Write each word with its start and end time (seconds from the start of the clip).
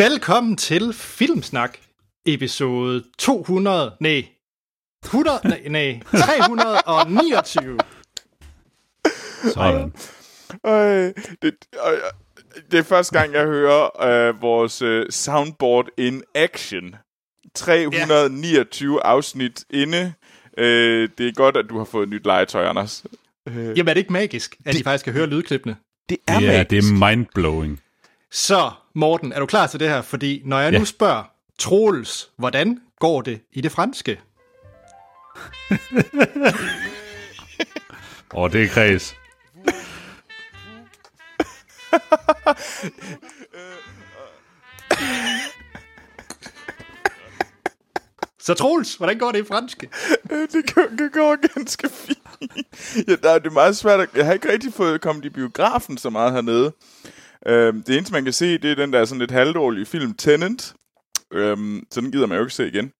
Velkommen 0.00 0.56
til 0.56 0.92
Filmsnak, 0.92 1.78
episode 2.26 3.04
200, 3.18 3.96
nej, 4.00 4.24
100, 5.04 5.40
nej, 5.44 5.62
nej 5.68 6.00
329. 6.12 7.78
Sådan. 9.54 9.92
Øh, 10.66 11.12
det, 11.42 11.54
øh, 11.74 11.98
det 12.70 12.78
er 12.78 12.82
første 12.82 13.18
gang, 13.18 13.32
jeg 13.32 13.44
hører 13.44 14.02
øh, 14.04 14.42
vores 14.42 14.82
øh, 14.82 15.10
soundboard 15.10 15.86
in 15.98 16.22
action. 16.34 16.94
329 17.54 18.94
ja. 18.94 19.08
afsnit 19.08 19.64
inde. 19.70 20.12
Øh, 20.58 21.08
det 21.18 21.28
er 21.28 21.32
godt, 21.32 21.56
at 21.56 21.64
du 21.68 21.78
har 21.78 21.84
fået 21.84 22.08
nyt 22.08 22.24
legetøj, 22.26 22.64
Anders. 22.64 23.04
Øh, 23.48 23.54
Jamen 23.54 23.88
er 23.88 23.94
det 23.94 24.00
ikke 24.00 24.12
magisk, 24.12 24.56
at 24.64 24.72
det, 24.72 24.80
I 24.80 24.82
faktisk 24.82 25.04
kan 25.04 25.12
høre 25.12 25.26
lydklippene? 25.26 25.76
Det 26.08 26.18
er 26.28 26.40
Ja, 26.40 26.46
magisk. 26.46 26.70
det 26.70 26.78
er 26.78 27.06
mindblowing. 27.08 27.80
Så, 28.32 28.70
Morten, 28.94 29.32
er 29.32 29.40
du 29.40 29.46
klar 29.46 29.66
til 29.66 29.80
det 29.80 29.88
her? 29.88 30.02
Fordi 30.02 30.42
når 30.44 30.58
jeg 30.60 30.72
ja. 30.72 30.78
Nu 30.78 30.84
spørger 30.84 31.22
Troels, 31.58 32.30
hvordan 32.36 32.78
går 32.98 33.22
det 33.22 33.40
i 33.52 33.60
det 33.60 33.72
franske? 33.72 34.20
Og 38.32 38.52
det 38.52 38.62
er 38.62 38.68
kreds. 38.68 39.14
Så 48.38 48.54
Troels, 48.54 48.94
hvordan 48.94 49.18
går 49.18 49.32
det 49.32 49.38
i 49.38 49.44
franske? 49.48 49.88
Øh, 50.30 50.48
det 50.52 50.74
går, 50.74 50.82
det 50.98 51.12
går 51.12 51.54
ganske 51.54 51.88
fint. 51.88 52.18
Ja, 53.08 53.16
der, 53.22 53.30
er- 53.30 53.38
det 53.38 53.46
er 53.46 53.50
meget 53.50 53.76
svært. 53.76 54.00
At, 54.00 54.08
jeg 54.16 54.26
har 54.26 54.32
ikke 54.32 54.52
rigtig 54.52 54.74
fået 54.74 55.00
kommet 55.00 55.24
i 55.24 55.28
biografen 55.28 55.98
så 55.98 56.10
meget 56.10 56.32
hernede. 56.32 56.72
Øhm, 57.46 57.82
det 57.82 57.96
eneste, 57.96 58.12
man 58.12 58.24
kan 58.24 58.32
se, 58.32 58.58
det 58.58 58.70
er 58.70 58.74
den 58.74 58.92
der 58.92 59.04
sådan 59.04 59.18
lidt 59.18 59.30
halvdårlige 59.30 59.86
film 59.86 60.14
Tenant. 60.14 60.74
Øhm, 61.32 61.82
så 61.90 62.00
den 62.00 62.12
gider 62.12 62.26
man 62.26 62.38
jo 62.38 62.44
ikke 62.44 62.54
se 62.54 62.68
igen. 62.68 62.92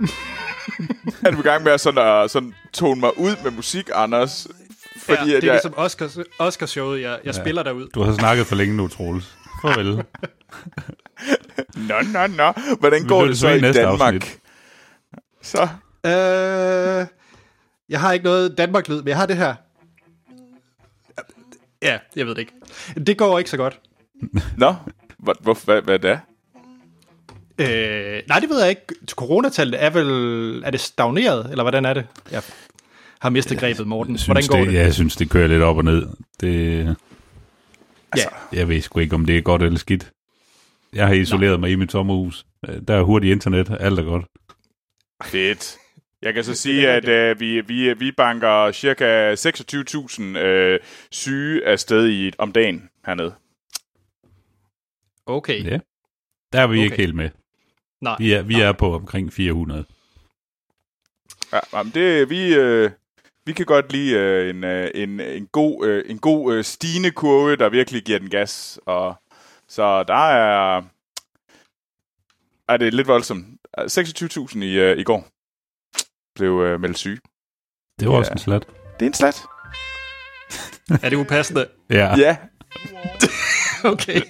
er 1.26 1.30
du 1.30 1.38
i 1.38 1.42
gang 1.42 1.64
med 1.64 1.72
at 1.72 1.80
sådan, 1.80 2.22
at 2.24 2.30
sådan 2.30 2.54
tone 2.72 3.00
mig 3.00 3.18
ud 3.18 3.36
med 3.42 3.50
musik, 3.50 3.90
Anders? 3.94 4.48
Fordi 5.00 5.30
ja, 5.30 5.36
at 5.36 5.42
det 5.42 5.48
er 5.48 5.52
jeg, 5.52 5.54
ligesom 5.54 5.74
Oscars, 5.76 6.18
Oscarshowet, 6.38 7.00
jeg, 7.00 7.10
jeg 7.24 7.34
ja. 7.34 7.42
spiller 7.42 7.62
derud. 7.62 7.88
Du 7.94 8.02
har 8.02 8.14
snakket 8.14 8.46
for 8.46 8.54
længe 8.54 8.76
nu, 8.76 8.88
Troels. 8.88 9.34
Farvel. 9.62 9.86
Nå, 11.88 11.94
nå, 12.12 12.26
nå. 12.26 12.52
Hvordan 12.78 13.06
går 13.06 13.24
det 13.24 13.38
så 13.38 13.48
i 13.48 13.60
Danmark? 13.60 14.14
afsnit. 14.14 14.38
Så. 15.42 15.68
Øh, 16.06 17.06
jeg 17.88 18.00
har 18.00 18.12
ikke 18.12 18.24
noget 18.24 18.58
Danmark-lyd, 18.58 18.96
men 18.96 19.08
jeg 19.08 19.16
har 19.16 19.26
det 19.26 19.36
her. 19.36 19.54
Ja, 21.82 21.98
jeg 22.16 22.26
ved 22.26 22.34
det 22.34 22.40
ikke. 22.40 22.52
Det 23.06 23.18
går 23.18 23.38
ikke 23.38 23.50
så 23.50 23.56
godt. 23.56 23.80
Nå, 24.56 24.74
hvad, 25.18 25.34
hvad, 25.40 25.54
hvad, 25.64 25.82
hvad 25.82 25.94
er 25.94 25.98
det? 25.98 26.20
Øh, 27.60 28.22
nej, 28.28 28.38
det 28.40 28.48
ved 28.48 28.60
jeg 28.60 28.70
ikke. 28.70 28.82
Coronatallet 29.10 29.82
er 29.84 29.90
vel... 29.90 30.62
Er 30.64 30.70
det 30.70 30.80
stagneret, 30.80 31.50
eller 31.50 31.64
hvordan 31.64 31.84
er 31.84 31.94
det? 31.94 32.06
Jeg 32.30 32.42
har 33.20 33.30
mistet 33.30 33.58
grebet, 33.58 33.86
Morten. 33.86 34.14
Jeg 34.16 34.22
Hvordan 34.26 34.42
synes, 34.42 34.48
går 34.48 34.58
det, 34.58 34.66
det? 34.66 34.74
Ja, 34.74 34.82
jeg 34.82 34.94
synes, 34.94 35.16
det 35.16 35.30
kører 35.30 35.48
lidt 35.48 35.62
op 35.62 35.76
og 35.76 35.84
ned. 35.84 36.06
Det, 36.40 36.96
Ja. 38.16 38.24
jeg 38.52 38.68
ved 38.68 38.80
sgu 38.80 38.98
ikke, 39.00 39.14
om 39.14 39.26
det 39.26 39.36
er 39.38 39.42
godt 39.42 39.62
eller 39.62 39.78
skidt. 39.78 40.10
Jeg 40.92 41.06
har 41.06 41.14
isoleret 41.14 41.52
Nej. 41.52 41.60
mig 41.60 41.70
i 41.70 41.74
mit 41.74 41.92
sommerhus. 41.92 42.46
Der 42.88 42.94
er 42.94 43.02
hurtigt 43.02 43.32
internet. 43.32 43.76
Alt 43.80 43.98
er 43.98 44.02
godt. 44.02 44.24
Fedt. 45.24 45.76
Jeg 46.22 46.34
kan 46.34 46.44
så 46.44 46.54
sige, 46.54 46.90
at 46.90 47.08
øh, 47.08 47.40
vi, 47.40 47.60
vi, 47.60 47.92
vi 47.92 48.12
banker 48.12 48.72
cirka 48.72 49.34
26.000 49.34 50.22
øh, 50.38 50.80
syge 51.10 51.66
afsted 51.66 52.08
i, 52.08 52.32
om 52.38 52.52
dagen 52.52 52.90
hernede. 53.06 53.34
Okay. 55.26 55.64
Ja. 55.64 55.78
Der 56.52 56.60
er 56.60 56.66
vi 56.66 56.76
okay. 56.76 56.84
ikke 56.84 56.96
helt 56.96 57.14
med. 57.14 57.30
Nej. 58.00 58.16
Vi 58.18 58.32
er, 58.32 58.42
vi 58.42 58.60
er 58.60 58.72
på 58.72 58.94
omkring 58.94 59.32
400. 59.32 59.84
Ja, 61.52 61.58
jamen 61.72 61.92
det, 61.94 62.30
vi, 62.30 62.54
øh, 62.54 62.90
vi 63.44 63.52
kan 63.52 63.66
godt 63.66 63.92
lide 63.92 64.14
øh, 64.14 64.50
en, 64.50 64.64
øh, 64.64 64.90
en, 64.94 65.20
en 65.20 65.46
god, 65.46 65.86
øh, 65.86 66.04
en 66.10 66.18
god 66.18 66.54
øh, 66.54 66.64
stigende 66.64 67.10
kurve, 67.10 67.56
der 67.56 67.68
virkelig 67.68 68.02
giver 68.02 68.18
den 68.18 68.30
gas. 68.30 68.80
Og, 68.86 69.14
så 69.68 70.02
der 70.02 70.28
er... 70.28 70.82
Er 72.68 72.76
det 72.76 72.94
lidt 72.94 73.08
voldsomt. 73.08 73.46
26.000 73.78 74.58
i, 74.58 74.78
øh, 74.78 74.98
i 74.98 75.02
går 75.02 75.28
blev 76.38 76.60
øh, 76.66 76.80
meldt 76.80 76.98
syge. 76.98 77.18
Det 78.00 78.08
var 78.08 78.14
Ja. 78.14 78.18
også 78.18 78.32
en 78.32 78.38
slat. 78.38 78.62
Det 79.00 79.06
er 79.06 79.10
en 79.10 79.14
slat. 79.14 79.42
Er 81.04 81.08
det 81.08 81.16
upassende? 81.16 81.66
Ja. 81.90 82.16
Ja. 82.16 82.36
Okay. 83.84 84.20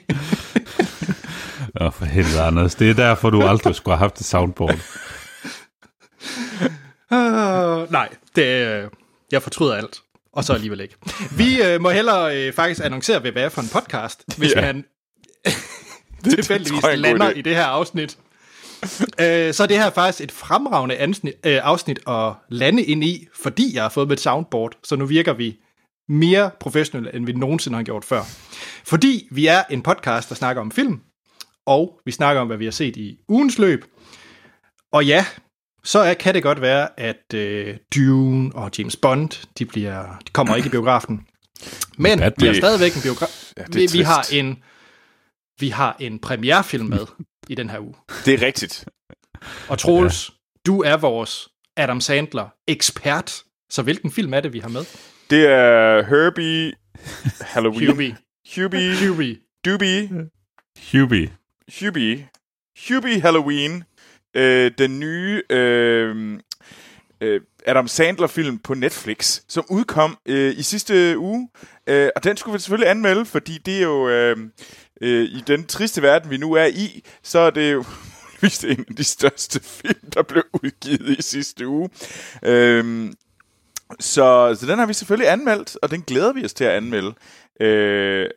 Åh, 1.80 1.92
for 1.92 2.04
helvede, 2.04 2.42
Anders. 2.42 2.74
Det 2.74 2.90
er 2.90 2.94
derfor, 2.94 3.30
du 3.30 3.42
aldrig 3.42 3.74
skulle 3.74 3.94
have 3.96 3.98
haft 3.98 4.20
et 4.20 4.26
soundboard. 4.26 4.74
Uh, 7.10 7.92
nej, 7.92 8.08
det, 8.36 8.42
øh, 8.66 8.90
jeg 9.32 9.42
fortryder 9.42 9.74
alt. 9.74 10.00
Og 10.32 10.44
så 10.44 10.52
alligevel 10.52 10.80
ikke. 10.80 10.94
Vi 11.36 11.62
øh, 11.62 11.80
må 11.80 11.90
hellere 11.90 12.36
øh, 12.46 12.52
faktisk 12.52 12.80
annoncere, 12.84 13.18
hvad 13.18 13.32
det 13.32 13.42
er 13.42 13.48
for 13.48 13.62
en 13.62 13.68
podcast, 13.72 14.24
hvis 14.38 14.52
Ja. 14.56 14.60
man 14.60 14.84
det 16.24 16.32
tilfældigvis 16.34 16.84
er 16.84 16.96
lander 16.96 17.30
idé. 17.30 17.38
i 17.38 17.42
det 17.42 17.54
her 17.54 17.64
afsnit. 17.64 18.18
Øh, 19.20 19.54
så 19.54 19.62
er 19.62 19.66
det 19.66 19.78
her 19.78 19.90
faktisk 19.90 20.24
et 20.24 20.32
fremragende 20.32 20.96
ansnit, 20.96 21.34
øh, 21.44 21.60
afsnit 21.62 21.98
at 22.08 22.32
lande 22.48 22.82
ind 22.82 23.04
i, 23.04 23.26
fordi 23.42 23.74
jeg 23.74 23.82
har 23.82 23.88
fået 23.88 24.08
med 24.08 24.16
et 24.16 24.22
soundboard, 24.22 24.72
så 24.84 24.96
nu 24.96 25.06
virker 25.06 25.32
vi 25.32 25.56
mere 26.08 26.50
professionelle, 26.60 27.14
end 27.14 27.26
vi 27.26 27.32
nogensinde 27.32 27.76
har 27.76 27.82
gjort 27.82 28.04
før. 28.04 28.22
Fordi 28.84 29.28
vi 29.30 29.46
er 29.46 29.62
en 29.70 29.82
podcast, 29.82 30.28
der 30.28 30.34
snakker 30.34 30.62
om 30.62 30.70
film, 30.70 31.00
og 31.66 32.00
vi 32.04 32.12
snakker 32.12 32.40
om, 32.40 32.46
hvad 32.46 32.56
vi 32.56 32.64
har 32.64 32.72
set 32.72 32.96
i 32.96 33.18
ugens 33.28 33.58
løb. 33.58 33.84
Og 34.92 35.06
ja, 35.06 35.26
så 35.84 35.98
er, 35.98 36.14
kan 36.14 36.34
det 36.34 36.42
godt 36.42 36.60
være, 36.60 37.00
at 37.00 37.34
øh, 37.34 37.76
Dune 37.94 38.50
og 38.54 38.70
James 38.78 38.96
Bond, 38.96 39.46
de, 39.58 39.64
bliver, 39.64 40.18
de 40.26 40.32
kommer 40.32 40.56
ikke 40.56 40.66
i 40.66 40.70
biografen. 40.70 41.26
Men 41.98 42.18
vi 42.38 42.46
har 42.46 42.54
stadigvæk 42.54 42.94
en 42.96 43.02
biograf. 43.02 43.52
Ja, 43.56 43.62
vi, 43.72 43.88
vi, 43.92 44.00
har 44.00 44.26
en, 44.32 44.62
vi 45.60 45.68
har 45.68 45.96
en 46.00 46.18
premierefilm 46.18 46.86
med 46.86 47.06
i 47.48 47.54
den 47.54 47.70
her 47.70 47.80
uge. 47.80 47.94
Det 48.24 48.34
er 48.34 48.46
rigtigt. 48.46 48.84
Og 49.68 49.78
Troels, 49.78 50.28
ja. 50.28 50.34
du 50.66 50.82
er 50.82 50.96
vores 50.96 51.48
Adam 51.76 52.00
Sandler 52.00 52.48
ekspert. 52.66 53.42
Så 53.70 53.82
hvilken 53.82 54.12
film 54.12 54.34
er 54.34 54.40
det, 54.40 54.52
vi 54.52 54.58
har 54.58 54.68
med? 54.68 54.84
Det 55.30 55.46
er 55.46 56.02
Herbie 56.02 56.72
Halloween. 57.40 57.90
Hubie. 57.90 58.16
Hubie. 58.56 59.08
Hubie. 59.08 59.36
Doobie. 59.64 60.10
Hubie. 60.92 61.32
Hubie. 61.80 62.28
Hubie 62.88 63.20
Halloween. 63.20 63.84
Øh, 64.34 64.70
den 64.78 65.00
nye 65.00 65.42
øh, 65.50 66.38
øh, 67.20 67.40
Adam 67.66 67.88
Sandler-film 67.88 68.58
på 68.58 68.74
Netflix, 68.74 69.40
som 69.48 69.64
udkom 69.70 70.18
øh, 70.26 70.58
i 70.58 70.62
sidste 70.62 71.18
uge. 71.18 71.48
Øh, 71.86 72.08
og 72.16 72.24
den 72.24 72.36
skulle 72.36 72.52
vi 72.52 72.58
selvfølgelig 72.58 72.90
anmelde, 72.90 73.24
fordi 73.24 73.58
det 73.58 73.78
er 73.78 73.82
jo 73.82 74.08
øh, 74.08 74.36
øh, 75.00 75.24
i 75.24 75.42
den 75.46 75.66
triste 75.66 76.02
verden, 76.02 76.30
vi 76.30 76.36
nu 76.36 76.52
er 76.52 76.66
i, 76.66 77.04
så 77.22 77.38
er 77.38 77.50
det 77.50 77.72
jo 77.72 77.84
muligvis 78.42 78.64
en 78.64 78.84
af 78.88 78.96
de 78.96 79.04
største 79.04 79.60
film, 79.80 80.10
der 80.14 80.22
blev 80.22 80.42
udgivet 80.52 81.18
i 81.18 81.22
sidste 81.22 81.66
uge. 81.68 81.90
Øh, 82.42 83.12
så, 84.00 84.56
så 84.60 84.66
den 84.66 84.78
har 84.78 84.86
vi 84.86 84.94
selvfølgelig 84.94 85.32
anmeldt, 85.32 85.76
og 85.82 85.90
den 85.90 86.02
glæder 86.02 86.32
vi 86.32 86.44
os 86.44 86.54
til 86.54 86.64
at 86.64 86.70
anmelde. 86.70 87.14
Øh, 87.60 88.30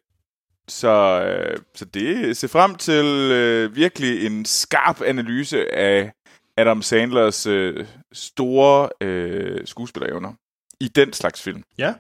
så, 0.68 1.24
øh, 1.24 1.58
så 1.76 1.86
det 1.86 2.38
se 2.38 2.48
frem 2.48 2.76
til 2.76 3.06
øh, 3.32 3.76
virkelig 3.76 4.26
en 4.26 4.46
skarp 4.46 5.02
analyse 5.02 5.76
af 5.76 6.12
Adam 6.58 6.82
Sandlers 6.82 7.46
øh, 7.46 7.86
store 8.14 8.90
øh, 9.02 9.68
skuespillerevner 9.68 10.34
i 10.80 10.88
den 10.88 11.14
slags 11.14 11.42
film. 11.42 11.64
Ja, 11.78 11.94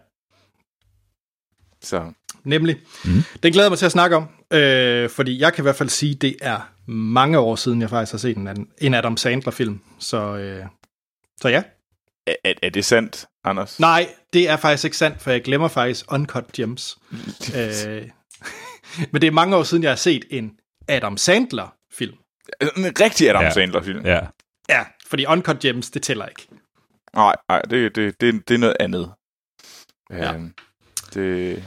Så 1.82 2.12
nemlig. 2.44 2.82
Mm. 3.06 3.24
Den 3.44 3.52
glæder 3.52 3.66
jeg 3.66 3.72
mig 3.72 3.80
til 3.80 3.86
at 3.86 3.92
snakke 3.92 4.16
om, 4.16 4.28
øh, 4.54 5.10
fordi 5.10 5.40
jeg 5.40 5.54
kan 5.54 5.62
i 5.62 5.66
hvert 5.66 5.76
fald 5.76 5.90
sige, 5.90 6.16
det 6.16 6.36
er 6.42 6.72
mange 6.92 7.40
år 7.40 7.56
siden, 7.56 7.82
jeg 7.82 7.90
faktisk 7.90 8.12
har 8.14 8.18
set 8.20 8.38
en, 8.38 8.48
anden- 8.48 8.72
en 8.82 8.94
Adam 8.94 9.18
Sandler-film. 9.18 9.82
Så, 10.00 10.36
øh, 10.36 10.66
så 11.42 11.50
ja. 11.50 11.64
er, 12.28 12.54
er, 12.64 12.70
det 12.70 12.86
sandt, 12.86 13.26
Anders? 13.44 13.80
Nej, 13.80 14.10
det 14.34 14.50
er 14.50 14.58
faktisk 14.58 14.86
ikke 14.86 14.98
sandt, 14.98 15.22
for 15.22 15.32
jeg 15.32 15.42
glemmer 15.42 15.68
faktisk 15.68 16.14
Uncut 16.14 16.52
Gems. 16.54 16.98
øh, 17.58 18.02
men 19.12 19.22
det 19.22 19.28
er 19.28 19.32
mange 19.32 19.56
år 19.56 19.64
siden, 19.64 19.84
jeg 19.84 19.92
har 19.92 19.96
set 19.96 20.26
en 20.30 20.52
Adam 20.88 21.18
Sandler-film. 21.18 22.16
En 22.78 22.86
rigtig 23.00 23.30
Adam 23.30 23.44
Ja. 23.44 23.50
Sandler-film. 23.52 24.06
Ja. 24.06 24.14
Ja. 24.14 24.28
Ja, 24.70 24.86
fordi 25.08 25.26
Uncut 25.26 25.60
Gems, 25.60 25.90
det 25.90 26.02
tæller 26.04 26.26
ikke. 26.28 26.48
Nej, 27.16 27.36
nej 27.50 27.62
det, 27.62 27.96
det, 27.96 28.22
det, 28.22 28.48
det 28.48 28.54
er 28.54 28.58
noget 28.58 28.76
andet. 28.80 29.12
Ja. 30.12 30.34
Øhm, 30.34 30.54
det... 31.14 31.64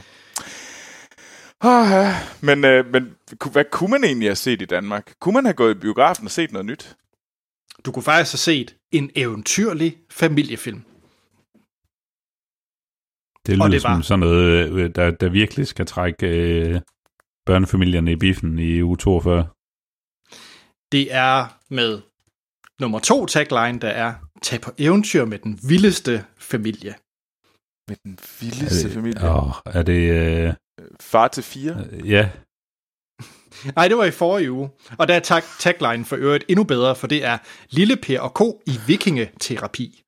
Oh, 1.67 1.85
ja. 1.91 2.13
Men, 2.41 2.65
øh, 2.65 2.85
men 2.93 3.15
hvad 3.51 3.65
kunne 3.71 3.91
man 3.91 4.03
egentlig 4.03 4.27
have 4.29 4.35
set 4.35 4.61
i 4.61 4.65
Danmark? 4.65 5.13
Kunne 5.19 5.33
man 5.33 5.45
have 5.45 5.53
gået 5.53 5.75
i 5.75 5.79
biografen 5.79 6.25
og 6.25 6.31
set 6.31 6.51
noget 6.51 6.65
nyt? 6.65 6.95
Du 7.85 7.91
kunne 7.91 8.03
faktisk 8.03 8.33
have 8.33 8.37
set 8.55 8.75
en 8.91 9.11
eventyrlig 9.15 9.97
familiefilm. 10.11 10.81
Det 13.45 13.61
Og 13.61 13.69
lyder 13.69 13.77
det 13.77 13.83
var- 13.83 13.95
som 13.95 14.03
sådan 14.03 14.19
noget, 14.19 14.69
øh, 14.71 14.95
der, 14.95 15.11
der 15.11 15.29
virkelig 15.29 15.67
skal 15.67 15.85
trække 15.85 16.27
øh, 16.27 16.81
børnefamilierne 17.45 18.11
i 18.11 18.15
biffen 18.15 18.59
i 18.59 18.81
uge 18.83 18.97
42. 18.97 19.47
Det 20.91 21.13
er 21.13 21.59
med 21.69 22.01
nummer 22.79 22.99
to 22.99 23.25
tagline, 23.25 23.79
der 23.79 23.89
er, 23.89 24.13
tag 24.41 24.61
på 24.61 24.71
eventyr 24.77 25.25
med 25.25 25.39
den 25.39 25.59
vildeste 25.69 26.25
familie. 26.37 26.95
Med 27.87 27.95
den 28.03 28.19
vildeste 28.41 28.89
familie. 28.89 29.29
Åh, 29.29 29.51
er 29.65 29.83
det... 29.83 30.01
Øh, 30.47 30.53
Far 31.01 31.27
til 31.27 31.43
fire. 31.43 31.85
øh, 31.91 32.11
ja, 32.11 32.29
Nej, 33.75 33.87
det 33.87 33.97
var 33.97 34.05
i 34.05 34.11
forrige 34.11 34.51
uge. 34.51 34.69
Og 34.97 35.07
der 35.07 35.13
er 35.13 35.19
tag 35.19 35.41
tagline 35.59 36.05
for 36.05 36.15
øvrigt 36.15 36.45
endnu 36.47 36.63
bedre, 36.63 36.95
for 36.95 37.07
det 37.07 37.25
er 37.25 37.37
Lille 37.69 37.95
Per 37.95 38.19
og 38.19 38.33
Ko 38.33 38.61
i 38.65 38.79
vikingeterapi. 38.87 40.01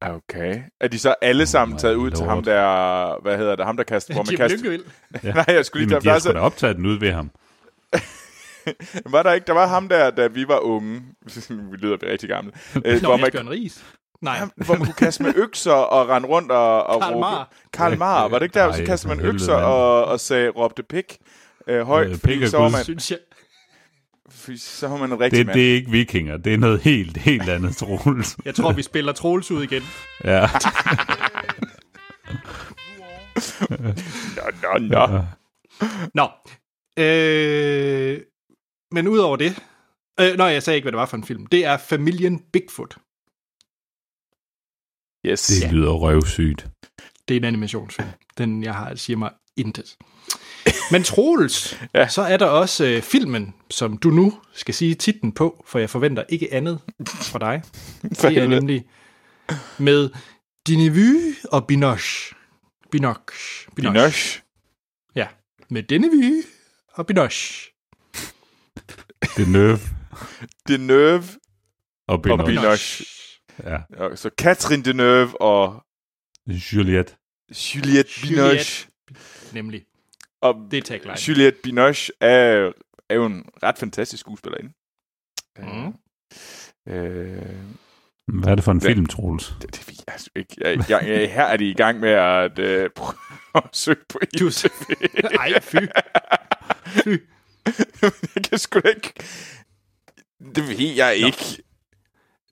Okay. 0.00 0.62
Er 0.80 0.88
de 0.88 0.98
så 0.98 1.14
alle 1.22 1.46
sammen 1.46 1.74
Oh 1.74 1.80
taget 1.80 1.94
ud 1.94 2.10
til 2.10 2.18
lord. 2.18 2.28
ham 2.28 2.44
der, 2.44 3.22
hvad 3.22 3.38
hedder 3.38 3.56
det, 3.56 3.66
ham 3.66 3.76
der 3.76 3.84
kaster, 3.84 4.14
hvor 4.14 4.22
man 4.22 4.30
Jim 4.30 4.36
kaster... 4.36 4.58
Lyngvild. 4.58 4.84
Nej, 5.34 5.44
jeg 5.48 5.64
skulle 5.64 5.84
lige, 5.84 5.94
Jamen, 5.94 6.04
de 6.04 6.08
har 6.08 6.18
sgu 6.18 6.32
da 6.32 6.38
optaget 6.38 6.76
den 6.76 6.86
ud 6.86 6.98
ved 6.98 7.12
ham. 7.12 7.30
var 9.12 9.22
der 9.22 9.32
ikke, 9.32 9.46
der 9.46 9.52
var 9.52 9.66
ham 9.66 9.88
der, 9.88 10.10
da 10.10 10.26
vi 10.26 10.48
var 10.48 10.58
unge, 10.58 11.02
vi 11.48 11.76
lyder 11.76 11.96
rigtig 12.02 12.28
gamle, 12.28 12.52
øh, 12.84 13.02
Nå, 13.02 13.08
hvor, 13.08 13.16
man, 13.16 13.48
Ries. 13.50 13.84
Nej, 14.22 14.40
hvor 14.56 14.74
man 14.76 14.84
kunne 14.84 14.94
kaste 14.94 15.22
med 15.22 15.32
økser 15.36 15.72
og 15.72 16.08
rende 16.08 16.28
rundt 16.28 16.52
og, 16.52 16.86
og 16.86 17.00
Karl 17.00 17.12
råbe. 17.12 17.20
Marr. 17.20 17.52
Karl 17.72 17.98
Marr, 17.98 18.28
var 18.28 18.38
det 18.38 18.46
ikke 18.46 18.58
der, 18.58 18.72
så 18.72 18.78
Ej, 18.78 18.86
kastede 18.86 19.14
man 19.16 19.24
økser 19.26 19.54
og, 19.54 20.04
og 20.04 20.20
sagde, 20.20 20.48
råbte 20.50 20.82
pik 20.82 21.18
øh, 21.66 21.86
højt, 21.86 22.10
Øh, 22.10 22.18
pik 22.18 22.46
så 22.46 22.56
var 22.58 22.64
Gud. 22.64 22.72
man, 22.72 22.84
synes 22.84 23.10
jeg. 23.10 23.18
fordi 24.30 24.58
så 24.58 24.88
var 24.88 24.96
man 24.96 25.12
en 25.12 25.20
rigtig 25.20 25.38
Det, 25.38 25.46
mand. 25.46 25.54
det 25.58 25.70
er 25.70 25.74
ikke 25.74 25.90
vikinger, 25.90 26.36
det 26.36 26.54
er 26.54 26.58
noget 26.58 26.80
helt, 26.80 27.16
helt 27.16 27.48
andet, 27.48 27.76
Troels. 27.76 28.36
Jeg 28.44 28.54
tror, 28.54 28.72
vi 28.72 28.82
spiller 28.82 29.12
Troels 29.12 29.50
ud 29.50 29.62
igen. 29.62 29.82
Ja. 30.24 30.40
Nå, 34.36 34.42
nå, 34.62 34.78
nå. 34.78 35.22
Nå. 36.14 36.28
Øh, 37.04 38.20
men 38.90 39.08
udover 39.08 39.36
det... 39.36 39.62
Øh, 40.20 40.36
nej, 40.36 40.46
jeg 40.46 40.62
sagde 40.62 40.76
ikke, 40.76 40.84
hvad 40.84 40.92
det 40.92 40.98
var 40.98 41.06
for 41.06 41.16
en 41.16 41.24
film. 41.24 41.46
Det 41.46 41.64
er 41.64 41.76
Familien 41.76 42.42
Bigfoot. 42.52 42.96
Yes. 45.30 45.46
Det 45.46 45.72
lyder 45.72 45.90
røvsygt. 45.92 46.66
Det 47.28 47.34
er 47.34 47.40
en 47.40 47.44
animationsfilm. 47.44 48.08
Den, 48.38 48.62
jeg 48.62 48.74
har, 48.74 48.94
siger 48.94 49.16
mig 49.16 49.30
intet. 49.56 49.96
Men 50.90 51.02
Troels, 51.02 51.78
Ja. 51.94 52.08
så 52.08 52.22
er 52.22 52.36
der 52.36 52.46
også 52.46 52.84
øh, 52.86 53.02
filmen, 53.02 53.54
som 53.70 53.98
du 53.98 54.10
nu 54.10 54.34
skal 54.52 54.74
sige 54.74 54.94
titlen 54.94 55.32
på, 55.32 55.64
for 55.68 55.78
jeg 55.78 55.90
forventer 55.90 56.24
ikke 56.28 56.54
andet 56.54 56.80
fra 57.04 57.38
dig. 57.38 57.62
For 58.20 58.28
Det 58.28 58.38
er 58.38 58.48
nemlig 58.48 58.84
med 59.78 60.10
Dinevue 60.66 61.34
og 61.52 61.66
Binoche. 61.66 62.34
Binoche. 62.90 63.70
Binoche. 63.76 64.40
Ja, 65.16 65.26
med 65.70 65.82
Dinevue 65.82 66.42
og 66.92 67.06
Binoche. 67.06 67.72
Det 69.36 69.48
nerve 69.48 69.78
Deneuve 70.68 71.24
og 72.08 72.14
Og 72.14 72.22
Benoit. 72.22 72.46
Binoche. 72.46 73.04
Ja. 73.64 73.78
Og 73.96 74.18
så 74.18 74.30
Catherine 74.40 74.82
Deneuve 74.84 75.40
og 75.40 75.84
Juliette. 76.46 77.14
Juliette 77.74 78.10
Binoche. 78.22 78.88
Nemlig. 79.52 79.84
Og 80.40 80.68
Det 80.70 80.76
er 80.78 80.82
tagline. 80.82 81.16
Juliette 81.28 81.58
Binoche 81.62 82.12
er, 82.20 82.72
er 83.08 83.14
jo 83.14 83.26
en 83.26 83.44
ret 83.62 83.78
fantastisk 83.78 84.20
skuespillerinde. 84.20 84.72
Mm. 85.58 85.94
Øh, 86.92 87.42
Hvad 88.40 88.50
er 88.50 88.54
det 88.54 88.64
for 88.64 88.72
en 88.72 88.78
Hvad? 88.80 88.90
film, 88.90 89.06
Troels? 89.06 89.54
det, 89.62 89.74
det 89.74 89.88
jeg 89.88 90.04
altså 90.14 90.30
ikke. 90.36 90.56
Jeg, 90.60 90.76
jeg, 90.90 91.08
jeg, 91.08 91.32
her 91.32 91.44
er 91.44 91.56
de 91.56 91.70
i 91.70 91.74
gang 91.74 92.00
med 92.00 92.10
at 92.10 92.58
øh, 92.58 92.90
prøve 92.90 93.14
at 93.54 93.62
søge 93.72 93.96
på 94.08 94.18
Du- 94.38 94.46
IMDb. 94.46 95.34
Ej, 95.38 95.60
fy. 95.60 95.76
Fy. 97.04 97.08
jeg 98.34 98.42
kan 98.50 98.58
sgu 98.58 98.80
da 98.80 98.88
ikke... 98.88 99.12
Det 100.54 100.68
ved 100.68 100.94
jeg 100.96 101.16
ikke. 101.16 101.62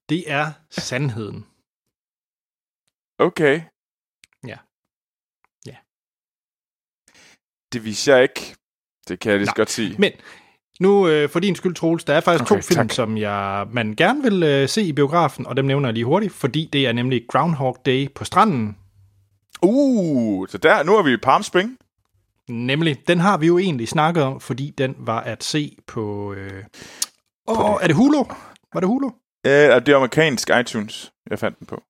Det 0.09 0.25
er 0.27 0.53
sandheden. 0.71 1.47
Okay. 3.19 3.61
Ja. 4.47 4.57
Ja. 5.67 5.77
Det 7.73 7.85
viser 7.85 8.15
jeg 8.15 8.23
ikke. 8.23 8.57
Det 9.09 9.21
kan 9.21 9.31
jeg 9.31 9.39
lige 9.39 9.47
så 9.47 9.55
godt 9.55 9.71
sige. 9.71 9.97
Men 9.99 10.13
nu, 10.81 11.09
øh, 11.09 11.29
for 11.29 11.41
din 11.41 11.55
skyld, 11.55 11.75
Troels, 11.75 12.05
der 12.05 12.15
er 12.15 12.21
faktisk 12.21 12.51
Okay, 12.53 12.63
to 12.63 12.67
film, 12.67 12.89
tak. 12.89 12.93
som 12.93 13.17
jeg, 13.17 13.67
man 13.73 13.95
gerne 13.97 14.23
vil 14.23 14.43
øh, 14.43 14.69
se 14.69 14.83
i 14.83 14.93
biografen, 14.93 15.47
og 15.47 15.57
dem 15.57 15.65
nævner 15.65 15.89
jeg 15.89 15.95
lige 15.95 16.05
hurtigt, 16.05 16.33
fordi 16.33 16.69
det 16.73 16.87
er 16.87 16.93
nemlig 16.93 17.23
Groundhog 17.29 17.77
Day 17.87 18.13
på 18.15 18.25
stranden. 18.25 18.77
Uh, 19.63 20.49
så 20.49 20.59
der, 20.59 20.83
nu 20.83 20.97
er 20.97 21.03
vi 21.03 21.13
i 21.13 21.17
Palm 21.17 21.43
Spring. 21.43 21.79
Nemlig, 22.49 23.09
den 23.09 23.21
har 23.21 23.37
vi 23.39 23.47
jo 23.47 23.59
egentlig 23.59 23.89
snakket 23.89 24.23
om, 24.23 24.41
fordi 24.41 24.75
den 24.79 24.95
var 24.99 25.21
at 25.21 25.45
se 25.45 25.77
på... 25.87 26.33
Øh... 26.33 26.65
Åh, 27.49 27.79
er 27.83 27.87
det 27.87 27.97
Hulu? 27.97 28.25
Var 28.73 28.81
det 28.81 28.87
Hulu? 28.89 29.11
Ja, 29.47 29.75
og 29.75 29.87
det 29.87 29.93
er 29.93 29.97
amerikansk 29.97 30.51
iTunes, 30.61 31.13
jeg 31.31 31.39
fandt 31.39 31.59
den 31.59 31.67
på. 31.67 31.83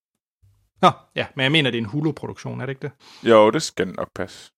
Nå, 0.83 0.91
ja, 1.15 1.27
men 1.37 1.43
jeg 1.43 1.53
mener, 1.53 1.71
det 1.71 1.79
er 1.79 1.83
en 1.83 1.89
Hulu-produktion, 1.89 2.61
er 2.61 2.67
det 2.67 2.71
ikke 2.71 2.83
det? 2.83 2.91
Jo, 3.31 3.51
det 3.51 3.63
skal 3.63 3.89
nok 3.89 4.09
passe. 4.15 4.53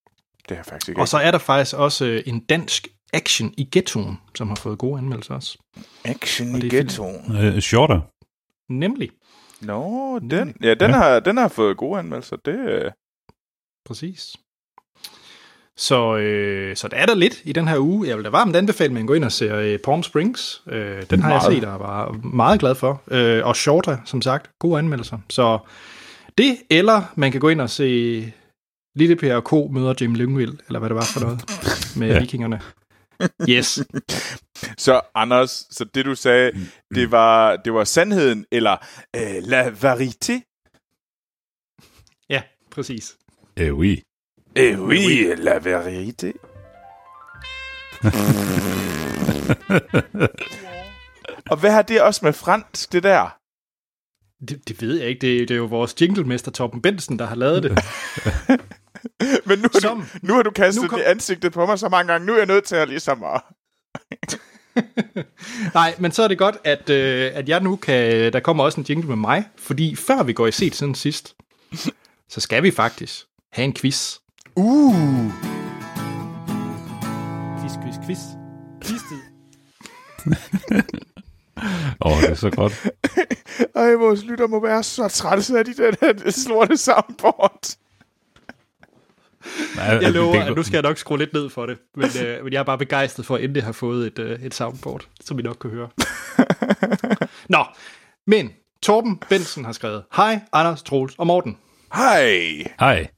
Det 0.49 0.59
er 0.59 0.63
faktisk 0.63 0.89
ikke. 0.89 1.01
Og 1.01 1.09
så 1.09 1.19
er 1.19 1.31
der 1.31 1.39
faktisk 1.39 1.77
også 1.77 2.05
øh, 2.07 2.23
en 2.27 2.41
dansk 2.41 2.89
action 3.13 3.55
i 3.57 3.69
ghettoen, 3.73 4.19
som 4.35 4.49
har 4.49 4.55
fået 4.57 4.79
gode 4.79 4.99
anmeldelser 4.99 5.35
også. 5.35 5.59
Action 6.05 6.51
og 6.55 6.59
i 6.59 6.61
det 6.61 6.73
er 6.73 6.83
ghettoen. 6.83 7.37
Øh, 7.37 7.61
shorter. 7.61 8.01
Nemlig, 8.73 9.11
Nå, 9.61 10.19
den, 10.19 10.29
Nemlig. 10.29 10.55
ja, 10.63 10.75
den, 10.75 10.91
Ja. 10.91 10.97
Har, 10.97 11.21
den 11.21 11.37
har 11.37 11.49
fået 11.49 11.77
gode 11.77 11.99
anmeldelser. 11.99 12.37
Det, 12.37 12.59
øh, 12.59 12.91
præcis. 13.85 14.37
Så, 15.79 16.17
øh, 16.17 16.77
så 16.77 16.89
der 16.89 16.97
er 16.97 17.07
der 17.07 17.15
lidt 17.15 17.41
i 17.45 17.53
den 17.53 17.69
her 17.69 17.79
uge. 17.79 18.09
Jeg 18.09 18.17
vil 18.17 18.25
da 18.25 18.31
varmt 18.31 18.57
anbefale, 18.57 18.87
at 18.87 18.93
man 18.93 19.07
går 19.07 19.15
ind 19.15 19.25
og 19.25 19.33
ser 19.33 19.57
øh, 19.57 19.79
Palm 19.79 20.03
Springs. 20.03 20.63
Øh, 20.67 21.03
den 21.11 21.23
har 21.23 21.29
Meget. 21.29 21.43
jeg 21.43 21.53
set 21.53 21.65
og 21.65 21.81
var 21.81 22.13
meget 22.13 22.61
glad 22.61 22.75
for. 22.75 23.03
Øh, 23.11 23.47
og 23.47 23.57
Shorter, 23.57 23.97
som 24.05 24.23
sagt, 24.23 24.51
gode 24.59 24.79
anmeldelser. 24.79 25.19
Så 25.31 25.59
det, 26.39 26.57
eller 26.71 27.03
man 27.17 27.33
kan 27.33 27.41
gå 27.41 27.49
ind 27.49 27.61
og 27.61 27.71
se 27.71 28.33
Lille 28.97 29.17
Per 29.17 29.35
og 29.37 29.45
Ko 29.45 29.69
møder 29.73 29.95
Jim 30.01 30.15
Lyngvild, 30.15 30.59
eller 30.67 30.79
hvad 30.79 30.89
det 30.89 30.97
var 30.97 31.05
for 31.15 31.21
noget, 31.21 31.41
med 31.97 32.09
Ja. 32.15 32.21
vikingerne. 32.21 32.61
Yes. 33.49 33.81
så 34.85 35.01
Anders, 35.15 35.67
så 35.71 35.85
det 35.95 36.05
du 36.05 36.15
sagde, 36.15 36.53
det 36.95 37.11
var, 37.11 37.57
det 37.57 37.73
var 37.75 37.85
sandheden, 37.85 38.45
eller 38.53 38.77
øh, 39.17 39.43
la 39.43 39.69
vérité? 39.69 40.41
Ja, 42.31 42.43
præcis. 42.71 43.17
Øh, 43.57 43.75
oui. 43.75 43.97
Eh 44.59 44.81
oui, 44.81 45.35
la 45.37 45.59
vérité. 45.59 46.33
Og 51.51 51.57
hvad 51.57 51.71
har 51.71 51.83
det 51.83 52.03
også 52.03 52.21
med 52.25 52.33
fransk, 52.33 52.93
det 52.93 53.03
der? 53.03 53.37
Det, 54.49 54.69
det 54.69 54.83
ved 54.83 54.99
jeg 55.01 55.09
ikke. 55.09 55.21
Det, 55.21 55.49
det 55.49 55.55
er 55.55 55.59
jo 55.59 55.65
vores 55.65 55.95
jinglemester 56.01 56.51
Torben 56.51 56.83
Bensen, 56.83 57.19
der 57.19 57.27
har 57.27 57.35
lavet 57.35 57.63
det. 57.63 57.71
Men 59.49 59.59
nu 59.59 59.69
har, 59.73 59.81
Som- 59.81 60.01
du, 60.01 60.05
nu 60.23 60.35
har 60.35 60.43
du 60.43 60.51
kastet 60.51 60.83
nu 60.83 60.89
kom... 60.89 60.99
det 60.99 61.05
i 61.05 61.09
ansigtet 61.09 61.53
på 61.53 61.67
mig 61.67 61.79
så 61.79 61.89
mange 61.89 62.13
gange. 62.13 62.27
Nu 62.27 62.33
er 62.33 62.37
jeg 62.37 62.47
nødt 62.47 62.65
til 62.65 62.77
at 62.77 62.89
ligesom 62.89 63.25
at... 63.25 63.41
Nej, 65.75 65.95
men 65.99 66.13
så 66.13 66.23
er 66.23 66.29
det 66.29 66.39
godt, 66.39 66.57
at, 66.65 66.91
øh, 66.91 67.31
at 67.35 67.49
jeg 67.49 67.61
nu 67.61 67.77
kan... 67.77 68.33
Der 68.33 68.41
kommer 68.41 68.65
også 68.65 68.81
en 68.81 68.87
jingle 68.89 69.09
med 69.09 69.17
mig, 69.17 69.45
fordi 69.59 69.95
før 69.97 70.23
vi 70.23 70.33
går 70.33 70.47
i 70.47 70.53
set 70.53 70.75
siden 70.75 70.95
sidst, 70.95 71.35
så 72.29 72.41
skal 72.41 72.63
vi 72.63 72.71
faktisk 72.71 73.25
have 73.53 73.65
en 73.65 73.75
quiz. 73.75 74.17
Uh! 74.61 75.31
Quiz, 77.61 77.73
quiz, 77.83 77.97
quiz. 78.07 78.19
Quiz-tid. 78.85 79.23
Åh, 82.01 82.13
oh, 82.13 82.21
det 82.23 82.31
er 82.31 82.35
så 82.35 82.51
godt. 82.51 82.87
Ej, 83.75 83.95
vores 83.95 84.25
lytter 84.25 84.47
må 84.47 84.61
være 84.63 84.83
så 84.83 85.09
trætte 85.09 85.59
af 85.59 85.65
de 85.65 85.75
der, 85.75 85.91
der 86.13 86.31
slorte 86.31 86.77
soundboard. 86.77 87.77
Nej, 89.77 89.85
Jeg 89.85 90.13
lover, 90.13 90.33
det- 90.35 90.43
at 90.51 90.57
nu 90.57 90.63
skal 90.63 90.77
jeg 90.77 90.83
nok 90.83 90.99
skrue 90.99 91.19
lidt 91.19 91.33
ned 91.33 91.51
for 91.51 91.67
det. 91.67 91.79
Men, 91.97 92.11
øh, 92.25 92.45
men 92.45 92.53
jeg 92.53 92.59
er 92.61 92.65
bare 92.65 92.79
begejstret 92.79 93.27
for 93.27 93.37
at 93.37 93.45
endelig 93.45 93.63
have 93.63 93.75
fået 93.75 94.07
et, 94.07 94.19
øh, 94.19 94.43
et 94.43 94.55
soundboard, 94.55 95.05
som 95.21 95.39
I 95.39 95.43
nok 95.43 95.57
kan 95.61 95.71
høre. 95.71 95.89
Nå, 97.49 97.65
men 98.27 98.51
Torben 98.83 99.17
Bensen 99.29 99.65
har 99.65 99.73
skrevet, 99.73 100.05
Hej, 100.17 100.41
Anders, 100.53 100.83
Troels 100.83 101.15
og 101.19 101.27
Morten. 101.27 101.57
Hej! 101.95 102.49
Hej. 102.81 103.09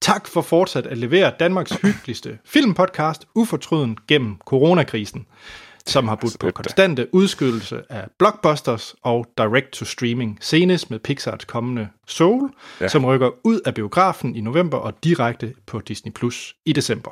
Tak 0.00 0.28
for 0.28 0.42
fortsat 0.42 0.86
at 0.86 0.98
levere 0.98 1.32
Danmarks 1.40 1.72
hyggeligste 1.82 2.38
filmpodcast 2.44 3.24
ufortrøden 3.34 3.96
gennem 4.08 4.36
coronakrisen, 4.46 5.26
som 5.86 6.08
har 6.08 6.14
budt 6.16 6.38
på 6.38 6.50
konstante 6.50 7.14
udskydelse 7.14 7.82
af 7.90 8.04
blockbusters 8.18 8.94
og 9.02 9.26
direct-to-streaming, 9.38 10.38
senest 10.40 10.90
med 10.90 10.98
Pixars 10.98 11.44
kommende 11.44 11.88
Soul, 12.06 12.50
Ja. 12.80 12.84
ja. 12.84 12.88
som 12.88 13.04
rykker 13.06 13.30
ud 13.44 13.60
af 13.66 13.74
biografen 13.74 14.36
i 14.36 14.40
november 14.40 14.78
og 14.78 15.04
direkte 15.04 15.54
på 15.66 15.80
Disney 15.80 16.12
Plus 16.12 16.54
i 16.64 16.72
december. 16.72 17.10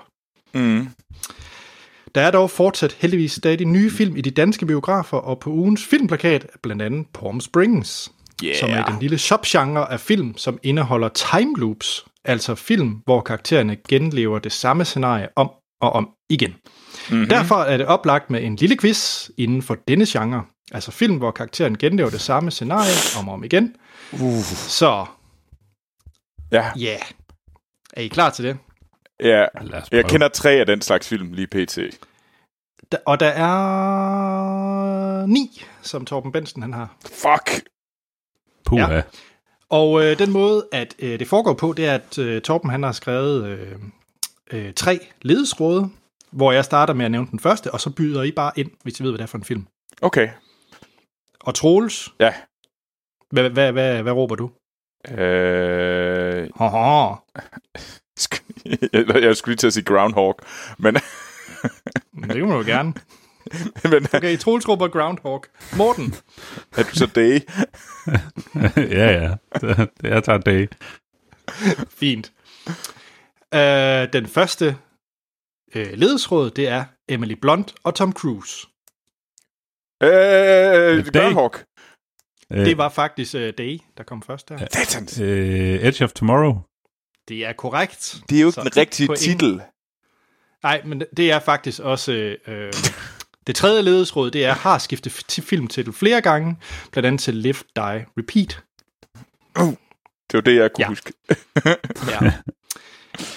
Mm. 0.55 0.89
Der 2.15 2.21
er 2.21 2.31
dog 2.31 2.51
fortsat 2.51 2.97
heldigvis 3.01 3.33
stadig 3.33 3.67
nye 3.67 3.91
film 3.91 4.17
i 4.17 4.21
de 4.21 4.31
danske 4.31 4.67
biografer, 4.67 5.17
og 5.17 5.39
på 5.39 5.51
ugens 5.51 5.85
filmplakat 5.85 6.45
er 6.45 6.57
blandt 6.63 6.83
andet 6.83 7.07
Palm 7.15 7.41
Springs, 7.41 8.13
Yeah. 8.45 8.57
som 8.57 8.71
er 8.71 8.85
den 8.85 8.99
lille 9.01 9.19
subgenre 9.19 9.93
af 9.93 10.01
film, 10.01 10.37
som 10.37 10.59
indeholder 10.63 11.09
time 11.09 11.55
loops, 11.57 12.05
altså 12.25 12.55
film, 12.55 12.89
hvor 13.05 13.21
karaktererne 13.21 13.77
genlever 13.89 14.39
det 14.39 14.53
samme 14.53 14.85
scenarie 14.85 15.29
om 15.37 15.51
og 15.81 15.93
om 15.93 16.11
igen. 16.29 16.55
Mm-hmm. 17.11 17.29
Derfor 17.29 17.57
er 17.57 17.77
det 17.77 17.87
oplagt 17.87 18.31
med 18.31 18.43
en 18.43 18.57
lille 18.57 18.77
quiz 18.79 19.31
inden 19.39 19.63
for 19.63 19.77
denne 19.89 20.07
genre. 20.09 20.45
Altså 20.73 20.91
film, 20.91 21.17
hvor 21.17 21.31
karakteren 21.31 21.79
genlever 21.79 22.11
det 22.11 22.21
samme 22.21 22.51
scenarie 22.51 22.95
om 23.21 23.29
og 23.29 23.35
om 23.35 23.45
igen. 23.45 23.77
Uh. 24.13 24.43
Så 24.55 25.07
Ja, 26.53 26.73
ja, 26.79 26.91
yeah. 26.93 27.01
er 27.93 28.01
I 28.01 28.09
klar 28.09 28.31
til 28.31 28.45
det? 28.45 28.59
ja. 29.21 29.45
Jeg 29.93 30.05
kender 30.05 30.29
tre 30.29 30.51
af 30.51 30.67
den 30.67 30.83
slags 30.83 31.09
film 31.09 31.33
lige 31.33 31.47
pt. 31.47 31.79
Da, 32.93 32.97
og 33.07 33.21
der 33.21 33.29
er 33.29 35.27
ni, 35.27 35.65
som 35.83 36.05
Torben 36.07 36.33
Bensen 36.33 36.63
han 36.63 36.73
har. 36.73 36.97
Fuck! 37.05 37.67
Puha. 38.67 38.95
Ja. 38.95 39.03
Og 39.73 40.05
øh, 40.05 40.19
den 40.19 40.31
måde, 40.31 40.69
at 40.73 40.95
øh, 40.99 41.19
det 41.19 41.29
foregår 41.29 41.55
på, 41.55 41.73
det 41.77 41.87
er, 41.87 41.95
at 41.95 42.19
øh, 42.19 42.43
Torben 42.43 42.71
han 42.71 42.83
har 42.83 42.93
skrevet 42.93 43.47
øh, 43.47 43.73
øh, 44.53 44.75
tre 44.75 44.99
ledesråde, 45.23 45.91
hvor 46.31 46.53
jeg 46.53 46.65
starter 46.65 46.95
med 46.95 47.05
at 47.05 47.11
nævne 47.11 47.29
den 47.31 47.39
første, 47.39 47.71
og 47.71 47.81
så 47.81 47.91
byder 47.91 48.23
I 48.23 48.31
bare 48.31 48.53
ind, 48.57 48.71
hvis 48.83 49.01
I 49.01 49.03
ved, 49.03 49.11
hvad 49.11 49.19
det 49.19 49.23
er 49.23 49.29
for 49.29 49.39
en 49.39 49.45
film. 49.45 49.67
Okay. 50.03 50.29
Og 51.41 51.55
Troels, 51.55 52.09
Ja. 52.21 52.35
hvad, 53.31 53.51
hvad, 53.51 53.73
hvad, 53.73 54.03
hvad 54.03 54.13
råber 54.13 54.35
du? 54.35 54.51
Øh, 55.11 56.51
Haha, 56.57 57.15
jeg 59.27 59.37
skulle 59.37 59.53
lige 59.53 59.57
til 59.57 59.67
at 59.67 59.73
sige 59.73 59.85
Groundhog, 59.85 60.39
men, 60.79 60.95
det 60.95 61.03
kan 62.15 62.49
man 62.49 62.57
jo 62.59 62.65
gerne. 62.67 62.95
men 63.93 64.07
Okay, 64.15 64.37
Troels 64.39 64.69
råber 64.69 64.89
Groundhog. 64.89 65.45
Morten, 65.77 66.15
er 66.77 66.83
du 66.83 66.91
så 66.95 67.07
day? 67.07 67.41
ja, 68.99 69.11
ja. 69.23 69.35
Det, 69.61 69.89
jeg 70.03 70.25
tager 70.25 70.39
dag. 70.39 70.69
fint. 71.91 72.33
Øh, 73.55 74.13
den 74.13 74.27
første 74.27 74.77
øh, 75.75 75.93
ledesråd, 75.93 76.51
det 76.51 76.69
er 76.69 76.85
Emily 77.09 77.35
Blunt 77.35 77.75
og 77.85 77.95
Tom 77.95 78.13
Cruise. 78.13 78.67
Øh, 80.03 80.11
Day. 81.07 81.21
Groundhog. 81.21 81.55
Øh, 82.53 82.67
Det 82.67 82.79
var 82.79 82.89
faktisk 82.89 83.35
øh, 83.35 83.53
Day, 83.59 83.79
der 83.99 84.05
kom 84.05 84.23
først 84.23 84.49
der. 84.49 84.59
Satans. 84.59 85.21
øh, 85.21 85.85
Edge 85.85 86.05
of 86.05 86.13
Tomorrow. 86.13 86.55
Det 87.29 87.47
er 87.47 87.53
korrekt. 87.53 88.17
Det 88.29 88.39
er 88.39 88.43
jo 88.43 88.51
Så 88.51 88.61
den 88.63 88.77
rigtige 88.77 89.17
titel. 89.17 89.63
Nej, 90.63 90.83
men 90.85 91.03
det 91.17 91.31
er 91.31 91.39
faktisk 91.41 91.81
også... 91.81 92.37
Øh, 92.47 92.73
det 93.47 93.57
tredje 93.57 93.83
ledesråd, 93.83 94.31
det 94.31 94.45
er, 94.45 94.53
har 94.53 94.79
skiftet 94.79 95.13
til 95.29 95.43
filmtitel 95.43 95.93
flere 95.93 96.21
gange, 96.21 96.57
blandt 96.93 97.07
andet 97.07 97.21
til 97.21 97.35
Live, 97.35 97.55
Die, 97.77 98.07
Repeat. 98.19 98.65
Det 100.31 100.35
var 100.39 100.41
det, 100.41 100.57
jeg 100.57 100.71
kunne 100.75 100.83
Ja. 100.85 100.89
huske. 100.89 101.13
Ja. 102.13 102.33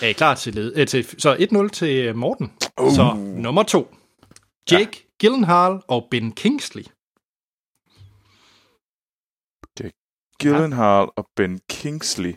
er 0.02 0.08
I 0.08 0.14
klar 0.14 0.36
til 0.36 0.54
led? 0.56 0.74
Øh, 0.76 0.88
til, 0.88 1.22
så 1.22 1.36
1-0 1.36 1.70
til 1.70 2.06
øh, 2.06 2.16
Morten. 2.16 2.54
Uh. 2.82 2.92
Så 2.92 3.14
nummer 3.14 3.64
to. 3.64 3.96
Jake 4.72 4.92
ja. 5.22 5.28
Gyllenhaal 5.28 5.82
og 5.88 6.08
Ben 6.12 6.32
Kingsley. 6.32 6.84
Gyllenhaal 10.40 11.08
og 11.16 11.28
Ben 11.36 11.60
Kingsley. 11.70 12.36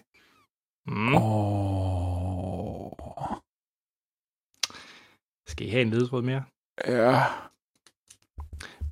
Mm. 0.86 1.14
Åh. 1.14 2.92
Skal 5.46 5.66
I 5.66 5.70
have 5.70 5.82
en 5.82 5.90
ledesråd 5.90 6.22
mere? 6.22 6.44
Ja. 6.86 7.22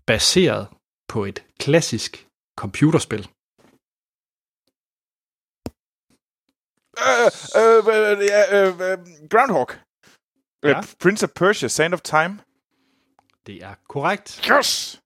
Baseret 0.06 0.68
på 1.08 1.25
et 1.25 1.44
klassisk 1.58 2.26
computerspil. 2.58 3.28
Øh, 6.98 7.30
øh, 7.56 7.86
øh, 7.86 8.18
øh, 8.52 8.90
øh, 8.90 8.98
Groundhog. 9.30 9.68
Ja. 10.62 10.68
Ja. 10.68 10.80
Prince 11.00 11.25
of 11.25 11.30
Persia, 11.30 11.68
Sand 11.68 11.94
of 11.94 12.00
Time. 12.00 12.38
Det 13.46 13.62
er 13.62 13.75
korrekt. 13.88 14.48
Yes! 14.58 15.00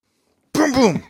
Boom, 0.54 0.72
boom! 0.72 1.02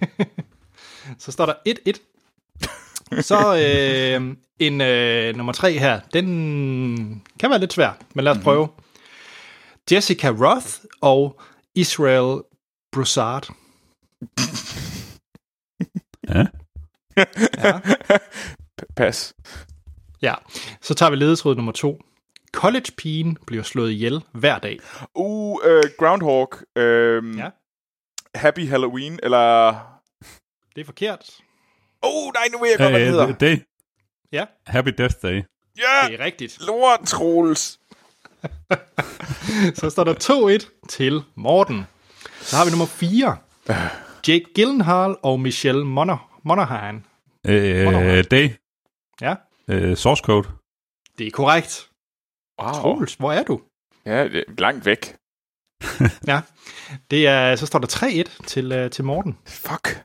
Så 1.23 1.33
står 1.33 1.47
der 1.47 1.55
1-1. 1.69 3.21
Så 3.23 3.57
øh, 3.57 4.37
en 4.59 4.81
øh, 4.81 5.37
nummer 5.37 5.53
3 5.53 5.73
her. 5.79 6.01
Den 6.13 7.25
kan 7.41 7.51
være 7.51 7.59
lidt 7.59 7.73
svær, 7.73 7.93
men 8.15 8.25
lad 8.25 8.37
os 8.37 8.43
prøve. 8.45 8.69
Jessica 9.91 10.29
Roth 10.29 10.69
og 11.01 11.41
Israel 11.75 12.43
Broussard. 12.93 13.49
Ja. 16.29 16.47
Ja. 17.65 17.81
Pas. 18.97 19.35
ja. 20.23 20.35
Så 20.81 20.95
tager 20.95 21.11
vi 21.11 21.17
ledesråd 21.17 21.57
nummer 21.57 21.73
2. 21.73 22.01
College-pigen 22.53 23.37
bliver 23.47 23.63
slået 23.63 23.91
ihjel 23.91 24.25
hver 24.33 24.59
dag. 24.59 24.79
Uh, 25.15 25.51
uh, 25.65 25.81
Groundhog. 25.99 26.53
Uh, 26.77 27.39
Ja. 27.39 27.51
Happy 28.35 28.69
Halloween, 28.69 29.21
eller... 29.23 29.69
Det 30.75 30.81
er 30.81 30.85
forkert. 30.85 31.31
Oh, 32.03 32.33
nej, 32.35 32.49
nu 32.53 32.59
ved 32.59 32.69
jeg 32.69 32.79
godt, 32.79 32.91
hvad 32.91 33.01
den 33.01 33.09
hedder. 33.09 33.29
Øh, 33.29 33.35
Day. 33.41 33.57
Ja, 34.33 34.45
Happy 34.67 34.91
Death 34.99 35.15
Day. 35.23 35.43
Ja! 35.79 36.07
det 36.09 36.21
er 36.21 36.25
rigtigt. 36.25 36.59
Lort, 36.67 37.01
Troels. 37.07 37.81
Så 39.81 39.91
står 39.91 40.05
der 40.05 40.59
2-1 40.85 40.87
til 40.89 41.23
Morten. 41.35 41.87
Så 42.41 42.57
har 42.57 42.65
vi 42.65 42.71
nummer 42.71 42.87
4. 42.87 43.37
Jake 44.29 44.45
Gyllenhaal 44.55 45.17
og 45.23 45.41
Michelle 45.41 45.85
Moner- 45.85 46.41
Monaghan. 46.43 47.07
Øh, 47.47 48.25
Day. 48.31 48.51
Ja, 49.21 49.35
Øh, 49.69 49.97
Source 49.97 50.23
Code. 50.25 50.49
det 51.19 51.27
er 51.27 51.31
korrekt. 51.31 51.91
Wow. 52.63 52.73
Troels, 52.73 53.15
hvor 53.15 53.33
er 53.33 53.43
du? 53.43 53.61
Ja, 54.07 54.25
det 54.29 54.45
er 54.49 54.53
langt 54.59 54.87
væk. 54.87 55.17
Ja, 56.27 56.41
det 57.11 57.27
er, 57.27 57.57
så 57.57 57.67
står 57.67 57.79
der 57.79 57.87
3-1 57.87 58.47
til, 58.47 58.85
uh, 58.85 58.91
til 58.91 59.05
Morten. 59.05 59.39
Fuck. 59.47 60.05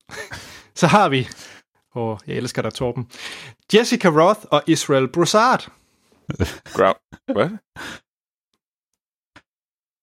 Så 0.80 0.86
har 0.86 1.08
vi, 1.08 1.28
åh, 1.94 2.08
oh, 2.08 2.18
jeg 2.26 2.36
elsker 2.36 2.62
dig, 2.62 2.74
Torben, 2.74 3.10
Jessica 3.74 4.08
Roth 4.08 4.40
og 4.50 4.62
Israel 4.66 5.08
Broussard. 5.08 5.72
Ground... 6.74 6.96
Hvad? 7.32 7.50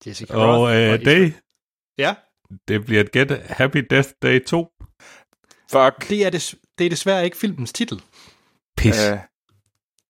Jessica 0.06 0.34
Og 0.34 0.60
Roth 0.60 0.72
øh, 0.72 0.78
Israel- 0.78 1.06
Day. 1.06 1.32
Ja, 1.98 2.16
Det 2.68 2.86
bliver 2.86 3.02
et 3.02 3.12
gæt. 3.12 3.32
Happy 3.32 3.78
Death 3.90 4.10
Day 4.22 4.46
2. 4.46 4.68
Fuck. 5.72 6.10
det 6.10 6.26
er, 6.26 6.30
des, 6.30 6.56
det 6.78 6.86
er 6.86 6.90
desværre 6.90 7.26
ikke 7.26 7.38
filmens 7.38 7.74
titel. 7.74 8.02
Pis. 8.78 8.96
Uh, 9.12 9.18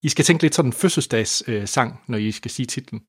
I 0.04 0.10
skal 0.10 0.26
tænke 0.26 0.44
lidt 0.44 0.56
sådan 0.56 0.70
en 0.70 0.74
fødselsdags 0.74 1.44
øh, 1.48 1.68
sang, 1.68 2.04
når 2.08 2.18
I 2.18 2.32
skal 2.32 2.52
sige 2.52 2.66
titlen. 2.66 3.02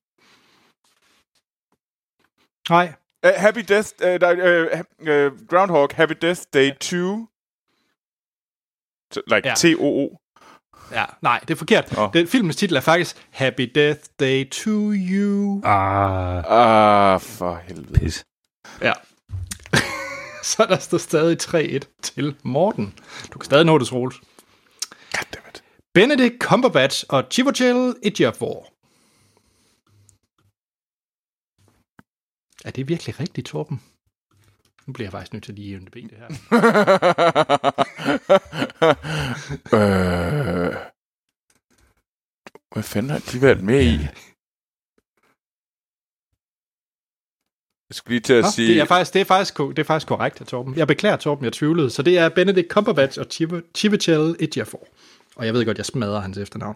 Nej, 2.69 2.93
uh, 3.27 3.31
happy 3.41 3.59
Death... 3.67 3.89
Uh, 4.03 4.09
uh, 4.09 4.79
uh, 4.99 5.47
Groundhog, 5.47 5.89
Happy 5.93 6.13
Death 6.21 6.41
Day 6.53 6.71
2. 6.81 7.27
So, 9.13 9.21
like 9.27 9.47
Ja. 9.47 9.53
T-O-O. 9.55 10.17
ja, 10.91 11.05
nej, 11.21 11.39
det 11.39 11.51
er 11.51 11.55
forkert. 11.55 11.97
Åh. 11.97 12.09
Den 12.13 12.27
filmens 12.27 12.55
titel 12.55 12.75
er 12.77 12.81
faktisk 12.81 13.27
Happy 13.31 13.71
Death 13.75 14.01
Day 14.19 14.49
to 14.49 14.71
You. 14.93 15.61
Ah, 15.63 16.43
Ah, 16.47 17.21
for 17.21 17.55
helvede. 17.55 17.99
pis. 17.99 18.25
Ja. 18.81 18.93
Så 20.45 20.65
der 20.69 20.79
står 20.79 20.97
stadig 20.97 21.37
3-1 21.41 21.99
til 22.01 22.35
Morten. 22.43 22.99
Du 23.33 23.39
kan 23.39 23.45
stadig 23.45 23.65
nå 23.65 23.77
det, 23.77 23.87
Troels. 23.87 24.15
Goddammit. 25.11 25.63
Benedict 25.93 26.43
Cumberbatch 26.43 27.05
og 27.09 27.23
Chivotel 27.31 27.95
Ejiofor. 28.03 28.71
Er 32.67 32.71
det 32.71 32.87
virkelig 32.87 33.19
rigtigt, 33.19 33.47
Torben? 33.47 33.81
Nu 34.87 34.93
bliver 34.93 35.05
jeg 35.05 35.11
faktisk 35.11 35.33
nødt 35.33 35.43
til 35.43 35.53
lige 35.53 35.75
at 35.75 35.81
IMDb 35.81 35.95
det 35.95 36.17
her. 36.17 36.27
øh, 40.69 40.75
hvad 42.73 42.83
fanden 42.83 43.09
har 43.09 43.19
de 43.31 43.41
været 43.41 43.63
med 43.63 43.83
i? 43.85 43.97
Jeg 47.89 47.95
skulle 47.95 48.13
lige 48.13 48.21
til 48.21 48.33
at 48.33 48.43
Nå, 48.43 48.49
sige... 48.49 48.73
det, 48.73 48.81
er 48.81 48.85
faktisk, 48.85 49.13
det, 49.13 49.19
er 49.19 49.25
faktisk, 49.25 49.57
det 49.57 49.79
er 49.79 49.83
faktisk 49.83 50.07
korrekt, 50.07 50.47
Torben. 50.47 50.77
Jeg 50.77 50.87
beklager, 50.87 51.15
Torben, 51.17 51.45
jeg 51.45 51.53
tvivlede. 51.53 51.89
Så 51.89 52.01
det 52.01 52.17
er 52.17 52.29
Benedict 52.29 52.67
Cumberbatch 52.69 53.19
og 53.19 53.25
Chivotel 53.75 54.35
Ejiofor. 54.39 54.87
Og 55.35 55.45
jeg 55.45 55.53
ved 55.53 55.65
godt, 55.65 55.77
jeg 55.77 55.85
smadrer 55.85 56.19
hans 56.19 56.37
efternavn. 56.37 56.75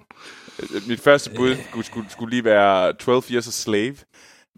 Mit 0.88 1.00
første 1.00 1.30
bud 1.36 1.56
skulle, 1.70 1.86
skulle, 1.86 2.10
skulle 2.10 2.30
lige 2.30 2.44
være 2.44 2.94
12 2.94 3.24
Years 3.32 3.48
a 3.48 3.52
Slave. 3.52 3.96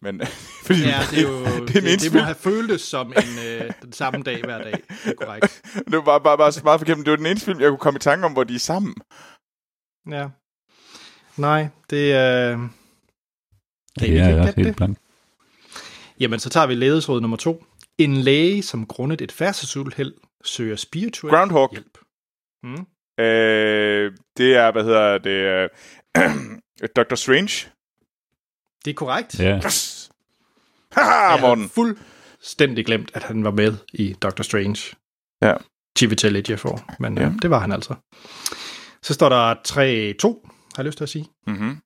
Men, 0.01 0.22
fordi 0.65 0.79
Ja, 0.79 1.00
det 1.12 1.20
er 1.20 1.22
jo 1.22 1.39
det, 1.46 1.48
er 1.48 1.65
det, 1.65 1.74
den 1.74 1.84
det, 1.84 2.01
det 2.01 2.13
må 2.13 2.20
have 2.20 2.36
føltes 2.36 2.81
som 2.81 3.08
en, 3.08 3.46
øh, 3.48 3.72
den 3.81 3.93
samme 3.93 4.24
dag 4.24 4.41
hver 4.43 4.58
dag. 4.58 4.72
Det 5.05 5.12
er 5.20 5.25
korrekt. 5.25 5.62
Det 5.88 5.93
var 5.98 6.01
bare, 6.01 6.22
bare, 6.22 6.38
bare 6.38 6.53
meget 6.63 6.79
forkert, 6.79 6.98
men 6.98 7.05
det 7.05 7.12
var 7.12 7.17
den 7.17 7.25
eneste 7.25 7.46
film, 7.46 7.60
jeg 7.60 7.70
kunne 7.70 7.77
komme 7.77 7.98
i 7.98 8.00
tanke 8.00 8.25
om, 8.25 8.34
hvor 8.34 8.43
de 8.43 8.55
er 8.55 8.60
sammen. 8.60 8.96
Ja. 10.10 10.27
Nej, 11.38 11.67
det 11.89 12.13
er... 12.13 12.51
Øh... 12.51 12.60
Det 14.00 14.08
er 14.08 14.12
virkelig 14.12 14.17
jeg 14.17 14.39
også 14.39 14.46
gætte 14.46 14.55
helt 14.55 14.67
det? 14.67 14.75
blank. 14.75 14.98
Jamen, 16.21 16.39
så 16.39 16.49
tager 16.49 16.67
vi 16.67 16.75
ledesråd 16.75 17.21
nummer 17.21 17.37
to. 17.37 17.65
En 17.97 18.17
læge, 18.17 18.63
som 18.63 18.85
grundet 18.85 19.21
et 19.21 19.31
færdselsuheld 19.31 20.13
søger 20.43 20.75
spirituel 20.75 21.33
Groundhog. 21.33 21.69
hjælp. 21.71 21.97
Mm. 22.63 22.85
Øh, 23.23 24.11
det 24.37 24.55
er, 24.55 24.71
hvad 24.71 24.83
hedder 24.83 25.17
det, 25.17 25.69
øh, 26.17 26.89
Doctor 26.95 27.15
Strange. 27.15 27.69
Det 28.85 28.91
er 28.91 28.95
korrekt. 28.95 29.39
Ja. 29.39 29.59
Yes! 29.65 30.09
Haha, 30.95 31.31
Jeg 31.31 31.41
Morten. 31.41 31.59
havde 31.61 31.69
fuldstændig 31.73 32.85
glemt, 32.85 33.11
at 33.13 33.23
han 33.23 33.43
var 33.43 33.51
med 33.51 33.73
i 33.93 34.13
Doctor 34.21 34.43
Strange. 34.43 34.95
Ja. 35.41 35.53
Chivitel 35.97 36.35
Ejiofor, 36.35 36.85
men 36.99 37.17
ja. 37.17 37.23
Ja. 37.23 37.29
øh, 37.29 37.33
det 37.41 37.49
var 37.49 37.59
han 37.59 37.71
altså. 37.71 37.95
Så 39.03 39.13
står 39.13 39.29
der 39.29 39.53
3-2, 39.53 40.49
har 40.75 40.83
jeg 40.83 40.85
lyst 40.85 40.97
til 40.97 41.03
at 41.03 41.09
sige. 41.09 41.25
Mm-hmm. 41.47 41.77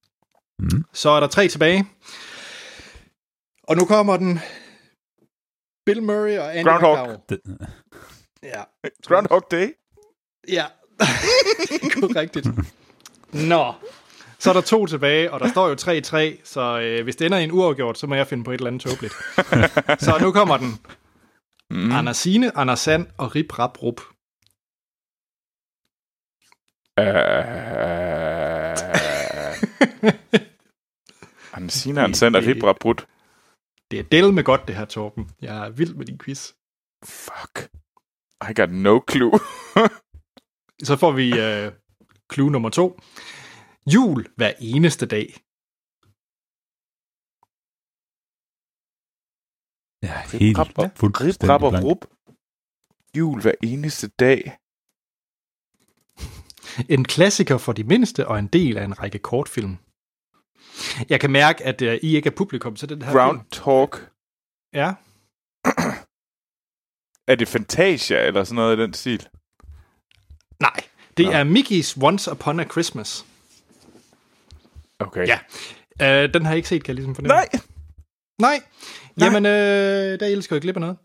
Mm. 0.60 0.84
Så 0.94 1.10
er 1.10 1.20
der 1.20 1.28
tre 1.28 1.48
tilbage. 1.48 1.86
Og 3.68 3.76
nu 3.76 3.86
kommer 3.86 4.18
den. 4.18 4.40
Bill 5.86 6.04
Murray 6.04 6.38
og 6.38 6.58
Andy 6.58 6.68
Groundhog. 6.68 7.08
McDowell. 7.08 7.58
Ja, 8.44 8.64
Groundhog 9.08 9.42
Day. 9.52 9.74
ja. 10.48 10.66
Korrekt. 12.02 12.38
Nå. 13.34 13.74
Så 14.40 14.50
er 14.50 14.54
der 14.54 14.62
to 14.62 14.86
tilbage, 14.86 15.32
og 15.32 15.40
der 15.40 15.48
står 15.48 15.68
jo 15.68 15.76
3-3, 16.36 16.42
så 16.44 16.80
øh, 16.80 17.04
hvis 17.04 17.16
det 17.16 17.26
ender 17.26 17.38
i 17.38 17.44
en 17.44 17.52
uafgjort, 17.52 17.98
så 17.98 18.08
må 18.08 18.16
jeg 18.16 18.28
finde 18.28 18.44
på 18.44 18.52
et 18.52 18.58
eller 18.58 18.68
andet 18.68 18.82
tåbeligt. 18.82 19.14
så 20.06 20.18
nu 20.22 20.32
kommer 20.32 20.58
den. 20.58 20.80
Mm. 21.70 21.92
Andersine, 21.92 22.58
Andersand 22.58 23.08
og 23.18 23.36
Rip 23.36 23.60
Rap 23.60 23.84
Rup. 23.84 24.02
Uh... 27.00 27.96
Ansina, 31.54 32.04
Ansand 32.04 32.36
og 32.36 32.44
Ribra 32.44 32.74
Brut. 32.74 33.08
Det 33.92 34.00
er 34.00 34.04
del 34.04 34.34
med 34.34 34.44
godt, 34.44 34.62
det 34.68 34.76
her, 34.76 34.86
Torben. 34.86 35.30
Jeg 35.42 35.66
er 35.66 35.70
vild 35.70 35.94
med 35.96 36.06
din 36.06 36.20
quiz. 36.20 36.52
Fuck. 37.04 37.56
I 38.50 38.54
got 38.60 38.72
no 38.72 39.00
clue. 39.12 39.40
Så 40.88 40.98
får 40.98 41.12
vi 41.12 41.28
øh, 41.40 41.72
clue 42.34 42.52
nummer 42.52 42.70
to. 42.70 43.00
Jul 43.94 44.28
hver 44.36 44.54
eneste 44.60 45.06
dag. 45.06 45.28
ja, 50.08 50.38
helt 50.38 50.58
Rip, 50.60 50.78
rap, 50.78 50.98
fuldstændig 50.98 51.56
Rip, 51.56 51.72
blank. 51.72 51.86
Rup. 51.86 52.02
Jul 53.18 53.42
hver 53.42 53.56
eneste 53.64 54.08
dag. 54.08 54.58
En 56.90 57.04
klassiker 57.04 57.58
for 57.58 57.74
de 57.74 57.84
mindste 57.84 58.28
og 58.28 58.40
en 58.40 58.48
del 58.48 58.78
af 58.78 58.84
en 58.84 59.00
række 59.02 59.20
kortfilm. 59.20 59.78
Jeg 61.10 61.20
kan 61.20 61.32
mærke, 61.32 61.64
at 61.66 61.82
øh, 61.82 62.00
I 62.04 62.16
ikke 62.16 62.28
er 62.28 62.34
publikum 62.36 62.76
til 62.76 62.90
den 62.90 63.02
her 63.02 63.12
film. 63.12 63.18
Groundhog. 63.20 63.94
Ja. 64.74 64.94
Er 67.28 67.36
det 67.36 67.48
Fantasia 67.48 68.26
eller 68.28 68.44
sådan 68.44 68.56
noget 68.56 68.78
i 68.80 68.82
den 68.82 68.94
stil? 68.94 69.28
Nej, 70.60 70.76
det 71.18 71.26
Nå. 71.26 71.32
er 71.32 71.44
Mickey's 71.44 72.04
Once 72.04 72.32
Upon 72.32 72.60
a 72.60 72.64
Christmas. 72.64 73.26
Okay. 75.00 75.28
Ja. 75.28 75.40
Øh, 76.02 76.34
den 76.34 76.46
har 76.46 76.52
jeg 76.52 76.58
ikke 76.58 76.70
set, 76.70 76.84
kan 76.84 76.90
jeg 76.92 76.96
ligesom 76.96 77.16
fornemme. 77.16 77.34
Nej. 77.36 77.50
Nej. 78.40 78.62
Jamen, 79.20 79.46
øh, 79.46 80.20
der 80.20 80.26
elsker 80.26 80.56
jeg 80.56 80.62
glip 80.62 80.76
af 80.76 80.80
noget. 80.82 80.98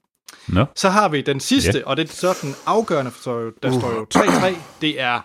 Nå, 0.49 0.67
Så 0.77 0.89
har 0.91 1.09
vi 1.09 1.23
den 1.23 1.41
sidste, 1.41 1.79
Ja. 1.79 1.85
og 1.87 1.97
det 1.97 2.09
er 2.11 2.13
så 2.13 2.39
den 2.43 2.55
afgørende, 2.67 3.11
for 3.11 3.23
så 3.23 3.53
der 3.63 3.79
står 3.79 3.93
jo 3.93 4.07
3-3. 4.15 4.57
Det 4.81 5.01
er 5.01 5.21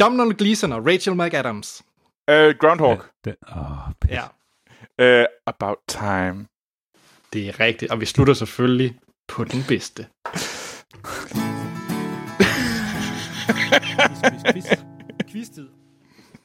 Domhnall 0.00 0.34
Gleeson 0.36 0.72
og 0.72 0.86
Rachel 0.86 1.14
McAdams. 1.16 1.82
Uh, 2.30 2.54
Groundhog. 2.60 2.98
ja, 3.26 3.30
det, 3.30 3.36
åh, 3.56 3.92
pis. 4.00 4.10
Ja, 4.10 4.22
Uh, 5.00 5.24
about 5.46 5.76
time. 5.88 6.46
det 7.32 7.48
er 7.48 7.60
rigtigt. 7.60 7.90
Og 7.92 8.00
vi 8.00 8.06
slutter 8.06 8.34
selvfølgelig 8.34 8.98
på 9.28 9.44
den 9.44 9.64
bedste. 9.68 10.06
Quiz-tid. 15.32 15.68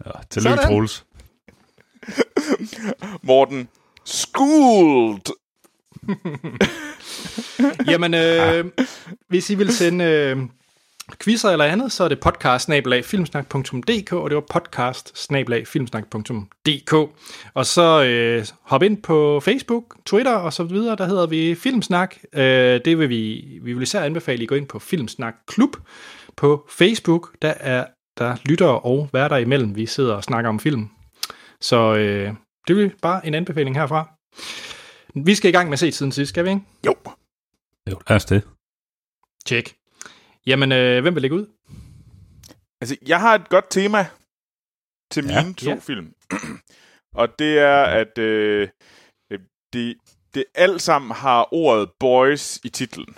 Ja, 0.06 0.12
tillykke. 0.30 0.58
Troels. 0.64 1.06
Morten. 3.24 3.68
Schooled. 4.06 5.22
Jamen, 7.88 8.14
øh, 8.14 8.66
hvis 9.28 9.50
I 9.50 9.56
vil 9.56 9.74
sende 9.74 10.04
øh, 10.06 10.38
quizzer 11.20 11.50
eller 11.50 11.66
andet, 11.66 11.92
så 11.92 12.04
er 12.04 12.08
det 12.08 12.20
podcast 12.20 12.70
filmsnak.dk, 13.04 14.14
og 14.14 14.30
det 14.30 14.36
var 14.36 14.44
podcast 14.50 15.32
filmsnak.dk. 15.66 16.94
Og 17.54 17.66
så 17.66 18.04
øh, 18.04 18.46
hop 18.62 18.84
ind 18.84 19.02
på 19.02 19.40
Facebook, 19.40 19.96
Twitter 20.06 20.36
og 20.36 20.54
så 20.54 20.64
videre, 20.64 20.96
der 20.96 21.06
hedder 21.06 21.28
vi 21.28 21.56
Filmsnak. 21.56 22.16
Øh, 22.34 22.82
det 22.86 23.00
vil 23.00 23.10
vi, 23.10 23.46
vi 23.62 23.74
vil 23.74 23.84
især 23.84 24.04
anbefale, 24.04 24.38
at 24.38 24.44
I 24.44 24.46
går 24.46 24.56
ind 24.56 24.68
på 24.68 24.80
Filmsnak 24.80 25.36
Klub 25.48 25.78
på 26.36 26.68
Facebook. 26.70 27.36
Der 27.42 27.54
er 27.60 27.86
der 28.18 28.36
lytter 28.46 28.68
og 28.68 29.10
værter 29.14 29.38
imellem, 29.38 29.76
vi 29.76 29.86
sidder 29.86 30.16
og 30.16 30.24
snakker 30.24 30.50
om 30.50 30.60
film. 30.60 30.90
Så 31.62 31.96
øh, 31.96 32.34
det 32.68 32.84
er 32.84 32.90
bare 33.02 33.28
en 33.28 33.34
anbefaling 33.34 33.76
herfra. 33.76 34.10
Vi 35.16 35.36
skal 35.36 35.50
i 35.50 35.52
gang 35.52 35.70
med 35.70 35.74
at 35.74 35.80
se 35.80 35.92
siden 35.92 36.12
sidst, 36.12 36.30
skal 36.30 36.46
vi 36.46 36.50
ikke? 36.50 36.62
Jo. 36.86 36.96
Jo, 37.92 38.00
lad 38.10 38.16
os 38.16 38.26
det. 38.26 38.42
Tjek. 39.46 39.76
Jamen, 40.48 40.72
øh, 40.72 41.02
hvem 41.02 41.16
vil 41.16 41.22
lægge 41.22 41.36
ud? 41.38 41.46
Altså, 42.82 42.98
jeg 43.08 43.20
har 43.22 43.36
et 43.36 43.50
godt 43.50 43.66
tema 43.70 44.06
til 45.12 45.26
Ja. 45.26 45.42
mine 45.44 45.54
to 45.54 45.70
Ja. 45.70 45.76
film. 45.80 46.14
Og 47.22 47.40
det 47.40 47.60
er, 47.60 47.84
at 47.84 48.18
øh, 48.18 48.70
øh, 49.32 49.40
det, 49.74 49.96
det 50.34 50.46
alt 50.56 50.82
sammen 50.82 51.12
har 51.12 51.54
ordet 51.54 51.90
boys 52.00 52.60
i 52.64 52.70
titlen. 52.70 53.16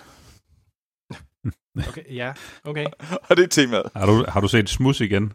Okay, 1.88 2.14
ja, 2.14 2.32
okay. 2.64 2.86
Og 3.28 3.36
det 3.36 3.42
er 3.44 3.48
temaet. 3.48 3.90
Har 3.96 4.06
du, 4.06 4.24
har 4.28 4.40
du 4.40 4.48
set 4.48 4.68
Smus 4.68 5.00
igen? 5.00 5.32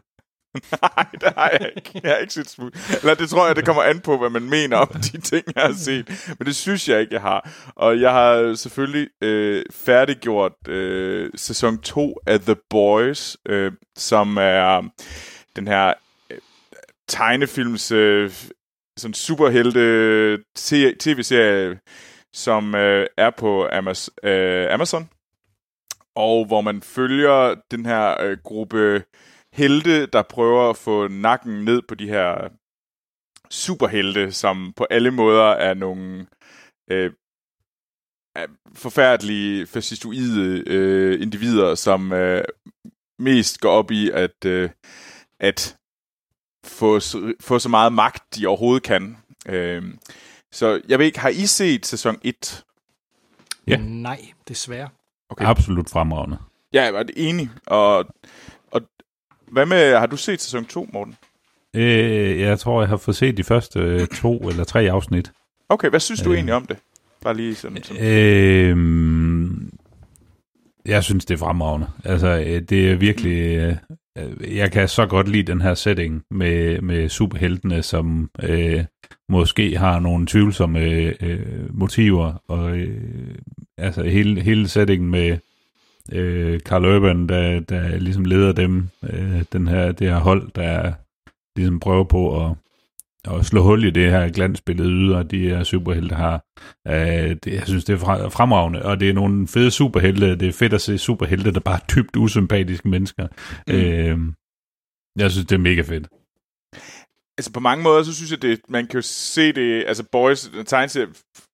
Nej, 0.82 1.06
det 1.12 1.32
har 1.36 1.50
jeg 1.60 1.72
ikke. 1.76 2.00
Jeg 2.02 2.10
har 2.10 2.18
ikke 2.18 2.32
set 2.32 2.50
smut. 2.50 2.74
Eller 3.00 3.14
det 3.14 3.28
tror 3.30 3.46
jeg, 3.46 3.56
det 3.56 3.64
kommer 3.64 3.82
an 3.82 4.00
på, 4.00 4.18
hvad 4.18 4.30
man 4.30 4.42
mener 4.42 4.76
om 4.76 4.88
de 4.88 5.20
ting, 5.20 5.44
jeg 5.54 5.62
har 5.62 5.72
set. 5.72 6.34
Men 6.38 6.46
det 6.46 6.56
synes 6.56 6.88
jeg 6.88 7.00
ikke, 7.00 7.14
jeg 7.14 7.22
har. 7.22 7.50
Og 7.76 8.00
jeg 8.00 8.12
har 8.12 8.54
selvfølgelig 8.54 9.08
øh, 9.22 9.64
færdiggjort 9.72 10.52
øh, 10.68 11.30
sæson 11.36 11.78
2 11.78 12.18
af 12.26 12.40
The 12.40 12.56
Boys, 12.70 13.36
øh, 13.48 13.72
som 13.96 14.36
er 14.36 14.88
den 15.56 15.66
her 15.68 15.92
øh, 16.30 16.38
tegnefilms 17.08 17.92
øh, 17.92 18.30
sådan 18.96 19.14
superhelte 19.14 20.38
tv-serie, 21.00 21.78
som 22.34 22.74
øh, 22.74 23.06
er 23.16 23.30
på 23.38 23.66
Amaz- 23.66 24.28
øh, 24.28 24.74
Amazon. 24.74 25.08
Og 26.16 26.46
hvor 26.46 26.60
man 26.60 26.82
følger 26.82 27.54
den 27.70 27.86
her 27.86 28.20
øh, 28.22 28.36
gruppe 28.44 29.02
helte, 29.56 30.06
der 30.06 30.22
prøver 30.22 30.70
at 30.70 30.76
få 30.76 31.08
nakken 31.08 31.64
ned 31.64 31.82
på 31.88 31.94
de 31.94 32.08
her 32.08 32.48
superhelte, 33.50 34.32
som 34.32 34.72
på 34.76 34.86
alle 34.90 35.10
måder 35.10 35.44
er 35.44 35.74
nogle 35.74 36.26
øh, 36.90 37.12
forfærdelige, 38.74 39.66
fascistoide 39.66 40.64
øh, 40.66 41.22
individer, 41.22 41.74
som 41.74 42.12
øh, 42.12 42.44
mest 43.18 43.60
går 43.60 43.70
op 43.70 43.90
i 43.90 44.10
at, 44.10 44.44
øh, 44.46 44.70
at 45.40 45.76
få, 46.64 47.00
så- 47.00 47.34
få 47.40 47.58
så 47.58 47.68
meget 47.68 47.92
magt, 47.92 48.34
de 48.36 48.46
overhovedet 48.46 48.82
kan. 48.82 49.16
Øh, 49.48 49.82
så 50.52 50.80
jeg 50.88 50.98
ved 50.98 51.06
ikke, 51.06 51.18
har 51.20 51.28
I 51.28 51.46
set 51.46 51.86
sæson 51.86 52.18
1? 52.22 52.64
Ja. 53.66 53.76
Nej, 53.76 54.20
desværre. 54.48 54.88
Okay. 55.28 55.44
Absolut 55.44 55.90
fremragende. 55.90 56.38
Ja, 56.72 56.82
jeg 56.84 56.94
var 56.94 57.06
enig. 57.16 57.50
Og 57.66 58.06
hvad 59.52 59.66
med, 59.66 59.94
har 59.96 60.06
du 60.06 60.16
set 60.16 60.40
sæson 60.42 60.64
2, 60.64 60.88
Morten? 60.92 61.14
Øh, 61.74 62.40
jeg 62.40 62.58
tror, 62.58 62.80
jeg 62.82 62.88
har 62.88 62.96
fået 62.96 63.16
set 63.16 63.36
de 63.36 63.44
første 63.44 63.78
øh, 63.78 64.06
to 64.06 64.38
eller 64.38 64.64
tre 64.64 64.80
afsnit. 64.90 65.32
Okay, 65.68 65.90
hvad 65.90 66.00
synes 66.00 66.20
du 66.22 66.30
Øh. 66.30 66.34
egentlig 66.36 66.54
om 66.54 66.66
det? 66.66 66.76
Bare 67.22 67.36
lige 67.36 67.54
sådan. 67.54 67.82
sådan. 67.82 68.04
Øh, 68.06 68.76
jeg 70.86 71.04
synes, 71.04 71.24
det 71.24 71.34
er 71.34 71.38
fremragende. 71.38 71.86
Altså, 72.04 72.28
øh, 72.46 72.62
det 72.62 72.90
er 72.90 72.94
virkelig... 72.94 73.56
Øh, 73.56 73.76
øh, 74.18 74.56
jeg 74.56 74.72
kan 74.72 74.88
så 74.88 75.06
godt 75.06 75.28
lide 75.28 75.52
den 75.52 75.60
her 75.60 75.74
setting 75.74 76.22
med, 76.30 76.80
med 76.80 77.08
superheltene, 77.08 77.82
som 77.82 78.30
øh, 78.42 78.84
måske 79.28 79.78
har 79.78 79.98
nogle 79.98 80.26
tvivlsomme 80.26 80.80
øh, 81.22 81.74
motiver. 81.78 82.32
Og 82.48 82.76
øh, 82.76 83.34
altså, 83.78 84.02
hele, 84.02 84.40
hele 84.40 84.68
settingen 84.68 85.10
med 85.10 85.38
øh, 86.12 86.60
Carl 86.60 86.84
Urban, 86.84 87.28
der, 87.28 87.60
der 87.60 87.98
ligesom 87.98 88.24
leder 88.24 88.52
dem, 88.52 88.88
øh, 89.02 89.44
den 89.52 89.68
her, 89.68 89.92
det 89.92 90.08
her 90.08 90.18
hold, 90.18 90.50
der 90.54 90.92
ligesom 91.56 91.80
prøver 91.80 92.04
på 92.04 92.44
at 92.44 92.56
at 93.30 93.46
slå 93.46 93.62
hul 93.62 93.84
i 93.84 93.90
det 93.90 94.10
her 94.10 94.28
glansbillede 94.28 94.90
yder, 94.90 95.22
de 95.22 95.48
her 95.48 95.64
superhelte 95.64 96.14
har. 96.14 96.44
Øh, 96.86 97.36
det, 97.44 97.46
jeg 97.46 97.62
synes, 97.66 97.84
det 97.84 97.94
er 97.94 98.28
fremragende, 98.28 98.82
og 98.82 99.00
det 99.00 99.10
er 99.10 99.14
nogle 99.14 99.48
fede 99.48 99.70
superhelte. 99.70 100.36
Det 100.36 100.48
er 100.48 100.52
fedt 100.52 100.72
at 100.72 100.80
se 100.80 100.98
superhelte, 100.98 101.52
der 101.52 101.60
bare 101.60 101.80
er 101.82 101.94
dybt 101.94 102.16
usympatiske 102.16 102.88
mennesker. 102.88 103.26
Mm. 103.66 103.74
Øh, 103.74 104.18
jeg 105.18 105.30
synes, 105.30 105.46
det 105.46 105.54
er 105.54 105.60
mega 105.60 105.82
fedt. 105.82 106.08
Altså 107.38 107.52
på 107.52 107.60
mange 107.60 107.82
måder, 107.84 108.02
så 108.02 108.14
synes 108.14 108.30
jeg, 108.30 108.42
det, 108.42 108.60
man 108.68 108.86
kan 108.86 108.98
jo 108.98 109.02
se 109.02 109.52
det, 109.52 109.84
altså 109.86 110.04
Boys, 110.12 110.50
tegneserie, 110.66 111.08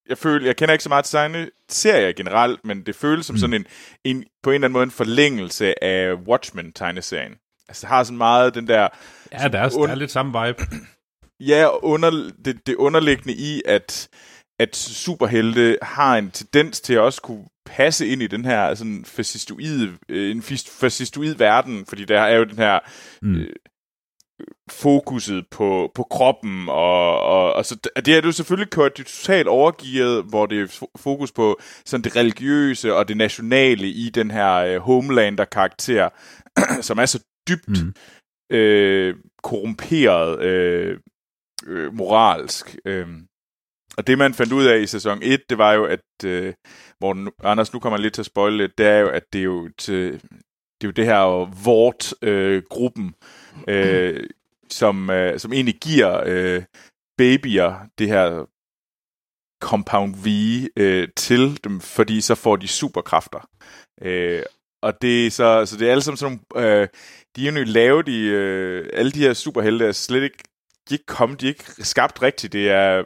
jeg 0.08 0.18
føler, 0.18 0.46
jeg 0.46 0.56
kender 0.56 0.72
ikke 0.72 0.84
så 0.84 0.88
meget 0.88 1.04
til 1.04 1.18
tegneserier 1.18 2.12
generelt, 2.12 2.64
men 2.64 2.86
det 2.86 2.94
føles 2.94 3.26
som 3.26 3.34
mm. 3.34 3.38
sådan 3.38 3.54
en, 3.54 3.66
en, 4.04 4.24
på 4.42 4.50
en 4.50 4.54
eller 4.54 4.64
anden 4.66 4.72
måde 4.72 4.82
en 4.82 4.90
forlængelse 4.90 5.84
af 5.84 6.14
Watchmen-tegneserien. 6.14 7.32
Altså 7.68 7.80
det 7.80 7.88
har 7.88 8.04
sådan 8.04 8.18
meget 8.18 8.54
den 8.54 8.68
der, 8.68 8.88
Ja, 9.32 9.48
der 9.48 9.58
er, 9.58 9.68
der 9.68 9.88
er 9.88 9.94
lidt 9.94 10.10
samme 10.10 10.46
vibe. 10.46 10.62
ja, 11.52 11.68
under, 11.82 12.30
det, 12.44 12.66
det 12.66 12.74
underliggende 12.74 13.34
i, 13.34 13.62
at, 13.64 14.08
at 14.58 14.76
superhelte 14.76 15.78
har 15.82 16.16
en 16.16 16.30
tendens 16.30 16.80
til 16.80 16.94
at 16.94 17.00
også 17.00 17.22
kunne 17.22 17.44
passe 17.66 18.06
ind 18.06 18.22
i 18.22 18.26
den 18.26 18.44
her 18.44 18.74
sådan 18.74 19.04
fascistoid, 19.04 19.88
øh, 20.08 20.30
en 20.30 20.42
fascistoid 20.80 21.34
verden, 21.34 21.86
fordi 21.86 22.04
der 22.04 22.20
er 22.20 22.36
jo 22.36 22.44
den 22.44 22.56
her 22.56 22.78
mm. 23.22 23.34
øh, 23.34 23.48
fokuset 24.70 25.44
på, 25.50 25.92
på 25.94 26.02
kroppen, 26.02 26.68
og, 26.68 27.20
og, 27.20 27.52
og 27.52 27.66
så, 27.66 27.90
det 27.96 28.08
er 28.08 28.22
jo 28.24 28.32
selvfølgelig 28.32 28.70
kørt 28.70 28.92
totalt 28.92 29.48
overgivet, 29.48 30.24
hvor 30.24 30.46
det 30.46 30.60
er 30.60 30.86
fokus 30.96 31.32
på 31.32 31.60
sådan 31.84 32.04
det 32.04 32.16
religiøse 32.16 32.94
og 32.94 33.08
det 33.08 33.16
nationale 33.16 33.88
i 33.88 34.10
den 34.10 34.30
her 34.30 34.54
øh, 34.54 34.76
Homelander-karakter, 34.76 36.08
som 36.88 36.98
er 36.98 37.06
så 37.06 37.24
dybt 37.48 37.68
mm. 37.68 37.94
øh, 38.56 39.14
korrumperet 39.42 40.42
øh, 40.42 40.98
øh, 41.66 41.94
moralsk. 41.94 42.76
Øh. 42.84 43.06
Og 43.96 44.06
det, 44.06 44.18
man 44.18 44.34
fandt 44.34 44.52
ud 44.52 44.64
af 44.64 44.80
i 44.80 44.86
sæson 44.86 45.18
1, 45.22 45.40
det 45.50 45.58
var 45.58 45.72
jo, 45.72 45.84
at, 45.84 46.24
øh, 46.24 46.54
hvor 46.98 47.30
Anders, 47.44 47.72
nu 47.72 47.78
kommer 47.78 47.98
lidt 47.98 48.14
til 48.14 48.22
at 48.22 48.26
spoile 48.26 48.56
lidt, 48.56 48.78
det 48.78 48.86
er 48.86 48.98
jo, 48.98 49.08
at 49.08 49.22
det 49.32 49.38
er 49.38 49.44
jo, 49.44 49.68
til, 49.78 50.12
det, 50.12 50.84
er 50.84 50.88
jo 50.88 50.90
det 50.90 51.04
her 51.04 51.50
Vort-gruppen, 51.64 53.06
øh, 53.06 53.12
øh, 53.68 54.26
som, 54.70 55.10
øh, 55.10 55.38
som 55.38 55.52
egentlig 55.52 55.74
giver 55.80 56.22
øh, 56.26 56.62
babyer 57.18 57.74
det 57.98 58.08
her 58.08 58.46
Compound 59.62 60.14
V 60.14 60.28
øh, 60.76 61.08
til 61.16 61.64
dem, 61.64 61.80
fordi 61.80 62.20
så 62.20 62.34
får 62.34 62.56
de 62.56 62.68
superkræfter. 62.68 63.48
Øh, 64.02 64.42
og 64.82 65.02
det 65.02 65.26
er 65.26 65.30
så, 65.30 65.66
så 65.66 65.76
det 65.76 65.86
er 65.86 65.90
alle 65.90 66.02
sammen 66.02 66.16
sådan 66.16 66.40
nogle, 66.54 66.68
øh, 66.68 66.88
de 67.36 67.48
er 67.48 67.52
jo 67.52 67.64
lavet 67.64 68.08
i, 68.08 68.20
øh, 68.22 68.88
alle 68.92 69.12
de 69.12 69.18
her 69.18 69.32
superhelte 69.34 69.86
er 69.86 69.92
slet 69.92 70.22
ikke, 70.22 70.38
de 70.88 70.94
er 70.94 70.98
ikke 70.98 71.06
kommet, 71.06 71.40
de 71.40 71.46
er 71.46 71.48
ikke 71.48 71.64
skabt 71.78 72.22
rigtigt, 72.22 72.52
det 72.52 72.70
er, 72.70 73.04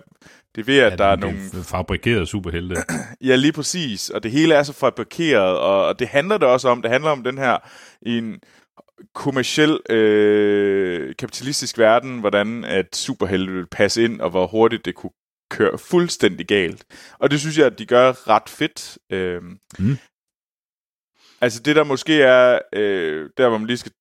det 0.54 0.60
er 0.60 0.64
ved, 0.64 0.78
at 0.78 0.90
ja, 0.92 0.96
der 0.96 1.04
er 1.04 1.16
nogle... 1.16 1.38
Fabrikerede 1.64 2.26
superhelte. 2.26 2.76
ja, 3.28 3.34
lige 3.34 3.52
præcis, 3.52 4.10
og 4.10 4.22
det 4.22 4.30
hele 4.30 4.54
er 4.54 4.62
så 4.62 4.72
fabrikeret, 4.72 5.58
og, 5.58 5.86
og 5.86 5.98
det 5.98 6.08
handler 6.08 6.38
det 6.38 6.48
også 6.48 6.68
om, 6.68 6.82
det 6.82 6.90
handler 6.90 7.10
om 7.10 7.24
den 7.24 7.38
her, 7.38 7.58
en 8.02 8.40
kommersiel 9.14 9.80
øh, 9.90 11.16
kapitalistisk 11.16 11.78
verden, 11.78 12.20
hvordan 12.20 12.64
at 12.64 12.96
superhelte 12.96 13.52
vil 13.52 13.66
passe 13.66 14.04
ind, 14.04 14.20
og 14.20 14.30
hvor 14.30 14.46
hurtigt 14.46 14.84
det 14.84 14.94
kunne 14.94 15.10
køre 15.50 15.78
fuldstændig 15.78 16.46
galt. 16.46 16.84
Og 17.18 17.30
det 17.30 17.40
synes 17.40 17.58
jeg, 17.58 17.66
at 17.66 17.78
de 17.78 17.86
gør 17.86 18.28
ret 18.28 18.48
fedt. 18.48 18.98
Øh, 19.12 19.42
mm. 19.78 19.96
Altså 21.40 21.62
det, 21.62 21.76
der 21.76 21.84
måske 21.84 22.22
er, 22.22 22.58
øh, 22.72 23.30
der 23.36 23.48
hvor 23.48 23.58
man 23.58 23.66
lige 23.66 23.76
skal... 23.76 23.92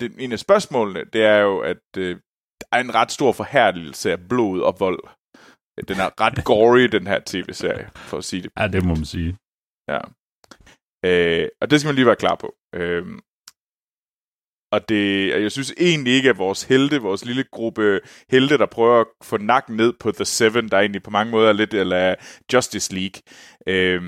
Det, 0.00 0.12
en 0.18 0.32
af 0.32 0.38
spørgsmålene, 0.38 1.04
det 1.12 1.22
er 1.24 1.38
jo, 1.38 1.58
at 1.58 1.96
øh, 1.96 2.16
der 2.60 2.66
er 2.72 2.80
en 2.80 2.94
ret 2.94 3.12
stor 3.12 3.32
forhærdelse 3.32 4.12
af 4.12 4.28
blod 4.28 4.60
og 4.60 4.76
vold. 4.78 5.00
Den 5.88 5.96
er 5.96 6.20
ret 6.20 6.44
gory, 6.50 6.80
den 6.80 7.06
her 7.06 7.20
tv-serie, 7.26 7.90
for 7.94 8.18
at 8.18 8.24
sige 8.24 8.42
det. 8.42 8.50
Ja, 8.58 8.68
det 8.68 8.84
må 8.84 8.94
man 8.94 9.04
sige. 9.04 9.36
Ja. 9.88 10.00
Øh, 11.04 11.48
og 11.60 11.70
det 11.70 11.80
skal 11.80 11.88
man 11.88 11.94
lige 11.94 12.06
være 12.06 12.16
klar 12.16 12.34
på. 12.34 12.54
Øh, 12.74 13.06
og 14.72 14.88
det, 14.88 15.28
jeg 15.42 15.52
synes 15.52 15.74
egentlig 15.78 16.12
ikke, 16.12 16.30
at 16.30 16.38
vores 16.38 16.62
helte, 16.62 16.98
vores 17.00 17.24
lille 17.24 17.44
gruppe 17.52 18.00
helte, 18.30 18.58
der 18.58 18.66
prøver 18.66 19.00
at 19.00 19.06
få 19.22 19.36
nakken 19.36 19.76
ned 19.76 19.92
på 20.00 20.12
The 20.12 20.24
Seven, 20.24 20.68
der 20.68 20.78
egentlig 20.78 21.02
på 21.02 21.10
mange 21.10 21.30
måder 21.30 21.48
er 21.48 21.52
lidt 21.52 21.74
eller 21.74 22.14
Justice 22.52 22.94
League, 22.94 23.22
øh, 23.66 24.02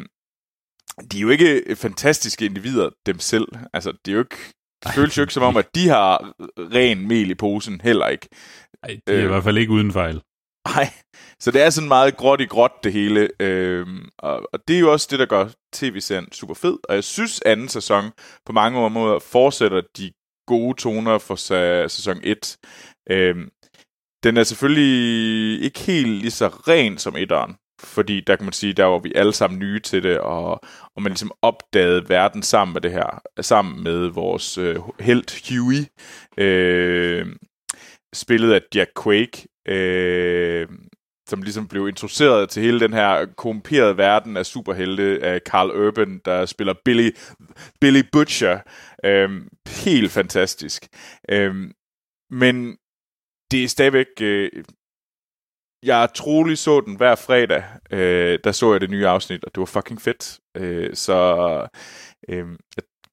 de 1.12 1.16
er 1.18 1.22
jo 1.22 1.28
ikke 1.28 1.76
fantastiske 1.76 2.44
individer 2.44 2.90
dem 3.06 3.18
selv. 3.18 3.48
Altså, 3.72 3.92
det 4.04 4.12
er 4.12 4.14
jo 4.14 4.20
ikke, 4.20 4.36
det 4.84 4.94
føles 4.94 5.16
jo 5.16 5.22
ikke 5.22 5.34
som 5.34 5.42
om, 5.42 5.56
at 5.56 5.74
de 5.74 5.88
har 5.88 6.32
ren 6.58 7.08
mel 7.08 7.30
i 7.30 7.34
posen, 7.34 7.80
heller 7.80 8.06
ikke. 8.06 8.28
Nej, 8.82 9.00
det 9.06 9.14
er 9.14 9.18
øh, 9.18 9.24
i 9.24 9.28
hvert 9.28 9.44
fald 9.44 9.58
ikke 9.58 9.72
uden 9.72 9.92
fejl. 9.92 10.22
Nej, 10.68 10.88
så 11.40 11.50
det 11.50 11.62
er 11.62 11.70
sådan 11.70 11.88
meget 11.88 12.16
gråt 12.16 12.40
i 12.40 12.44
gråt 12.44 12.72
det 12.84 12.92
hele. 12.92 13.28
Øh, 13.40 13.86
og, 14.18 14.48
og 14.52 14.58
det 14.68 14.76
er 14.76 14.80
jo 14.80 14.92
også 14.92 15.08
det, 15.10 15.18
der 15.18 15.26
gør 15.26 15.48
tv-serien 15.72 16.32
super 16.32 16.54
fed. 16.54 16.78
Og 16.88 16.94
jeg 16.94 17.04
synes, 17.04 17.40
anden 17.46 17.68
sæson 17.68 18.04
på 18.46 18.52
mange 18.52 18.90
måder 18.90 19.18
fortsætter 19.18 19.82
de 19.96 20.12
gode 20.50 20.74
toner 20.80 21.18
for 21.18 21.36
sæson 21.88 22.20
1. 22.22 22.56
Øhm, 23.10 23.48
den 24.24 24.36
er 24.36 24.42
selvfølgelig 24.42 25.62
ikke 25.62 25.80
helt 25.80 26.08
lige 26.08 26.30
så 26.30 26.48
ren 26.48 26.98
som 26.98 27.16
etteren, 27.16 27.56
fordi 27.80 28.20
der 28.20 28.36
kan 28.36 28.44
man 28.44 28.52
sige, 28.52 28.72
der 28.72 28.84
var 28.84 28.98
vi 28.98 29.12
alle 29.14 29.32
sammen 29.32 29.58
nye 29.58 29.80
til 29.80 30.02
det, 30.02 30.18
og, 30.18 30.50
og 30.96 31.02
man 31.02 31.12
ligesom 31.12 31.32
opdagede 31.42 32.08
verden 32.08 32.42
sammen 32.42 32.72
med 32.72 32.80
det 32.80 32.92
her, 32.92 33.22
sammen 33.40 33.84
med 33.84 34.08
vores 34.08 34.58
øh, 34.58 34.76
held 35.00 35.24
Huey, 35.48 35.84
øh, 36.44 37.26
spillet 38.14 38.52
af 38.52 38.60
Jack 38.74 38.90
Quake, 39.02 39.48
øh, 39.68 40.68
som 41.30 41.42
ligesom 41.42 41.68
blev 41.68 41.88
introduceret 41.88 42.48
til 42.48 42.62
hele 42.62 42.80
den 42.80 42.92
her 42.92 43.26
korrumperede 43.36 43.96
verden 43.96 44.36
af 44.36 44.46
superhelte 44.46 45.18
af 45.22 45.40
Carl 45.46 45.70
Urban, 45.70 46.20
der 46.24 46.46
spiller 46.46 46.74
Billy, 46.84 47.10
Billy 47.80 48.02
Butcher. 48.12 48.58
Øh, 49.04 49.30
helt 49.84 50.10
fantastisk. 50.10 50.88
Øhm, 51.28 51.72
men 52.30 52.76
det 53.50 53.64
er 53.64 53.68
stadigvæk 53.68 54.06
øh, 54.20 54.50
jeg 55.82 56.08
trolig 56.14 56.58
så 56.58 56.80
den 56.80 56.96
hver 56.96 57.14
fredag. 57.14 57.64
Øh, 57.90 58.38
der 58.44 58.52
så 58.52 58.72
jeg 58.72 58.80
det 58.80 58.90
nye 58.90 59.06
afsnit, 59.06 59.44
og 59.44 59.54
det 59.54 59.60
var 59.60 59.66
fucking 59.66 60.00
fedt. 60.00 60.40
Øh, 60.56 60.94
så 60.94 61.68
øh, 62.28 62.46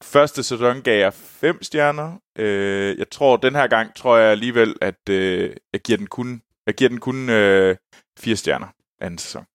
første 0.03 0.43
sæson 0.43 0.81
gav 0.81 0.99
jeg 0.99 1.13
fem 1.13 1.63
stjerner. 1.63 2.17
Øh, 2.39 2.97
jeg 2.97 3.09
tror, 3.09 3.37
den 3.37 3.55
her 3.55 3.67
gang 3.67 3.95
tror 3.95 4.17
jeg 4.17 4.31
alligevel, 4.31 4.75
at 4.81 5.09
øh, 5.09 5.55
jeg 5.73 5.81
giver 5.81 5.97
den 5.97 6.07
kun, 6.07 6.41
jeg 6.65 6.75
giver 6.75 6.89
den 6.89 6.99
kun 6.99 7.29
øh, 7.29 7.75
fire 8.19 8.35
stjerner 8.35 8.67
anden 9.01 9.17
sæson. 9.17 9.45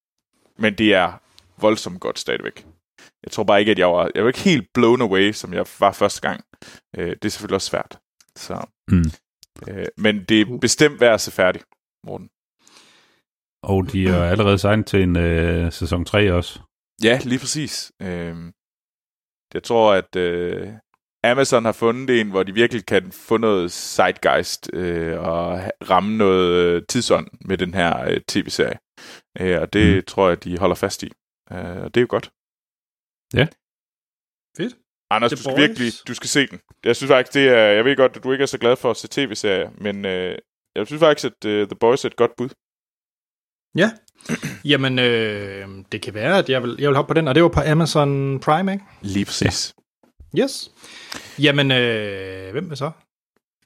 Men 0.59 0.75
det 0.75 0.95
er 0.95 1.13
voldsomt 1.61 2.01
godt 2.01 2.19
stadigvæk. 2.19 2.67
Jeg 3.25 3.33
tror 3.33 3.45
bare 3.45 3.61
ikke, 3.61 3.73
at 3.73 3.79
jeg 3.79 3.89
var, 3.89 4.11
jeg 4.15 4.23
var 4.23 4.29
ikke 4.29 4.41
helt 4.41 4.69
blown 4.75 5.03
away, 5.03 5.33
som 5.33 5.53
jeg 5.53 5.67
var 5.81 5.93
første 5.93 6.21
gang. 6.21 6.45
Øh, 6.97 7.11
det 7.11 7.25
er 7.25 7.29
selvfølgelig 7.29 7.55
også 7.55 7.71
svært. 7.71 7.99
Så, 8.37 8.67
mm. 8.89 9.05
øh, 9.69 9.87
men 9.97 10.25
det 10.25 10.41
er 10.41 10.59
bestemt 10.61 11.01
værd 11.01 11.15
at 11.15 11.21
se 11.21 11.31
færdig, 11.31 11.63
Morten. 12.07 12.29
Og 13.63 13.93
de 13.93 14.09
er 14.09 14.25
allerede 14.25 14.59
signet 14.59 14.87
til 14.87 15.03
en 15.03 15.17
øh, 15.17 15.73
sæson 15.73 16.05
3 16.05 16.33
også. 16.33 16.61
Ja, 17.05 17.21
lige 17.25 17.39
præcis. 17.39 17.93
Øh, 18.03 18.37
jeg 19.55 19.63
tror, 19.63 19.93
at 19.93 20.17
øh, 20.17 20.69
Amazon 21.25 21.65
har 21.65 21.73
fundet 21.73 22.21
en, 22.21 22.31
hvor 22.31 22.43
de 22.43 22.55
virkelig 22.55 22.87
kan 22.87 23.13
få 23.13 23.37
noget 23.37 23.73
zeitgeist 23.73 24.71
øh, 24.73 25.21
og 25.21 25.61
ramme 25.91 26.17
noget 26.17 26.51
øh, 26.55 26.83
tidsånd 26.89 27.29
med 27.45 27.59
den 27.59 27.75
her 27.75 28.05
øh, 28.09 28.21
tv-serie. 28.29 28.79
Øh, 29.41 29.61
og 29.61 29.73
det 29.73 29.97
mm. 29.97 30.03
tror 30.07 30.29
jeg, 30.29 30.45
de 30.45 30.59
holder 30.59 30.75
fast 30.75 31.03
i. 31.03 31.13
Øh, 31.53 31.77
og 31.77 31.95
det 31.95 31.97
er 31.97 32.01
jo 32.01 32.07
godt. 32.11 32.31
Ja. 33.35 33.47
Fedt. 34.57 34.77
Anders, 35.11 35.31
The 35.31 35.37
du 35.37 35.43
skal 35.43 35.53
Boys. 35.53 35.61
virkelig, 35.69 35.93
du 36.09 36.15
skal 36.15 36.29
se 36.29 36.47
den. 36.47 36.61
Jeg 36.85 36.97
synes 36.97 37.11
faktisk, 37.11 37.35
det 37.35 37.49
er, 37.49 37.57
jeg 37.79 37.85
ved 37.85 37.97
godt, 37.97 38.17
at 38.17 38.25
du 38.25 38.33
ikke 38.33 38.43
er 38.43 38.47
så 38.47 38.59
glad 38.59 38.77
for 38.77 38.91
at 38.91 38.97
se 38.97 39.09
tv-serier, 39.09 39.71
men 39.79 40.05
øh, 40.05 40.39
jeg 40.77 40.87
synes 40.87 41.01
faktisk, 41.01 41.33
at 41.33 41.45
uh, 41.49 41.69
The 41.69 41.77
Boys 41.81 42.05
er 42.05 42.09
et 42.09 42.17
godt 42.17 42.31
bud. 42.37 42.49
Ja, 43.77 43.91
jamen 44.73 44.99
øh, 44.99 45.69
det 45.93 46.03
kan 46.03 46.15
være, 46.15 46.39
at 46.39 46.49
jeg 46.51 46.63
vil, 46.63 46.77
jeg 46.79 46.89
vil 46.89 46.97
hoppe 46.97 47.11
på 47.11 47.15
den, 47.15 47.29
og 47.29 47.35
det 47.35 47.43
var 47.43 47.49
på 47.49 47.61
Amazon 47.61 48.41
Prime, 48.41 48.73
ikke? 48.73 48.85
Lige 49.03 49.25
præcis. 49.25 49.75
Ja. 50.37 50.43
Yes. 50.43 50.71
Jamen, 51.39 51.71
øh, 51.73 52.53
hvem 52.53 52.71
vil 52.71 52.77
så? 52.77 52.91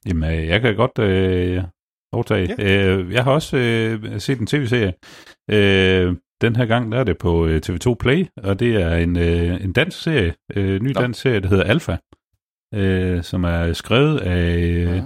Jamen, 0.06 0.30
øh, 0.32 0.46
jeg 0.46 0.60
kan 0.60 0.76
godt 0.76 0.98
øh, 0.98 1.64
overtage. 2.12 2.54
Ja. 2.58 2.86
Øh, 2.86 3.12
jeg 3.12 3.24
har 3.24 3.32
også 3.32 3.56
øh, 3.56 4.20
set 4.20 4.40
en 4.40 4.46
tv-serie. 4.46 4.94
Øh, 5.50 6.16
den 6.40 6.56
her 6.56 6.66
gang 6.66 6.92
der 6.92 6.98
er 6.98 7.04
det 7.04 7.18
på 7.18 7.46
øh, 7.46 7.60
TV2 7.66 7.94
Play, 7.94 8.26
og 8.36 8.60
det 8.60 8.82
er 8.82 8.96
en, 8.96 9.16
øh, 9.18 9.64
en 9.64 9.72
dansk 9.72 10.02
serie, 10.02 10.34
øh, 10.56 10.82
ny 10.82 10.90
dansk 10.90 11.20
serie, 11.20 11.40
der 11.40 11.48
hedder 11.48 11.64
Alpha, 11.64 11.96
øh, 12.74 13.22
som 13.22 13.44
er 13.44 13.72
skrevet 13.72 14.18
af... 14.18 14.56
Øh, 14.58 14.96
ah. 14.96 15.02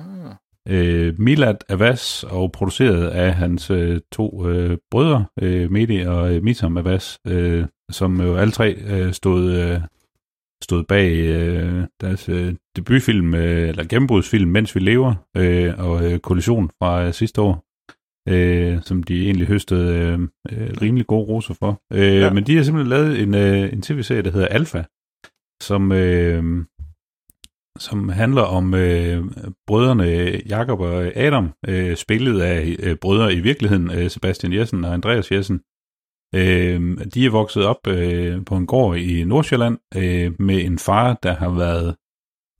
øh, 0.69 1.21
Milad 1.21 1.57
Avas 1.69 2.25
og 2.25 2.53
produceret 2.53 3.09
af 3.09 3.35
hans 3.35 3.71
øh, 3.71 4.01
to 4.13 4.49
øh, 4.49 4.79
brødre, 4.91 5.25
øh, 5.43 5.71
Medi 5.71 6.01
og 6.01 6.35
øh, 6.35 6.43
Mitam 6.43 6.77
Avas, 6.77 7.19
øh, 7.27 7.67
som 7.91 8.21
jo 8.21 8.37
alle 8.37 8.53
tre 8.53 8.73
øh, 8.75 9.13
stod, 9.13 9.53
øh, 9.53 9.81
stod 10.63 10.85
bag 10.85 11.11
øh, 11.13 11.85
deres 12.01 12.29
øh, 12.29 12.55
debutfilm, 12.77 13.35
øh, 13.35 13.69
eller 13.69 13.85
gennembrudsfilm, 13.85 14.51
Mens 14.51 14.75
vi 14.75 14.81
lever, 14.81 15.15
øh, 15.37 15.75
og 15.79 16.13
øh, 16.13 16.19
Kollision 16.19 16.71
fra 16.79 17.05
øh, 17.05 17.13
sidste 17.13 17.41
år, 17.41 17.70
øh, 18.29 18.83
som 18.83 19.03
de 19.03 19.25
egentlig 19.25 19.47
høstede 19.47 19.95
øh, 19.97 20.19
øh, 20.53 20.71
rimelig 20.83 21.07
gode 21.07 21.27
roser 21.29 21.55
for. 21.55 21.83
Øh, 21.93 22.15
ja. 22.15 22.33
Men 22.33 22.45
de 22.47 22.57
har 22.57 22.63
simpelthen 22.63 22.91
lavet 22.91 23.21
en, 23.21 23.35
øh, 23.35 23.73
en 23.73 23.83
tv-serie, 23.83 24.23
der 24.23 24.31
hedder 24.31 24.47
Alpha, 24.47 24.83
som, 25.63 25.93
øh, 25.93 26.65
som 27.79 28.09
handler 28.09 28.43
om 28.43 28.75
øh, 28.75 29.25
brødrene 29.67 30.05
Jakob 30.49 30.81
og 30.81 31.17
Adam, 31.17 31.51
øh, 31.69 31.97
spillet 31.97 32.41
af 32.41 32.77
øh, 32.79 32.97
brødre 32.97 33.35
i 33.35 33.41
virkeligheden, 33.41 33.91
øh, 33.91 34.11
Sebastian 34.11 34.53
Jessen 34.53 34.85
og 34.85 34.95
Andreas 34.95 35.33
Jessen. 35.33 35.61
Øh, 36.35 36.81
de 37.15 37.27
er 37.27 37.31
vokset 37.31 37.65
op 37.65 37.87
øh, 37.87 38.45
på 38.45 38.57
en 38.57 38.67
gård 38.67 38.97
i 38.97 39.25
Nordsjælland 39.25 39.79
øh, 39.97 40.33
med 40.39 40.65
en 40.65 40.79
far, 40.79 41.19
der 41.23 41.35
har 41.35 41.51
været 41.51 41.97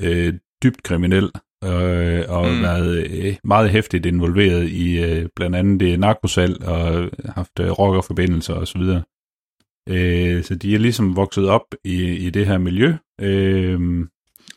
øh, 0.03 0.35
dybt 0.63 0.83
kriminel, 0.83 1.31
øh, 1.65 2.25
og 2.29 2.53
mm. 2.53 2.63
været 2.63 3.11
øh, 3.11 3.37
meget 3.45 3.71
hæftigt 3.71 4.07
involveret 4.07 4.69
i 4.69 5.05
øh, 5.05 5.29
blandt 5.37 5.57
andet 5.57 5.81
det 5.81 6.01
narkosal 6.01 6.65
og 6.65 7.11
haft 7.25 7.61
øh, 7.61 7.71
rockerforbindelser 7.71 8.55
osv. 8.55 8.83
Øh, 9.89 10.45
så 10.45 10.55
de 10.55 10.75
er 10.75 10.79
ligesom 10.79 11.17
vokset 11.17 11.49
op 11.49 11.75
i, 11.85 12.03
i 12.03 12.31
det 12.31 12.47
her 12.47 12.59
miljø, 12.59 12.95
øh, 13.21 14.07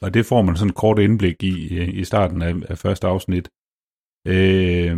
og 0.02 0.14
det 0.14 0.26
får 0.26 0.42
man 0.42 0.56
sådan 0.56 0.70
et 0.70 0.76
kort 0.76 1.00
indblik 1.00 1.44
i 1.44 1.84
i 1.92 2.04
starten 2.04 2.42
af, 2.42 2.56
af 2.70 2.78
første 2.78 3.08
afsnit. 3.08 3.50
Øh, 4.28 4.98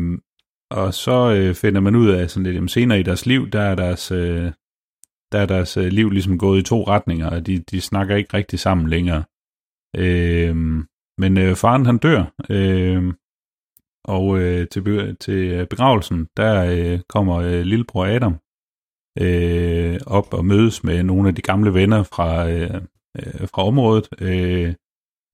og 0.71 0.93
så 0.93 1.33
øh, 1.33 1.55
finder 1.55 1.81
man 1.81 1.95
ud 1.95 2.09
af 2.09 2.29
sådan 2.29 2.43
lidt, 2.43 2.55
jamen, 2.55 2.69
senere 2.69 2.99
i 2.99 3.03
deres 3.03 3.25
liv, 3.25 3.49
der 3.49 3.61
er 3.61 3.75
deres, 3.75 4.11
øh, 4.11 4.51
der 5.31 5.39
er 5.39 5.45
deres 5.45 5.77
øh, 5.77 5.85
liv 5.85 6.09
ligesom 6.09 6.37
gået 6.37 6.59
i 6.59 6.63
to 6.63 6.83
retninger, 6.83 7.29
og 7.29 7.47
de, 7.47 7.59
de 7.59 7.81
snakker 7.81 8.15
ikke 8.15 8.37
rigtig 8.37 8.59
sammen 8.59 8.89
længere. 8.89 9.23
Øh, 9.97 10.55
men 11.17 11.37
øh, 11.37 11.55
faren 11.55 11.85
han 11.85 11.97
dør, 11.97 12.23
øh, 12.49 13.13
og 14.03 14.39
øh, 14.39 14.67
til, 14.67 15.15
til 15.19 15.51
øh, 15.51 15.67
begravelsen, 15.67 16.27
der 16.37 16.65
øh, 16.65 16.99
kommer 17.09 17.35
øh, 17.35 17.61
lillebror 17.61 18.05
Adam 18.05 18.35
øh, 19.19 19.99
op 20.05 20.33
og 20.33 20.45
mødes 20.45 20.83
med 20.83 21.03
nogle 21.03 21.27
af 21.29 21.35
de 21.35 21.41
gamle 21.41 21.73
venner 21.73 22.03
fra, 22.03 22.49
øh, 22.49 22.81
øh, 23.17 23.47
fra 23.47 23.67
området, 23.67 24.07
øh, 24.21 24.73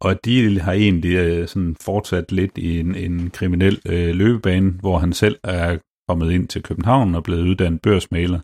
og 0.01 0.25
de 0.25 0.59
har 0.59 0.73
egentlig 0.73 1.15
øh, 1.15 1.47
sådan 1.47 1.75
fortsat 1.81 2.31
lidt 2.31 2.57
i 2.57 2.79
en, 2.79 2.95
en 2.95 3.29
kriminel 3.29 3.81
øh, 3.85 4.15
løbebane, 4.15 4.71
hvor 4.71 4.97
han 4.97 5.13
selv 5.13 5.39
er 5.43 5.77
kommet 6.07 6.31
ind 6.31 6.47
til 6.47 6.63
København 6.63 7.15
og 7.15 7.23
blevet 7.23 7.47
uddannet 7.47 7.81
børsmaler. 7.81 8.39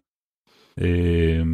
Øh, 0.80 1.48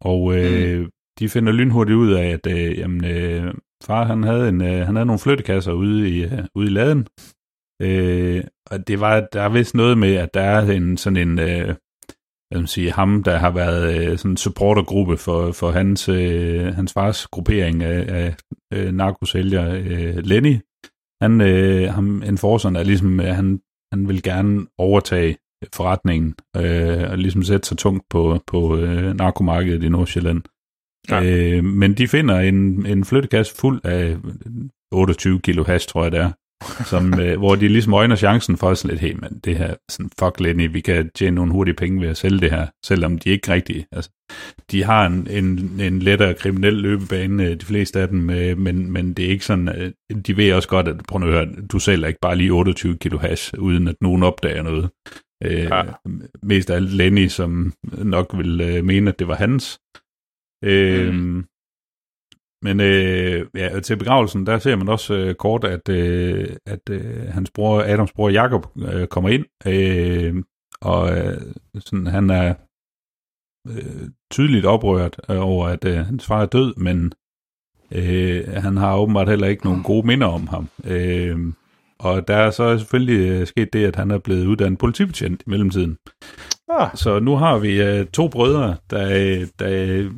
og 0.00 0.36
øh, 0.36 0.80
mm 0.80 0.90
de 1.18 1.28
finder 1.28 1.52
lynhurtigt 1.52 1.96
ud 1.96 2.12
af, 2.12 2.26
at 2.26 2.46
øh, 2.46 2.78
jamen, 2.78 3.04
øh, 3.04 3.54
far 3.84 4.04
han 4.04 4.22
havde, 4.22 4.48
en, 4.48 4.62
øh, 4.62 4.86
han 4.86 4.96
havde 4.96 5.06
nogle 5.06 5.18
flyttekasser 5.18 5.72
ude 5.72 6.10
i, 6.10 6.24
øh, 6.24 6.44
ude 6.54 6.66
i 6.66 6.70
laden. 6.70 7.06
Øh, 7.82 8.44
og 8.70 8.88
det 8.88 9.00
var, 9.00 9.28
der 9.32 9.42
er 9.42 9.48
vist 9.48 9.74
noget 9.74 9.98
med, 9.98 10.14
at 10.14 10.34
der 10.34 10.40
er 10.40 10.70
en 10.70 10.96
sådan 10.96 11.28
en, 11.28 11.38
øh, 11.38 11.74
hvad 12.48 12.58
man 12.60 12.66
sige, 12.66 12.92
ham, 12.92 13.22
der 13.22 13.36
har 13.36 13.50
været 13.50 13.96
øh, 13.96 14.18
sådan 14.18 14.30
en 14.30 14.36
supportergruppe 14.36 15.16
for, 15.16 15.52
for 15.52 15.70
hans, 15.70 16.08
øh, 16.08 16.74
hans 16.74 16.92
fars 16.92 17.26
gruppering 17.26 17.82
af, 17.82 18.14
af 18.14 18.36
øh, 18.72 18.92
narkosælger, 18.92 19.74
øh, 19.74 20.16
Lenny. 20.16 20.56
Han, 21.22 21.40
øh, 21.40 21.92
ham, 21.92 22.22
enforceren 22.22 22.76
er 22.76 22.82
ligesom, 22.82 23.20
øh, 23.20 23.26
han, 23.26 23.60
han 23.92 24.08
vil 24.08 24.22
gerne 24.22 24.66
overtage 24.78 25.36
forretningen 25.74 26.34
øh, 26.56 27.10
og 27.10 27.18
ligesom 27.18 27.42
sætte 27.42 27.68
sig 27.68 27.78
tungt 27.78 28.04
på, 28.10 28.38
på 28.46 28.76
øh, 28.76 29.14
narkomarkedet 29.14 29.84
i 29.84 29.88
Nordsjælland. 29.88 30.42
Ja. 31.10 31.24
Øh, 31.24 31.64
men 31.64 31.94
de 31.94 32.08
finder 32.08 32.40
en, 32.40 32.86
en 32.86 33.04
flyttekasse 33.04 33.54
fuld 33.56 33.80
af 33.84 34.16
28 34.92 35.40
kilo 35.40 35.64
hash, 35.64 35.88
tror 35.88 36.02
jeg 36.02 36.12
det 36.12 36.20
er, 36.20 36.30
som, 36.84 37.14
øh, 37.20 37.38
hvor 37.38 37.54
de 37.54 37.68
ligesom 37.68 37.94
øjner 37.94 38.16
chancen 38.16 38.56
for 38.56 38.74
sådan 38.74 38.90
lidt, 38.90 39.00
hey 39.00 39.16
man, 39.20 39.40
det 39.44 39.56
her, 39.56 39.74
sådan, 39.90 40.10
fuck 40.20 40.40
Lenny, 40.40 40.72
vi 40.72 40.80
kan 40.80 41.10
tjene 41.14 41.34
nogle 41.34 41.52
hurtige 41.52 41.74
penge 41.74 42.00
ved 42.00 42.08
at 42.08 42.16
sælge 42.16 42.40
det 42.40 42.50
her, 42.50 42.66
selvom 42.84 43.18
de 43.18 43.30
ikke 43.30 43.52
rigtig, 43.52 43.86
altså, 43.92 44.10
de 44.70 44.84
har 44.84 45.06
en, 45.06 45.26
en, 45.30 45.80
en 45.80 45.98
lettere 45.98 46.34
kriminel 46.34 46.74
løbebane, 46.74 47.44
øh, 47.44 47.60
de 47.60 47.66
fleste 47.66 48.00
af 48.00 48.08
dem, 48.08 48.30
øh, 48.30 48.58
men, 48.58 48.92
men 48.92 49.12
det 49.12 49.24
er 49.24 49.28
ikke 49.28 49.44
sådan, 49.44 49.68
øh, 49.68 49.92
de 50.26 50.36
ved 50.36 50.52
også 50.52 50.68
godt, 50.68 50.88
at 50.88 50.96
prøv 51.08 51.22
at 51.22 51.28
høre, 51.28 51.48
du 51.72 51.78
sælger 51.78 52.08
ikke 52.08 52.20
bare 52.20 52.36
lige 52.36 52.50
28 52.50 52.96
kilo 52.96 53.18
hash, 53.18 53.54
uden 53.58 53.88
at 53.88 53.96
nogen 54.00 54.22
opdager 54.22 54.62
noget. 54.62 54.88
Øh, 55.44 55.64
ja. 55.64 55.82
Mest 56.42 56.70
af 56.70 56.76
alt 56.76 56.90
Lenny, 56.92 57.28
som 57.28 57.72
nok 57.82 58.34
vil 58.36 58.60
øh, 58.60 58.84
mene, 58.84 59.10
at 59.10 59.18
det 59.18 59.28
var 59.28 59.34
hans. 59.34 59.78
Øh, 60.64 61.14
mm. 61.14 61.44
Men 62.62 62.80
øh, 62.80 63.46
ja, 63.54 63.80
til 63.80 63.96
begravelsen, 63.96 64.46
der 64.46 64.58
ser 64.58 64.76
man 64.76 64.88
også 64.88 65.14
øh, 65.14 65.34
kort, 65.34 65.64
at, 65.64 65.88
øh, 65.88 66.56
at 66.66 66.90
øh, 66.90 67.28
hans 67.28 67.50
bror, 67.50 67.82
Adams 67.82 68.12
bror 68.12 68.28
Jakob 68.28 68.66
øh, 68.76 69.06
kommer 69.06 69.30
ind, 69.30 69.44
øh, 69.66 70.42
og 70.80 71.18
øh, 71.18 71.40
sådan, 71.78 72.06
han 72.06 72.30
er 72.30 72.54
øh, 73.68 74.08
tydeligt 74.30 74.66
oprørt 74.66 75.20
øh, 75.30 75.40
over, 75.40 75.66
at 75.66 75.84
øh, 75.84 75.94
hans 75.94 76.26
far 76.26 76.42
er 76.42 76.46
død, 76.46 76.74
men 76.76 77.12
øh, 77.92 78.48
han 78.48 78.76
har 78.76 78.96
åbenbart 78.96 79.28
heller 79.28 79.46
ikke 79.46 79.64
nogen 79.64 79.82
gode 79.82 80.06
minder 80.06 80.26
om 80.26 80.46
ham. 80.46 80.68
Øh, 80.84 81.38
og 81.98 82.28
der 82.28 82.36
er 82.36 82.50
så 82.50 82.78
selvfølgelig 82.78 83.28
øh, 83.28 83.46
sket 83.46 83.72
det, 83.72 83.86
at 83.86 83.96
han 83.96 84.10
er 84.10 84.18
blevet 84.18 84.46
uddannet 84.46 84.78
politibetjent 84.78 85.42
i 85.46 85.50
mellemtiden. 85.50 85.96
Ah. 86.68 86.96
Så 86.96 87.18
nu 87.18 87.36
har 87.36 87.58
vi 87.58 87.82
øh, 87.82 88.06
to 88.06 88.28
brødre, 88.28 88.76
der, 88.90 89.46
der 89.58 90.10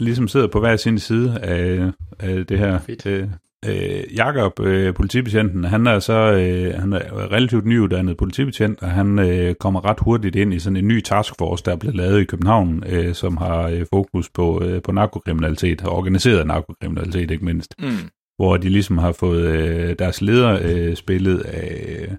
ligesom 0.00 0.28
sidder 0.28 0.46
på 0.46 0.60
hver 0.60 0.76
sin 0.76 0.98
side 0.98 1.38
af, 1.42 1.90
af 2.18 2.46
det 2.46 2.58
her. 2.58 2.78
Fedt. 2.78 3.06
Øh, 3.06 3.28
øh, 3.66 4.16
Jakob, 4.16 4.60
øh, 4.60 4.94
politibetjenten, 4.94 5.64
han 5.64 5.86
er 5.86 5.98
så 5.98 6.12
øh, 6.12 6.80
han 6.80 6.92
er 6.92 7.32
relativt 7.32 7.66
nyuddannet 7.66 8.16
politibetjent, 8.16 8.82
og 8.82 8.90
han 8.90 9.18
øh, 9.18 9.54
kommer 9.54 9.84
ret 9.84 10.00
hurtigt 10.00 10.36
ind 10.36 10.54
i 10.54 10.58
sådan 10.58 10.76
en 10.76 10.88
ny 10.88 11.00
taskforce, 11.00 11.64
der 11.64 11.72
er 11.72 11.76
blevet 11.76 11.96
lavet 11.96 12.20
i 12.20 12.24
København, 12.24 12.84
øh, 12.86 13.14
som 13.14 13.36
har 13.36 13.62
øh, 13.62 13.86
fokus 13.92 14.30
på, 14.30 14.62
øh, 14.64 14.82
på 14.82 14.92
narkokriminalitet, 14.92 15.84
og 15.84 15.92
organiseret 15.92 16.46
narkokriminalitet 16.46 17.30
ikke 17.30 17.44
mindst. 17.44 17.74
Mm. 17.78 17.88
Hvor 18.36 18.56
de 18.56 18.68
ligesom 18.68 18.98
har 18.98 19.12
fået 19.12 19.42
øh, 19.42 19.96
deres 19.98 20.22
leder 20.22 20.58
øh, 20.62 20.96
spillet 20.96 21.38
af 21.38 22.16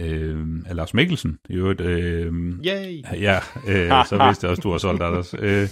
øh, 0.00 0.46
af 0.66 0.76
Lars 0.76 0.94
Mikkelsen, 0.94 1.38
i 1.50 1.54
øvrigt. 1.54 1.80
Øh, 1.80 2.32
Yay! 2.66 3.02
Ja, 3.20 3.36
øh, 3.68 4.06
så 4.06 4.18
vidste 4.26 4.44
jeg 4.44 4.50
også, 4.50 4.60
du 4.62 4.70
har 4.70 4.78
solgt 4.78 5.02
Anders. 5.02 5.34
Øh, 5.38 5.68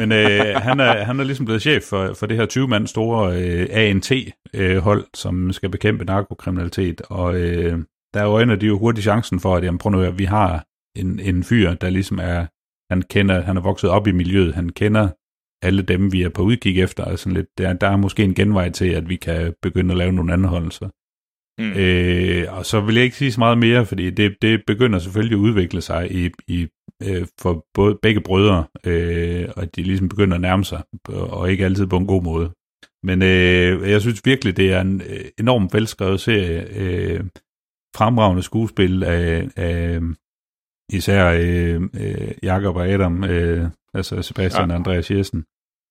men 0.00 0.12
øh, 0.12 0.56
han, 0.56 0.80
er, 0.80 1.04
han 1.04 1.20
er 1.20 1.24
ligesom 1.24 1.46
blevet 1.46 1.62
chef 1.62 1.82
for, 1.82 2.14
for 2.14 2.26
det 2.26 2.36
her 2.36 2.46
20-mand 2.46 2.86
store 2.86 3.42
øh, 3.42 3.66
ANT-hold, 3.70 5.00
øh, 5.00 5.06
som 5.14 5.52
skal 5.52 5.68
bekæmpe 5.68 6.04
narkokriminalitet, 6.04 7.02
og 7.10 7.36
øh, 7.36 7.78
der 8.14 8.26
øjner 8.26 8.56
de 8.56 8.66
jo 8.66 8.78
hurtigt 8.78 9.04
chancen 9.04 9.40
for, 9.40 9.56
at 9.56 9.64
jamen, 9.64 9.78
prøv 9.78 9.90
nu 9.90 10.02
at 10.02 10.18
vi 10.18 10.24
har 10.24 10.64
en, 10.96 11.20
en 11.20 11.44
fyr, 11.44 11.74
der 11.74 11.90
ligesom 11.90 12.18
er, 12.22 12.46
han 12.92 13.02
kender, 13.02 13.40
han 13.40 13.56
er 13.56 13.60
vokset 13.60 13.90
op 13.90 14.06
i 14.06 14.12
miljøet, 14.12 14.54
han 14.54 14.68
kender 14.68 15.08
alle 15.62 15.82
dem, 15.82 16.12
vi 16.12 16.22
er 16.22 16.28
på 16.28 16.42
udkig 16.42 16.80
efter, 16.82 17.04
og 17.04 17.18
sådan 17.18 17.36
lidt, 17.36 17.58
der, 17.58 17.72
der 17.72 17.88
er 17.88 17.96
måske 17.96 18.24
en 18.24 18.34
genvej 18.34 18.70
til, 18.70 18.88
at 18.88 19.08
vi 19.08 19.16
kan 19.16 19.54
begynde 19.62 19.92
at 19.92 19.98
lave 19.98 20.12
nogle 20.12 20.32
anholdelser. 20.32 20.88
Mm. 21.60 21.72
Øh, 21.72 22.58
og 22.58 22.66
så 22.66 22.80
vil 22.80 22.94
jeg 22.94 23.04
ikke 23.04 23.16
sige 23.16 23.32
så 23.32 23.40
meget 23.40 23.58
mere, 23.58 23.86
fordi 23.86 24.10
det, 24.10 24.36
det 24.42 24.62
begynder 24.66 24.98
selvfølgelig 24.98 25.36
at 25.36 25.40
udvikle 25.40 25.80
sig 25.80 26.12
i, 26.12 26.30
i 26.48 26.66
øh, 27.02 27.26
for 27.40 27.66
både 27.74 27.98
begge 28.02 28.20
brødre, 28.20 28.64
øh, 28.86 29.48
og 29.56 29.76
de 29.76 29.82
ligesom 29.82 30.08
begynder 30.08 30.34
at 30.34 30.40
nærme 30.40 30.64
sig, 30.64 30.82
og 31.08 31.50
ikke 31.50 31.64
altid 31.64 31.86
på 31.86 31.96
en 31.96 32.06
god 32.06 32.22
måde. 32.22 32.50
Men 33.02 33.22
øh, 33.22 33.90
jeg 33.90 34.00
synes 34.00 34.20
virkelig, 34.24 34.56
det 34.56 34.72
er 34.72 34.80
en 34.80 35.00
øh, 35.00 35.24
enormt 35.38 35.74
velskrevet 35.74 36.20
serie, 36.20 36.66
øh, 36.76 37.20
fremragende 37.96 38.42
skuespil 38.42 39.02
af, 39.04 39.48
af 39.56 40.00
især 40.92 41.30
øh, 41.30 41.82
øh, 42.00 42.32
Jakob 42.42 42.76
og 42.76 42.88
Adam, 42.88 43.24
øh, 43.24 43.68
altså 43.94 44.22
Sebastian 44.22 44.68
ja. 44.68 44.74
og 44.74 44.78
Andreas 44.78 45.10
Jessen. 45.10 45.44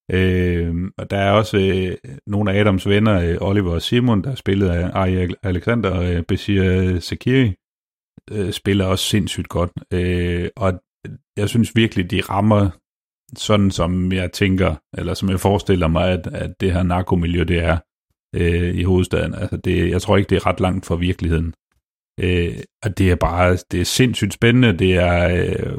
Øh, 0.09 0.75
og 0.97 1.09
der 1.09 1.17
er 1.17 1.31
også 1.31 1.57
øh, 1.57 2.11
nogle 2.27 2.51
af 2.51 2.59
Adams 2.59 2.87
venner, 2.87 3.21
øh, 3.21 3.37
Oliver 3.41 3.73
og 3.73 3.81
Simon, 3.81 4.23
der 4.23 4.31
er 4.31 4.35
spillet 4.35 4.69
af 4.69 4.89
Ari 4.93 5.33
Alexander 5.43 5.89
og 5.89 6.13
øh, 6.13 6.23
Bashir 6.23 6.99
Sekiri, 6.99 7.53
øh, 8.31 8.51
spiller 8.51 8.85
også 8.85 9.05
sindssygt 9.05 9.49
godt. 9.49 9.71
Øh, 9.93 10.49
og 10.55 10.81
jeg 11.37 11.49
synes 11.49 11.75
virkelig, 11.75 12.11
de 12.11 12.21
rammer 12.21 12.69
sådan, 13.37 13.71
som 13.71 14.11
jeg 14.11 14.31
tænker, 14.31 14.75
eller 14.97 15.13
som 15.13 15.29
jeg 15.29 15.39
forestiller 15.39 15.87
mig, 15.87 16.09
at, 16.09 16.27
at 16.27 16.51
det 16.59 16.73
her 16.73 16.83
narkomiljø, 16.83 17.43
det 17.43 17.59
er 17.59 17.77
øh, 18.35 18.75
i 18.75 18.83
hovedstaden. 18.83 19.35
Altså 19.35 19.57
det, 19.57 19.89
jeg 19.89 20.01
tror 20.01 20.17
ikke, 20.17 20.29
det 20.29 20.35
er 20.35 20.47
ret 20.47 20.59
langt 20.59 20.85
fra 20.85 20.95
virkeligheden. 20.95 21.53
Øh, 22.19 22.57
og 22.83 22.97
det 22.97 23.11
er 23.11 23.15
bare, 23.15 23.57
det 23.71 23.81
er 23.81 23.85
sindssygt 23.85 24.33
spændende, 24.33 24.77
det 24.77 24.95
er, 24.95 25.35
øh, 25.35 25.77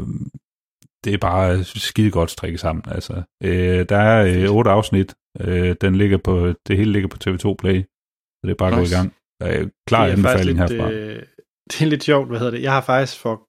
det 1.04 1.14
er 1.14 1.18
bare 1.18 1.64
skide 1.64 2.10
godt 2.10 2.30
strikket 2.30 2.60
sammen. 2.60 2.84
Altså, 2.88 3.22
øh, 3.42 3.86
der 3.88 3.96
er 3.96 4.24
øh, 4.24 4.50
otte 4.50 4.70
afsnit. 4.70 5.14
Øh, 5.40 5.76
den 5.80 5.96
ligger 5.96 6.18
på, 6.24 6.54
det 6.66 6.76
hele 6.76 6.92
ligger 6.92 7.08
på 7.08 7.16
TV2 7.24 7.54
Play. 7.54 7.82
Så 7.82 8.40
det 8.42 8.50
er 8.50 8.54
bare 8.54 8.80
nice. 8.80 8.94
gå 8.94 8.96
i 8.96 8.98
gang. 8.98 9.14
Er 9.40 9.68
klar 9.86 10.04
det 10.04 10.12
er 10.12 10.16
anbefaling 10.16 10.58
lidt, 10.58 10.70
herfra. 10.70 10.90
Øh, 10.90 11.22
det 11.70 11.82
er 11.82 11.86
lidt 11.86 12.04
sjovt, 12.04 12.28
hvad 12.28 12.38
hedder 12.38 12.52
det. 12.52 12.62
Jeg 12.62 12.72
har 12.72 12.80
faktisk 12.80 13.18
for, 13.18 13.42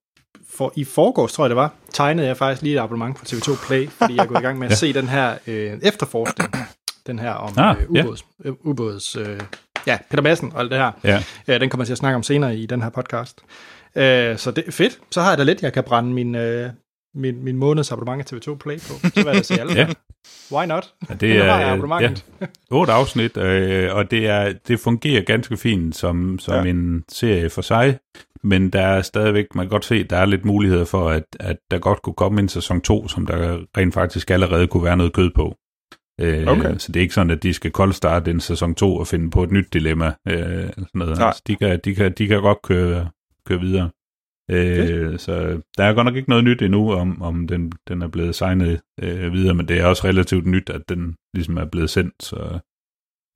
for 0.50 0.74
i 0.76 0.84
forgårs, 0.84 1.34
tror 1.34 1.44
jeg 1.44 1.50
det 1.50 1.56
var, 1.56 1.74
tegnede 1.94 2.28
jeg 2.28 2.38
faktisk 2.38 2.62
lige 2.62 2.76
et 2.76 2.80
abonnement 2.80 3.18
på 3.18 3.26
TV2 3.26 3.68
Play, 3.68 3.90
fordi 3.90 4.16
jeg 4.16 4.24
er 4.24 4.28
gået 4.28 4.40
i 4.40 4.44
gang 4.44 4.60
med 4.60 4.68
at 4.68 4.72
ja. 4.72 4.76
se 4.76 4.94
den 4.94 5.08
her 5.08 5.38
øh, 5.48 5.80
efterforskning. 5.84 6.56
Den 7.08 7.20
her 7.20 7.32
om 7.32 7.54
ah, 7.58 7.78
øh, 7.82 7.90
ubåds, 7.90 8.26
ja. 8.44 8.50
øh, 8.50 8.56
ubåds 8.64 9.16
øh, 9.16 9.40
ja, 9.88 9.98
Peter 10.10 10.24
Madsen 10.24 10.52
og 10.54 10.60
alt 10.60 10.72
det 10.72 10.80
her. 10.80 10.92
Ja. 11.04 11.24
Øh, 11.48 11.60
den 11.60 11.70
kommer 11.70 11.84
jeg 11.84 11.88
til 11.88 11.94
at 11.94 11.98
snakke 11.98 12.16
om 12.16 12.24
senere 12.24 12.56
i 12.56 12.66
den 12.66 12.82
her 12.82 12.90
podcast. 12.90 13.42
Øh, 13.96 14.38
så 14.38 14.52
det 14.52 14.64
er 14.68 14.72
fedt. 14.72 15.00
Så 15.12 15.22
har 15.22 15.30
jeg 15.30 15.38
da 15.38 15.44
lidt, 15.44 15.62
jeg 15.62 15.74
kan 15.74 15.84
brænde 15.84 16.14
min, 16.14 16.36
øh, 16.36 16.70
min, 17.16 17.44
min 17.44 17.58
måneds 17.58 17.92
abonnement 17.92 18.34
af 18.34 18.38
TV2 18.38 18.56
Play 18.56 18.76
på. 18.76 19.10
Så 19.14 19.24
hvad 19.24 19.34
jeg 19.34 19.46
se 19.46 19.60
alle. 19.60 19.74
ja. 19.82 19.88
Why 20.52 20.66
not? 20.66 20.94
Ja, 21.10 21.14
det 21.14 21.32
er 21.32 21.46
ja, 21.46 21.78
otte 22.72 22.94
afsnit, 22.94 23.38
øh, 23.38 23.96
og 23.96 24.12
det, 24.12 24.28
er, 24.28 24.54
det 24.68 24.80
fungerer 24.80 25.22
ganske 25.22 25.58
fint 25.58 25.96
som, 25.96 26.40
som 26.40 26.66
ja. 26.66 26.70
en 26.70 27.04
serie 27.10 27.50
for 27.50 27.62
sig, 27.62 27.98
men 28.44 28.70
der 28.70 28.82
er 28.82 29.02
stadigvæk, 29.02 29.46
man 29.56 29.66
kan 29.66 29.70
godt 29.70 29.86
se, 29.86 30.04
der 30.04 30.18
er 30.18 30.26
lidt 30.26 30.46
muligheder 30.46 30.86
for, 30.86 31.10
at, 31.10 31.24
at 31.40 31.58
der 31.72 31.80
godt 31.80 32.02
kunne 32.02 32.14
komme 32.14 32.40
en 32.40 32.50
sæson 32.50 32.82
2, 32.82 33.08
som 33.08 33.26
der 33.26 33.58
rent 33.78 33.94
faktisk 33.94 34.32
allerede 34.32 34.68
kunne 34.68 34.84
være 34.84 34.98
noget 34.98 35.14
kød 35.14 35.30
på. 35.36 35.56
Øh, 36.22 36.48
Okay. 36.48 36.76
Så 36.78 36.92
det 36.92 37.00
er 37.00 37.02
ikke 37.02 37.14
sådan, 37.14 37.30
at 37.32 37.44
de 37.44 37.54
skal 37.54 37.72
koldstarte 37.72 38.32
en 38.32 38.40
sæson 38.40 38.76
2 38.76 38.96
og 38.96 39.08
finde 39.08 39.30
på 39.30 39.44
et 39.44 39.52
nyt 39.52 39.74
dilemma. 39.74 40.06
Øh, 40.28 40.36
eller 40.36 40.70
sådan 40.70 40.88
noget. 40.94 41.20
Altså, 41.22 41.42
de, 41.48 41.56
kan, 41.56 41.80
de, 41.86 41.96
kan, 41.96 42.14
de 42.18 42.28
kan 42.28 42.42
godt 42.42 42.62
køre, 42.62 43.10
køre 43.48 43.60
videre. 43.60 43.90
Øh, 44.52 45.20
så 45.20 45.62
der 45.78 45.84
er 45.84 45.94
godt 45.94 46.06
nok 46.06 46.16
ikke 46.16 46.30
noget 46.30 46.44
nyt 46.44 46.62
endnu, 46.62 46.94
om, 46.94 47.22
om 47.22 47.48
den, 47.48 47.72
den 47.88 48.02
er 48.02 48.08
blevet 48.08 48.36
signet 48.36 48.82
øh, 49.02 49.34
videre, 49.34 49.56
men 49.56 49.68
det 49.68 49.78
er 49.80 49.86
også 49.86 50.08
relativt 50.08 50.46
nyt, 50.46 50.70
at 50.70 50.82
den 50.90 51.16
ligesom 51.34 51.58
er 51.58 51.66
blevet 51.66 51.90
sendt, 51.90 52.24
så 52.24 52.60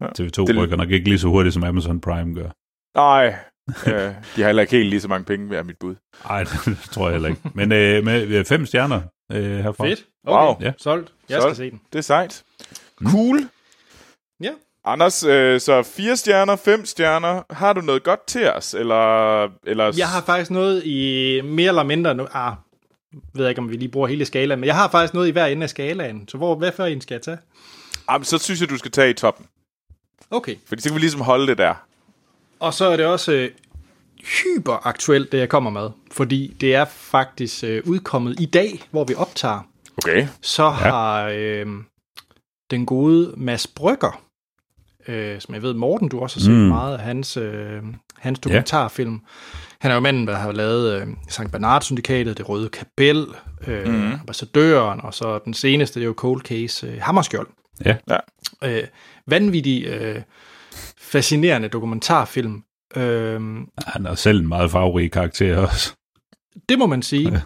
Ja. 0.02 0.08
TV2 0.08 0.46
Det- 0.48 0.58
rykker 0.58 0.76
nok 0.76 0.92
ikke 0.92 1.10
lige 1.10 1.20
så 1.20 1.28
hurtigt, 1.28 1.54
som 1.54 1.64
Amazon 1.64 2.02
Prime 2.02 2.34
gør. 2.36 2.50
Nej, 2.98 3.26
øh, 3.88 4.14
de 4.36 4.42
har 4.42 4.46
heller 4.46 4.62
ikke 4.62 4.78
helt 4.78 4.90
lige 4.90 5.02
så 5.02 5.08
mange 5.08 5.26
penge, 5.26 5.56
er 5.58 5.64
mit 5.64 5.78
bud. 5.80 5.96
Nej, 6.30 6.44
det 6.66 6.78
tror 6.92 7.06
jeg 7.08 7.14
heller 7.14 7.30
ikke. 7.30 7.42
Men 7.54 7.72
øh, 7.72 8.04
med 8.06 8.28
øh, 8.28 8.46
fem 8.46 8.66
stjerner 8.66 9.02
øh, 9.32 9.44
herfra. 9.60 9.86
Fedt. 9.88 10.06
Okay, 10.28 10.46
Wow. 10.48 10.56
ja. 10.62 10.74
solgt. 10.78 11.14
Jeg 11.30 11.42
Solgt. 11.42 11.56
skal 11.56 11.66
se 11.66 11.72
den. 11.72 11.82
Det 11.94 12.00
er 12.00 12.04
sejt. 12.04 12.44
Mm. 13.02 13.08
Cool. 13.12 13.40
Ja. 14.44 14.52
Anders, 14.88 15.24
øh, 15.24 15.60
så 15.60 15.84
fire 15.84 16.18
stjerner, 16.18 16.56
fem 16.56 16.86
stjerner. 16.86 17.42
Har 17.50 17.74
du 17.74 17.82
noget 17.82 18.04
godt 18.04 18.28
til 18.28 18.52
os? 18.52 18.74
Eller, 18.74 19.44
eller... 19.44 19.94
Jeg 19.98 20.08
har 20.08 20.22
faktisk 20.22 20.52
noget 20.52 20.86
i 20.86 21.42
mere 21.44 21.68
eller 21.68 21.84
mindre... 21.84 22.16
Nu, 22.16 22.28
ah, 22.34 22.54
ved 23.34 23.46
jeg 23.46 23.50
ikke, 23.50 23.62
om 23.62 23.70
vi 23.70 23.76
lige 23.76 23.90
bruger 23.90 24.08
hele 24.08 24.26
skalaen, 24.26 24.60
men 24.60 24.68
jeg 24.68 24.76
har 24.76 24.90
faktisk 24.90 25.14
noget 25.14 25.28
i 25.28 25.32
hver 25.32 25.46
ende 25.46 25.64
af 25.64 25.70
skalaen. 25.70 26.28
Så 26.28 26.38
hvor, 26.38 26.56
hvad 26.56 26.72
for 26.72 26.86
en 26.86 27.02
skal 27.02 27.16
jeg 27.16 27.22
tage? 27.22 27.38
Jamen, 28.12 28.26
så 28.26 28.38
synes 28.38 28.62
jeg, 28.62 28.70
du 28.70 28.78
skal 28.78 28.92
tage 28.92 29.10
i 29.10 29.14
toppen. 29.14 29.46
Okay. 30.32 30.56
Fordi 30.68 30.82
så 30.82 30.90
kan 30.90 30.96
vi 30.96 31.00
ligesom 31.00 31.22
holde 31.22 31.48
det 31.48 31.58
der. 31.58 31.74
Og 32.60 32.74
så 32.74 32.86
er 32.86 32.98
det 32.98 33.06
også 33.06 33.32
øh, 33.32 33.50
hyperaktuelt, 34.44 35.32
det 35.32 35.38
jeg 35.38 35.50
kommer 35.50 35.70
med. 35.70 35.90
Fordi 36.12 36.56
det 36.62 36.76
er 36.76 36.86
faktisk 36.86 37.64
øh, 37.64 37.84
udkommet 37.86 38.40
i 38.40 38.46
dag, 38.46 38.84
hvor 38.92 39.04
vi 39.04 39.16
optager. 39.16 39.60
Okay. 39.98 40.28
Så 40.42 40.64
ja. 40.64 40.70
har 40.70 41.30
øh, 41.34 41.68
den 42.72 42.86
gode 42.86 43.34
Mads 43.38 43.68
Brygger, 43.68 44.25
øh, 45.08 45.42
som 45.42 45.54
jeg 45.54 45.62
ved, 45.62 45.74
Morten, 45.74 46.10
du 46.10 46.20
også 46.20 46.40
har 46.40 46.42
set 46.42 46.52
mm. 46.52 46.58
Meget 46.58 46.98
af 46.98 47.04
hans, 47.04 47.38
øh, 47.38 47.82
hans 48.18 48.40
dokumentarfilm. 48.40 49.22
Han 49.80 49.92
er 49.92 49.96
jo 49.96 50.02
manden, 50.02 50.28
der 50.28 50.36
har 50.36 50.52
lavet 50.52 51.02
øh, 51.02 51.08
Sankt 51.30 51.52
Bernard-syndikatet, 51.52 52.38
Det 52.38 52.50
Røde 52.50 52.70
Kapel, 52.70 53.26
øh, 53.68 53.88
mm. 53.88 54.12
Ambassadøren, 54.12 55.02
og 55.04 55.14
så 55.14 55.40
den 55.46 55.54
seneste, 55.54 56.00
det 56.00 56.04
er 56.04 56.08
jo 56.08 56.14
Cold 56.18 56.42
Case, 56.42 56.88
øh, 56.88 56.98
Hammerskjold. 57.02 57.48
Ja. 57.86 57.96
Ja. 58.10 58.18
Øh, 58.64 58.84
vanvittig, 59.28 59.86
øh, 59.86 60.22
fascinerende 60.98 61.68
dokumentarfilm. 61.68 62.64
Øh, 62.96 63.42
Han 63.88 64.06
er 64.06 64.16
selv 64.16 64.40
en 64.40 64.48
meget 64.48 64.72
farverig 64.72 65.12
karakter 65.12 65.58
også. 65.58 65.96
Det 66.70 66.80
må 66.80 66.86
man 66.86 67.02
sige. 67.02 67.42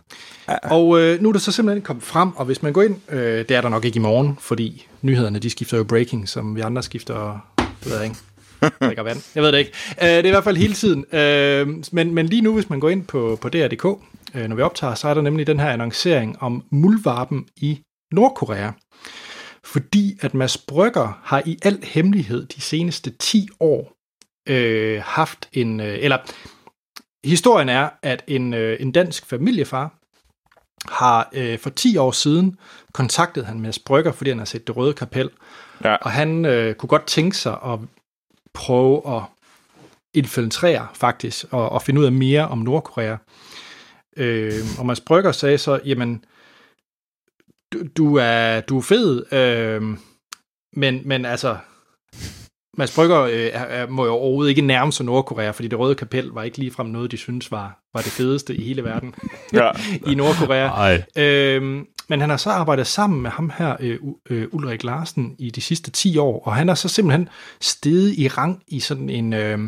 Og 0.64 1.02
øh, 1.02 1.22
nu 1.22 1.30
er 1.30 1.34
der 1.34 1.40
så 1.40 1.52
simpelthen 1.52 1.82
kommet 1.82 2.04
frem, 2.04 2.32
og 2.36 2.46
hvis 2.46 2.64
man 2.64 2.74
går 2.74 2.82
ind, 2.82 2.96
øh, 3.10 3.22
det 3.22 3.52
er 3.52 3.62
der 3.62 3.70
nok 3.70 3.86
ikke 3.86 3.98
i 3.98 4.02
morgen, 4.02 4.38
fordi 4.42 4.88
nyhederne, 5.02 5.40
de 5.40 5.50
skifter 5.50 5.78
jo 5.78 5.84
breaking, 5.84 6.30
som 6.30 6.56
vi 6.56 6.62
andre 6.62 6.84
skifter, 6.84 7.40
det 7.58 7.92
ved 7.92 7.96
jeg 7.96 8.06
ikke, 8.06 8.18
drikker 8.82 9.04
vand. 9.04 9.22
Jeg 9.36 9.44
ved 9.44 9.52
det 9.52 9.58
ikke. 9.58 9.72
Øh, 10.02 10.08
det 10.08 10.20
er 10.20 10.26
i 10.26 10.30
hvert 10.30 10.44
fald 10.44 10.58
hele 10.58 10.74
tiden. 10.74 11.16
Øh, 11.16 11.68
men, 11.92 12.14
men 12.14 12.26
lige 12.26 12.42
nu, 12.42 12.54
hvis 12.54 12.70
man 12.70 12.80
går 12.80 12.90
ind 12.90 13.06
på, 13.06 13.38
på 13.42 13.50
DR.dk, 13.50 13.86
øh, 14.36 14.48
når 14.48 14.56
vi 14.56 14.62
optager, 14.62 14.96
så 14.96 15.08
er 15.08 15.14
der 15.14 15.22
nemlig 15.22 15.48
den 15.48 15.60
her 15.60 15.70
annoncering 15.70 16.38
om 16.42 16.64
muldvarpen 16.72 17.46
i 17.58 17.80
Nordkorea. 18.12 18.72
Fordi 19.64 20.18
at 20.22 20.34
Mads 20.34 20.58
Brygger 20.58 21.20
har 21.24 21.44
i 21.46 21.58
al 21.64 21.80
hemmelighed 21.84 22.46
de 22.46 22.62
seneste 22.62 23.12
10 23.20 23.50
år 23.60 23.94
øh, 24.50 25.02
haft 25.06 25.50
en, 25.54 25.80
øh, 25.80 25.98
eller 26.02 26.18
historien 27.26 27.70
er, 27.70 27.90
at 28.02 28.24
en, 28.28 28.54
øh, 28.54 28.78
en 28.80 28.92
dansk 28.92 29.26
familiefar 29.26 29.94
har 30.88 31.30
øh, 31.34 31.60
for 31.60 31.70
10 31.70 31.98
år 31.98 32.12
siden 32.12 32.58
kontaktet 32.94 33.46
han 33.46 33.60
Mads 33.60 33.80
Brygger, 33.80 34.12
fordi 34.12 34.30
han 34.30 34.38
har 34.38 34.46
set 34.46 34.68
Det 34.68 34.78
Røde 34.78 34.94
Kapel. 34.94 35.30
Ja. 35.84 35.96
Og 35.96 36.12
han 36.12 36.46
øh, 36.46 36.76
kunne 36.76 36.88
godt 36.88 37.08
tænke 37.08 37.38
sig 37.38 37.58
at 37.66 37.80
prøve 38.54 39.16
at 39.16 39.22
infiltrere 40.14 40.88
faktisk, 40.94 41.46
og, 41.52 41.70
og 41.70 41.82
finde 41.82 42.02
ud 42.02 42.06
af 42.06 42.12
mere 42.12 42.48
om 42.48 42.58
Nordkorea. 42.58 43.18
Øh, 44.18 44.54
og 44.80 44.86
Mads 44.86 45.02
Brygger 45.02 45.32
sagde 45.32 45.58
så, 45.58 45.80
jamen, 45.86 46.26
du, 47.74 47.84
du, 47.98 48.16
er, 48.16 48.62
du 48.62 48.78
er 48.78 48.82
fed, 48.82 49.34
øh, 49.34 49.98
men, 50.74 51.02
men 51.06 51.26
altså, 51.26 51.58
Mads 52.80 52.96
Brygger 52.96 53.22
øh, 53.22 53.32
er, 53.32 53.64
er, 53.64 53.88
må 53.88 54.06
jo 54.06 54.12
overhovedet 54.12 54.50
ikke 54.50 54.62
nærme 54.62 54.92
sig 54.92 55.06
Nordkorea, 55.06 55.52
fordi 55.52 55.68
det 55.68 55.80
røde 55.80 55.96
kapel 55.96 56.28
var 56.28 56.44
ikke 56.44 56.58
ligefrem 56.58 56.88
noget, 56.88 57.12
de 57.12 57.18
synes 57.18 57.52
var, 57.52 57.80
var 57.94 58.02
det 58.02 58.12
fedeste 58.12 58.56
i 58.56 58.64
hele 58.64 58.84
verden 58.84 59.16
Ja. 59.54 59.72
i 60.12 60.16
Nordkorea. 60.16 60.68
Nej, 60.68 61.04
Øhm, 61.16 61.86
men 62.10 62.22
han 62.22 62.30
har 62.30 62.38
så 62.38 62.50
arbejdet 62.50 62.88
sammen 62.88 63.22
med 63.22 63.32
ham 63.32 63.52
her, 63.58 63.76
øh, 63.80 63.98
øh, 64.30 64.48
Ulrik 64.52 64.84
Larsen, 64.84 65.36
i 65.40 65.50
de 65.50 65.62
sidste 65.62 65.92
10 65.92 66.18
år, 66.18 66.44
og 66.46 66.56
han 66.56 66.68
har 66.68 66.76
så 66.76 66.90
simpelthen 66.90 67.30
steget 67.62 68.14
i 68.18 68.28
rang 68.28 68.64
i 68.68 68.80
sådan 68.80 69.10
en 69.10 69.34
øh, 69.34 69.60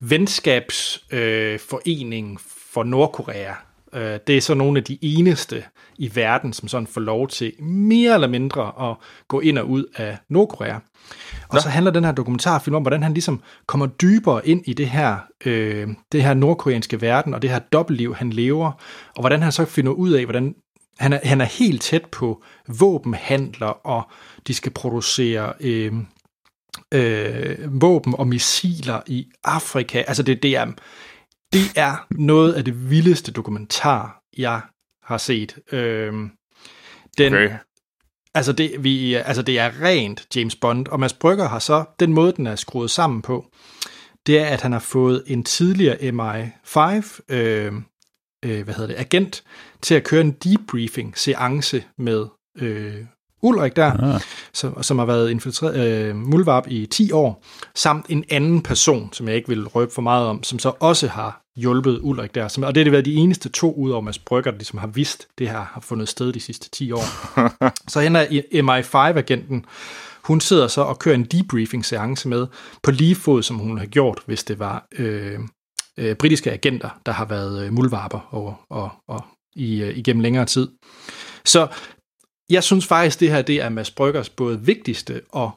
venskabsforening 0.00 2.32
øh, 2.32 2.38
for 2.72 2.84
Nordkorea. 2.84 3.52
Øh, 3.92 4.18
det 4.26 4.36
er 4.36 4.40
så 4.40 4.54
nogle 4.54 4.78
af 4.78 4.84
de 4.84 4.98
eneste 5.02 5.64
i 5.98 6.10
verden, 6.14 6.52
som 6.52 6.68
sådan 6.68 6.86
får 6.86 7.00
lov 7.00 7.28
til 7.28 7.52
mere 7.62 8.14
eller 8.14 8.28
mindre 8.28 8.90
at 8.90 8.96
gå 9.28 9.40
ind 9.40 9.58
og 9.58 9.68
ud 9.68 9.84
af 9.96 10.18
Nordkorea. 10.28 10.78
Og 11.48 11.54
Nå. 11.54 11.60
så 11.60 11.68
handler 11.68 11.90
den 11.90 12.04
her 12.04 12.12
dokumentarfilm 12.12 12.76
om, 12.76 12.82
hvordan 12.82 13.02
han 13.02 13.12
ligesom 13.12 13.42
kommer 13.66 13.86
dybere 13.86 14.48
ind 14.48 14.62
i 14.66 14.72
det 14.72 14.90
her, 14.90 15.16
øh, 15.44 15.88
det 16.12 16.22
her 16.22 16.34
nordkoreanske 16.34 17.00
verden, 17.00 17.34
og 17.34 17.42
det 17.42 17.50
her 17.50 17.58
dobbeltliv, 17.58 18.14
han 18.14 18.30
lever, 18.30 18.72
og 19.16 19.22
hvordan 19.22 19.42
han 19.42 19.52
så 19.52 19.64
finder 19.64 19.92
ud 19.92 20.10
af, 20.10 20.24
hvordan 20.24 20.54
han 20.98 21.12
er, 21.12 21.20
han 21.22 21.40
er 21.40 21.44
helt 21.44 21.82
tæt 21.82 22.06
på 22.12 22.42
våbenhandler, 22.80 23.66
og 23.66 24.10
de 24.46 24.54
skal 24.54 24.72
producere 24.72 25.52
øh, 25.60 25.92
øh, 26.94 27.80
våben 27.82 28.14
og 28.18 28.28
missiler 28.28 29.00
i 29.06 29.26
Afrika. 29.44 30.04
Altså 30.06 30.22
det, 30.22 30.42
det, 30.42 30.56
er, 30.56 30.66
det 31.52 31.72
er 31.76 32.06
noget 32.10 32.52
af 32.52 32.64
det 32.64 32.90
vildeste 32.90 33.32
dokumentar, 33.32 34.22
jeg 34.38 34.60
har 35.02 35.18
set. 35.18 35.58
Øh, 35.72 36.12
den, 37.18 37.34
Okay. 37.34 37.50
Altså 38.34 38.52
det, 38.52 38.84
vi, 38.84 39.14
altså 39.14 39.42
det 39.42 39.58
er 39.58 39.82
rent 39.82 40.36
James 40.36 40.56
Bond, 40.56 40.88
og 40.88 41.00
Mads 41.00 41.12
Brygger 41.12 41.48
har 41.48 41.58
så, 41.58 41.84
den 42.00 42.12
måde 42.12 42.32
den 42.32 42.46
er 42.46 42.56
skruet 42.56 42.90
sammen 42.90 43.22
på, 43.22 43.46
det 44.26 44.38
er, 44.38 44.46
at 44.46 44.62
han 44.62 44.72
har 44.72 44.78
fået 44.78 45.22
en 45.26 45.44
tidligere 45.44 45.96
MI5, 45.96 47.20
øh, 47.34 47.72
øh, 48.44 48.64
hvad 48.64 48.74
hedder 48.74 48.86
det, 48.86 48.98
agent, 48.98 49.44
til 49.82 49.94
at 49.94 50.04
køre 50.04 50.20
en 50.20 50.36
debriefing-seance 50.44 51.84
med 51.98 52.26
øh, 52.58 53.04
Ulrik 53.42 53.76
der, 53.76 54.14
Ah. 54.14 54.20
som, 54.54 54.82
som 54.82 54.98
har 54.98 55.06
været 55.06 55.30
infiltreret 55.30 56.08
øh, 56.08 56.16
muldvarp 56.16 56.64
i 56.68 56.86
10 56.86 57.12
år, 57.12 57.44
samt 57.74 58.06
en 58.08 58.24
anden 58.30 58.62
person, 58.62 59.12
som 59.12 59.28
jeg 59.28 59.36
ikke 59.36 59.48
vil 59.48 59.66
røbe 59.66 59.92
for 59.94 60.02
meget 60.02 60.26
om, 60.26 60.42
som 60.42 60.58
så 60.58 60.72
også 60.80 61.08
har 61.08 61.42
hjulpet 61.56 61.98
Ulrik 62.02 62.34
der. 62.34 62.48
Som, 62.48 62.62
og 62.62 62.74
det 62.74 62.84
har 62.84 62.90
været 62.90 63.04
de 63.04 63.14
eneste 63.14 63.48
to 63.48 63.72
ud 63.72 63.90
over 63.90 64.00
Mads 64.00 64.18
Brygger, 64.18 64.50
der 64.50 64.58
ligesom 64.58 64.78
har 64.78 64.86
vidst, 64.86 65.28
det 65.38 65.48
her 65.48 65.60
har 65.72 65.80
fundet 65.80 66.08
sted 66.08 66.32
de 66.32 66.40
sidste 66.40 66.70
10 66.70 66.92
år. 66.92 67.04
så 67.92 68.00
hende 68.00 68.20
er 68.20 68.42
MI5-agenten, 68.62 69.64
hun 70.22 70.40
sidder 70.40 70.68
så 70.68 70.80
og 70.80 70.98
kører 70.98 71.14
en 71.14 71.24
debriefing-seance 71.24 72.28
med, 72.28 72.46
på 72.82 72.90
lige 72.90 73.14
fod, 73.14 73.42
som 73.42 73.56
hun 73.56 73.78
har 73.78 73.86
gjort, 73.86 74.18
hvis 74.26 74.44
det 74.44 74.58
var 74.58 74.86
øh, 74.98 75.38
øh, 75.98 76.16
britiske 76.16 76.52
agenter, 76.52 76.88
der 77.06 77.12
har 77.12 77.24
været 77.24 77.64
øh, 77.64 77.72
muldvarper 77.72 78.18
og, 78.30 78.56
og, 78.70 78.90
og 79.08 79.24
i, 79.56 79.82
øh, 79.82 79.98
igennem 79.98 80.20
længere 80.20 80.44
tid. 80.44 80.68
Så 81.44 81.68
jeg 82.50 82.64
synes 82.64 82.86
faktisk, 82.86 83.20
det 83.20 83.30
her 83.30 83.42
det 83.42 83.56
er 83.62 83.68
Mads 83.68 83.90
Bryggers 83.90 84.28
både 84.28 84.60
vigtigste 84.60 85.20
og 85.28 85.50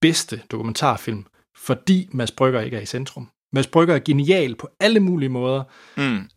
bedste 0.00 0.40
dokumentarfilm, 0.50 1.24
fordi 1.56 2.08
Mads 2.12 2.30
Brygger 2.30 2.60
ikke 2.60 2.76
er 2.76 2.80
i 2.80 2.86
centrum. 2.86 3.28
Mads 3.52 3.66
Brygger 3.66 3.94
er 3.94 3.98
genial 3.98 4.54
på 4.54 4.68
alle 4.80 5.00
mulige 5.00 5.28
måder, 5.28 5.62
Mm. 5.96 6.28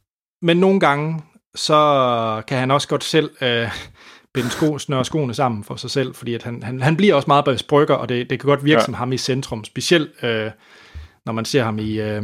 men 0.41 0.57
nogle 0.57 0.79
gange, 0.79 1.21
så 1.55 2.43
kan 2.47 2.57
han 2.57 2.71
også 2.71 2.87
godt 2.87 3.03
selv 3.03 3.31
øh, 3.41 3.69
binde 4.33 4.49
sko, 4.49 4.77
snøre 4.79 5.05
skoene 5.05 5.33
sammen 5.33 5.63
for 5.63 5.75
sig 5.75 5.89
selv, 5.89 6.15
fordi 6.15 6.33
at 6.33 6.43
han, 6.43 6.63
han, 6.63 6.81
han 6.81 6.97
bliver 6.97 7.15
også 7.15 7.27
meget 7.27 7.45
Mads 7.47 7.63
Brygger, 7.63 7.95
og 7.95 8.09
det, 8.09 8.29
det 8.29 8.39
kan 8.39 8.47
godt 8.47 8.65
virke 8.65 8.79
Ja. 8.79 8.85
som 8.85 8.93
ham 8.93 9.11
i 9.13 9.17
centrum, 9.17 9.63
specielt 9.63 10.23
øh, 10.23 10.51
når 11.25 11.33
man 11.33 11.45
ser 11.45 11.63
ham 11.63 11.79
i 11.79 11.99
øh, 11.99 12.23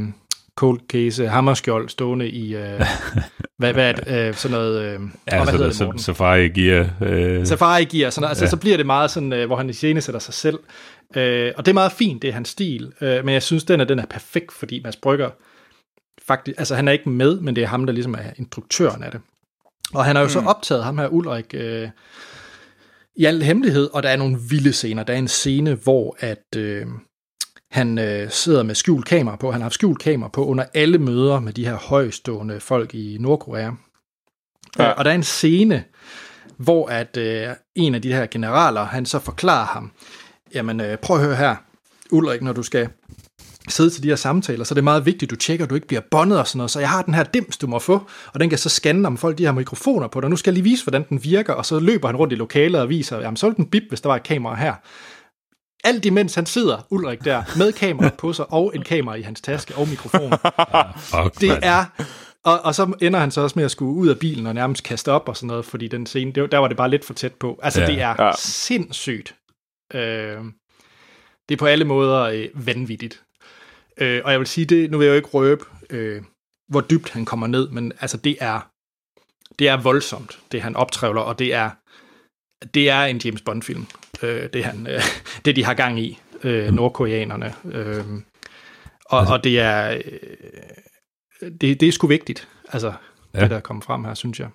Cold 0.60 0.80
Case, 0.88 1.28
Hammerskjold 1.28 1.90
stående 1.90 2.30
i, 2.30 2.56
øh, 2.56 2.82
hvad, 3.60 3.74
hvad 3.74 3.94
er 4.08 4.28
øh, 4.28 4.34
sådan 4.34 4.58
noget, 4.58 4.82
øh, 4.82 4.92
Ja, 4.92 4.96
og 4.96 5.00
hvad 5.00 5.40
altså, 5.40 5.52
hedder 5.52 5.58
der, 5.58 5.66
det, 5.66 5.76
så, 5.76 5.86
Morten? 5.86 6.00
Safari 6.00 6.48
Gear. 6.48 6.90
Øh, 7.02 7.46
Safari 7.46 7.84
Gear, 7.84 8.10
sådan 8.10 8.22
noget. 8.22 8.32
Altså, 8.32 8.46
ja. 8.46 8.50
så 8.50 8.58
bliver 8.58 8.78
det 8.78 8.86
meget 8.86 9.12
sådan, 9.12 9.34
øh, 9.34 9.46
hvor 9.46 9.56
han 9.56 9.70
iscenesætter 9.70 10.20
sig 10.20 10.34
selv. 10.34 10.60
Øh, 11.16 11.52
og 11.58 11.66
det 11.66 11.72
er 11.72 11.74
meget 11.74 11.92
fint, 11.92 12.22
det 12.22 12.28
er 12.28 12.34
hans 12.34 12.50
stil. 12.50 12.92
Øh, 13.02 13.26
men 13.26 13.34
jeg 13.34 13.44
synes, 13.44 13.64
den 13.64 13.80
er, 13.80 13.84
den 13.84 14.00
er 14.00 14.06
perfekt, 14.06 14.52
fordi 14.52 14.82
Mads 14.84 14.96
Brygger 14.96 15.30
faktisk, 16.28 16.60
altså 16.60 16.76
han 16.76 16.88
er 16.88 16.92
ikke 16.92 17.10
med, 17.10 17.40
men 17.40 17.56
det 17.56 17.64
er 17.64 17.68
ham, 17.68 17.86
der 17.86 17.94
ligesom 17.94 18.14
er 18.14 18.32
instruktøren 18.36 19.04
af 19.04 19.12
det. 19.12 19.22
Og 19.94 20.06
han 20.06 20.16
har 20.16 20.24
jo 20.24 20.28
mm. 20.28 20.32
så 20.32 20.40
optaget 20.40 20.84
ham 20.84 20.98
her, 20.98 21.08
Ulrik, 21.08 21.54
øh, 21.54 21.90
i 23.16 23.26
al 23.26 23.44
hemmelighed, 23.44 23.90
og 23.94 24.04
der 24.04 24.10
er 24.10 24.18
nogle 24.18 24.38
vilde 24.50 24.74
scener. 24.74 25.04
Der 25.04 25.14
er 25.14 25.18
en 25.18 25.28
scene, 25.28 25.74
hvor 25.74 26.18
at 26.20 26.56
øh, 26.58 26.86
han 27.72 28.00
øh, 28.00 28.32
sidder 28.32 28.64
med 28.64 28.76
skjult 28.76 29.06
kamera 29.06 29.36
på. 29.36 29.52
Han 29.52 29.62
har 29.62 29.66
haft 29.66 29.74
skjult 29.74 30.00
kamera 30.00 30.30
på 30.30 30.46
under 30.46 30.66
alle 30.74 30.98
møder 30.98 31.40
med 31.40 31.54
de 31.54 31.66
her 31.66 31.76
højstående 31.76 32.60
folk 32.60 32.96
i 32.96 33.18
Nordkorea. 33.20 33.72
Ja. 34.80 34.84
Ja. 34.84 34.92
Og 34.92 35.06
der 35.06 35.12
er 35.12 35.16
en 35.16 35.24
scene, 35.24 35.84
hvor 36.58 36.88
at 36.88 37.18
øh, 37.18 37.48
en 37.76 37.96
af 37.96 38.02
de 38.02 38.14
her 38.14 38.26
generaler, 38.26 38.84
han 38.84 39.06
så 39.06 39.20
forklarer 39.20 39.66
ham, 39.66 39.92
jamen 40.54 40.82
øh, 40.82 40.98
prøv 40.98 41.18
at 41.18 41.26
høre 41.26 41.36
her, 41.36 41.56
Ulrik, 42.12 42.42
når 42.42 42.54
du 42.54 42.64
skal 42.64 42.90
sidde 43.68 43.90
til 43.90 44.04
de 44.04 44.08
her 44.08 44.16
samtaler, 44.16 44.64
så 44.64 44.74
er 44.74 44.76
det 44.76 44.84
meget 44.84 45.06
vigtigt, 45.06 45.24
at 45.24 45.30
du 45.30 45.36
tjekker, 45.36 45.66
at 45.66 45.70
du 45.70 45.76
ikke 45.76 45.88
bliver 45.88 46.02
bondet 46.12 46.40
og 46.40 46.48
sådan 46.48 46.58
noget. 46.58 46.72
Så 46.72 46.80
jeg 46.80 46.90
har 46.90 47.02
den 47.02 47.14
her 47.14 47.24
dims, 47.24 47.58
du 47.58 47.68
må 47.68 47.80
få, 47.80 48.02
og 48.34 48.40
den 48.40 48.50
kan 48.50 48.58
så 48.58 48.70
scanne, 48.70 49.08
om 49.08 49.18
folk 49.18 49.38
de 49.38 49.46
har 49.46 49.52
mikrofoner 49.52 50.08
på 50.08 50.22
dig. 50.22 50.30
Nu 50.30 50.36
skal 50.36 50.52
jeg 50.52 50.54
lige 50.54 50.72
vise, 50.72 50.84
hvordan 50.84 51.06
den 51.10 51.24
virker, 51.24 51.54
og 51.54 51.66
så 51.66 51.80
løber 51.80 52.08
han 52.08 52.16
rundt 52.16 52.34
i 52.34 52.36
lokalet 52.36 52.82
og 52.82 52.90
viser, 52.90 53.20
jamen 53.20 53.38
så 53.38 53.48
vil 53.48 53.58
den 53.58 53.66
bip, 53.66 53.84
hvis 53.90 54.02
der 54.02 54.10
var 54.10 54.16
et 54.16 54.24
kamera 54.24 54.56
her. 54.56 54.74
Alt 55.84 56.06
imens 56.06 56.36
han 56.36 56.46
sidder, 56.46 56.88
Ulrik 56.90 57.24
der, 57.24 57.44
med 57.58 57.72
kamera 57.74 58.10
på 58.18 58.34
sig, 58.34 58.54
og 58.54 58.72
en 58.76 58.84
kamera 58.84 59.16
i 59.16 59.22
hans 59.22 59.42
taske, 59.42 59.76
og 59.76 59.88
mikrofon. 59.88 60.32
Fuck, 61.12 61.42
Det 61.42 61.60
er... 61.62 61.86
Og, 62.44 62.60
og 62.62 62.76
så 62.76 62.94
ender 63.02 63.20
han 63.20 63.32
så 63.32 63.42
også 63.42 63.54
med 63.60 63.66
at 63.66 63.72
skulle 63.72 63.92
ud 63.94 64.08
af 64.08 64.20
bilen 64.20 64.48
og 64.48 64.56
nærmest 64.56 64.84
kaste 64.84 65.12
op 65.12 65.30
og 65.30 65.38
sådan 65.38 65.48
noget, 65.48 65.66
fordi 65.66 65.88
den 65.88 66.06
scene, 66.06 66.32
det, 66.32 66.44
var- 66.44 66.48
der 66.50 66.58
var 66.58 66.68
det 66.68 66.78
bare 66.78 66.90
lidt 66.90 67.06
for 67.06 67.14
tæt 67.14 67.34
på. 67.34 67.60
Altså, 67.64 67.82
Ja. 67.82 67.86
ja. 67.88 67.94
det 67.94 68.02
er 68.02 68.16
Ja. 68.20 68.26
ja. 68.26 68.32
sindssygt. 68.38 69.36
Øh, 69.94 70.38
det 71.50 71.56
er 71.56 71.60
på 71.60 71.66
alle 71.66 71.86
måder 71.86 72.20
øh, 72.22 72.48
vanvittigt. 72.68 73.24
Øh, 73.98 74.22
og 74.26 74.32
jeg 74.32 74.40
vil 74.40 74.48
sige, 74.48 74.66
det, 74.66 74.92
nu 74.92 74.98
vil 74.98 75.06
jeg 75.06 75.12
jo 75.12 75.16
ikke 75.16 75.30
røbe, 75.30 75.66
øh, 75.90 76.22
hvor 76.68 76.82
dybt 76.82 77.10
han 77.10 77.26
kommer 77.26 77.48
ned, 77.48 77.70
men 77.70 77.94
altså, 78.02 78.18
det 78.18 78.38
er, 78.40 78.70
det 79.60 79.68
er 79.68 79.78
voldsomt, 79.78 80.40
det 80.52 80.62
han 80.62 80.76
optrævler, 80.76 81.22
og 81.22 81.40
det 81.40 81.54
er, 81.54 81.70
det 82.74 82.90
er 82.90 83.04
en 83.04 83.18
James 83.26 83.42
Bond-film, 83.42 83.86
øh, 84.24 84.50
det, 84.54 84.64
han, 84.64 84.88
øh, 84.90 85.02
det 85.46 85.56
de 85.56 85.66
har 85.66 85.74
gang 85.74 86.00
i, 86.00 86.20
øh, 86.44 86.74
nordkoreanerne. 86.74 87.54
Øh, 87.72 88.04
og, 89.06 89.20
og 89.32 89.44
det 89.44 89.60
er... 89.60 89.92
Øh, 89.92 90.02
det, 91.62 91.80
det 91.82 91.84
er 91.88 91.92
sgu 91.92 92.08
vigtigt, 92.08 92.48
altså, 92.74 92.94
Ja. 93.36 93.42
det 93.42 93.50
der 93.50 93.60
kommer 93.60 93.84
frem 93.84 94.04
her, 94.04 94.14
synes 94.14 94.40
jeg. 94.40 94.48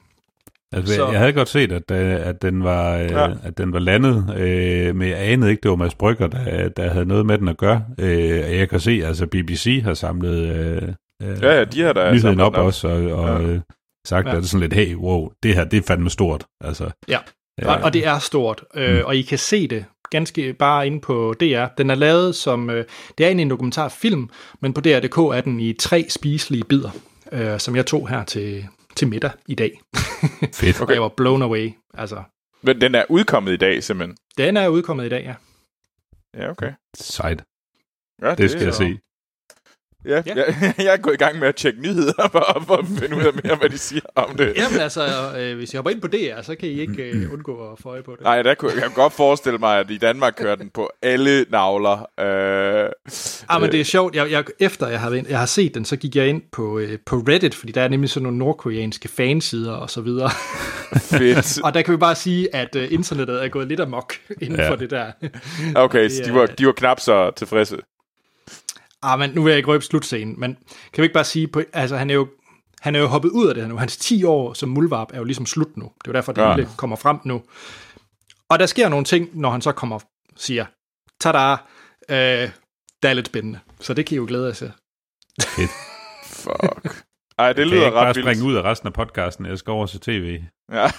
Altså, 0.72 0.94
Så- 0.94 1.10
jeg 1.10 1.18
havde 1.18 1.32
godt 1.32 1.48
set, 1.48 1.72
at, 1.72 1.90
øh, 1.90 2.26
at, 2.26 2.42
den, 2.42 2.64
var, 2.64 2.96
øh, 2.96 3.10
Ja. 3.10 3.28
at 3.42 3.58
den 3.58 3.72
var 3.72 3.78
landet, 3.78 4.34
øh, 4.38 4.96
men 4.96 5.08
jeg 5.08 5.18
anede 5.18 5.50
ikke, 5.50 5.60
det 5.60 5.70
var 5.70 5.76
Mads 5.76 5.94
Brygger, 5.94 6.26
der, 6.26 6.68
der 6.68 6.90
havde 6.90 7.06
noget 7.06 7.26
med 7.26 7.38
den 7.38 7.48
at 7.48 7.56
gøre. 7.56 7.84
Øh, 7.98 8.28
jeg 8.58 8.68
kan 8.68 8.80
se, 8.80 9.02
altså 9.04 9.26
BBC 9.26 9.80
har 9.84 9.94
samlet 9.94 10.36
øh, 10.38 10.82
øh, 11.22 11.42
Ja, 11.42 11.54
ja, 11.58 11.64
de 11.64 11.80
har 11.82 11.92
da 11.92 12.12
nyheden 12.12 12.40
op, 12.40 12.54
op. 12.56 12.64
også, 12.66 12.88
og, 12.88 12.94
og 13.12 13.42
Ja. 13.42 13.48
øh, 13.48 13.60
sagt, 14.06 14.26
Ja. 14.26 14.30
at 14.30 14.36
det 14.36 14.42
er 14.42 14.46
sådan 14.48 14.60
lidt, 14.68 14.72
hey, 14.72 14.94
wow, 14.94 15.30
det 15.42 15.54
her, 15.54 15.64
det 15.64 15.76
er 15.76 15.82
fandme 15.82 16.10
stort. 16.10 16.44
Altså, 16.64 16.90
Ja. 17.08 17.18
Ja. 17.62 17.74
Og, 17.76 17.82
og 17.82 17.92
det 17.92 18.07
er 18.07 18.18
stort, 18.18 18.64
øh, 18.74 18.96
Mm. 18.98 19.02
og 19.05 19.16
I 19.16 19.22
kan 19.22 19.38
se 19.38 19.68
det 19.68 19.84
ganske 20.11 20.52
bare 20.52 20.86
inde 20.86 21.00
på 21.00 21.34
DR. 21.40 21.66
Den 21.78 21.90
er 21.90 21.94
lavet 21.94 22.34
som, 22.34 22.70
øh, 22.70 22.84
det 23.18 23.24
er 23.24 23.28
egentlig 23.28 23.42
en 23.42 23.50
dokumentarfilm, 23.50 24.30
men 24.61 24.72
på 24.72 24.80
DR.dk 24.80 25.18
er 25.18 25.40
den 25.44 25.61
i 25.61 25.72
tre 25.72 26.07
spiselige 26.09 26.64
bidder, 26.64 26.90
øh, 27.32 27.61
som 27.61 27.76
jeg 27.76 27.86
tog 27.86 28.09
her 28.09 28.24
til, 28.24 28.66
til 28.96 29.09
middag 29.09 29.30
i 29.48 29.55
dag. 29.55 29.80
fedt. 30.55 30.80
Og 30.80 30.92
jeg 30.94 31.02
var 31.02 31.09
blown 31.16 31.42
away. 31.42 31.70
Altså, 31.94 32.22
Men 32.62 32.80
den 32.80 32.94
er 32.94 33.05
udkommet 33.09 33.52
i 33.52 33.57
dag, 33.57 33.82
simpelthen. 33.84 34.16
den 34.38 34.57
er 34.57 34.68
udkommet 34.68 35.07
i 35.07 35.09
dag, 35.09 35.24
ja. 35.24 35.34
Ja, 36.42 36.50
okay. 36.50 36.72
Sejt. 36.96 37.42
Ja, 38.22 38.34
Det 38.34 38.50
skal 38.50 38.61
jeg 38.62 38.68
er- 38.68 38.72
se. 38.72 38.98
Ja, 40.05 40.22
Ja. 40.26 40.34
Jeg, 40.36 40.74
jeg 40.86 40.92
er 40.92 40.96
gået 40.96 41.14
i 41.14 41.16
gang 41.16 41.38
med 41.38 41.48
at 41.48 41.55
tjekke 41.57 41.80
nyheder, 41.80 42.28
for, 42.32 42.62
for 42.66 42.76
at 42.76 42.84
finde 43.00 43.16
ud 43.16 43.22
af 43.22 43.32
mere, 43.44 43.57
hvad 43.57 43.68
de 43.68 43.78
siger 43.78 44.00
om 44.14 44.36
det. 44.36 44.52
Jamen 44.57 44.80
altså, 44.80 45.02
øh, 45.38 45.57
hvis 45.57 45.72
I 45.72 45.76
hopper 45.76 45.90
ind 45.90 46.00
på 46.00 46.09
DR, 46.09 46.42
så 46.42 46.55
kan 46.55 46.68
I 46.68 46.80
ikke 46.80 47.02
øh, 47.02 47.32
undgå 47.32 47.72
at 47.72 47.78
få 47.82 47.88
øje 47.88 48.02
på 48.02 48.12
det. 48.12 48.20
Nej, 48.22 48.42
der 48.42 48.55
kunne, 48.55 48.72
jeg 48.72 48.82
kan 48.82 48.90
godt 48.94 49.12
forestille 49.12 49.59
mig, 49.59 49.78
at 49.80 49.90
i 49.90 49.98
Danmark 49.98 50.34
kører 50.36 50.55
den 50.57 50.70
på 50.70 50.90
alle 51.02 51.44
navler. 51.50 52.07
Øh, 52.20 52.90
Ah, 53.48 53.61
men 53.61 53.72
det 53.72 53.80
er 53.80 53.84
sjovt. 53.84 54.14
Jeg, 54.14 54.30
jeg, 54.30 54.44
efter 54.61 54.88
jeg 54.88 55.00
har, 55.00 55.22
jeg 55.28 55.38
har 55.38 55.46
set 55.46 55.74
den, 55.74 55.84
så 55.84 55.96
gik 55.96 56.16
jeg 56.16 56.28
ind 56.28 56.42
på, 56.52 56.78
øh, 56.78 56.98
på 57.07 57.16
Reddit, 57.16 57.55
fordi 57.55 57.72
der 57.72 57.82
er 57.82 57.88
nemlig 57.88 58.11
sådan 58.11 58.22
nogle 58.22 58.38
nordkoreanske 58.38 59.09
fansider 59.09 59.72
og 59.72 59.90
så 59.90 60.00
videre. 60.00 60.30
fedt. 60.96 61.59
og 61.64 61.74
der 61.74 61.82
kan 61.82 61.92
vi 61.92 61.96
bare 61.96 62.14
sige, 62.14 62.55
at 62.55 62.76
øh, 62.76 62.92
internettet 62.92 63.44
er 63.44 63.48
gået 63.48 63.68
lidt 63.68 63.80
amok 63.80 64.14
inden 64.40 64.59
Ja. 64.61 64.70
for 64.70 64.76
det 64.76 64.90
der. 64.90 65.12
Okay, 65.76 66.09
så 66.09 66.22
de 66.26 66.34
var, 66.34 66.46
de 66.46 66.66
var 66.66 66.72
knap 66.72 67.00
så 67.00 67.30
tilfredse. 67.36 67.76
Ah, 69.12 69.18
men 69.18 69.30
nu 69.30 69.42
vil 69.42 69.50
jeg 69.50 69.57
ikke 69.57 69.68
røbe 69.68 69.84
slutscenen, 69.84 70.34
men 70.40 70.55
kan 70.92 71.02
vi 71.02 71.05
ikke 71.05 71.14
bare 71.14 71.24
sige, 71.24 71.48
på, 71.48 71.62
altså 71.72 71.96
han 71.96 72.11
er 72.11 72.14
jo 72.14 72.28
han 72.80 72.94
er 72.94 73.00
jo 73.00 73.07
hoppet 73.07 73.28
ud 73.30 73.48
af 73.48 73.55
det 73.55 73.62
her 73.62 73.68
nu. 73.68 73.76
Hans 73.76 73.96
10 73.96 74.24
år 74.24 74.52
som 74.52 74.68
muldvarp 74.68 75.09
er 75.12 75.18
jo 75.18 75.24
ligesom 75.24 75.46
slut 75.46 75.76
nu. 75.76 75.84
Det 75.84 75.90
er 75.90 76.09
jo 76.09 76.12
derfor, 76.12 76.32
det 76.32 76.42
Ja. 76.42 76.48
ja. 76.48 76.55
hele 76.55 76.68
kommer 76.76 76.96
frem 76.96 77.18
nu. 77.24 77.42
Og 78.48 78.59
der 78.59 78.66
sker 78.66 78.88
nogle 78.88 79.05
ting, 79.05 79.28
når 79.40 79.50
han 79.50 79.62
så 79.62 79.72
kommer 79.72 79.96
og 79.96 80.02
siger, 80.36 80.66
tada, 81.20 81.52
øh, 82.09 82.50
det 83.02 83.11
er 83.11 83.12
lidt 83.12 83.26
spændende. 83.26 83.59
Så 83.80 83.94
det 83.94 84.07
kan 84.07 84.14
I 84.14 84.16
jo 84.16 84.24
glæde 84.28 84.46
jer 84.46 84.52
til. 84.52 84.72
Fuck. 86.26 87.05
Ej, 87.38 87.48
det 87.52 87.57
kan 87.57 87.64
jeg 87.64 87.66
lyder 87.66 87.84
ikke 87.86 87.94
bare 87.94 88.09
ret 88.09 88.14
springe 88.16 88.30
vildt. 88.30 88.42
ud 88.42 88.55
af 88.55 88.62
resten 88.62 88.86
af 88.86 88.92
podcasten? 88.92 89.46
Jeg 89.46 89.59
skal 89.59 89.70
over 89.70 89.86
til 89.86 90.00
tv. 90.00 90.38
Ja. 90.72 90.90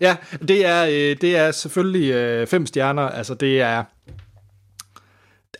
Ja, 0.00 0.16
det 0.48 0.66
er, 0.66 0.84
øh, 0.84 1.16
det 1.20 1.36
er 1.36 1.50
selvfølgelig 1.50 2.10
øh, 2.12 2.46
fem 2.46 2.66
stjerner. 2.66 3.02
Altså, 3.08 3.34
det 3.34 3.60
er... 3.60 3.84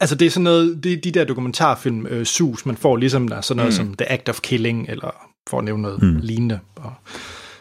Altså, 0.04 0.16
det 0.16 0.26
er 0.26 0.30
sådan 0.30 0.44
noget... 0.44 0.84
Det 0.84 0.92
er 0.92 0.96
de 1.00 1.10
der 1.10 1.24
dokumentarfilm, 1.24 2.06
øh, 2.06 2.26
sus, 2.26 2.66
man 2.66 2.76
får 2.76 2.96
ligesom 2.96 3.28
der, 3.28 3.40
sådan 3.40 3.56
noget 3.56 3.72
Mm. 3.72 3.76
som 3.76 3.94
The 3.94 4.12
Act 4.12 4.28
of 4.28 4.40
Killing, 4.40 4.88
eller 4.88 5.30
for 5.48 5.58
at 5.58 5.64
nævne 5.64 5.82
noget 5.82 6.02
mm. 6.02 6.16
lignende. 6.22 6.60
Og, 6.76 6.94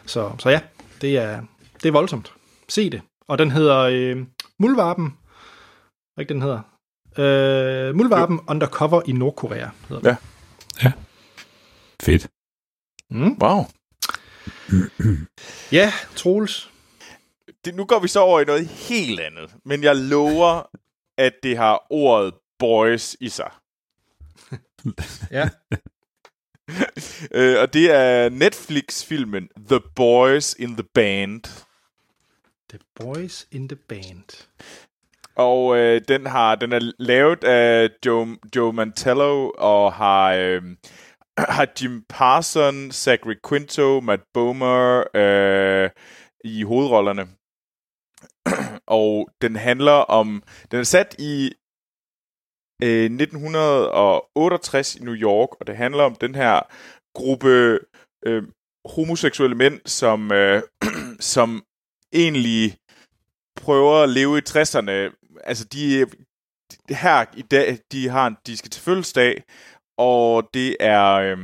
så, 0.06 0.32
så 0.38 0.50
ja, 0.50 0.60
det 1.00 1.16
er, 1.18 1.42
det 1.82 1.88
er 1.88 1.92
voldsomt. 1.92 2.32
Se 2.68 2.90
det. 2.90 3.00
Og 3.28 3.38
den 3.38 3.50
hedder 3.50 3.78
øh, 3.78 4.16
Muldvarpen. 4.58 5.14
Hvad 6.14 6.22
ikke 6.22 6.34
den 6.34 6.42
hedder? 6.42 6.60
Øh, 7.18 7.94
Muldvarpen 7.96 8.40
Undercover 8.48 9.02
i 9.06 9.12
Nordkorea. 9.12 9.68
Hedder 9.88 10.08
Ja. 10.10 10.16
den. 10.82 10.92
Fedt. 12.02 12.28
Mm. 13.10 13.36
Wow. 13.42 13.64
Ja, 15.72 15.92
Troels. 16.16 16.70
Det, 17.64 17.74
nu 17.74 17.84
går 17.84 17.98
vi 17.98 18.08
så 18.08 18.20
over 18.20 18.40
i 18.40 18.44
noget 18.44 18.66
helt 18.66 19.20
andet. 19.20 19.54
Men 19.64 19.82
jeg 19.82 19.96
lover, 19.96 20.62
at 21.18 21.32
det 21.42 21.56
har 21.56 21.86
ordet 21.90 22.34
boys 22.58 23.16
i 23.20 23.28
sig. 23.28 23.50
Ja. 25.30 25.48
øh, 27.38 27.60
og 27.60 27.72
det 27.72 27.90
er 27.90 28.28
Netflix-filmen 28.28 29.48
The 29.68 29.80
Boys 29.96 30.54
in 30.58 30.76
the 30.76 30.86
Band. 30.94 31.42
The 32.68 32.78
Boys 32.94 33.46
in 33.50 33.68
the 33.68 33.76
Band. 33.88 34.46
Og 35.36 35.76
øh, 35.78 36.00
den 36.08 36.26
har 36.26 36.54
den 36.54 36.72
er 36.72 36.92
lavet 36.98 37.44
af 37.44 37.90
Joe, 38.06 38.36
Joe 38.56 38.72
Mantello 38.72 39.50
og 39.58 39.92
har 39.92 40.34
øh, 40.34 40.62
har 41.56 41.68
Jim 41.82 42.04
Parson, 42.08 42.92
Zachary 42.92 43.34
Quinto, 43.48 44.00
Matt 44.00 44.22
Bomer 44.34 45.04
øh, 45.16 45.90
i 46.44 46.62
hovedrollerne. 46.62 47.26
og 48.86 49.30
den 49.42 49.56
handler 49.56 49.92
om 49.92 50.42
den 50.70 50.80
er 50.80 50.84
sat 50.84 51.14
i 51.18 51.52
øh, 52.82 53.04
1968 53.04 54.96
i 54.96 55.04
New 55.04 55.14
York, 55.14 55.48
og 55.60 55.66
det 55.66 55.76
handler 55.76 56.04
om 56.04 56.14
den 56.14 56.34
her 56.34 56.60
gruppe 57.14 57.78
øh, 58.26 58.42
homoseksuelle 58.84 59.56
mænd, 59.56 59.80
som 59.86 60.32
øh, 60.32 60.62
som 61.34 61.64
egentlig 62.12 62.78
prøver 63.56 64.02
at 64.02 64.08
leve 64.08 64.38
i 64.38 64.42
60'erne. 64.48 64.90
Altså, 65.44 65.64
de, 65.64 66.06
de 66.88 66.94
her 66.94 67.24
i 67.36 67.42
dag, 67.42 67.78
de 67.92 68.08
har 68.08 68.26
en, 68.26 68.36
de 68.46 68.56
skal 68.56 68.70
til 68.70 68.82
fødselsdag, 68.82 69.42
og 69.98 70.50
det 70.54 70.76
er... 70.80 71.12
Øh, 71.12 71.38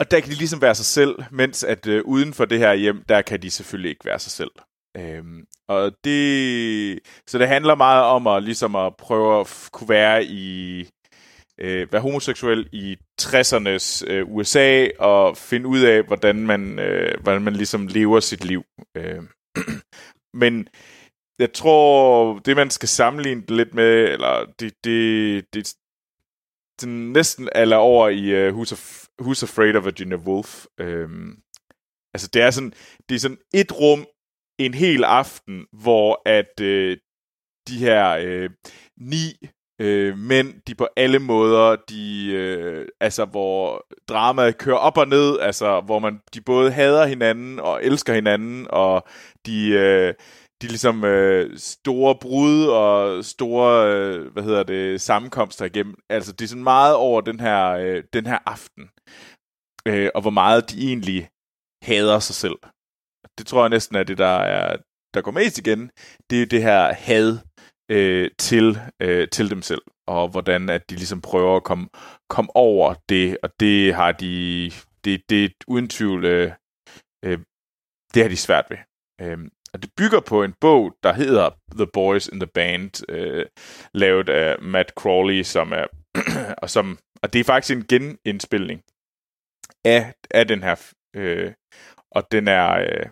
og 0.00 0.10
der 0.10 0.20
kan 0.20 0.30
de 0.30 0.34
ligesom 0.34 0.62
være 0.62 0.74
sig 0.74 0.86
selv, 0.86 1.14
mens 1.30 1.64
at 1.64 1.86
øh, 1.86 2.02
uden 2.04 2.34
for 2.34 2.44
det 2.44 2.58
her 2.58 2.74
hjem, 2.74 3.04
der 3.08 3.22
kan 3.22 3.42
de 3.42 3.50
selvfølgelig 3.50 3.90
ikke 3.90 4.04
være 4.04 4.18
sig 4.18 4.32
selv. 4.32 4.50
Øhm, 4.96 5.46
og 5.68 5.92
det... 6.04 7.00
Så 7.26 7.38
det 7.38 7.48
handler 7.48 7.74
meget 7.74 8.04
om 8.04 8.26
at 8.26 8.42
ligesom 8.42 8.76
at 8.76 8.96
prøve 8.96 9.40
at 9.40 9.46
f- 9.46 9.68
kunne 9.70 9.88
være 9.88 10.24
i... 10.24 10.80
Øh, 11.60 11.92
være 11.92 12.02
homoseksuel 12.02 12.68
i 12.72 12.96
60'ernes 13.22 14.04
øh, 14.06 14.28
USA 14.28 14.88
og 14.98 15.36
finde 15.36 15.66
ud 15.68 15.80
af, 15.80 16.02
hvordan 16.02 16.46
man, 16.46 16.78
øh, 16.78 17.20
hvordan 17.22 17.42
man 17.42 17.52
ligesom 17.56 17.86
lever 17.86 18.20
sit 18.20 18.44
liv. 18.44 18.64
Øh, 18.96 19.22
men 20.42 20.68
jeg 21.38 21.52
tror, 21.52 22.38
det 22.38 22.56
man 22.56 22.70
skal 22.70 22.88
sammenligne 22.88 23.42
det 23.42 23.50
lidt 23.50 23.74
med, 23.74 24.12
eller 24.12 24.46
det, 24.58 24.74
det, 24.84 25.54
det, 25.54 25.74
det 26.80 26.88
næsten 26.88 27.48
aller 27.52 27.76
over 27.76 28.08
i 28.08 28.24
øh, 28.24 28.54
Who's, 28.54 28.72
of 28.72 29.03
Who's 29.22 29.42
Afraid 29.42 29.76
of 29.76 29.84
Virginia 29.84 30.16
Woolf. 30.16 30.66
Øhm, 30.80 31.36
altså 32.14 32.28
det 32.32 32.42
er 32.42 32.50
sådan, 32.50 32.72
det 33.08 33.14
er 33.14 33.18
sådan 33.18 33.38
et 33.54 33.80
rum 33.80 34.06
en 34.58 34.74
hel 34.74 35.04
aften, 35.04 35.66
hvor 35.72 36.22
at 36.26 36.60
øh, 36.60 36.96
de 37.68 37.78
her 37.78 38.10
øh, 38.10 38.50
ni 39.00 39.48
øh, 39.80 40.18
mænd, 40.18 40.62
de 40.66 40.74
på 40.74 40.88
alle 40.96 41.18
måder, 41.18 41.76
de, 41.88 42.32
øh, 42.32 42.88
altså 43.00 43.24
hvor 43.24 43.86
dramaet 44.08 44.58
kører 44.58 44.76
op 44.76 44.98
og 44.98 45.08
ned, 45.08 45.38
altså 45.38 45.80
hvor 45.80 45.98
man, 45.98 46.20
de 46.34 46.40
både 46.40 46.70
hader 46.70 47.06
hinanden 47.06 47.60
og 47.60 47.84
elsker 47.84 48.14
hinanden, 48.14 48.66
og 48.70 49.04
de, 49.46 49.68
øh, 49.68 50.14
de 50.64 50.68
ligesom 50.68 51.04
øh, 51.04 51.58
store 51.58 52.14
brud 52.20 52.66
og 52.66 53.24
store, 53.24 53.70
øh, 53.92 54.32
hvad 54.32 54.42
hedder 54.42 54.62
det, 54.62 55.00
sammenkomster 55.00 55.64
igennem. 55.64 55.94
Altså 56.10 56.32
det 56.32 56.44
er 56.44 56.48
sådan 56.48 56.64
meget 56.64 56.94
over 56.94 57.20
den 57.20 57.40
her, 57.40 57.70
øh, 57.70 58.02
den 58.12 58.26
her 58.26 58.38
aften. 58.46 58.84
øh, 59.88 60.10
og 60.14 60.20
hvor 60.22 60.30
meget 60.30 60.70
de 60.70 60.86
egentlig 60.88 61.28
hader 61.82 62.18
sig 62.18 62.34
selv. 62.34 62.58
Det 63.38 63.46
tror 63.46 63.62
jeg 63.62 63.70
næsten 63.70 63.96
er 63.96 64.02
det, 64.02 64.18
der, 64.18 64.36
er, 64.56 64.76
der 65.14 65.20
går 65.20 65.30
mest 65.30 65.58
igen. 65.58 65.90
Det 66.30 66.42
er 66.42 66.46
det 66.46 66.62
her 66.62 66.92
had 66.92 67.38
øh, 67.90 68.30
til, 68.38 68.78
øh, 69.02 69.28
til 69.28 69.50
dem 69.50 69.62
selv, 69.62 69.82
og 70.06 70.28
hvordan 70.28 70.68
at 70.68 70.90
de 70.90 70.94
ligesom 70.94 71.20
prøver 71.20 71.56
at 71.56 71.64
komme, 71.64 71.88
komme 72.28 72.56
over 72.56 72.94
det, 73.08 73.38
og 73.42 73.50
det 73.60 73.94
har 73.94 74.12
de, 74.12 74.70
det, 75.04 75.22
det 75.28 75.44
er 75.44 75.48
uden 75.68 75.88
tvivl, 75.88 76.24
øh, 76.24 76.52
øh, 77.24 77.38
det 78.14 78.22
har 78.22 78.28
de 78.28 78.36
svært 78.36 78.66
ved. 78.70 78.78
Øh, 79.20 79.38
og 79.74 79.82
det 79.82 79.90
bygger 79.96 80.20
på 80.20 80.42
en 80.42 80.54
bog, 80.60 80.96
der 81.02 81.12
hedder 81.12 81.50
The 81.76 81.86
Boys 81.86 82.28
in 82.28 82.40
the 82.40 82.50
Band, 82.54 83.10
øh, 83.10 83.46
lavet 83.94 84.28
af 84.28 84.62
Matt 84.62 84.90
Crawley, 84.90 85.42
som 85.42 85.72
er, 85.72 85.86
og, 86.62 86.70
som, 86.70 86.98
og 87.22 87.32
det 87.32 87.40
er 87.40 87.44
faktisk 87.44 87.76
en 87.76 87.86
genindspilning 87.86 88.82
af, 89.84 90.14
af 90.30 90.48
den 90.48 90.62
her, 90.62 90.92
øh, 91.16 91.52
og 92.10 92.32
den 92.32 92.48
er, 92.48 92.70
øh, 92.70 93.06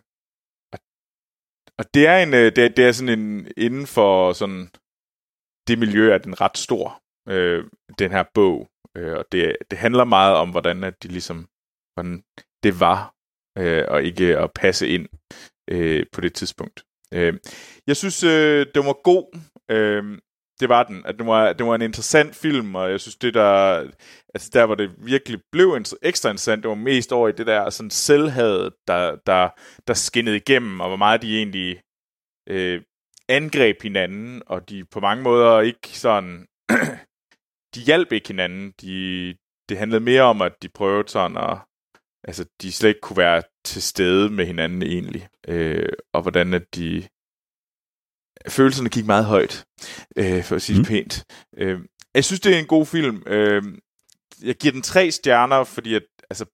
og 1.78 1.84
det 1.94 2.06
er 2.06 2.18
en, 2.18 2.34
øh, 2.34 2.56
det, 2.56 2.76
det 2.76 2.84
er 2.88 2.92
sådan 2.92 3.18
en, 3.18 3.52
inden 3.56 3.86
for 3.86 4.32
sådan, 4.32 4.70
det 5.68 5.78
miljø 5.78 6.12
er 6.12 6.18
den 6.18 6.40
ret 6.40 6.58
stor, 6.58 7.02
øh, 7.28 7.64
den 7.98 8.10
her 8.10 8.24
bog, 8.34 8.68
øh, 8.96 9.16
og 9.18 9.24
det, 9.32 9.56
det 9.70 9.78
handler 9.78 10.04
meget 10.04 10.36
om, 10.36 10.50
hvordan 10.50 10.84
at 10.84 11.02
de 11.02 11.08
ligesom, 11.08 11.48
hvordan 11.94 12.22
det 12.62 12.80
var, 12.80 13.14
øh, 13.58 13.84
og 13.88 14.02
ikke 14.02 14.38
at 14.38 14.52
passe 14.52 14.88
ind 14.88 15.08
øh, 15.70 16.06
på 16.12 16.20
det 16.20 16.34
tidspunkt. 16.34 16.82
Øh, 17.14 17.34
jeg 17.86 17.96
synes, 17.96 18.24
øh, 18.24 18.66
det 18.74 18.84
var 18.84 19.02
god. 19.02 19.38
Øh, 19.70 20.18
det 20.60 20.68
var 20.68 20.82
den. 20.82 21.06
At 21.06 21.18
det, 21.18 21.26
var, 21.26 21.52
det 21.52 21.66
var 21.66 21.74
en 21.74 21.82
interessant 21.82 22.34
film, 22.36 22.74
og 22.74 22.90
jeg 22.90 23.00
synes, 23.00 23.16
det 23.16 23.34
der, 23.34 23.78
altså 24.34 24.50
der, 24.52 24.66
hvor 24.66 24.74
det 24.74 24.90
virkelig 24.98 25.40
blev 25.52 25.78
ekstra 26.02 26.28
interessant, 26.28 26.62
det 26.62 26.68
var 26.68 26.74
mest 26.74 27.12
over 27.12 27.28
i 27.28 27.32
det 27.32 27.46
der 27.46 27.70
sådan 27.70 27.90
selvhed, 27.90 28.70
der, 28.86 29.16
der, 29.26 29.48
der 29.86 29.94
skinnede 29.94 30.36
igennem, 30.36 30.80
og 30.80 30.88
hvor 30.88 30.96
meget 30.96 31.22
de 31.22 31.36
egentlig 31.38 31.80
øh, 32.48 32.82
angreb 33.28 33.82
hinanden, 33.82 34.42
og 34.46 34.68
de 34.68 34.84
på 34.84 35.00
mange 35.00 35.22
måder 35.22 35.60
ikke 35.60 35.88
sådan, 35.88 36.46
de 37.74 37.80
hjalp 37.80 38.12
ikke 38.12 38.28
hinanden. 38.28 38.72
De, 38.80 39.34
det 39.68 39.78
handlede 39.78 40.00
mere 40.00 40.22
om, 40.22 40.42
at 40.42 40.62
de 40.62 40.68
prøvede 40.68 41.08
sådan 41.08 41.36
at, 41.36 41.58
altså 42.24 42.44
de 42.62 42.72
slet 42.72 42.88
ikke 42.88 43.00
kunne 43.00 43.16
være 43.16 43.42
til 43.64 43.82
stede 43.82 44.30
med 44.30 44.46
hinanden 44.46 44.82
egentlig, 44.82 45.28
øh, 45.48 45.92
og 46.14 46.22
hvordan 46.22 46.54
at 46.54 46.74
de 46.74 47.08
følelserne 48.48 48.88
gik 48.88 49.06
meget 49.06 49.24
højt, 49.24 49.66
øh, 50.16 50.44
for 50.44 50.56
at 50.56 50.62
sige 50.62 50.78
mm. 50.78 50.84
det 50.84 50.88
pænt. 50.88 51.24
Øh, 51.56 51.80
jeg 52.14 52.24
synes, 52.24 52.40
det 52.40 52.54
er 52.54 52.58
en 52.58 52.66
god 52.66 52.86
film. 52.86 53.22
Øh, 53.26 53.62
jeg 54.42 54.54
giver 54.54 54.72
den 54.72 54.82
tre 54.82 55.10
stjerner, 55.10 55.64
fordi 55.64 55.94
at, 55.94 56.02
altså, 56.30 56.44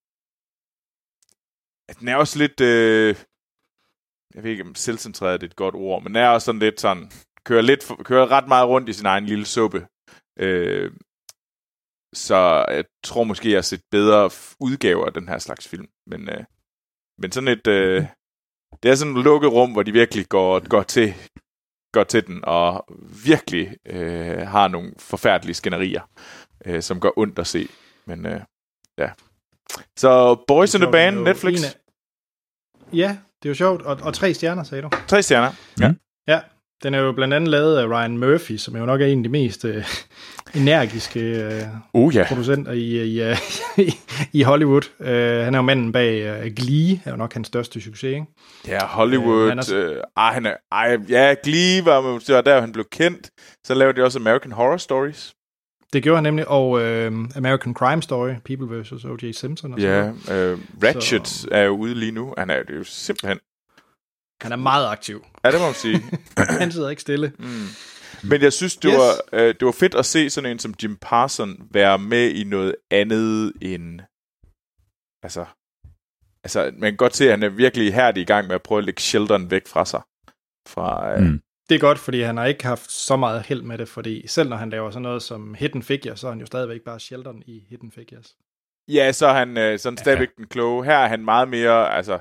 at 1.88 1.98
den 2.00 2.08
er 2.08 2.16
også 2.16 2.38
lidt, 2.38 2.60
øh, 2.60 3.16
jeg 4.34 4.42
ved 4.42 4.50
ikke, 4.50 4.64
om 4.64 4.74
selvcentreret 4.74 5.42
er 5.42 5.46
et 5.46 5.56
godt 5.56 5.74
ord, 5.74 6.02
men 6.02 6.14
den 6.14 6.22
er 6.22 6.28
også 6.28 6.44
sådan 6.44 6.58
lidt 6.58 6.80
sådan, 6.80 7.10
kører, 7.44 7.62
lidt, 7.62 8.04
kører 8.04 8.30
ret 8.30 8.48
meget 8.48 8.68
rundt 8.68 8.88
i 8.88 8.92
sin 8.92 9.06
egen 9.06 9.26
lille 9.26 9.44
suppe. 9.44 9.86
Øh, 10.38 10.92
så 12.14 12.64
jeg 12.68 12.84
tror 13.04 13.24
måske, 13.24 13.50
jeg 13.50 13.56
har 13.56 13.62
set 13.62 13.82
bedre 13.90 14.30
udgaver 14.61 15.06
af 15.06 15.12
den 15.12 15.28
her 15.28 15.38
slags 15.38 15.68
film. 15.68 15.88
Men, 16.06 16.28
øh, 16.28 16.44
men 17.18 17.32
sådan 17.32 17.48
et... 17.48 17.66
Øh, 17.66 18.06
det 18.82 18.90
er 18.90 18.94
sådan 18.94 19.16
et 19.16 19.24
lukket 19.24 19.52
rum, 19.52 19.72
hvor 19.72 19.82
de 19.82 19.92
virkelig 19.92 20.28
går, 20.28 20.68
går, 20.68 20.82
til, 20.82 21.14
går 21.92 22.04
til 22.04 22.26
den, 22.26 22.44
og 22.44 22.84
virkelig 23.24 23.76
øh, 23.86 24.46
har 24.46 24.68
nogle 24.68 24.92
forfærdelige 24.98 25.54
skænderier, 25.54 26.02
øh, 26.64 26.82
som 26.82 27.00
går 27.00 27.12
ondt 27.16 27.38
at 27.38 27.46
se. 27.46 27.68
Men 28.06 28.26
øh, 28.26 28.40
ja. 28.98 29.11
Så 29.96 30.34
Boys 30.48 30.74
in 30.74 30.80
the 30.80 30.92
Band, 30.92 31.18
Netflix. 31.18 31.61
Ja, 32.92 33.18
det 33.42 33.48
er 33.48 33.50
jo 33.50 33.54
sjovt. 33.54 33.82
Og, 33.82 33.98
og 34.02 34.14
tre 34.14 34.34
stjerner, 34.34 34.62
sagde 34.62 34.82
du? 34.82 34.90
Tre 35.09 35.22
stjerner, 35.22 35.52
ja. 35.80 35.94
Ja, 36.28 36.40
den 36.82 36.94
er 36.94 36.98
jo 36.98 37.12
blandt 37.12 37.34
andet 37.34 37.48
lavet 37.48 37.78
af 37.78 37.86
Ryan 37.86 38.18
Murphy, 38.18 38.56
som 38.56 38.76
jo 38.76 38.86
nok 38.86 39.00
er 39.00 39.06
en 39.06 39.18
af 39.18 39.22
de 39.22 39.28
mest 39.28 39.64
øh, 39.64 39.84
energiske 40.54 41.20
øh, 41.20 41.62
uh, 41.94 42.14
yeah. 42.14 42.28
producenter 42.28 42.72
i, 42.72 43.02
i, 43.02 43.30
uh, 43.30 43.36
i, 43.86 43.92
i 44.32 44.42
Hollywood. 44.42 44.82
Uh, 45.00 45.06
han 45.44 45.54
er 45.54 45.58
jo 45.58 45.62
manden 45.62 45.92
bag 45.92 46.40
uh, 46.44 46.52
Glee, 46.56 47.00
er 47.04 47.10
jo 47.10 47.16
nok 47.16 47.32
hans 47.32 47.46
største 47.46 47.80
succes, 47.80 48.04
ikke? 48.04 48.26
Ja, 48.68 48.86
Hollywood. 48.86 49.42
Uh, 49.42 49.48
han 49.48 49.58
er, 49.58 49.90
uh, 49.90 49.96
ej, 50.16 50.32
han 50.32 50.46
er, 50.46 50.54
ej, 50.72 50.98
ja, 51.08 51.34
Glee 51.44 51.84
var, 51.84 52.18
det 52.26 52.34
var 52.34 52.40
der, 52.40 52.60
han 52.60 52.72
blev 52.72 52.84
kendt. 52.92 53.30
Så 53.64 53.74
lavede 53.74 54.00
de 54.00 54.04
også 54.04 54.18
American 54.18 54.52
Horror 54.52 54.76
Stories. 54.76 55.34
Det 55.92 56.02
gjorde 56.02 56.16
han 56.16 56.24
nemlig, 56.24 56.48
og 56.48 56.70
uh, 56.70 56.80
American 57.36 57.74
Crime 57.74 58.02
Story, 58.02 58.30
People 58.44 58.80
vs. 58.80 58.92
O.J. 58.92 59.32
Simpson. 59.32 59.72
Og 59.72 59.80
ja, 59.80 60.08
uh, 60.10 60.58
Ratchet 60.84 61.28
så, 61.28 61.48
er 61.50 61.62
jo 61.62 61.70
ude 61.70 61.94
lige 61.94 62.12
nu. 62.12 62.34
Han 62.38 62.50
er, 62.50 62.62
det 62.62 62.70
er 62.70 62.78
jo 62.78 62.84
simpelthen 62.84 63.38
han 64.41 64.53
er 64.53 64.57
meget 64.57 64.89
aktiv. 64.89 65.24
Ja, 65.45 65.51
det 65.51 65.61
må 65.61 65.66
man 65.66 65.74
sige. 65.74 66.03
han 66.61 66.72
sidder 66.72 66.91
ikke 66.91 67.03
stille. 67.03 67.32
Mm. 67.39 67.66
Men 68.24 68.43
jeg 68.43 68.53
synes, 68.53 68.76
det, 68.76 68.91
yes. 68.91 68.99
var, 68.99 69.12
øh, 69.32 69.49
det 69.49 69.66
var 69.66 69.72
fedt 69.72 69.95
at 69.95 70.07
se 70.07 70.30
sådan 70.30 70.51
en 70.51 70.59
som 70.59 70.74
Jim 70.82 70.97
Parson 70.97 71.68
være 71.70 71.99
med 71.99 72.30
i 72.30 72.45
noget 72.45 72.74
andet 72.91 73.53
end... 73.61 74.01
Altså, 75.22 75.45
altså 76.45 76.70
man 76.74 76.91
kan 76.91 76.97
godt 76.97 77.16
se, 77.16 77.24
at 77.24 77.30
han 77.30 77.43
er 77.43 77.49
virkelig 77.49 77.95
hærdig 77.95 78.20
i 78.20 78.24
gang 78.24 78.47
med 78.47 78.55
at 78.55 78.62
prøve 78.62 78.78
at 78.78 78.84
lægge 78.84 79.03
Sheldon 79.03 79.51
væk 79.51 79.66
fra 79.66 79.84
sig. 79.84 80.01
Fra, 80.68 81.14
øh, 81.14 81.22
mm. 81.22 81.41
Det 81.68 81.74
er 81.74 81.78
godt, 81.78 81.99
fordi 81.99 82.20
han 82.20 82.36
har 82.36 82.45
ikke 82.45 82.64
haft 82.64 82.91
så 82.91 83.16
meget 83.16 83.43
held 83.43 83.62
med 83.62 83.78
det, 83.78 83.89
fordi 83.89 84.26
selv 84.26 84.49
når 84.49 84.57
han 84.57 84.70
laver 84.70 84.91
sådan 84.91 85.03
noget 85.03 85.22
som 85.22 85.55
Hidden 85.55 85.82
Figures, 85.82 86.20
så 86.20 86.26
er 86.26 86.30
han 86.30 86.41
jo 86.41 86.47
stadigvæk 86.47 86.80
bare 86.84 87.01
Sheldon 87.01 87.43
i 87.47 87.66
Hidden 87.68 87.93
Figures. 87.93 88.36
Ja, 88.89 89.12
så 89.12 89.26
er 89.26 89.32
han 89.32 89.59
øh, 89.59 89.78
sådan 89.78 89.97
stadigvæk 89.97 90.28
ja. 90.28 90.32
den 90.36 90.47
kloge. 90.47 90.84
Her 90.84 90.97
er 90.97 91.09
han 91.09 91.24
meget 91.24 91.49
mere, 91.49 91.95
altså, 91.95 92.18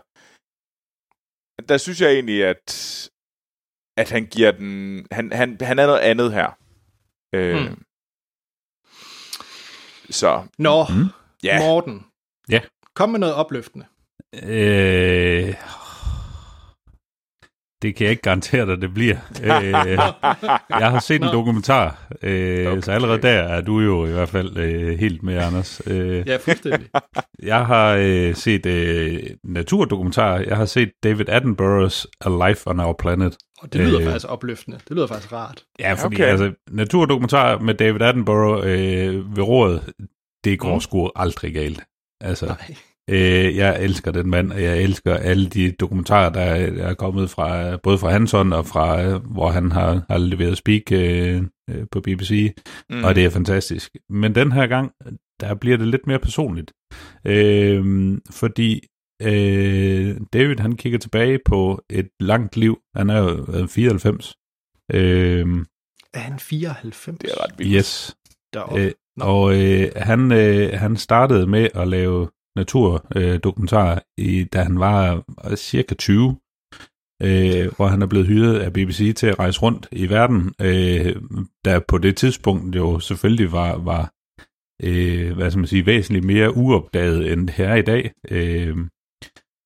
der 1.69 1.77
synes 1.77 2.01
jeg 2.01 2.13
egentlig, 2.13 2.45
at, 2.45 3.09
at 3.97 4.09
han 4.09 4.25
giver 4.25 4.51
den... 4.51 5.05
Han, 5.11 5.31
han, 5.31 5.57
han 5.61 5.79
er 5.79 5.85
noget 5.85 5.99
andet 5.99 6.33
her. 6.33 6.57
Øh, 7.33 7.67
hmm. 7.67 7.83
Så... 10.09 10.47
Nå, 10.57 10.83
mm. 10.89 11.05
ja. 11.43 11.59
Morten. 11.59 12.05
Ja. 12.49 12.61
Kom 12.93 13.09
med 13.09 13.19
noget 13.19 13.35
opløftende. 13.35 13.85
Øh, 14.43 15.55
det 17.81 17.95
kan 17.95 18.03
jeg 18.03 18.11
ikke 18.11 18.21
garantere 18.21 18.65
dig, 18.65 18.81
det 18.81 18.93
bliver. 18.93 19.15
øh, 19.43 19.71
jeg 20.69 20.91
har 20.91 20.99
set 20.99 21.23
en 21.23 21.29
dokumentar, 21.33 22.07
øh, 22.21 22.67
okay. 22.71 22.81
så 22.81 22.91
allerede 22.91 23.21
der 23.21 23.29
er 23.29 23.61
du 23.61 23.79
jo 23.79 24.05
i 24.05 24.11
hvert 24.11 24.29
fald 24.29 24.57
øh, 24.57 24.99
helt 24.99 25.23
med, 25.23 25.37
Anders. 25.37 25.81
Øh, 25.87 26.27
ja, 26.27 26.37
fuldstændig. 26.37 26.89
Jeg 27.43 27.65
har 27.65 27.95
øh, 27.99 28.35
set 28.35 28.65
øh, 28.65 29.23
naturdokumentar. 29.43 30.37
Jeg 30.37 30.57
har 30.57 30.65
set 30.65 30.91
David 31.03 31.29
Attenborough's 31.29 32.05
A 32.21 32.49
Life 32.49 32.69
on 32.69 32.79
Our 32.79 32.95
Planet. 32.99 33.37
Og 33.61 33.73
det 33.73 33.81
lyder 33.81 33.99
øh, 33.99 34.05
faktisk 34.05 34.29
opløftende. 34.29 34.77
Det 34.87 34.95
lyder 34.95 35.07
faktisk 35.07 35.33
rart. 35.33 35.63
Ja, 35.79 35.93
fordi 35.93 36.15
okay. 36.15 36.23
altså, 36.23 36.51
naturdokumentar 36.71 37.59
med 37.59 37.73
David 37.73 38.01
Attenborough 38.01 38.67
øh, 38.67 39.37
ved 39.37 39.43
rådet, 39.43 39.93
det 40.43 40.59
går 40.59 40.73
mm. 40.73 40.81
sgu 40.81 41.11
aldrig 41.15 41.53
galt. 41.53 41.83
Altså, 42.21 42.45
Nej. 42.45 42.75
Øh, 43.09 43.55
jeg 43.55 43.83
elsker 43.83 44.11
den 44.11 44.29
mand, 44.29 44.51
og 44.51 44.63
jeg 44.63 44.83
elsker 44.83 45.13
alle 45.13 45.49
de 45.49 45.71
dokumentarer, 45.71 46.29
der 46.29 46.41
er, 46.41 46.93
kommet 46.93 47.29
fra 47.29 47.77
både 47.77 47.97
fra 47.97 48.09
hans 48.09 48.31
hånd 48.31 48.53
og 48.53 48.65
fra, 48.65 49.17
hvor 49.17 49.49
han 49.49 49.71
har, 49.71 50.05
har 50.09 50.17
leveret 50.17 50.57
speak 50.57 50.91
øh, 50.91 51.43
øh 51.69 51.85
på 51.91 52.01
BBC, 52.01 52.53
mm. 52.89 53.03
og 53.03 53.15
det 53.15 53.25
er 53.25 53.29
fantastisk. 53.29 53.97
Men 54.09 54.35
den 54.35 54.51
her 54.51 54.67
gang, 54.67 54.91
der 55.39 55.55
bliver 55.55 55.77
det 55.77 55.87
lidt 55.87 56.07
mere 56.07 56.19
personligt, 56.19 56.73
øh, 57.25 58.17
fordi 58.31 58.87
øh, 59.21 60.17
David 60.33 60.59
han 60.59 60.75
kigger 60.75 60.99
tilbage 60.99 61.39
på 61.45 61.81
et 61.89 62.09
langt 62.19 62.57
liv. 62.57 62.79
Han 62.95 63.09
er 63.09 63.17
jo 63.17 63.67
94. 63.67 64.35
Øh, 64.93 65.45
er 66.13 66.19
han 66.19 66.39
94? 66.39 67.19
Det 67.19 67.29
er 67.29 67.43
ret 67.43 67.59
vildt. 67.59 67.73
Yes. 67.75 68.15
Øh, 68.77 68.91
og 69.21 69.61
øh, 69.61 69.91
han, 69.95 70.31
øh, 70.31 70.79
han 70.79 70.97
startede 70.97 71.47
med 71.47 71.67
at 71.75 71.87
lave 71.87 72.27
naturdokumentar, 72.57 73.91
øh, 73.93 74.25
i, 74.25 74.43
da 74.43 74.61
han 74.63 74.79
var 74.79 75.23
cirka 75.55 75.95
20, 75.95 76.35
øh, 77.23 77.71
hvor 77.75 77.87
han 77.87 78.01
er 78.01 78.07
blevet 78.07 78.27
hyret 78.27 78.59
af 78.59 78.73
BBC 78.73 79.15
til 79.15 79.27
at 79.27 79.39
rejse 79.39 79.61
rundt 79.61 79.87
i 79.91 80.09
verden, 80.09 80.53
øh, 80.61 81.15
der 81.65 81.79
på 81.87 81.97
det 81.97 82.15
tidspunkt 82.15 82.75
jo 82.75 82.99
selvfølgelig 82.99 83.51
var, 83.51 83.77
var 83.77 84.11
øh, 84.83 85.35
hvad 85.35 85.51
skal 85.51 85.59
man 85.59 85.67
sige, 85.67 85.85
væsentligt 85.85 86.25
mere 86.25 86.57
uopdaget 86.57 87.31
end 87.31 87.47
det 87.47 87.55
her 87.55 87.75
i 87.75 87.81
dag. 87.81 88.11
Øh, 88.31 88.77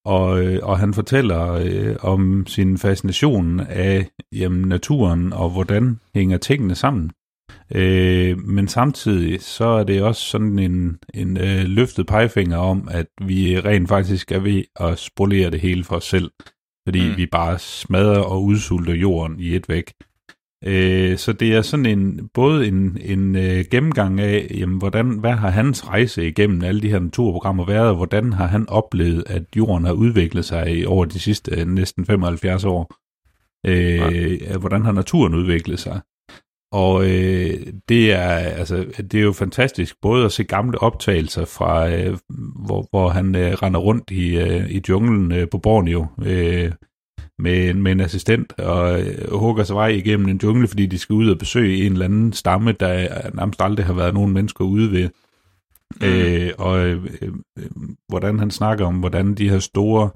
og, 0.05 0.43
øh, 0.43 0.59
og 0.63 0.79
han 0.79 0.93
fortæller 0.93 1.51
øh, 1.51 1.95
om 1.99 2.47
sin 2.47 2.77
fascination 2.77 3.59
af 3.59 4.09
jamen, 4.31 4.61
naturen 4.61 5.33
og 5.33 5.49
hvordan 5.49 5.99
hænger 6.15 6.37
tingene 6.37 6.75
sammen. 6.75 7.11
Øh, 7.75 8.39
men 8.39 8.67
samtidig 8.67 9.41
så 9.41 9.65
er 9.65 9.83
det 9.83 10.03
også 10.03 10.21
sådan 10.21 10.59
en, 10.59 10.97
en 11.13 11.37
øh, 11.37 11.63
løftet 11.63 12.07
pegefinger 12.07 12.57
om, 12.57 12.87
at 12.91 13.07
vi 13.25 13.59
rent 13.59 13.89
faktisk 13.89 14.31
er 14.31 14.39
ved 14.39 14.63
at 14.75 14.99
spolere 14.99 15.49
det 15.49 15.59
hele 15.59 15.83
for 15.83 15.95
os 15.95 16.03
selv, 16.03 16.31
fordi 16.87 17.09
mm. 17.09 17.17
vi 17.17 17.25
bare 17.25 17.59
smadrer 17.59 18.19
og 18.19 18.43
udsulter 18.43 18.93
jorden 18.93 19.39
i 19.39 19.55
et 19.55 19.69
væk. 19.69 19.93
Øh, 20.65 21.17
så 21.17 21.33
det 21.33 21.55
er 21.55 21.61
sådan 21.61 21.85
en 21.85 22.29
både 22.33 22.67
en, 22.67 22.97
en 23.01 23.35
øh, 23.35 23.65
gennemgang 23.71 24.19
af, 24.19 24.47
jamen, 24.59 24.77
hvordan, 24.77 25.19
hvad 25.19 25.31
har 25.31 25.49
hans 25.49 25.87
rejse 25.87 26.27
igennem 26.27 26.63
alle 26.63 26.81
de 26.81 26.89
her 26.89 26.99
naturprogrammer 26.99 27.65
været, 27.65 27.89
og 27.89 27.95
hvordan 27.95 28.33
har 28.33 28.47
han 28.47 28.69
oplevet, 28.69 29.23
at 29.27 29.43
jorden 29.55 29.85
har 29.85 29.93
udviklet 29.93 30.45
sig 30.45 30.83
over 30.87 31.05
de 31.05 31.19
sidste 31.19 31.51
øh, 31.59 31.67
næsten 31.67 32.05
75 32.05 32.65
år. 32.65 32.95
Øh, 33.65 34.41
ja. 34.41 34.57
Hvordan 34.57 34.81
har 34.85 34.91
naturen 34.91 35.35
udviklet 35.35 35.79
sig? 35.79 36.01
Og 36.71 37.05
øh, 37.05 37.67
det 37.89 38.13
er 38.13 38.29
altså 38.29 38.85
det 39.11 39.13
er 39.13 39.23
jo 39.23 39.31
fantastisk 39.31 39.95
både 40.01 40.25
at 40.25 40.31
se 40.31 40.43
gamle 40.43 40.81
optagelser 40.81 41.45
fra 41.45 41.89
øh, 41.89 42.17
hvor, 42.65 42.87
hvor 42.89 43.09
han 43.09 43.35
øh, 43.35 43.53
render 43.53 43.79
rundt 43.79 44.11
i 44.11 44.37
øh, 44.37 44.71
i 44.71 44.81
junglen 44.89 45.31
øh, 45.31 45.49
på 45.49 45.57
Borneo 45.57 46.07
øh, 46.25 46.71
med, 47.39 47.73
med 47.73 47.91
en 47.91 47.99
assistent 47.99 48.59
og 48.59 49.01
øh, 49.01 49.33
hugger 49.33 49.63
sig 49.63 49.75
vej 49.75 49.87
igennem 49.87 50.27
en 50.27 50.39
jungle, 50.43 50.67
fordi 50.67 50.85
de 50.85 50.97
skal 50.97 51.13
ud 51.13 51.29
og 51.29 51.37
besøge 51.37 51.85
en 51.85 51.91
eller 51.91 52.05
anden 52.05 52.33
stamme, 52.33 52.71
der 52.71 53.07
nærmest 53.33 53.61
aldrig 53.61 53.85
har 53.85 53.93
været 53.93 54.13
nogen 54.13 54.33
mennesker 54.33 54.65
ude 54.65 54.91
ved. 54.91 55.09
Mm. 56.01 56.07
Øh, 56.07 56.51
og 56.57 56.85
øh, 56.87 57.05
øh, 57.21 57.31
hvordan 58.07 58.39
han 58.39 58.51
snakker 58.51 58.85
om, 58.85 58.95
hvordan 58.95 59.33
de 59.33 59.49
her 59.49 59.59
store 59.59 60.09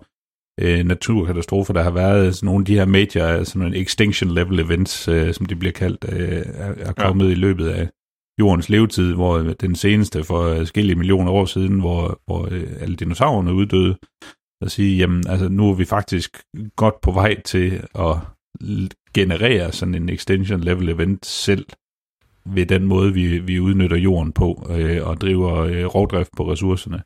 øh, 0.62 0.86
naturkatastrofer, 0.86 1.74
der 1.74 1.84
har 1.84 1.92
været, 1.92 2.26
altså 2.26 2.46
nogle 2.46 2.62
af 2.62 2.66
de 2.66 2.76
her 2.76 2.86
major, 2.86 3.44
sådan 3.44 3.60
nogle 3.60 3.78
extinction 3.78 4.32
level 4.32 4.60
events, 4.60 5.08
øh, 5.08 5.34
som 5.34 5.46
de 5.46 5.56
bliver 5.56 5.72
kaldt, 5.72 6.06
øh, 6.10 6.44
er, 6.46 6.74
er 6.78 6.94
kommet 6.94 7.26
ja. 7.26 7.32
i 7.32 7.36
løbet 7.36 7.68
af 7.68 7.90
jordens 8.40 8.70
levetid, 8.70 9.14
hvor 9.14 9.38
den 9.38 9.76
seneste 9.76 10.24
for 10.24 10.56
forskellige 10.56 10.96
millioner 10.96 11.32
år 11.32 11.46
siden, 11.46 11.80
hvor, 11.80 12.22
hvor 12.26 12.48
øh, 12.52 12.68
alle 12.80 12.96
dinosaurerne 12.96 13.54
uddøde, 13.54 13.98
at 14.62 14.72
sige, 14.72 14.98
jamen 14.98 15.28
altså 15.28 15.50
nu 15.50 15.70
er 15.70 15.74
vi 15.74 15.86
faktisk 15.86 16.44
godt 16.76 17.02
på 17.02 17.12
vej 17.12 17.42
til 17.42 17.82
at 17.96 18.16
generere 19.14 19.72
sådan 19.72 19.96
en 19.96 20.10
extension 20.10 20.62
level 20.62 20.90
event 20.90 21.26
selv, 21.26 21.66
ved 22.46 22.66
den 22.66 22.86
måde, 22.86 23.14
vi, 23.14 23.40
vi 23.40 23.60
udnytter 23.60 23.98
jorden 23.98 24.32
på 24.32 24.68
øh, 24.70 25.08
og 25.08 25.22
driver 25.22 25.56
øh, 25.56 25.86
rovdrift 25.86 26.32
på 26.38 26.52
ressourcerne. 26.52 27.04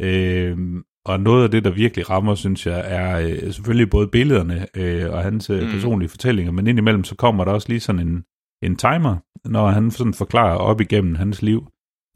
Øh, 0.00 0.82
og 1.04 1.20
noget 1.20 1.44
af 1.44 1.50
det, 1.50 1.64
der 1.64 1.70
virkelig 1.70 2.10
rammer, 2.10 2.34
synes 2.34 2.66
jeg, 2.66 2.82
er 2.84 3.18
øh, 3.18 3.52
selvfølgelig 3.52 3.90
både 3.90 4.08
billederne 4.08 4.66
øh, 4.76 5.10
og 5.12 5.22
hans 5.22 5.50
øh, 5.50 5.62
mm. 5.62 5.70
personlige 5.70 6.08
fortællinger, 6.08 6.52
men 6.52 6.66
indimellem 6.66 7.04
så 7.04 7.14
kommer 7.16 7.44
der 7.44 7.52
også 7.52 7.68
lige 7.68 7.80
sådan 7.80 8.08
en, 8.08 8.24
en 8.62 8.76
timer, 8.76 9.16
når 9.44 9.68
han 9.68 9.90
sådan 9.90 10.14
forklarer 10.14 10.56
op 10.56 10.80
igennem 10.80 11.14
hans 11.14 11.42
liv, 11.42 11.66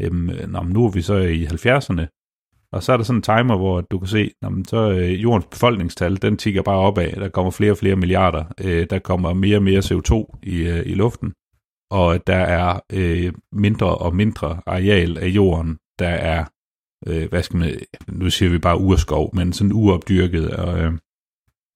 øh, 0.01 0.13
når 0.49 0.65
nu 0.65 0.87
er 0.87 0.91
vi 0.91 1.03
så 1.03 1.15
i 1.17 1.45
70'erne, 1.45 2.07
og 2.75 2.83
så 2.83 2.93
er 2.93 2.97
der 2.97 3.05
sådan 3.05 3.19
en 3.19 3.23
timer, 3.23 3.57
hvor 3.57 3.81
du 3.81 3.99
kan 3.99 4.09
se, 4.09 4.31
når 4.43 4.53
så 4.69 4.91
øh, 4.91 5.23
jordens 5.23 5.47
befolkningstal, 5.47 6.23
den 6.23 6.37
tigger 6.37 6.63
bare 6.63 6.79
opad. 6.79 7.13
Der 7.13 7.29
kommer 7.29 7.51
flere 7.51 7.73
og 7.73 7.79
flere 7.79 7.97
milliarder. 7.97 8.45
Øh, 8.61 8.87
der 8.91 8.99
kommer 8.99 9.33
mere 9.33 9.57
og 9.57 9.63
mere 9.63 9.81
CO2 9.81 10.39
i, 10.43 10.57
øh, 10.57 10.87
i 10.87 10.95
luften. 10.95 11.33
Og 11.91 12.27
der 12.27 12.37
er 12.37 12.81
øh, 12.93 13.33
mindre 13.53 13.99
og 13.99 14.17
mindre 14.17 14.61
areal 14.67 15.19
af 15.19 15.27
jorden, 15.27 15.79
der 15.99 16.09
er, 16.09 16.45
øh, 17.07 17.29
hvad 17.29 17.43
skal 17.43 17.57
man, 17.57 17.81
nu 18.09 18.31
siger 18.31 18.51
vi 18.51 18.59
bare 18.59 18.79
urskov, 18.79 19.37
men 19.37 19.53
sådan 19.53 19.73
uopdyrket, 19.73 20.51
og, 20.51 20.79
øh, 20.79 20.93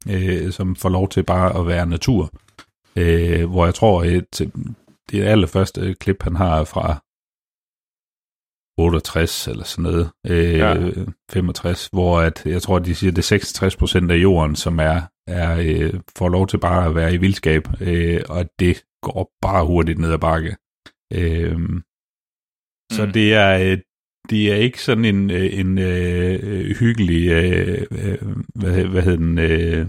øh, 0.09 0.53
som 0.53 0.77
får 0.77 0.89
lov 0.89 1.09
til 1.09 1.23
bare 1.23 1.61
at 1.61 1.67
være 1.67 1.87
natur. 1.87 2.33
Øh, 2.97 3.51
hvor 3.51 3.65
jeg 3.65 3.75
tror, 3.75 4.03
at 4.03 4.43
det 5.11 5.23
allerførste 5.23 5.95
klip, 5.95 6.23
han 6.23 6.37
har 6.37 6.65
fra 6.65 7.03
68 8.79 9.49
eller 9.49 9.65
sådan 9.65 9.83
noget, 9.83 10.11
øh, 10.27 10.59
ja. 10.59 10.75
65, 11.31 11.87
hvor 11.93 12.21
at, 12.21 12.43
jeg 12.47 12.63
tror, 12.63 12.79
de 12.79 12.95
siger, 12.95 13.11
det 13.11 13.19
er 13.19 13.23
66 13.23 13.77
procent 13.77 14.11
af 14.11 14.17
jorden, 14.17 14.57
som 14.57 14.79
er, 14.79 15.01
er 15.27 15.59
øh, 15.61 16.01
får 16.19 16.29
lov 16.29 16.47
til 16.47 16.59
bare 16.59 16.87
at 16.87 16.95
være 16.95 17.15
i 17.15 17.17
vildskab, 17.17 17.69
øh, 17.81 18.21
og 18.29 18.51
det 18.59 18.85
går 19.03 19.31
bare 19.43 19.67
hurtigt 19.67 19.99
ned 19.99 20.13
ad 20.13 20.19
bakke. 20.19 20.57
Øh, 21.13 21.57
mm. 21.57 21.83
Så 22.93 23.07
det 23.15 23.35
er, 23.35 23.77
det 24.31 24.53
er 24.53 24.57
ikke 24.57 24.83
sådan 24.83 25.05
en, 25.05 25.31
øh, 25.31 25.59
en 25.59 25.79
øh, 25.79 26.77
hyggelig, 26.77 27.29
øh, 27.29 27.87
øh, 27.91 28.19
hvad, 28.55 28.85
hvad 28.85 29.03
hedder 29.03 29.17
den? 29.17 29.39
Øh, 29.39 29.87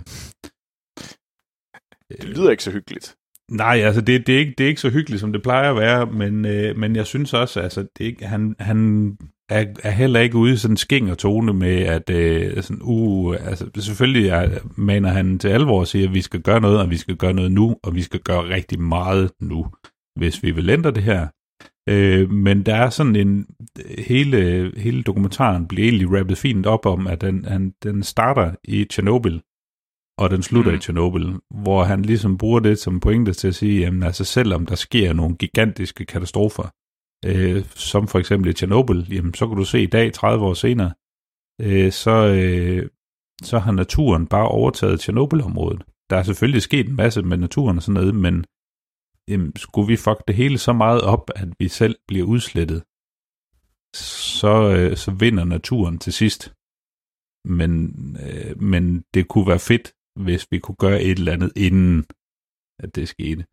det 2.21 2.30
lyder 2.30 2.51
ikke 2.51 2.63
så 2.63 2.71
hyggeligt. 2.71 3.15
Nej, 3.51 3.82
altså 3.84 4.01
det, 4.01 4.27
det, 4.27 4.36
er 4.36 4.39
ikke, 4.39 4.53
det 4.57 4.63
er 4.63 4.67
ikke 4.67 4.82
så 4.82 4.89
hyggeligt, 4.89 5.19
som 5.19 5.34
det 5.34 5.43
plejer 5.43 5.69
at 5.69 5.77
være, 5.77 6.05
men, 6.05 6.45
øh, 6.45 6.77
men 6.77 6.95
jeg 6.95 7.05
synes 7.05 7.34
også, 7.34 7.59
altså 7.59 7.82
det 7.97 8.05
ikke, 8.05 8.25
han, 8.25 8.55
han 8.59 9.17
er, 9.49 9.65
er 9.84 9.91
heller 9.91 10.19
ikke 10.19 10.38
ude 10.38 10.53
i 10.53 10.57
sådan 10.57 10.73
en 10.73 10.77
sking 10.77 11.11
og 11.11 11.17
tone 11.17 11.53
med, 11.53 11.82
at 11.82 12.09
øh, 12.09 12.63
sådan, 12.63 12.82
uh, 12.82 13.36
altså 13.39 13.69
selvfølgelig 13.77 14.30
er, 14.30 14.59
maner 14.77 15.09
han 15.09 15.39
til 15.39 15.47
alvor 15.47 15.80
og 15.80 15.88
siger, 15.88 16.07
at 16.07 16.13
vi 16.13 16.21
skal 16.21 16.41
gøre 16.41 16.61
noget, 16.61 16.80
og 16.80 16.89
vi 16.89 16.97
skal 16.97 17.15
gøre 17.15 17.34
noget 17.34 17.51
nu, 17.51 17.75
og 17.84 17.95
vi 17.95 18.01
skal 18.01 18.19
gøre 18.19 18.49
rigtig 18.49 18.82
meget 18.82 19.32
nu, 19.41 19.65
hvis 20.15 20.43
vi 20.43 20.51
vil 20.51 20.69
ændre 20.69 20.91
det 20.91 21.03
her. 21.03 21.27
Øh, 21.90 22.32
men 22.32 22.64
der 22.64 22.76
er 22.76 22.90
sådan 22.90 23.16
en, 23.16 23.48
hele, 23.98 24.72
hele 24.78 25.04
dokumentaren 25.04 25.68
bliver 25.68 25.88
egentlig 25.88 26.20
rappet 26.20 26.38
fint 26.38 26.66
op 26.66 26.86
om, 26.86 27.08
at 27.08 27.22
den, 27.22 27.46
han, 27.46 27.74
den 27.84 28.04
starter 28.04 28.56
i 28.64 28.86
Tjernobyl, 28.86 29.40
og 30.18 30.30
den 30.30 30.44
slutter 30.44 30.72
mm. 30.72 30.78
i 30.78 30.80
Tjernobyl, 30.80 31.34
hvor 31.64 31.84
han 31.84 32.02
ligesom 32.02 32.38
bruger 32.38 32.60
det 32.60 32.80
som 32.80 33.00
pointe 33.00 33.34
til 33.34 33.48
at 33.48 33.56
sige, 33.56 33.80
jamen 33.80 34.04
altså 34.04 34.24
selvom 34.24 34.66
der 34.66 34.76
sker 34.76 35.14
nogle 35.14 35.36
gigantiske 35.36 36.06
katastrofer, 36.06 36.74
øh, 37.26 37.66
som 37.66 38.08
for 38.08 38.20
eksempel 38.20 38.50
i 38.50 38.54
Tjernobyl, 38.54 39.14
jamen 39.14 39.34
så 39.34 39.48
kan 39.48 39.58
du 39.58 39.66
se 39.66 39.82
i 39.82 39.86
dag, 39.86 40.14
30 40.14 40.46
år 40.46 40.54
senere, 40.54 40.92
øh, 41.62 41.92
så, 41.92 42.28
øh, 42.28 42.90
så 43.44 43.60
har 43.60 43.72
naturen 43.72 44.28
bare 44.28 44.48
overtaget 44.48 45.00
Tjernobyl-området. 45.00 45.84
Der 46.10 46.18
er 46.18 46.24
selvfølgelig 46.24 46.62
sket 46.62 46.90
en 46.90 46.96
masse 46.96 47.22
med 47.22 47.38
naturen 47.38 47.78
og 47.78 47.84
sådan 47.84 47.94
noget, 47.94 48.16
men 48.16 48.46
jamen, 49.30 49.55
skulle 49.55 49.88
vi 49.88 49.95
fuck 49.95 50.27
det 50.27 50.36
hele 50.36 50.57
så 50.57 50.73
meget 50.73 51.01
op, 51.01 51.32
at 51.36 51.47
vi 51.59 51.67
selv 51.67 51.95
bliver 52.07 52.25
udslettet, 52.25 52.84
så, 53.95 54.75
øh, 54.75 54.97
så 54.97 55.11
vinder 55.11 55.43
naturen 55.43 55.99
til 55.99 56.13
sidst. 56.13 56.53
Men, 57.45 57.93
øh, 58.25 58.61
men 58.61 59.03
det 59.13 59.27
kunne 59.27 59.47
være 59.47 59.59
fedt, 59.59 59.93
hvis 60.19 60.47
vi 60.51 60.59
kunne 60.59 60.75
gøre 60.75 61.01
et 61.01 61.19
eller 61.19 61.34
andet 61.34 61.51
inden 61.55 62.05
at 62.84 62.95
det 62.95 63.07
skete. 63.07 63.45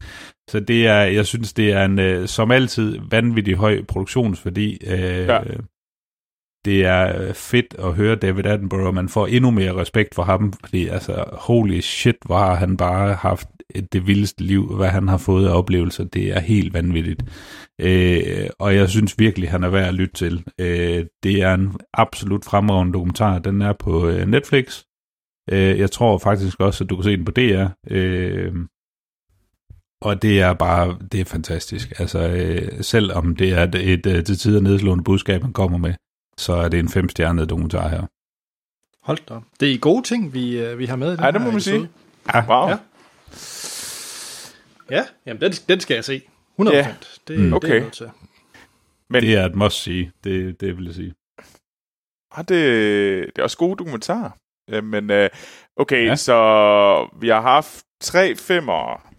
Så 0.50 0.60
det 0.60 0.86
er, 0.86 1.02
jeg 1.02 1.26
synes, 1.26 1.52
det 1.52 1.72
er 1.72 1.84
en, 1.84 1.98
øh, 1.98 2.28
som 2.28 2.50
altid, 2.50 2.98
vanvittig 3.10 3.54
høj 3.54 3.84
produktionsværdi. 3.84 4.78
Øh, 4.86 5.26
ja. 5.26 5.42
Det 6.64 6.84
er 6.84 7.32
fedt 7.32 7.74
at 7.78 7.94
høre 7.94 8.16
David 8.16 8.46
Attenborough, 8.46 8.86
og 8.86 8.94
man 8.94 9.08
får 9.08 9.26
endnu 9.26 9.50
mere 9.50 9.74
respekt 9.74 10.14
for 10.14 10.22
ham, 10.22 10.52
fordi 10.52 10.86
altså, 10.86 11.24
holy 11.32 11.80
shit, 11.80 12.16
hvor 12.24 12.38
har 12.38 12.54
han 12.54 12.76
bare 12.76 13.14
haft 13.14 13.48
det 13.92 14.06
vildeste 14.06 14.42
liv, 14.42 14.76
hvad 14.76 14.88
han 14.88 15.08
har 15.08 15.18
fået 15.18 15.48
af 15.48 15.58
oplevelser, 15.58 16.04
det 16.04 16.36
er 16.36 16.40
helt 16.40 16.74
vanvittigt. 16.74 17.22
Øh, 17.80 18.46
og 18.58 18.74
jeg 18.74 18.90
synes 18.90 19.18
virkelig, 19.18 19.50
han 19.50 19.64
er 19.64 19.68
værd 19.68 19.88
at 19.88 19.94
lytte 19.94 20.14
til. 20.14 20.44
Øh, 20.60 21.06
det 21.22 21.42
er 21.42 21.54
en 21.54 21.72
absolut 21.94 22.44
fremragende 22.44 22.92
dokumentar. 22.92 23.38
Den 23.38 23.62
er 23.62 23.72
på 23.72 24.08
øh, 24.08 24.26
Netflix, 24.26 24.82
Øh, 25.50 25.78
jeg 25.78 25.90
tror 25.90 26.18
faktisk 26.18 26.60
også, 26.60 26.84
at 26.84 26.90
du 26.90 26.96
kan 26.96 27.04
se 27.04 27.16
den 27.16 27.24
på 27.24 27.32
DR. 27.32 27.66
Øh, 27.90 28.54
og 30.00 30.22
det 30.22 30.40
er 30.40 30.52
bare, 30.52 30.98
det 31.12 31.20
er 31.20 31.24
fantastisk. 31.24 31.92
Altså, 31.98 32.28
øh, 32.28 32.82
selvom 32.82 33.36
det 33.36 33.52
er 33.52 33.62
et, 33.62 33.74
et, 33.74 34.06
et 34.06 34.26
til 34.26 34.38
tider 34.38 34.60
nedslående 34.60 35.04
budskab, 35.04 35.42
man 35.42 35.52
kommer 35.52 35.78
med, 35.78 35.94
så 36.38 36.52
er 36.52 36.68
det 36.68 36.78
en 36.78 36.88
femstjernet 36.88 37.50
dokumentar 37.50 37.88
her. 37.88 38.06
Hold 39.06 39.18
da. 39.28 39.34
Det 39.60 39.72
er 39.72 39.78
gode 39.78 40.02
ting, 40.02 40.34
vi, 40.34 40.58
øh, 40.58 40.78
vi 40.78 40.86
har 40.86 40.96
med 40.96 41.12
i 41.12 41.16
den 41.16 41.24
Ja, 41.24 41.30
det 41.30 41.40
må 41.40 41.50
man 41.50 41.60
sige. 41.60 41.88
Ja. 42.34 42.44
Wow. 42.48 42.68
Ja. 42.68 42.78
Ja, 44.91 45.07
jamen 45.26 45.41
den, 45.41 45.53
den 45.53 45.80
skal 45.80 45.95
jeg 45.95 46.05
se. 46.05 46.22
100%. 46.61 46.74
Ja. 46.74 46.95
Det, 47.28 47.39
mm. 47.39 47.53
okay. 47.53 47.68
det 47.68 47.76
er 47.76 47.80
nødt 47.80 47.93
til. 47.93 48.11
Men, 49.09 49.22
det 49.22 49.34
er 49.34 49.47
et 49.47 49.55
must 49.55 49.82
sige, 49.82 50.12
det, 50.24 50.61
det 50.61 50.76
vil 50.76 50.84
jeg 50.84 50.95
sige. 50.95 51.14
Ah, 52.32 52.45
det, 52.49 52.49
det 53.26 53.39
er 53.39 53.43
også 53.43 53.59
gode 53.59 53.76
dokumentarer. 53.76 54.30
Men 54.80 55.11
øh, 55.11 55.30
okay, 55.76 56.07
ja. 56.07 56.16
så 56.16 57.18
vi 57.20 57.28
har 57.28 57.41
haft 57.41 57.84
tre 58.01 58.37
femmer, 58.37 59.11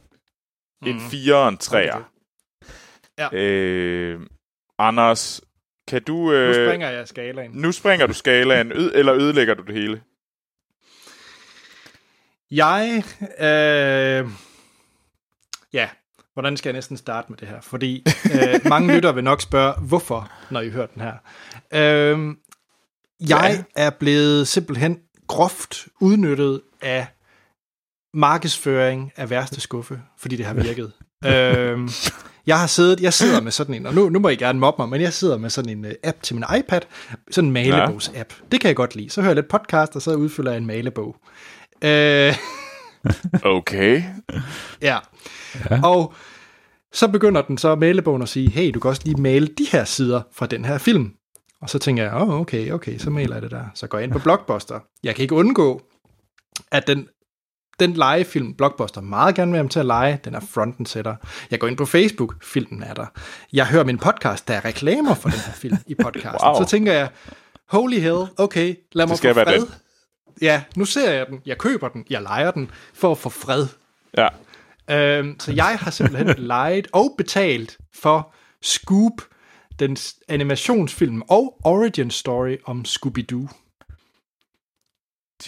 mm. 0.82 0.88
en 0.88 0.99
fire 1.11 1.36
og 1.36 1.49
en 1.49 1.57
treer. 1.57 1.95
Okay. 1.95 3.38
Ja. 3.38 3.43
Øh, 3.43 4.22
Anders, 4.80 5.41
kan 5.88 6.03
du... 6.03 6.34
Øh, 6.34 6.47
nu 6.47 6.53
springer 6.53 6.89
jeg 6.89 7.07
skalaen. 7.07 7.51
Nu 7.51 7.72
springer 7.72 8.07
du 8.07 8.13
skalaen, 8.13 8.72
ø- 8.72 8.91
eller 8.93 9.15
ødelægger 9.15 9.53
du 9.53 9.63
det 9.63 9.76
hele? 9.76 10.01
Jeg... 12.51 13.03
Øh, 13.39 14.30
ja, 15.74 15.89
hvordan 16.34 16.57
skal 16.57 16.70
jeg 16.70 16.74
næsten 16.74 16.97
starte 16.97 17.28
med 17.30 17.38
det 17.38 17.47
her? 17.47 17.61
Fordi 17.61 18.05
øh, 18.34 18.59
mange 18.70 18.95
lytter 18.95 19.11
vil 19.11 19.24
nok 19.24 19.41
spørge, 19.41 19.74
hvorfor, 19.82 20.32
når 20.51 20.61
I 20.61 20.70
hører 20.70 20.88
den 20.88 21.01
her. 21.01 21.13
Øh, 21.74 22.36
jeg 23.30 23.65
ja. 23.76 23.84
er 23.86 23.89
blevet 23.89 24.47
simpelthen 24.47 24.99
groft 25.28 25.88
udnyttet 26.01 26.61
af 26.82 27.07
markedsføring 28.13 29.11
af 29.15 29.30
værste 29.30 29.61
skuffe, 29.61 30.01
fordi 30.18 30.36
det 30.36 30.45
har 30.45 30.53
virket. 30.53 30.91
øhm, 31.26 31.89
jeg 32.47 32.59
har 32.59 32.68
siddet, 32.68 32.99
jeg 32.99 33.13
sidder 33.13 33.41
med 33.41 33.51
sådan 33.51 33.76
en, 33.76 33.86
og 33.86 33.93
nu, 33.93 34.09
nu 34.09 34.20
må 34.20 34.30
I 34.30 34.36
gerne 34.36 34.59
mobbe 34.59 34.82
mig, 34.82 34.89
men 34.89 35.01
jeg 35.01 35.13
sidder 35.13 35.38
med 35.38 35.49
sådan 35.49 35.70
en 35.70 35.86
uh, 35.86 35.91
app 36.03 36.22
til 36.22 36.36
min 36.36 36.45
iPad, 36.57 36.82
sådan 37.32 37.47
en 37.47 37.57
malebogs-app. 37.57 38.34
Det 38.51 38.61
kan 38.61 38.68
jeg 38.68 38.76
godt 38.76 38.95
lide. 38.95 39.09
Så 39.09 39.22
hører 39.22 39.30
jeg 39.30 39.36
lidt 39.36 39.47
podcast, 39.47 39.95
og 39.95 40.01
så 40.01 40.15
udfylder 40.15 40.51
jeg 40.51 40.57
en 40.57 40.65
malebog. 40.65 41.15
Øh, 41.82 42.36
Okay. 43.43 44.03
Ja. 44.81 44.97
ja. 45.69 45.81
Og 45.83 46.13
så 46.93 47.07
begynder 47.07 47.41
den 47.41 47.57
så 47.57 47.75
malebogen 47.75 48.21
at 48.21 48.29
sige, 48.29 48.49
hey, 48.49 48.71
du 48.73 48.79
kan 48.79 48.89
også 48.89 49.01
lige 49.05 49.21
male 49.21 49.47
de 49.47 49.67
her 49.71 49.83
sider 49.83 50.21
fra 50.33 50.45
den 50.45 50.65
her 50.65 50.77
film. 50.77 51.11
Og 51.61 51.69
så 51.69 51.79
tænker 51.79 52.03
jeg, 52.03 52.13
åh, 52.15 52.29
oh, 52.29 52.41
okay, 52.41 52.71
okay, 52.71 52.97
så 52.97 53.09
maler 53.09 53.35
jeg 53.35 53.41
det 53.41 53.51
der. 53.51 53.63
Så 53.73 53.87
går 53.87 53.97
jeg 53.97 54.03
ind 54.03 54.11
på 54.11 54.19
Blockbuster. 54.19 54.79
Jeg 55.03 55.15
kan 55.15 55.21
ikke 55.23 55.35
undgå, 55.35 55.81
at 56.71 56.87
den, 56.87 57.07
den 57.79 57.93
legefilm, 57.93 58.53
Blockbuster, 58.53 59.01
meget 59.01 59.35
gerne 59.35 59.51
vil 59.51 59.57
have 59.57 59.69
til 59.69 59.79
at 59.79 59.85
lege, 59.85 60.19
den 60.25 60.35
er 60.35 60.39
front 60.39 60.75
and 60.79 60.87
center. 60.87 61.15
Jeg 61.51 61.59
går 61.59 61.67
ind 61.67 61.77
på 61.77 61.85
Facebook, 61.85 62.43
filmen 62.43 62.83
er 62.83 62.93
der. 62.93 63.05
Jeg 63.53 63.67
hører 63.67 63.83
min 63.83 63.97
podcast, 63.97 64.47
der 64.47 64.53
er 64.53 64.65
reklamer 64.65 65.15
for 65.15 65.29
den 65.29 65.39
her 65.39 65.53
film 65.53 65.77
i 65.87 65.95
podcasten. 66.03 66.47
Wow. 66.47 66.63
Så 66.63 66.65
tænker 66.69 66.93
jeg, 66.93 67.09
holy 67.69 67.99
hell, 67.99 68.27
okay, 68.37 68.75
lad 68.91 69.05
mig 69.05 69.09
Det 69.09 69.17
skal 69.17 69.33
få 69.33 69.35
være 69.35 69.45
fred. 69.45 69.59
den. 69.59 69.69
Ja, 70.41 70.63
nu 70.75 70.85
ser 70.85 71.11
jeg 71.11 71.27
den, 71.27 71.41
jeg 71.45 71.57
køber 71.57 71.88
den, 71.88 72.05
jeg 72.09 72.21
leger 72.21 72.51
den, 72.51 72.71
for 72.93 73.11
at 73.11 73.17
få 73.17 73.29
fred. 73.29 73.67
Ja. 74.17 74.27
Øhm, 74.89 75.39
så 75.39 75.51
jeg 75.51 75.77
har 75.81 75.91
simpelthen 75.91 76.35
lejet 76.53 76.88
og 76.93 77.15
betalt 77.17 77.77
for 77.95 78.33
Scoop, 78.61 79.13
den 79.79 79.97
animationsfilm 80.27 81.21
og 81.21 81.57
origin 81.63 82.11
story 82.11 82.57
om 82.65 82.85
Scooby-Doo. 82.88 83.47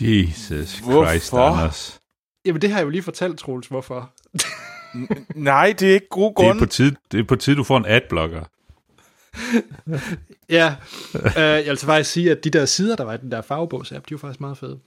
Jesus 0.01 0.79
Hvorfor? 0.79 1.05
Christ, 1.05 1.33
Anders. 1.33 1.99
Jamen, 2.45 2.61
det 2.61 2.69
har 2.69 2.77
jeg 2.77 2.85
jo 2.85 2.89
lige 2.89 3.03
fortalt, 3.03 3.39
Troels, 3.39 3.67
hvorfor. 3.67 4.13
Nej, 5.35 5.75
det 5.79 5.89
er 5.89 5.93
ikke 5.93 6.09
god 6.09 6.33
Det 6.37 6.47
er, 6.47 6.59
på 6.59 6.65
tid, 6.65 6.95
det 7.11 7.19
er 7.19 7.23
på 7.23 7.35
tid, 7.35 7.55
du 7.55 7.63
får 7.63 7.77
en 7.77 7.85
adblocker. 7.85 8.43
Ja, 10.49 10.75
øh, 11.15 11.31
jeg 11.35 11.65
vil 11.65 11.77
så 11.77 11.85
faktisk 11.85 12.11
sige, 12.11 12.31
at 12.31 12.43
de 12.43 12.49
der 12.49 12.65
sider, 12.65 12.95
der 12.95 13.03
var 13.03 13.13
i 13.13 13.17
den 13.17 13.31
der 13.31 13.41
farvebogs-app, 13.41 14.05
de 14.09 14.11
var 14.11 14.17
faktisk 14.17 14.41
meget 14.41 14.57
fede. 14.57 14.79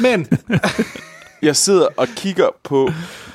Men, 0.00 0.26
Jeg 1.42 1.56
sidder 1.56 1.88
og 1.96 2.08
kigger 2.16 2.48
på 2.64 2.90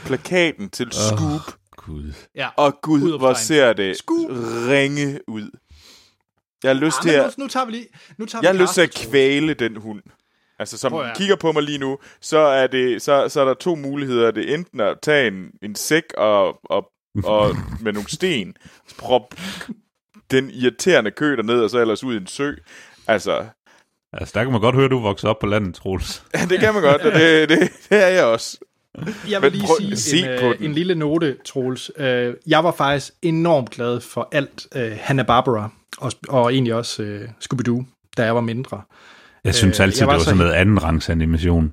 plakaten 0.05 0.69
til 0.69 0.87
Scoop, 0.91 1.55
Gud. 1.71 2.13
ja, 2.35 2.49
og 2.57 2.81
gud, 2.81 2.99
hvor 2.99 3.07
Udopstegn. 3.09 3.45
ser 3.47 3.73
det 3.73 3.97
Scoop. 3.97 4.29
ringe 4.69 5.19
ud. 5.27 5.49
Jeg 6.63 6.69
har 6.69 6.81
lyst 6.85 6.97
ah, 6.97 7.03
til 7.03 7.09
at, 7.09 7.37
nu, 7.37 7.43
nu 7.43 7.47
tager 7.47 7.65
vi 7.65 7.71
lige... 7.71 7.87
Nu 8.17 8.25
tager 8.25 8.41
jeg 8.41 8.49
har 8.49 8.53
vi 8.57 8.61
lyst 8.61 8.73
til 8.73 8.81
at 8.81 8.93
kvæle 8.93 9.53
den 9.53 9.75
hund. 9.75 10.01
Altså, 10.59 10.77
som 10.77 10.91
Prøv 10.91 11.03
høre. 11.03 11.15
kigger 11.15 11.35
på 11.35 11.51
mig 11.51 11.63
lige 11.63 11.77
nu, 11.77 11.97
så 12.21 12.37
er, 12.37 12.67
det, 12.67 13.01
så, 13.01 13.29
så 13.29 13.41
er 13.41 13.45
der 13.45 13.53
to 13.53 13.75
muligheder. 13.75 14.31
Det 14.31 14.49
er 14.49 14.55
enten 14.55 14.79
at 14.79 14.97
tage 15.03 15.27
en, 15.27 15.51
en 15.61 15.75
sæk 15.75 16.03
og, 16.17 16.59
og, 16.63 16.91
og 17.23 17.55
med 17.83 17.93
nogle 17.93 18.09
sten, 18.09 18.53
prop 18.97 19.35
den 20.31 20.49
irriterende 20.53 21.11
kø 21.11 21.35
derned, 21.37 21.59
og 21.59 21.69
så 21.69 21.79
ellers 21.79 22.03
ud 22.03 22.13
i 22.13 22.17
en 22.17 22.27
sø. 22.27 22.51
Altså, 23.07 23.45
Altså, 24.17 24.31
der 24.35 24.43
kan 24.43 24.51
man 24.51 24.61
godt 24.61 24.75
høre, 24.75 24.87
du 24.89 24.99
vokser 24.99 25.27
op 25.29 25.39
på 25.39 25.45
landet, 25.47 25.75
Troels. 25.75 26.23
ja, 26.35 26.45
det 26.49 26.59
kan 26.59 26.73
man 26.73 26.83
godt, 26.83 27.01
og 27.01 27.11
det, 27.11 27.49
det, 27.49 27.59
det 27.89 28.03
er 28.03 28.07
jeg 28.07 28.23
også. 28.25 28.57
Jeg 29.29 29.41
vil 29.41 29.51
lige 29.51 29.63
prøv- 29.65 29.77
sige 29.79 29.95
se 29.97 30.17
en, 30.17 30.39
på 30.41 30.45
øh, 30.45 30.55
en 30.65 30.73
lille 30.73 30.95
note, 30.95 31.37
Troels. 31.45 31.91
Øh, 31.97 32.33
jeg 32.47 32.63
var 32.63 32.71
faktisk 32.71 33.13
enormt 33.21 33.69
glad 33.69 34.01
for 34.01 34.29
alt 34.31 34.67
øh, 34.75 34.91
Hanna-Barbera, 35.01 35.69
og, 35.97 36.11
og 36.29 36.53
egentlig 36.53 36.73
også 36.73 37.03
øh, 37.03 37.29
Scooby-Doo, 37.39 37.83
da 38.17 38.23
jeg 38.23 38.35
var 38.35 38.41
mindre. 38.41 38.81
Jeg 39.43 39.55
synes 39.55 39.79
Øh, 39.79 39.83
altid, 39.83 39.99
jeg 40.01 40.07
var 40.07 40.13
det 40.13 40.17
var 40.17 40.23
så 40.23 40.25
sådan 40.25 40.37
noget 40.37 40.53
anden 40.53 40.83
rangs 40.83 41.09
animation. 41.09 41.71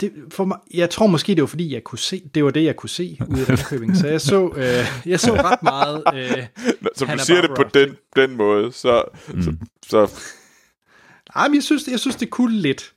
Det, 0.00 0.12
for 0.30 0.44
mig, 0.44 0.58
jeg 0.74 0.90
tror 0.90 1.06
måske, 1.06 1.34
det 1.34 1.42
var 1.42 1.46
fordi, 1.46 1.74
jeg 1.74 1.84
kunne 1.84 1.98
se, 1.98 2.22
det 2.34 2.44
var 2.44 2.50
det, 2.50 2.64
jeg 2.64 2.76
kunne 2.76 2.90
se 2.90 3.18
ude 3.28 3.40
af 3.40 3.48
Ringkøbing. 3.48 3.96
Så 3.96 4.06
jeg 4.08 4.20
så, 4.20 4.50
øh, 4.56 5.10
jeg 5.10 5.20
så 5.20 5.34
ret 5.34 5.62
meget... 5.62 6.02
Øh, 6.14 6.46
Nå, 6.80 6.88
Som 6.96 7.08
du 7.08 7.18
siger 7.18 7.40
det 7.40 7.50
på 7.56 7.64
den, 7.74 7.96
den 8.16 8.36
måde, 8.36 8.72
så, 8.72 9.04
mm. 9.28 9.42
så, 9.42 9.56
så 9.88 10.20
ej, 11.34 11.48
men 11.48 11.54
jeg 11.54 11.62
synes, 11.62 11.88
jeg 11.88 12.00
synes 12.00 12.16
det 12.16 12.30
kunne 12.30 12.56
lidt. 12.56 12.92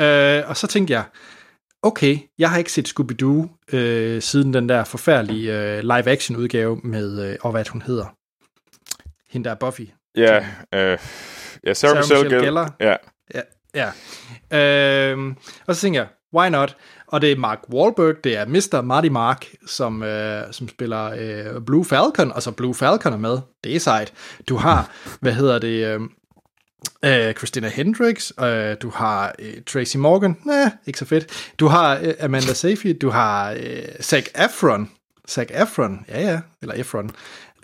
Øh, 0.00 0.42
og 0.46 0.56
så 0.56 0.66
tænkte 0.66 0.92
jeg, 0.92 1.04
okay, 1.82 2.18
jeg 2.38 2.50
har 2.50 2.58
ikke 2.58 2.72
set 2.72 2.88
Scooby-Doo 2.88 3.66
øh, 3.76 4.22
siden 4.22 4.54
den 4.54 4.68
der 4.68 4.84
forfærdelige 4.84 5.60
øh, 5.60 5.82
live-action 5.82 6.36
udgave 6.36 6.80
med, 6.84 7.30
øh, 7.30 7.36
og 7.40 7.50
hvad 7.50 7.68
hun 7.68 7.82
hedder. 7.82 8.14
Hende 9.30 9.44
der 9.44 9.50
er 9.50 9.58
Buffy. 9.58 9.82
ja, 10.16 10.36
øh, 10.74 10.98
ja 11.64 11.74
Sarah, 11.74 11.74
Sarah 11.74 11.96
Michelle 11.96 12.22
Michelle 12.22 12.44
Gellar. 12.44 12.74
Gellar. 12.78 12.90
Ja, 12.90 12.96
Ja 13.34 13.40
ja. 13.74 13.90
Øh, 14.58 15.34
og 15.66 15.74
så 15.74 15.80
tænker 15.80 16.00
jeg, 16.00 16.08
why 16.34 16.48
not? 16.48 16.76
Og 17.06 17.20
det 17.20 17.32
er 17.32 17.36
Mark 17.36 17.58
Wahlberg, 17.72 18.24
det 18.24 18.36
er 18.36 18.46
Mr. 18.46 18.80
Marty 18.80 19.08
Mark, 19.08 19.46
som, 19.66 20.02
øh, 20.02 20.42
som 20.52 20.68
spiller 20.68 21.04
øh, 21.18 21.62
Blue 21.66 21.84
Falcon, 21.84 22.32
og 22.32 22.42
så 22.42 22.50
Blue 22.50 22.74
Falcon 22.74 23.12
er 23.12 23.16
med. 23.16 23.38
Det 23.64 23.76
er 23.76 23.80
sejt. 23.80 24.12
Du 24.48 24.56
har, 24.56 24.90
hvad 25.20 25.32
hedder 25.32 25.58
det, 25.58 25.86
øh, 25.86 26.00
øh, 27.04 27.34
Christina 27.34 27.68
Hendricks, 27.68 28.32
øh, 28.40 28.76
du 28.82 28.90
har 28.90 29.34
øh, 29.38 29.54
Tracy 29.66 29.96
Morgan, 29.96 30.36
nej, 30.44 30.70
ikke 30.86 30.98
så 30.98 31.04
fedt. 31.04 31.52
Du 31.60 31.66
har 31.66 31.98
øh, 32.02 32.14
Amanda 32.20 32.54
Seyfried, 32.54 32.94
du 32.94 33.10
har 33.10 33.50
øh, 33.50 33.82
Zac 34.02 34.24
Efron, 34.44 34.90
Zac 35.28 35.48
Efron, 35.50 36.04
ja 36.08 36.20
ja, 36.20 36.40
eller 36.62 36.74
Efron. 36.74 37.10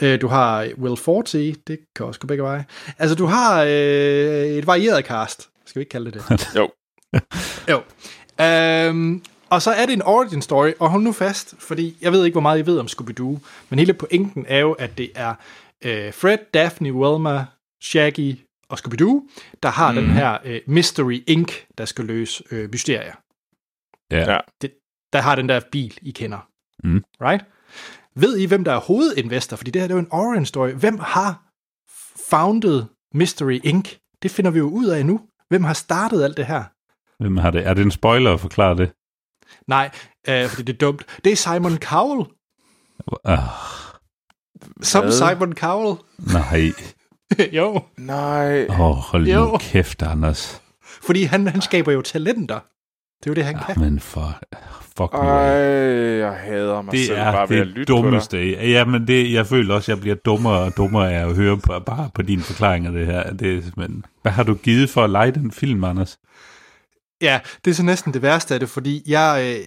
Øh, 0.02 0.20
du 0.20 0.28
har 0.28 0.68
Will 0.78 0.96
Forte, 0.96 1.52
det 1.52 1.78
kan 1.96 2.06
også 2.06 2.20
gå 2.20 2.26
begge 2.26 2.42
veje. 2.42 2.64
Altså, 2.98 3.16
du 3.16 3.26
har 3.26 3.62
øh, 3.62 4.44
et 4.44 4.66
varieret 4.66 5.04
cast. 5.04 5.48
Skal 5.66 5.80
vi 5.80 5.82
ikke 5.82 5.90
kalde 5.90 6.10
det 6.10 6.24
det? 6.28 6.48
jo. 6.58 6.70
Jo. 7.68 7.82
Øhm, 8.40 9.22
og 9.50 9.62
så 9.62 9.70
er 9.70 9.86
det 9.86 9.92
en 9.92 10.02
origin 10.02 10.42
story, 10.42 10.72
og 10.80 10.90
hold 10.90 11.02
nu 11.02 11.12
fast, 11.12 11.54
fordi 11.58 11.96
jeg 12.00 12.12
ved 12.12 12.24
ikke, 12.24 12.34
hvor 12.34 12.40
meget 12.40 12.58
I 12.58 12.66
ved 12.66 12.78
om 12.78 12.86
Scooby-Doo, 12.86 13.38
men 13.68 13.78
hele 13.78 13.94
pointen 13.94 14.44
er 14.48 14.58
jo, 14.58 14.72
at 14.72 14.98
det 14.98 15.10
er 15.14 15.34
øh, 15.84 16.14
Fred, 16.14 16.38
Daphne, 16.54 16.92
Wilma, 16.92 17.46
Shaggy 17.82 18.38
og 18.68 18.78
Scooby-Doo, 18.78 19.28
der 19.62 19.68
har 19.68 19.92
mm. 19.92 19.96
den 19.96 20.10
her 20.10 20.38
øh, 20.44 20.60
Mystery 20.66 21.22
Inc., 21.26 21.52
der 21.78 21.84
skal 21.84 22.04
løse 22.04 22.44
øh, 22.50 22.70
mysterier. 22.70 23.14
Ja. 24.10 24.32
Ja. 24.32 24.38
Det, 24.62 24.74
der 25.12 25.20
har 25.20 25.34
den 25.34 25.48
der 25.48 25.60
bil, 25.72 25.98
I 26.02 26.10
kender. 26.10 26.48
Mm. 26.84 27.04
Right? 27.20 27.44
Ved 28.16 28.38
I, 28.38 28.46
hvem 28.46 28.64
der 28.64 28.72
er 28.72 28.80
hovedinvestor? 28.80 29.56
Fordi 29.56 29.70
det 29.70 29.82
her 29.82 29.88
det 29.88 29.94
er 29.94 29.98
jo 29.98 30.00
en 30.00 30.12
origin 30.12 30.46
story. 30.46 30.70
Hvem 30.70 30.98
har 30.98 31.42
founded 32.30 32.84
Mystery 33.14 33.60
Inc.? 33.64 33.96
Det 34.22 34.30
finder 34.30 34.50
vi 34.50 34.58
jo 34.58 34.68
ud 34.68 34.86
af 34.86 35.06
nu. 35.06 35.20
Hvem 35.54 35.64
har 35.64 35.72
startet 35.74 36.24
alt 36.24 36.36
det 36.36 36.46
her? 36.46 36.64
Hvem 37.22 37.36
har 37.36 37.50
det? 37.50 37.66
Er 37.66 37.74
det 37.74 37.82
en 37.82 37.90
spoiler 37.90 38.34
at 38.34 38.40
forklare 38.40 38.76
det? 38.76 38.92
Nej, 39.66 39.90
øh, 40.28 40.48
fordi 40.48 40.62
det 40.62 40.72
er 40.72 40.86
dumt. 40.86 41.02
Det 41.24 41.32
er 41.32 41.36
Simon 41.36 41.76
Cowell. 41.78 42.26
Ah, 43.24 43.38
Som 44.82 45.04
Hvad? 45.04 45.12
Simon 45.12 45.52
Cowell. 45.52 45.98
nej. 46.18 46.72
jo, 47.58 47.82
Nej. 47.98 48.66
Åh, 48.68 48.80
oh, 48.80 48.96
hold 48.96 49.26
Jo. 49.28 49.44
nu 49.44 49.56
kæft, 49.58 50.02
Anders. 50.02 50.62
fordi 51.02 51.22
han, 51.22 51.46
han 51.48 51.60
skaber 51.62 51.92
jo 51.92 52.02
talenter. 52.02 52.60
Det 53.20 53.26
er 53.26 53.30
jo 53.30 53.34
det, 53.34 53.44
han 53.44 53.58
kan. 53.66 53.80
Men 53.80 54.00
for... 54.00 54.40
Fuck 54.98 55.12
nu 55.12 55.18
Ej, 55.18 55.46
jeg 56.18 56.32
hader 56.32 56.82
mig 56.82 56.92
Det 56.92 57.06
selv 57.06 57.18
er 57.18 57.32
bare 57.32 57.50
ved 57.50 57.56
at 57.58 57.66
det 57.66 57.74
lytte 57.74 57.92
på 57.92 57.96
dig. 57.96 58.04
dummeste. 58.04 58.68
Ja, 58.70 58.84
men 58.84 59.06
det, 59.06 59.32
jeg 59.32 59.46
føler 59.46 59.74
også, 59.74 59.92
at 59.92 59.96
jeg 59.96 60.00
bliver 60.00 60.16
dummere 60.16 60.58
og 60.58 60.72
dummere 60.76 61.12
af 61.14 61.28
at 61.28 61.36
høre 61.36 61.58
på, 61.58 61.72
bare 61.86 62.10
på 62.14 62.22
dine 62.22 62.42
forklaringer 62.42 62.90
af 62.90 62.96
det 62.98 63.06
her. 63.06 63.32
Det 63.32 63.56
er 63.58 63.62
simpelthen... 63.62 64.04
Hvad 64.22 64.32
har 64.32 64.42
du 64.42 64.54
givet 64.54 64.90
for 64.90 65.04
at 65.04 65.10
lege 65.10 65.30
den 65.32 65.50
film, 65.52 65.84
Anders? 65.84 66.18
Ja, 67.22 67.40
det 67.64 67.70
er 67.70 67.74
så 67.74 67.82
næsten 67.82 68.14
det 68.14 68.22
værste 68.22 68.54
af 68.54 68.60
det, 68.60 68.68
fordi 68.68 69.02
jeg, 69.06 69.44
øh, 69.58 69.64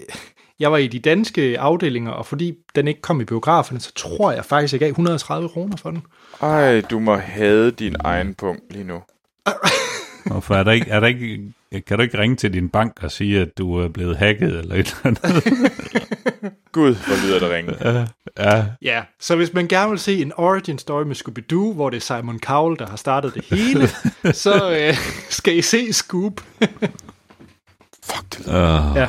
jeg 0.60 0.72
var 0.72 0.78
i 0.78 0.88
de 0.88 1.00
danske 1.00 1.60
afdelinger, 1.60 2.12
og 2.12 2.26
fordi 2.26 2.54
den 2.76 2.88
ikke 2.88 3.02
kom 3.02 3.22
i 3.22 3.26
biograferne, 3.26 3.80
så 3.80 3.94
tror 3.96 4.32
jeg 4.32 4.46
faktisk, 4.46 4.74
jeg 4.74 4.80
gav 4.80 4.90
130 4.90 5.50
kroner 5.50 5.78
for 5.78 5.92
den. 5.92 6.02
Ej, 6.42 6.82
du 6.82 7.00
må 7.00 7.16
hade 7.16 7.72
din 7.72 7.96
egen 8.00 8.34
punkt 8.34 8.62
lige 8.74 8.84
nu. 8.84 9.02
Hvorfor 10.28 10.56
er 10.56 10.64
der 10.64 10.72
ikke, 10.72 10.90
er 10.90 11.00
der 11.00 11.08
ikke, 11.08 11.54
kan 11.88 11.98
du 11.98 12.04
ikke 12.04 12.18
ringe 12.18 12.36
til 12.36 12.54
din 12.54 12.70
bank 12.70 13.04
og 13.04 13.12
sige, 13.12 13.42
at 13.42 13.58
du 13.58 13.76
er 13.76 13.88
blevet 13.88 14.18
hacket 14.18 14.60
eller 14.60 14.76
et 14.76 14.96
eller 15.06 15.20
andet? 15.26 15.44
Gud, 16.72 16.96
hvor 16.96 17.26
lyder 17.28 17.40
det 17.40 17.52
ringe. 17.52 17.74
Ja, 17.82 18.06
ja. 18.38 18.66
Ja, 18.82 19.04
så 19.20 19.36
hvis 19.36 19.54
man 19.54 19.68
gerne 19.68 19.90
vil 19.90 20.00
se 20.00 20.22
en 20.22 20.34
origin 20.36 20.78
story 20.78 21.04
med 21.04 21.16
Scooby-Doo, 21.16 21.74
hvor 21.74 21.90
det 21.90 21.98
er 21.98 22.02
Simon 22.18 22.40
Cowell, 22.40 22.80
der 22.80 22.88
har 22.88 22.98
startet 22.98 23.34
det 23.34 23.46
hele, 23.46 23.88
så 24.46 24.72
øh, 24.78 24.96
skal 25.30 25.58
I 25.58 25.62
se 25.62 25.94
Scoop. 25.94 26.34
Fuck, 28.08 28.38
det. 28.38 28.48
Uh, 28.48 28.96
Ja. 28.96 29.08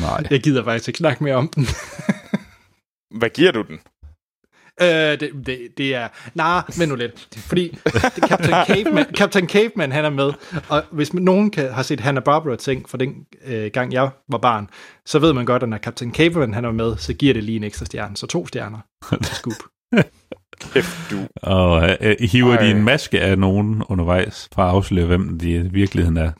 Nej. 0.00 0.22
Jeg 0.30 0.40
gider 0.42 0.64
faktisk 0.64 0.88
ikke 0.88 0.98
snakke 0.98 1.24
mere 1.24 1.34
om 1.34 1.48
den. 1.48 1.66
Hvad 3.18 3.30
giver 3.30 3.52
du 3.52 3.62
den? 3.62 3.78
Øh, 4.82 4.88
det, 4.88 5.30
det, 5.46 5.58
det 5.78 5.94
er... 5.94 6.08
Nej, 6.34 6.54
nah, 6.68 6.78
vent 6.78 6.88
nu 6.90 6.96
lidt. 6.96 7.28
Fordi 7.36 7.78
Captain 8.28 8.54
Caveman, 8.68 9.04
Captain 9.16 9.48
Caveman, 9.48 9.92
han 9.92 10.04
er 10.04 10.10
med. 10.10 10.32
Og 10.68 10.82
hvis 10.90 11.14
nogen 11.14 11.50
kan, 11.50 11.72
har 11.72 11.82
set 11.82 12.00
Hanna-Barbera-ting 12.00 12.88
fra 12.90 12.98
den 12.98 13.14
øh, 13.46 13.70
gang, 13.72 13.92
jeg 13.92 14.10
var 14.30 14.38
barn, 14.38 14.68
så 15.06 15.18
ved 15.18 15.32
man 15.32 15.44
godt, 15.44 15.62
at 15.62 15.68
når 15.68 15.78
Captain 15.78 16.14
Caveman 16.14 16.54
han 16.54 16.64
er 16.64 16.72
med, 16.72 16.96
så 16.96 17.12
giver 17.14 17.34
det 17.34 17.44
lige 17.44 17.56
en 17.56 17.64
ekstra 17.64 17.84
stjerne. 17.86 18.16
Så 18.16 18.26
to 18.26 18.46
stjerner 18.46 18.78
til 19.22 19.34
Scoop. 19.40 19.54
Kæft, 20.74 21.10
du. 21.10 21.16
Og 21.42 21.96
uh, 22.00 22.26
hiver 22.30 22.56
de 22.56 22.64
Ej. 22.64 22.70
en 22.70 22.84
maske 22.84 23.20
af 23.20 23.38
nogen 23.38 23.82
undervejs 23.88 24.48
for 24.54 24.62
at 24.62 24.68
afsløre, 24.70 25.06
hvem 25.06 25.38
de 25.38 25.50
i 25.50 25.58
virkeligheden 25.68 26.16
er 26.16 26.30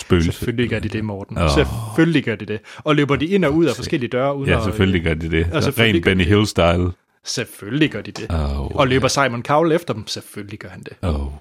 spøgelse? 0.00 0.32
Selvfølgelig 0.32 0.70
gør 0.70 0.78
de 0.78 0.88
det, 0.88 1.04
Morten. 1.04 1.38
Åh. 1.38 1.50
Selvfølgelig 1.54 2.24
gør 2.24 2.34
de 2.36 2.44
det. 2.46 2.60
Og 2.78 2.96
løber 2.96 3.16
de 3.16 3.26
ind 3.26 3.44
og 3.44 3.54
ud 3.54 3.64
af 3.64 3.76
forskellige 3.76 4.10
døre, 4.10 4.36
uden 4.36 4.50
Ja, 4.50 4.56
at- 4.58 4.64
selvfølgelig 4.64 5.02
gør 5.02 5.14
de 5.14 5.30
det. 5.30 5.46
Og 5.52 5.62
gør 5.76 6.00
Benny 6.04 6.24
de. 6.24 6.30
Hill-style. 6.30 7.07
Selvfølgelig 7.28 7.90
gør 7.90 8.02
de 8.02 8.12
det. 8.12 8.30
Oh, 8.30 8.76
Og 8.76 8.88
løber 8.88 9.08
Simon 9.08 9.42
Cowell 9.44 9.72
efter 9.72 9.94
dem? 9.94 10.06
Selvfølgelig 10.06 10.58
gør 10.58 10.68
han 10.68 10.82
det. 10.82 10.96
Oh. 11.02 11.32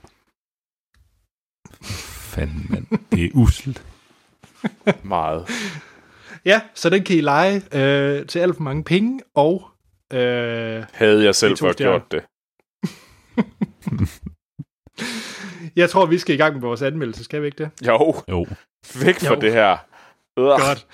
Fanden, 2.33 2.65
mand. 2.69 2.85
Det 3.11 3.25
er 3.25 3.29
uselt. 3.33 3.83
Meget. 5.03 5.47
Ja, 6.45 6.61
så 6.73 6.89
den 6.89 7.03
kan 7.03 7.17
I 7.17 7.21
lege 7.21 7.55
øh, 7.55 8.25
til 8.27 8.39
alt 8.39 8.55
for 8.55 8.63
mange 8.63 8.83
penge, 8.83 9.19
og 9.35 9.69
øh, 10.13 10.83
Havde 10.93 11.23
jeg 11.23 11.35
selv 11.35 11.57
før 11.57 11.73
gjort 11.73 12.11
det. 12.11 12.23
jeg 15.75 15.89
tror, 15.89 16.05
vi 16.05 16.17
skal 16.17 16.35
i 16.35 16.37
gang 16.37 16.53
med 16.53 16.61
vores 16.61 16.81
anmeldelse, 16.81 17.23
skal 17.23 17.41
vi 17.41 17.45
ikke 17.45 17.63
det? 17.63 17.87
Jo, 17.87 18.15
Jo. 18.29 18.45
væk 19.05 19.19
fra 19.19 19.33
Jo. 19.33 19.39
det 19.41 19.51
her. 19.53 19.71
Øh. 20.39 20.45
Godt. 20.45 20.87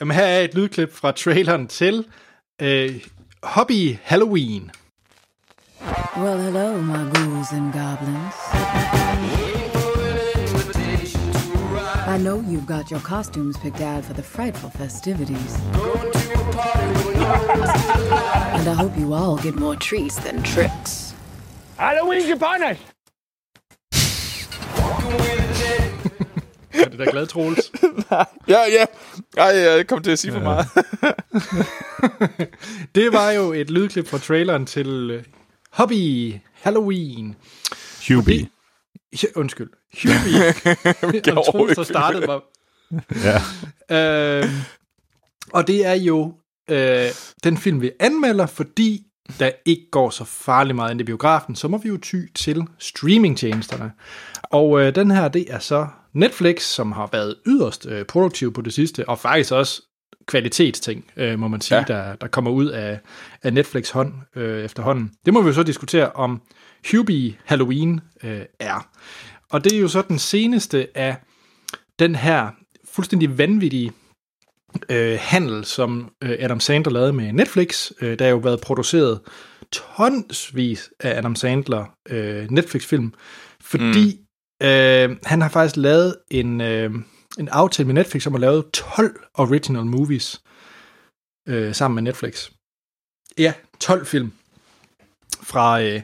Jamen, 0.00 0.16
her 0.16 0.24
er 0.24 0.40
et 0.40 0.54
lydklip 0.54 0.92
fra 0.92 1.12
traileren 1.12 1.68
til 1.68 2.06
øh, 2.62 3.04
Hobby 3.44 4.00
Halloween. 4.04 4.72
Well, 6.16 6.38
hello, 6.38 6.80
my 6.80 7.08
ghouls 7.12 7.52
and 7.52 7.72
goblins. 7.72 8.34
I 12.06 12.18
know 12.20 12.40
you've 12.40 12.66
got 12.66 12.90
your 12.90 13.00
costumes 13.00 13.56
picked 13.58 13.80
out 13.80 14.04
for 14.04 14.14
the 14.14 14.22
frightful 14.22 14.70
festivities. 14.70 15.58
And 18.54 18.68
I 18.68 18.74
hope 18.76 18.96
you 18.96 19.12
all 19.12 19.36
get 19.36 19.56
more 19.56 19.76
treats 19.76 20.16
than 20.16 20.42
tricks. 20.42 21.14
Halloween's 21.76 22.30
upon 22.30 22.62
us! 22.62 22.78
Er 26.74 26.88
det 26.88 26.98
da 26.98 27.04
glad, 27.10 27.26
Troels? 27.26 27.72
Ja, 28.48 28.58
ja. 28.58 28.84
Ej, 29.36 29.46
jeg 29.46 29.86
kom 29.86 30.02
til 30.02 30.10
at 30.10 30.18
sige 30.18 30.32
for 30.32 30.40
meget. 30.40 30.66
Det 32.94 33.12
var 33.12 33.30
jo 33.30 33.52
et 33.52 33.70
lydklip 33.70 34.08
fra 34.08 34.18
traileren 34.18 34.66
til 34.66 35.10
øh, 35.10 35.24
Hobby 35.72 36.34
Halloween. 36.52 37.36
Hubie. 38.08 38.48
Ja, 39.22 39.28
undskyld. 39.34 39.70
Hobby. 40.02 41.20
kan 41.20 41.38
Og 41.38 41.44
Troels, 41.52 41.76
der 41.76 41.82
startede 41.82 42.26
mig. 42.26 42.40
Ja. 43.90 44.40
Øh, 44.40 44.50
og 45.52 45.66
det 45.66 45.86
er 45.86 45.94
jo 45.94 46.34
øh, 46.70 47.08
den 47.44 47.58
film, 47.58 47.80
vi 47.80 47.90
anmelder, 48.00 48.46
fordi 48.46 49.06
der 49.38 49.50
ikke 49.64 49.90
går 49.90 50.10
så 50.10 50.24
farligt 50.24 50.76
meget 50.76 50.90
ind 50.90 51.00
i 51.00 51.04
biografen, 51.04 51.56
så 51.56 51.68
må 51.68 51.78
vi 51.78 51.88
jo 51.88 51.96
ty 51.96 52.16
til 52.34 52.62
streamingtjenesterne. 52.78 53.92
Og 54.42 54.80
øh, 54.80 54.94
den 54.94 55.10
her, 55.10 55.28
det 55.28 55.46
er 55.48 55.58
så 55.58 55.86
Netflix, 56.14 56.62
som 56.62 56.92
har 56.92 57.08
været 57.12 57.36
yderst 57.46 57.86
øh, 57.86 58.04
produktiv 58.04 58.52
på 58.52 58.60
det 58.60 58.72
sidste, 58.72 59.08
og 59.08 59.18
faktisk 59.18 59.52
også 59.52 59.82
kvalitetsting, 60.26 61.04
øh, 61.16 61.38
må 61.38 61.48
man 61.48 61.60
sige, 61.60 61.78
ja. 61.78 61.84
der, 61.88 62.14
der 62.14 62.26
kommer 62.26 62.50
ud 62.50 62.66
af, 62.66 63.00
af 63.42 63.52
Netflix 63.52 63.90
hånd 63.90 64.12
øh, 64.36 64.64
efterhånden. 64.64 65.12
Det 65.24 65.34
må 65.34 65.42
vi 65.42 65.46
jo 65.46 65.52
så 65.52 65.62
diskutere, 65.62 66.12
om 66.12 66.42
Hubie 66.90 67.36
Halloween 67.44 68.00
øh, 68.22 68.42
er. 68.60 68.88
Og 69.50 69.64
det 69.64 69.72
er 69.72 69.78
jo 69.78 69.88
så 69.88 70.02
den 70.02 70.18
seneste 70.18 70.88
af 70.94 71.16
den 71.98 72.14
her 72.14 72.48
fuldstændig 72.92 73.38
vanvittige 73.38 73.92
øh, 74.88 75.18
handel, 75.20 75.64
som 75.64 76.10
øh, 76.22 76.36
Adam 76.40 76.60
Sandler 76.60 76.92
lavede 76.92 77.12
med 77.12 77.32
Netflix. 77.32 77.90
Øh, 78.00 78.18
der 78.18 78.24
har 78.24 78.30
jo 78.30 78.36
været 78.36 78.60
produceret 78.60 79.20
tonsvis 79.72 80.90
af 81.00 81.18
Adam 81.18 81.34
Sandler 81.34 81.84
øh, 82.08 82.50
Netflix-film, 82.50 83.12
fordi 83.60 84.18
mm. 84.18 84.23
Øh, 84.64 85.16
han 85.24 85.40
har 85.40 85.48
faktisk 85.48 85.76
lavet 85.76 86.16
en, 86.30 86.60
øh, 86.60 86.90
en 87.38 87.48
aftale 87.48 87.86
med 87.86 87.94
Netflix, 87.94 88.22
som 88.22 88.32
har 88.32 88.40
lavet 88.40 88.64
12 88.72 89.20
original 89.34 89.84
movies 89.84 90.42
øh, 91.48 91.74
sammen 91.74 91.94
med 91.94 92.02
Netflix. 92.02 92.50
Ja, 93.38 93.52
12 93.80 94.06
film 94.06 94.32
fra 95.42 95.82
øh, 95.82 96.02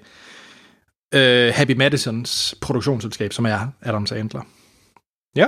øh, 1.15 1.53
Happy 1.55 1.73
Madisons 1.73 2.55
produktionsselskab, 2.61 3.33
som 3.33 3.47
er 3.47 3.69
Adam 3.83 4.07
Sandler. 4.07 4.43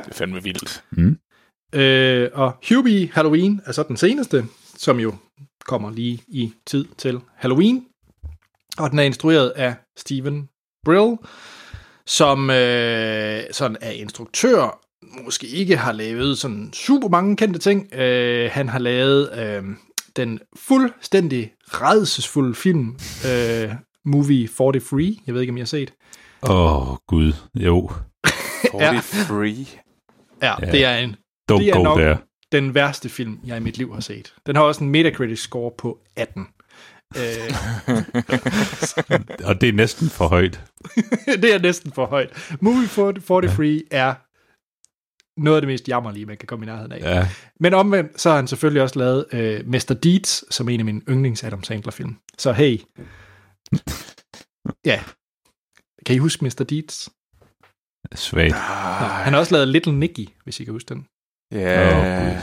Det 0.01 0.11
er 0.11 0.15
fandme 0.15 0.43
vildt. 0.43 0.85
Mm. 0.91 1.19
Øh, 1.75 2.31
og 2.33 2.53
Hubie 2.69 3.11
Halloween 3.13 3.61
er 3.65 3.73
så 3.73 3.83
den 3.83 3.97
seneste, 3.97 4.45
som 4.77 5.01
jo 5.01 5.15
kommer 5.65 5.91
lige 5.91 6.23
i 6.29 6.53
tid 6.67 6.85
til 6.99 7.21
Halloween. 7.35 7.87
Og 8.79 8.91
den 8.91 8.99
er 8.99 9.03
instrueret 9.03 9.49
af 9.51 9.75
Steven 9.97 10.49
Brill, 10.85 11.17
som 12.17 12.51
øh, 12.51 13.43
sådan 13.53 13.77
er 13.81 13.91
instruktør, 13.91 14.81
måske 15.25 15.47
ikke 15.47 15.77
har 15.77 15.93
lavet 15.93 16.39
sådan 16.39 16.71
super 16.73 17.09
mange 17.09 17.37
kendte 17.37 17.59
ting. 17.59 17.95
Øh, 17.95 18.51
han 18.53 18.69
har 18.69 18.79
lavet 18.79 19.31
øh, 19.39 19.63
den 20.17 20.41
fuldstændig 20.57 21.53
redselsfulde 21.67 22.55
film, 22.55 22.97
øh, 23.33 23.71
movie 24.05 24.49
43. 24.49 25.17
Jeg 25.27 25.35
ved 25.35 25.41
ikke, 25.41 25.51
om 25.51 25.57
I 25.57 25.61
har 25.61 25.67
set. 25.67 25.93
Åh, 26.43 26.91
oh, 26.91 26.97
gud. 27.09 27.33
Jo. 27.55 27.91
43. 28.71 29.67
Ja, 30.43 30.55
Ja. 30.67 30.73
det 30.73 30.85
er 30.85 30.97
en 30.97 31.17
Don't 31.53 31.59
Det 31.59 31.69
er 31.69 31.75
go 31.77 31.83
nok- 31.83 31.99
there. 31.99 32.17
den 32.53 32.75
værste 32.75 33.09
film, 33.09 33.39
jeg 33.47 33.57
i 33.57 33.61
mit 33.61 33.79
liv 33.79 33.95
har 33.95 34.01
set. 34.01 34.35
Den 34.47 34.57
har 34.57 34.63
også 34.63 34.85
en 34.85 34.91
Metacritic 34.91 35.39
score 35.41 35.71
på 35.79 35.99
18. 36.17 36.47
Øh, 37.17 37.51
Og 39.49 39.61
det 39.61 39.69
er 39.69 39.73
næsten 39.73 40.09
for 40.09 40.29
højt. 40.29 40.61
det 41.43 41.55
er 41.55 41.59
næsten 41.59 41.93
for 41.93 42.07
højt. 42.07 42.57
Movie 42.61 42.89
43 42.89 43.83
er 43.91 44.15
noget 45.41 45.57
af 45.57 45.63
det 45.63 45.69
mest 45.69 45.89
jammerlige, 45.89 46.27
man 46.27 46.37
kan 46.37 46.47
komme 46.47 46.65
i 46.65 46.67
nærheden 46.67 46.93
af. 46.93 46.99
Ja. 47.01 47.29
Men 47.61 47.75
omvendt, 47.75 48.21
så 48.21 48.29
har 48.29 48.37
han 48.37 48.47
selvfølgelig 48.49 48.83
også 48.83 48.99
lavet 48.99 49.27
øh, 49.33 49.67
Mr. 49.67 49.99
Deeds, 50.03 50.55
som 50.55 50.69
er 50.69 50.75
en 50.75 50.81
af 50.81 50.85
mine 50.85 51.01
yndlings 51.09 51.45
Adam 51.45 51.63
Sandler-film. 51.65 52.17
Så 52.39 52.53
hey. 52.53 52.81
Ja. 54.85 55.03
Kan 56.07 56.17
I 56.17 56.19
huske 56.19 56.45
Mr. 56.45 56.65
Deeds? 56.69 57.09
Svagt. 58.15 58.55
Ah. 58.55 59.11
Han 59.25 59.33
har 59.33 59.41
også 59.41 59.55
lavet 59.55 59.69
Little 59.69 59.93
Nicky, 59.93 60.29
hvis 60.45 60.61
I 60.61 60.65
kan 60.65 60.73
huske 60.73 60.89
den. 60.89 61.07
Ja. 61.53 61.99
Åh, 61.99 62.27
Gud. 62.27 62.43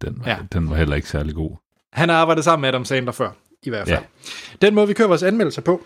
Den, 0.00 0.18
var, 0.20 0.30
Ja. 0.30 0.38
den 0.52 0.70
var 0.70 0.76
heller 0.76 0.96
ikke 0.96 1.08
særlig 1.08 1.34
god. 1.34 1.56
Han 1.92 2.08
har 2.08 2.16
arbejdet 2.16 2.44
sammen 2.44 2.60
med 2.60 2.68
Adam 2.68 2.84
Sandler 2.84 3.12
før, 3.12 3.30
i 3.62 3.70
hvert 3.70 3.88
fald. 3.88 3.98
Ja. 3.98 4.66
Den 4.66 4.74
måde, 4.74 4.86
vi 4.88 4.94
kører 4.94 5.08
vores 5.08 5.22
anmeldelser 5.22 5.62
på, 5.62 5.84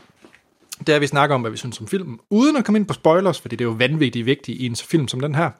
det 0.79 0.89
er, 0.89 0.95
at 0.97 1.01
vi 1.01 1.07
snakker 1.07 1.35
om, 1.35 1.41
hvad 1.41 1.51
vi 1.51 1.57
synes 1.57 1.81
om 1.81 1.89
filmen, 1.89 2.21
uden 2.31 2.57
at 2.57 2.65
komme 2.65 2.79
ind 2.79 2.87
på 2.87 2.95
spoilers, 2.95 3.41
fordi 3.41 3.57
det 3.57 3.65
er 3.65 3.69
jo 3.69 3.75
vanvittigt 3.79 4.27
vigtigt 4.27 4.61
i 4.61 4.67
en 4.67 4.77
film 4.77 5.09
som 5.09 5.21
den 5.21 5.35
her. 5.35 5.51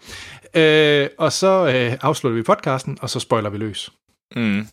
Øh, 0.55 1.09
og 1.19 1.33
så 1.33 1.67
øh, 1.67 1.99
afslutter 2.03 2.37
vi 2.37 2.43
podcasten, 2.43 2.99
og 3.01 3.11
så 3.11 3.21
spoiler 3.21 3.51
vi 3.51 3.59
løs. 3.59 3.91
Mm. 4.37 4.67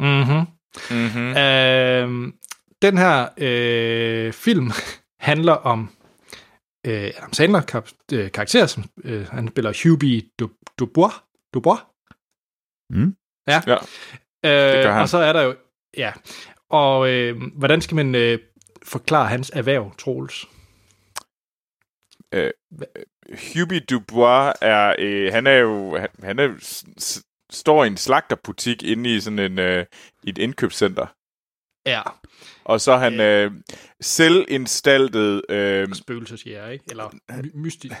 Mm-hmm. 0.00 0.46
Mm-hmm. 0.90 1.36
Øh, 1.36 2.32
den 2.82 2.98
her 2.98 3.28
øh, 3.38 4.32
film 4.32 4.70
handler 5.30 5.52
om 5.52 5.90
øh, 6.86 7.10
Adam 7.16 7.32
Sandler 7.32 7.60
kar- 7.60 7.92
øh, 8.12 8.32
karakter, 8.32 8.66
som 8.66 8.84
øh, 9.04 9.26
han 9.28 9.48
spiller 9.48 9.72
Hubie 9.90 10.22
Du- 10.38 10.50
Dubois. 10.78 11.12
Dubois? 11.54 11.80
Mm. 12.90 13.16
Ja. 13.48 13.62
Ja, 14.44 14.90
øh. 14.94 15.00
Og 15.02 15.08
så 15.08 15.18
er 15.18 15.32
der 15.32 15.42
jo, 15.42 15.54
ja, 15.96 16.12
og 16.68 17.10
øh, 17.10 17.42
hvordan 17.56 17.80
skal 17.80 17.94
man 17.94 18.14
øh, 18.14 18.38
forklare 18.82 19.28
hans 19.28 19.50
erhverv, 19.54 19.94
Troels? 19.98 20.46
Hubie 23.54 23.80
Dubois 23.80 24.52
er, 24.60 24.94
øh, 24.98 25.32
han 25.32 25.46
er 25.46 25.56
jo, 25.56 25.96
han, 25.98 26.08
han 26.22 26.38
er, 26.38 26.54
s- 26.60 27.22
står 27.50 27.84
i 27.84 27.86
en 27.86 27.96
slagterbutik 27.96 28.82
inde 28.82 29.14
i 29.14 29.20
sådan 29.20 29.38
en, 29.38 29.58
øh, 29.58 29.86
et 30.24 30.38
indkøbscenter. 30.38 31.06
Ja, 31.86 32.02
Og 32.64 32.80
så 32.80 32.92
er 32.92 32.98
han 32.98 33.20
øh, 33.20 33.52
selvinstaltet... 34.00 35.42
Øh, 35.48 35.94
spøgelsesjæger, 35.94 36.68
ikke? 36.68 36.84
Eller 36.90 37.08
my- 37.32 37.50
mystisk. 37.54 37.94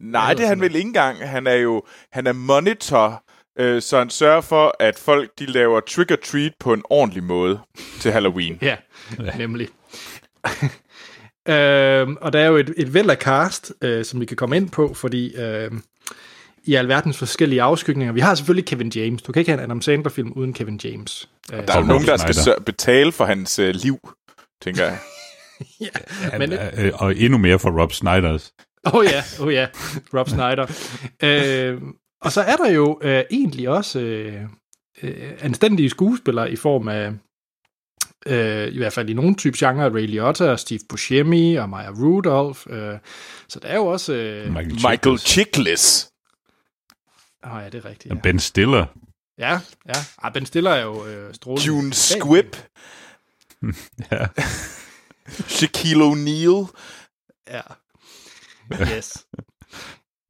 nej, 0.00 0.34
det 0.34 0.44
er 0.44 0.48
han 0.48 0.60
vel 0.60 0.74
ikke 0.74 0.86
engang. 0.86 1.28
Han 1.28 1.46
er 1.46 1.54
jo 1.54 1.82
han 2.12 2.26
er 2.26 2.32
monitor, 2.32 3.24
øh, 3.58 3.82
så 3.82 3.98
han 3.98 4.10
sørger 4.10 4.40
for, 4.40 4.76
at 4.80 4.98
folk 4.98 5.30
de 5.38 5.46
laver 5.46 5.80
trick-or-treat 5.80 6.52
på 6.60 6.72
en 6.72 6.82
ordentlig 6.90 7.22
måde 7.24 7.58
til 8.00 8.12
Halloween. 8.12 8.58
Ja, 8.62 8.76
nemlig. 9.38 9.68
øhm, 11.48 12.16
og 12.20 12.32
der 12.32 12.38
er 12.40 12.46
jo 12.46 12.56
et, 12.56 12.74
et 12.76 12.94
væld 12.94 13.10
af 13.10 13.16
cast, 13.16 13.72
øh, 13.82 14.04
som 14.04 14.20
vi 14.20 14.26
kan 14.26 14.36
komme 14.36 14.56
ind 14.56 14.70
på, 14.70 14.94
fordi 14.94 15.34
øh, 15.36 15.70
i 16.64 16.74
alverdens 16.74 17.18
forskellige 17.18 17.62
afskygninger. 17.62 18.12
Vi 18.12 18.20
har 18.20 18.34
selvfølgelig 18.34 18.66
Kevin 18.66 18.92
James. 18.94 19.22
Du 19.22 19.32
kan 19.32 19.40
ikke 19.40 19.50
have 19.50 19.58
en 19.58 19.64
Adam 19.64 19.82
Sandler-film 19.82 20.32
uden 20.36 20.52
Kevin 20.52 20.80
James. 20.84 21.28
Øh, 21.52 21.66
Der 21.66 21.74
er 21.74 21.78
jo 21.80 21.86
nogen, 21.86 22.06
der 22.06 22.16
skal 22.16 22.34
sør- 22.34 22.62
betale 22.66 23.12
for 23.12 23.24
hans 23.24 23.58
øh, 23.58 23.74
liv, 23.74 23.98
tænker 24.62 24.84
jeg. 24.84 24.98
men, 26.38 26.52
Øh, 26.52 26.92
og 26.94 27.16
endnu 27.16 27.38
mere 27.38 27.58
for 27.58 27.80
Rob 27.80 27.92
Snyders. 27.92 28.52
oh 28.84 29.04
ja, 29.04 29.22
oh 29.40 29.52
ja, 29.54 29.66
Rob 30.14 30.28
Snyder. 30.28 30.66
øh, 31.28 31.80
og 32.20 32.32
så 32.32 32.40
er 32.40 32.56
der 32.56 32.70
jo 32.70 32.98
øh, 33.02 33.24
egentlig 33.30 33.68
også 33.68 34.00
øh, 34.00 34.42
øh, 35.02 35.32
anstændige 35.40 35.90
skuespillere 35.90 36.52
i 36.52 36.56
form 36.56 36.88
af, 36.88 37.12
øh, 38.26 38.72
i 38.72 38.78
hvert 38.78 38.92
fald 38.92 39.10
i 39.10 39.14
nogle 39.14 39.34
type 39.34 39.56
genre, 39.58 39.88
Ray 39.94 40.06
Liotta 40.06 40.50
og 40.50 40.60
Steve 40.60 40.80
Buscemi 40.88 41.54
og 41.54 41.68
Maya 41.68 41.90
Rudolph. 41.90 42.60
Øh, 42.70 42.98
så 43.48 43.58
der 43.60 43.68
er 43.68 43.76
jo 43.76 43.86
også... 43.86 44.12
Øh, 44.12 44.46
Michael, 44.52 44.72
Michael 44.74 45.18
Chiklis. 45.18 45.80
Chiklis. 45.80 46.10
Åh 47.44 47.60
ja, 47.62 47.68
det 47.68 47.84
er 47.84 47.88
rigtigt. 47.88 48.14
Ja, 48.14 48.20
Ben 48.22 48.38
Stiller. 48.38 48.86
ja. 49.38 49.60
ja. 49.88 49.94
Ah, 50.22 50.32
ben 50.32 50.46
Stiller 50.46 50.70
er 50.70 50.82
jo 50.82 51.06
øh, 51.06 51.34
strålende. 51.34 51.66
June 51.66 51.92
Squibb. 51.92 52.56
Ja. 54.10 54.26
Shaquille 55.48 56.04
O'Neal. 56.04 56.66
Ja. 57.50 57.60
Yes. 58.96 59.26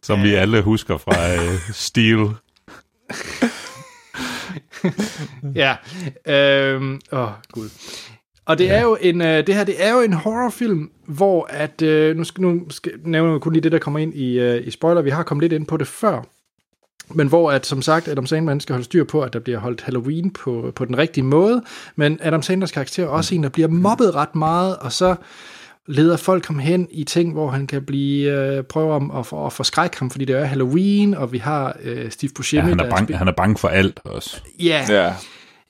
Som 0.03 0.23
vi 0.23 0.35
alle 0.35 0.63
husker 0.63 0.97
fra 0.97 1.35
uh, 1.35 1.61
Steel. 1.73 2.29
ja. 5.55 5.77
Øhm, 6.27 7.01
åh, 7.13 7.29
gud. 7.53 7.69
Og 8.45 8.59
det 8.59 8.71
er 8.71 8.83
jo 8.83 8.97
en, 9.01 9.23
øh, 9.23 9.47
det 9.47 9.55
her, 9.55 9.65
det 9.65 9.85
er 9.85 9.93
jo 9.93 10.01
en 10.01 10.13
horrorfilm, 10.13 10.91
hvor 11.07 11.47
at, 11.51 11.83
øh, 11.83 12.17
nu 12.17 12.25
skal, 12.25 12.43
nu 12.43 12.71
skal 12.71 12.93
nævne 13.05 13.41
kun 13.41 13.53
lige 13.53 13.63
det, 13.63 13.73
der 13.73 13.79
kommer 13.79 14.01
ind 14.01 14.15
i, 14.15 14.39
øh, 14.39 14.67
i 14.67 14.71
spoiler, 14.71 15.03
vi 15.03 15.11
har 15.11 15.23
kommet 15.23 15.43
lidt 15.43 15.53
ind 15.53 15.67
på 15.67 15.77
det 15.77 15.87
før, 15.87 16.23
men 17.15 17.29
hvor 17.29 17.53
at, 17.53 17.67
som 17.67 17.83
sagt, 17.83 18.09
Adam 18.09 18.27
Sandler 18.27 18.59
skal 18.59 18.73
holde 18.73 18.85
styr 18.85 19.05
på, 19.05 19.23
at 19.23 19.33
der 19.33 19.39
bliver 19.39 19.59
holdt 19.59 19.81
Halloween 19.81 20.31
på, 20.31 20.73
på 20.75 20.85
den 20.85 20.99
rigtige 20.99 21.25
måde, 21.25 21.63
men 21.97 22.19
Adam 22.23 22.43
Sandlers 22.43 22.73
karakter 22.73 23.05
er 23.05 23.09
også 23.09 23.35
en, 23.35 23.43
der 23.43 23.49
bliver 23.49 23.69
mobbet 23.69 24.15
ret 24.15 24.35
meget, 24.35 24.77
og 24.77 24.93
så 24.93 25.15
leder 25.91 26.17
folk 26.17 26.47
ham 26.47 26.59
hen 26.59 26.89
i 26.91 27.05
ting, 27.05 27.33
hvor 27.33 27.51
han 27.51 27.67
kan 27.67 27.85
blive 27.85 28.33
øh, 28.33 28.63
prøve 28.65 28.93
om 28.93 29.11
at, 29.11 29.27
for, 29.27 29.47
at 29.47 29.53
forskrække 29.53 29.99
ham, 29.99 30.11
fordi 30.11 30.25
det 30.25 30.37
er 30.37 30.45
Halloween, 30.45 31.15
og 31.15 31.33
vi 31.33 31.39
har 31.39 31.77
øh, 31.83 32.11
Steve 32.11 32.33
Buscemi, 32.37 32.61
Ja, 32.63 32.69
han, 32.69 32.79
der 32.79 32.85
er 32.85 32.91
bange, 32.91 33.17
han 33.17 33.29
er 33.29 33.33
bange 33.33 33.59
for 33.59 33.69
alt 33.69 34.01
også. 34.05 34.41
Ja, 34.61 34.87
Ja. 34.89 35.15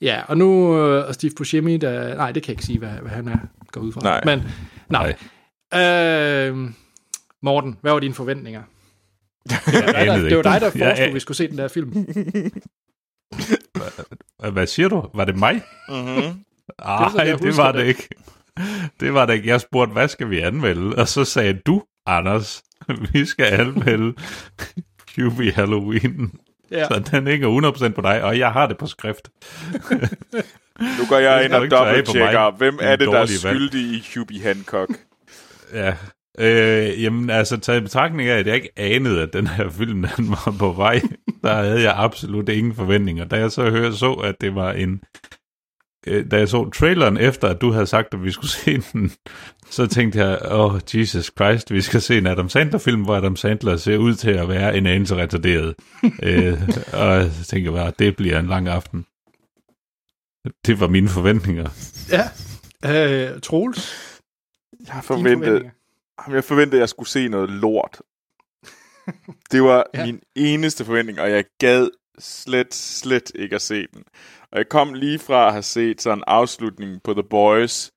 Ja, 0.01 0.21
og 0.27 0.37
nu 0.37 0.77
øh, 0.77 1.07
og 1.07 1.13
Steve 1.13 1.31
Buscemi, 1.37 1.77
der, 1.77 2.15
nej, 2.15 2.31
det 2.31 2.43
kan 2.43 2.49
jeg 2.49 2.53
ikke 2.53 2.65
sige, 2.65 2.79
hvad, 2.79 2.89
hvad 2.89 3.11
han 3.11 3.27
er 3.27 3.37
går 3.71 3.81
ud 3.81 3.91
fra. 3.91 4.01
Nej. 4.01 4.21
Men, 4.25 4.43
nej. 4.89 5.15
Øh, 5.73 6.69
Morten, 7.41 7.77
hvad 7.81 7.91
var 7.91 7.99
dine 7.99 8.13
forventninger? 8.13 8.61
Det 9.49 9.59
var 9.65 9.91
dig, 9.91 10.05
der, 10.05 10.17
det 10.17 10.37
var 10.37 10.43
dig, 10.43 10.61
der 10.61 10.69
foreslog, 10.69 11.07
at 11.07 11.13
vi 11.13 11.19
skulle 11.19 11.37
se 11.37 11.47
den 11.47 11.57
der 11.57 11.67
film. 11.67 12.07
Hvad 14.53 14.67
siger 14.67 14.89
du? 14.89 15.07
Var 15.13 15.25
det 15.25 15.37
mig? 15.37 15.61
Mm-hmm. 15.89 16.43
Nej, 16.79 17.23
det, 17.25 17.41
det 17.41 17.57
var 17.57 17.71
det. 17.71 17.81
det 17.81 17.87
ikke. 17.87 18.09
Det 18.99 19.13
var 19.13 19.25
det 19.25 19.33
ikke. 19.33 19.49
Jeg 19.49 19.61
spurgte, 19.61 19.93
hvad 19.93 20.07
skal 20.07 20.29
vi 20.29 20.39
anmelde? 20.39 20.95
Og 20.95 21.07
så 21.07 21.25
sagde 21.25 21.53
du, 21.53 21.83
Anders, 22.05 22.61
vi 23.13 23.25
skal 23.25 23.45
anmelde 23.45 24.13
QB 25.07 25.53
Halloween. 25.55 26.31
Ja. 26.71 26.87
Så 26.87 27.03
den 27.11 27.27
ikke 27.27 27.45
er 27.45 27.71
100% 27.89 27.89
på 27.89 28.01
dig, 28.01 28.23
og 28.23 28.39
jeg 28.39 28.51
har 28.51 28.67
det 28.67 28.77
på 28.77 28.87
skrift. 28.87 29.29
Nu 30.79 31.05
går 31.09 31.17
jeg 31.17 31.45
ind 31.45 31.53
og 31.53 31.71
dobbelttjekker, 31.71 32.57
hvem 32.57 32.79
er 32.81 32.95
det, 32.95 33.07
der 33.07 33.13
er 33.13 33.17
valg. 33.17 33.29
skyldig 33.29 33.81
i 33.81 34.03
Hubie 34.15 34.41
Hancock? 34.41 34.89
Ja. 35.73 35.95
Øh, 36.39 37.03
jamen, 37.03 37.29
altså, 37.29 37.57
taget 37.57 37.79
i 37.79 37.83
betragtning 37.83 38.29
af, 38.29 38.37
at 38.37 38.47
jeg 38.47 38.55
ikke 38.55 38.69
anede, 38.77 39.21
at 39.21 39.33
den 39.33 39.47
her 39.47 39.69
film 39.69 40.05
den 40.17 40.29
var 40.29 40.55
på 40.59 40.71
vej, 40.71 41.01
der 41.43 41.53
havde 41.53 41.81
jeg 41.81 41.93
absolut 41.97 42.49
ingen 42.49 42.75
forventninger. 42.75 43.25
Da 43.25 43.35
jeg 43.35 43.51
så 43.51 43.69
hørte, 43.69 43.97
så, 43.97 44.13
at 44.13 44.35
det 44.41 44.55
var 44.55 44.71
en... 44.71 45.01
Øh, 46.07 46.31
da 46.31 46.37
jeg 46.37 46.47
så 46.47 46.69
traileren 46.69 47.17
efter, 47.17 47.47
at 47.47 47.61
du 47.61 47.71
havde 47.71 47.87
sagt, 47.87 48.13
at 48.13 48.23
vi 48.23 48.31
skulle 48.31 48.49
se 48.65 48.77
den, 48.93 49.11
så 49.69 49.87
tænkte 49.87 50.19
jeg, 50.19 50.39
åh, 50.51 50.73
oh, 50.73 50.81
Jesus 50.93 51.31
Christ, 51.37 51.71
vi 51.71 51.81
skal 51.81 52.01
se 52.01 52.17
en 52.17 52.27
Adam 52.27 52.49
Sandler-film, 52.49 53.03
hvor 53.03 53.15
Adam 53.15 53.35
Sandler 53.35 53.77
ser 53.77 53.97
ud 53.97 54.15
til 54.15 54.31
at 54.31 54.49
være 54.49 54.77
en 54.77 54.85
anelse 54.85 55.15
retarderet. 55.15 55.75
øh, 56.23 56.53
og 56.93 57.31
så 57.31 57.45
tænkte 57.49 57.71
jeg 57.71 57.73
bare, 57.73 57.93
det 57.99 58.15
bliver 58.15 58.39
en 58.39 58.47
lang 58.47 58.67
aften. 58.67 59.05
Det 60.65 60.79
var 60.79 60.87
mine 60.87 61.09
forventninger. 61.09 61.69
Ja. 62.09 62.23
Øh, 62.85 63.41
Troels, 63.41 64.11
Jeg? 65.53 65.71
Jamen, 66.25 66.35
jeg 66.35 66.43
forventede, 66.43 66.77
at 66.77 66.79
jeg 66.79 66.89
skulle 66.89 67.09
se 67.09 67.27
noget 67.27 67.49
lort. 67.49 68.01
Det 69.51 69.63
var 69.63 69.85
ja. 69.93 70.05
min 70.05 70.21
eneste 70.35 70.85
forventning, 70.85 71.19
og 71.19 71.31
jeg 71.31 71.45
gad 71.59 71.89
slet, 72.19 72.73
slet 72.73 73.31
ikke 73.35 73.55
at 73.55 73.61
se 73.61 73.87
den. 73.93 74.03
Og 74.51 74.57
jeg 74.57 74.69
kom 74.69 74.93
lige 74.93 75.19
fra 75.19 75.47
at 75.47 75.51
have 75.51 75.63
set 75.63 76.01
sådan 76.01 76.17
en 76.17 76.23
afslutning 76.27 77.03
på 77.03 77.13
The 77.13 77.23
Boys. 77.29 77.91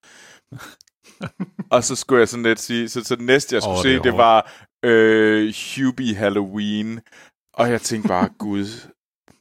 og 1.70 1.84
så 1.84 1.96
skulle 1.96 2.20
jeg 2.20 2.28
sådan 2.28 2.42
lidt 2.42 2.60
sige, 2.60 2.88
så, 2.88 3.04
så 3.04 3.16
det 3.16 3.24
næste, 3.24 3.54
jeg 3.54 3.62
skulle 3.62 3.78
oh, 3.78 3.84
det 3.84 3.98
se, 3.98 4.02
det 4.02 4.12
hårdt. 4.12 4.16
var 4.16 4.52
øh, 4.84 5.54
Hubie 5.76 6.14
Halloween. 6.14 7.00
Og 7.54 7.70
jeg 7.70 7.80
tænkte 7.80 8.08
bare, 8.08 8.28
gud, 8.38 8.66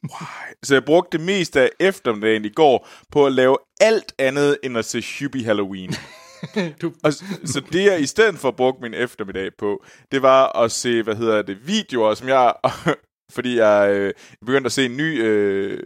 why? 0.03 0.53
Så 0.63 0.75
jeg 0.75 0.85
brugte 0.85 1.17
det 1.17 1.25
meste 1.25 1.61
af 1.61 1.69
eftermiddagen 1.79 2.45
i 2.45 2.49
går 2.49 2.87
på 3.11 3.25
at 3.25 3.31
lave 3.31 3.57
alt 3.81 4.13
andet 4.19 4.57
end 4.63 4.77
at 4.77 4.85
se 4.85 5.03
Hubie 5.19 5.45
Halloween. 5.45 5.93
Du, 6.81 6.93
Og 7.03 7.13
så 7.13 7.61
det, 7.71 7.85
jeg 7.85 8.01
i 8.01 8.05
stedet 8.05 8.39
for 8.39 8.51
brugte 8.51 8.81
min 8.81 8.93
eftermiddag 8.93 9.51
på, 9.57 9.83
det 10.11 10.21
var 10.21 10.63
at 10.63 10.71
se, 10.71 11.03
hvad 11.03 11.15
hedder 11.15 11.41
det, 11.41 11.67
videoer, 11.67 12.13
som 12.13 12.27
jeg... 12.27 12.53
fordi 13.35 13.57
jeg 13.57 13.91
øh, 13.91 14.13
begyndte 14.45 14.65
at 14.65 14.71
se 14.71 14.85
en 14.85 14.97
ny 14.97 15.23
øh, 15.23 15.79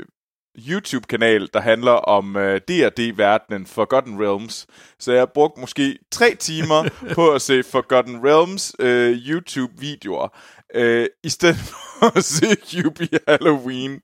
YouTube-kanal, 0.58 1.50
der 1.54 1.60
handler 1.60 1.92
om 1.92 2.36
øh, 2.36 2.62
D&D-verdenen 2.68 3.66
Forgotten 3.66 4.22
Realms. 4.24 4.68
Så 5.00 5.12
jeg 5.12 5.30
brugte 5.30 5.62
måske 5.62 6.00
tre 6.12 6.36
timer 6.36 6.90
på 7.16 7.32
at 7.32 7.42
se 7.42 7.64
Forgotten 7.64 8.20
Realms 8.24 8.76
øh, 8.80 9.18
YouTube-videoer, 9.18 10.38
øh, 10.76 11.08
i 11.24 11.30
stedet 11.30 11.58
for 11.58 12.18
at 12.18 12.24
se 12.24 12.46
Hubie 12.74 13.20
Halloween. 13.28 14.02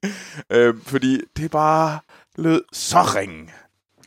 Øh, 0.50 0.74
fordi 0.84 1.22
det 1.38 1.52
bare 1.52 2.00
lød 2.38 2.64
så 2.74 3.02
ringe. 3.02 3.50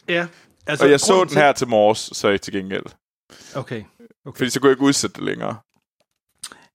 ja. 0.09 0.27
Altså, 0.69 0.85
Og 0.85 0.91
jeg 0.91 1.01
så 1.01 1.25
den 1.25 1.37
her 1.37 1.53
til 1.53 1.69
morges, 1.69 2.11
så 2.13 2.29
jeg 2.29 2.41
til 2.41 2.53
gengæld. 2.53 2.85
Til, 2.85 3.59
okay. 3.59 3.85
Fordi 4.37 4.51
så 4.51 4.61
kunne 4.61 4.69
jeg 4.69 4.75
ikke 4.75 4.85
udsætte 4.85 5.15
det 5.15 5.25
længere. 5.25 5.57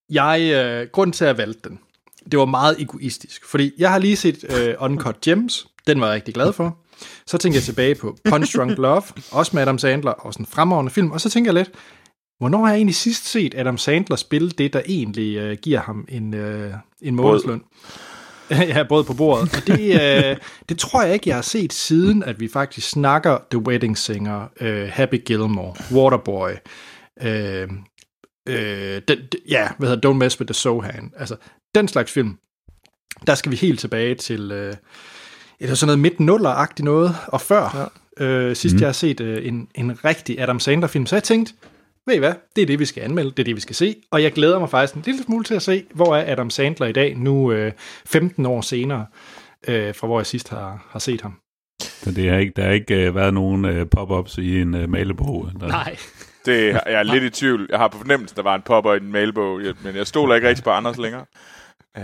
Jeg, 0.10 0.42
øh, 0.42 0.88
grunden 0.92 1.14
til, 1.14 1.26
at 1.26 1.28
jeg 1.28 1.38
valgte 1.38 1.70
den, 1.70 1.80
det 2.32 2.40
var 2.40 2.46
meget 2.46 2.82
egoistisk. 2.82 3.46
Fordi 3.46 3.72
jeg 3.78 3.92
har 3.92 4.00
lige 4.00 4.16
set 4.16 4.46
øh, 4.58 4.76
Uncut 4.80 5.22
Gems. 5.22 5.68
Den 5.88 6.02
var 6.02 6.08
jeg 6.08 6.16
rigtig 6.16 6.34
glad 6.34 6.54
for. 6.54 6.78
Så 7.28 7.38
tænkte 7.38 7.58
jeg 7.58 7.64
tilbage 7.64 7.96
på 7.96 8.18
Punch 8.30 8.58
Drunk 8.58 8.78
Love, 8.78 9.04
også 9.32 9.52
med 9.54 9.62
Adam 9.62 9.78
Sandler, 9.78 10.12
og 10.12 10.34
sådan 10.34 10.44
en 10.44 10.48
fremragende 10.48 10.92
film. 10.92 11.12
Og 11.12 11.22
så 11.22 11.30
tænker 11.30 11.52
jeg 11.52 11.56
lidt, 11.56 11.72
hvornår 12.40 12.60
har 12.60 12.68
jeg 12.68 12.78
egentlig 12.78 12.96
sidst 12.96 13.28
set 13.28 13.56
Adam 13.58 13.78
Sandler 13.78 14.16
spille 14.16 14.50
det, 14.50 14.74
der 14.74 14.82
egentlig 14.86 15.38
øh, 15.38 15.58
giver 15.62 15.80
ham 15.80 16.06
en, 16.10 16.34
øh, 16.34 16.74
en 17.02 17.16
månedsløn? 17.16 17.62
ja, 18.52 18.84
både 18.90 19.04
på 19.04 19.14
bordet. 19.14 19.58
Og 19.58 19.68
det, 19.68 20.02
øh, 20.02 20.38
det 20.70 20.78
tror 20.78 21.04
jeg 21.04 21.14
ikke, 21.14 21.30
jeg 21.30 21.38
har 21.38 21.42
set 21.42 21.74
siden, 21.74 22.24
at 22.24 22.40
vi 22.40 22.48
faktisk 22.48 22.90
snakker 22.90 23.38
The 23.52 23.60
Wedding 23.60 23.98
Singer, 23.98 24.48
øh, 24.62 24.90
Happy 24.94 25.26
Gilmore, 25.26 25.74
Waterboy, 25.92 26.50
øh, 27.22 27.70
øh, 28.50 29.02
den, 29.08 29.18
ja, 29.50 29.68
hvad 29.78 29.90
hedder 29.90 30.10
Don't 30.10 30.14
Mess 30.14 30.40
With 30.40 30.48
The 30.48 30.54
Sohan. 30.54 31.12
Altså, 31.18 31.36
den 31.76 31.88
slags 31.88 32.12
film, 32.12 32.38
der 33.28 33.36
skal 33.36 33.52
vi 33.52 33.56
helt 33.56 33.80
tilbage 33.80 34.16
til, 34.16 34.52
øh, 34.52 34.74
var 35.70 35.76
sådan 35.76 35.88
noget 35.88 36.00
midt 36.00 36.20
nuller 36.20 36.84
noget, 36.84 37.16
og 37.28 37.42
før, 37.42 37.90
ja. 38.20 38.26
øh, 38.26 38.56
sidst 38.56 38.76
mm. 38.76 38.80
jeg 38.80 38.88
har 38.88 38.94
set 38.94 39.22
øh, 39.22 39.48
en, 39.48 39.68
en 39.76 40.06
rigtig 40.06 40.40
Adam 40.40 40.60
Sandler-film, 40.60 41.06
så 41.06 41.16
jeg 41.16 41.24
tænkte, 41.24 41.54
ved 42.08 42.16
I 42.16 42.20
hvad, 42.20 42.34
det 42.56 42.62
er 42.62 42.66
det, 42.66 42.80
vi 42.80 42.86
skal 42.86 43.04
anmelde, 43.04 43.32
det 43.32 43.40
er 43.40 43.44
det, 43.44 43.56
vi 43.56 43.62
skal 43.62 43.76
se, 43.76 43.96
og 44.12 44.24
jeg 44.24 44.32
glæder 44.32 44.60
mig 44.60 44.70
faktisk 44.70 44.96
en 44.96 45.04
lille 45.06 45.24
smule 45.24 45.44
til 45.44 45.54
at 45.54 45.62
se, 45.62 45.84
hvor 45.94 46.16
er 46.16 46.32
Adam 46.32 46.50
Sandler 46.50 46.88
i 46.88 46.92
dag, 46.92 47.18
nu 47.18 47.52
øh, 47.52 47.72
15 48.06 48.46
år 48.46 48.62
senere, 48.62 49.06
øh, 49.68 49.96
fra 49.96 50.08
hvor 50.08 50.20
jeg 50.20 50.26
sidst 50.26 50.50
har, 50.50 50.88
har 50.90 51.00
set 51.00 51.22
ham. 51.22 51.40
Så 51.82 52.12
det 52.12 52.30
har 52.30 52.38
ikke, 52.38 52.54
der 52.56 52.64
har 52.64 52.72
ikke 52.72 53.10
uh, 53.10 53.16
været 53.16 53.34
nogen 53.34 53.66
uh, 53.66 53.88
pop-ups 53.96 54.38
i 54.38 54.62
en 54.62 54.74
uh, 54.74 54.90
malebog? 54.90 55.50
Eller? 55.54 55.68
Nej. 55.68 55.98
Det, 56.46 56.68
jeg 56.68 56.82
er 56.86 57.04
lidt 57.04 57.24
i 57.24 57.30
tvivl. 57.30 57.68
Jeg 57.70 57.80
har 57.80 57.88
på 57.88 57.98
fornemmelsen, 57.98 58.36
der 58.36 58.44
var 58.44 58.56
en 58.56 58.62
popper 58.62 58.94
i 58.94 58.98
en 58.98 59.12
mailbog, 59.12 59.62
men 59.84 59.96
jeg 59.96 60.08
stoler 60.08 60.36
ikke 60.36 60.48
rigtig 60.48 60.64
på 60.64 60.70
Anders 60.70 60.98
længere. 60.98 61.26
Uh, 61.98 62.04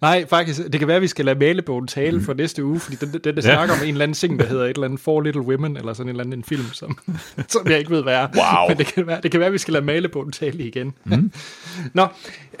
Nej, 0.00 0.26
faktisk, 0.26 0.58
det 0.72 0.78
kan 0.78 0.88
være, 0.88 0.96
at 0.96 1.02
vi 1.02 1.08
skal 1.08 1.24
lade 1.24 1.38
malebogen 1.38 1.86
tale 1.86 2.22
for 2.22 2.34
næste 2.34 2.64
uge, 2.64 2.80
fordi 2.80 2.96
den, 2.96 3.12
den, 3.12 3.20
den 3.24 3.34
Ja. 3.34 3.40
snakker 3.40 3.74
om 3.74 3.80
en 3.82 3.88
eller 3.88 4.02
anden 4.02 4.14
ting, 4.14 4.38
der 4.38 4.46
hedder 4.46 4.64
et 4.64 4.70
eller 4.70 4.84
andet 4.84 5.00
Four 5.00 5.20
Little 5.20 5.42
Women, 5.42 5.76
eller 5.76 5.92
sådan 5.92 6.08
en 6.08 6.10
eller 6.10 6.24
anden 6.24 6.38
en 6.38 6.44
film, 6.44 6.64
som, 6.72 6.98
som 7.48 7.66
jeg 7.66 7.78
ikke 7.78 7.90
ved, 7.90 8.02
hvad 8.02 8.14
er. 8.14 8.28
Wow. 8.60 8.68
Men 8.68 8.78
det 8.78 8.86
kan 8.86 9.06
være, 9.06 9.20
det 9.20 9.30
kan 9.30 9.40
være 9.40 9.46
at 9.46 9.52
vi 9.52 9.58
skal 9.58 9.72
lade 9.72 9.84
malebogen 9.84 10.32
tale 10.32 10.66
igen. 10.66 10.94
Mm. 11.04 11.32
Nå, 11.98 12.08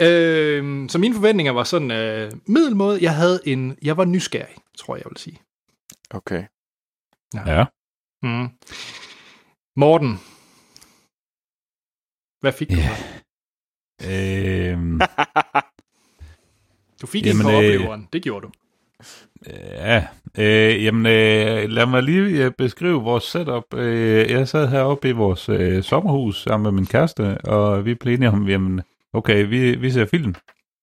øh, 0.00 0.88
så 0.88 0.98
mine 0.98 1.14
forventninger 1.14 1.52
var 1.52 1.64
sådan 1.64 1.90
øh, 1.90 2.32
middelmåde. 2.46 2.98
Jeg 3.02 3.16
havde 3.16 3.40
en, 3.44 3.76
jeg 3.82 3.96
var 3.96 4.04
nysgerrig, 4.04 4.54
tror 4.78 4.96
jeg, 4.96 5.04
jeg 5.04 5.10
vil 5.10 5.18
sige. 5.18 5.38
okay. 6.10 6.44
Ja. 7.46 7.64
Mm. 8.22 8.48
Morten, 9.76 10.20
hvad 12.40 12.52
fik 12.52 12.70
du? 12.70 12.74
Ja. 12.74 12.96
så? 12.96 14.08
Øhm, 14.10 15.00
Du 17.02 17.06
fik 17.06 17.26
Jamen, 17.26 17.40
en 17.40 17.44
på 17.46 17.50
øh, 17.50 17.56
opleveren, 17.56 18.08
det 18.12 18.22
gjorde 18.22 18.46
du. 18.46 18.50
ja. 19.72 20.04
Øh, 20.38 20.84
jamen, 20.84 21.06
øh, 21.06 21.70
lad 21.70 21.86
mig 21.86 22.02
lige 22.02 22.44
øh, 22.44 22.50
beskrive 22.58 23.02
vores 23.02 23.24
setup. 23.24 23.74
Øh, 23.74 24.30
jeg 24.30 24.48
sad 24.48 24.68
heroppe 24.68 25.08
i 25.08 25.12
vores 25.12 25.48
øh, 25.48 25.82
sommerhus 25.82 26.42
sammen 26.42 26.62
med 26.62 26.72
min 26.72 26.86
kæreste, 26.86 27.38
og 27.38 27.84
vi 27.84 27.94
blev 27.94 28.14
enige 28.14 28.28
om, 28.28 28.48
jamen, 28.48 28.80
okay, 29.12 29.48
vi, 29.48 29.76
vi 29.76 29.90
ser 29.90 30.06
film. 30.06 30.34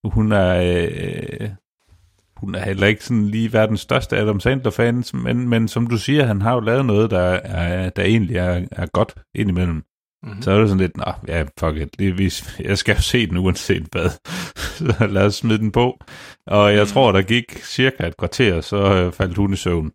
Hun 0.03 0.31
er... 0.31 0.61
Øh, 0.61 1.49
hun 2.37 2.55
er 2.55 2.65
heller 2.65 2.87
ikke 2.87 3.03
sådan 3.03 3.25
lige 3.25 3.53
verdens 3.53 3.81
største 3.81 4.17
Adam 4.17 4.39
Sandler-fan, 4.39 5.03
men, 5.13 5.49
men 5.49 5.67
som 5.67 5.87
du 5.87 5.97
siger, 5.97 6.25
han 6.25 6.41
har 6.41 6.53
jo 6.53 6.59
lavet 6.59 6.85
noget, 6.85 7.11
der, 7.11 7.39
er, 7.43 7.89
der 7.89 8.03
egentlig 8.03 8.37
er, 8.37 8.65
er 8.71 8.85
godt 8.85 9.15
indimellem. 9.35 9.83
Mm-hmm. 10.23 10.41
Så 10.41 10.51
er 10.51 10.59
det 10.59 10.69
sådan 10.69 10.81
lidt, 10.81 10.97
nå, 10.97 11.11
ja, 11.27 11.43
fuck 11.59 11.77
it, 11.77 11.99
det, 11.99 12.17
vi, 12.17 12.33
jeg 12.59 12.77
skal 12.77 12.95
jo 12.95 13.01
se 13.01 13.27
den 13.27 13.37
uanset 13.37 13.87
hvad, 13.91 14.09
så 14.99 15.07
lad 15.09 15.25
os 15.25 15.35
smide 15.35 15.57
den 15.57 15.71
på. 15.71 15.99
Og 16.47 16.73
jeg 16.73 16.81
Mm. 16.83 16.87
tror, 16.87 17.11
der 17.11 17.21
gik 17.21 17.63
cirka 17.63 18.07
et 18.07 18.17
kvarter, 18.17 18.61
så 18.61 18.77
øh, 18.77 19.11
faldt 19.13 19.37
hun 19.37 19.53
i 19.53 19.55
søvn. 19.55 19.91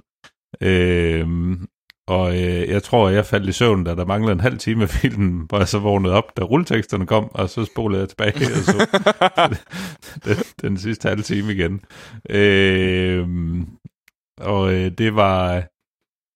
Øhm, 0.61 1.67
og 2.09 2.33
øh, 2.37 2.69
jeg 2.69 2.83
tror, 2.83 3.09
jeg 3.09 3.27
faldt 3.27 3.49
i 3.49 3.53
søvn, 3.53 3.85
da 3.85 3.95
der 3.95 4.05
manglede 4.07 4.33
en 4.33 4.41
halv 4.41 4.59
time 4.59 4.83
af 4.83 4.89
filmen, 4.89 5.41
hvor 5.49 5.59
jeg 5.59 5.69
så 5.69 5.79
vågnede 5.79 6.15
op, 6.15 6.37
da 6.37 6.43
rulleteksterne 6.43 7.07
kom, 7.07 7.29
og 7.35 7.51
så 7.51 7.65
spolede 7.65 8.01
jeg 8.01 8.09
tilbage 8.09 8.35
og 8.35 8.65
så 8.65 8.87
den, 10.25 10.37
den 10.63 10.79
sidste 10.79 11.09
halve 11.09 11.23
time 11.23 11.53
igen. 11.53 11.81
Øhm, 12.31 13.67
Og 14.41 14.75
øh, 14.75 14.91
det 14.99 15.15
var... 15.17 15.65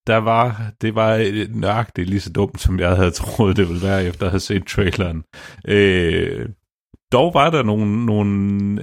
Der 0.09 0.17
var, 0.17 0.73
det 0.81 0.95
var 0.95 1.13
nøjagtigt 1.61 2.09
lige 2.09 2.21
så 2.21 2.33
dumt, 2.33 2.61
som 2.61 2.81
jeg 2.81 2.97
havde 2.97 3.11
troet, 3.21 3.57
det 3.57 3.69
ville 3.69 3.83
være, 3.83 4.05
efter 4.05 4.25
at 4.25 4.33
have 4.33 4.41
set 4.41 4.67
traileren. 4.67 5.25
Øh, 5.69 6.49
dog 7.13 7.35
var 7.35 7.51
der 7.51 7.63
nogle, 7.63 8.07
nogle, 8.07 8.35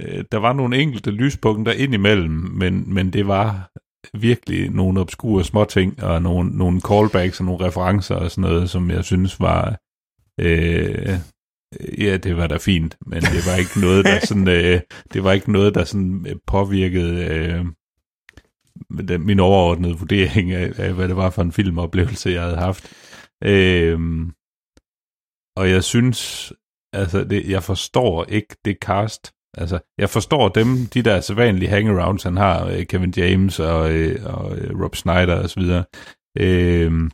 øh, 0.02 0.24
der 0.32 0.38
var 0.38 0.52
nogle 0.52 0.78
enkelte 0.78 1.10
lyspunkter 1.10 1.72
indimellem, 1.72 2.32
men, 2.32 2.94
men 2.94 3.12
det 3.12 3.28
var 3.28 3.70
virkelig 4.14 4.70
nogle 4.70 5.00
obskure 5.00 5.44
småting, 5.44 6.02
og 6.02 6.22
nogle, 6.22 6.50
nogle 6.50 6.80
callbacks 6.80 7.40
og 7.40 7.46
nogle 7.46 7.66
referencer 7.66 8.14
og 8.14 8.30
sådan 8.30 8.50
noget, 8.50 8.70
som 8.70 8.90
jeg 8.90 9.04
synes 9.04 9.40
var, 9.40 9.78
øh, 10.40 11.18
ja, 11.98 12.16
det 12.16 12.36
var 12.36 12.46
da 12.46 12.56
fint, 12.56 12.96
men 13.06 13.22
det 13.22 13.46
var 13.46 13.56
ikke 13.58 13.80
noget, 13.80 14.04
der 14.04 14.18
sådan, 14.26 14.48
øh, 14.48 14.80
det 15.12 15.24
var 15.24 15.32
ikke 15.32 15.52
noget, 15.52 15.74
der 15.74 15.84
sådan 15.84 16.26
øh, 16.28 16.36
påvirkede 16.46 17.24
øh, 17.24 17.64
den, 19.08 19.26
min 19.26 19.40
overordnede 19.40 19.98
vurdering 19.98 20.52
af, 20.52 20.72
af, 20.76 20.92
hvad 20.92 21.08
det 21.08 21.16
var 21.16 21.30
for 21.30 21.42
en 21.42 21.52
filmoplevelse, 21.52 22.30
jeg 22.30 22.42
havde 22.42 22.56
haft. 22.56 22.92
Øhm, 23.44 24.32
og 25.56 25.70
jeg 25.70 25.84
synes, 25.84 26.52
altså, 26.92 27.24
det, 27.24 27.48
jeg 27.48 27.62
forstår 27.62 28.24
ikke 28.24 28.56
det 28.64 28.76
cast. 28.80 29.32
Altså, 29.58 29.78
jeg 29.98 30.10
forstår 30.10 30.48
dem, 30.48 30.86
de 30.94 31.02
der 31.02 31.20
sædvanlige 31.20 31.68
hangarounds, 31.68 32.22
han 32.22 32.36
har, 32.36 32.66
øh, 32.66 32.86
Kevin 32.86 33.14
James 33.16 33.60
og, 33.60 33.92
øh, 33.92 34.34
og 34.34 34.58
øh, 34.58 34.82
Rob 34.82 34.96
Snyder 34.96 35.42
og 35.42 35.50
så 35.50 35.60
videre, 35.60 35.84
øhm, 36.38 37.10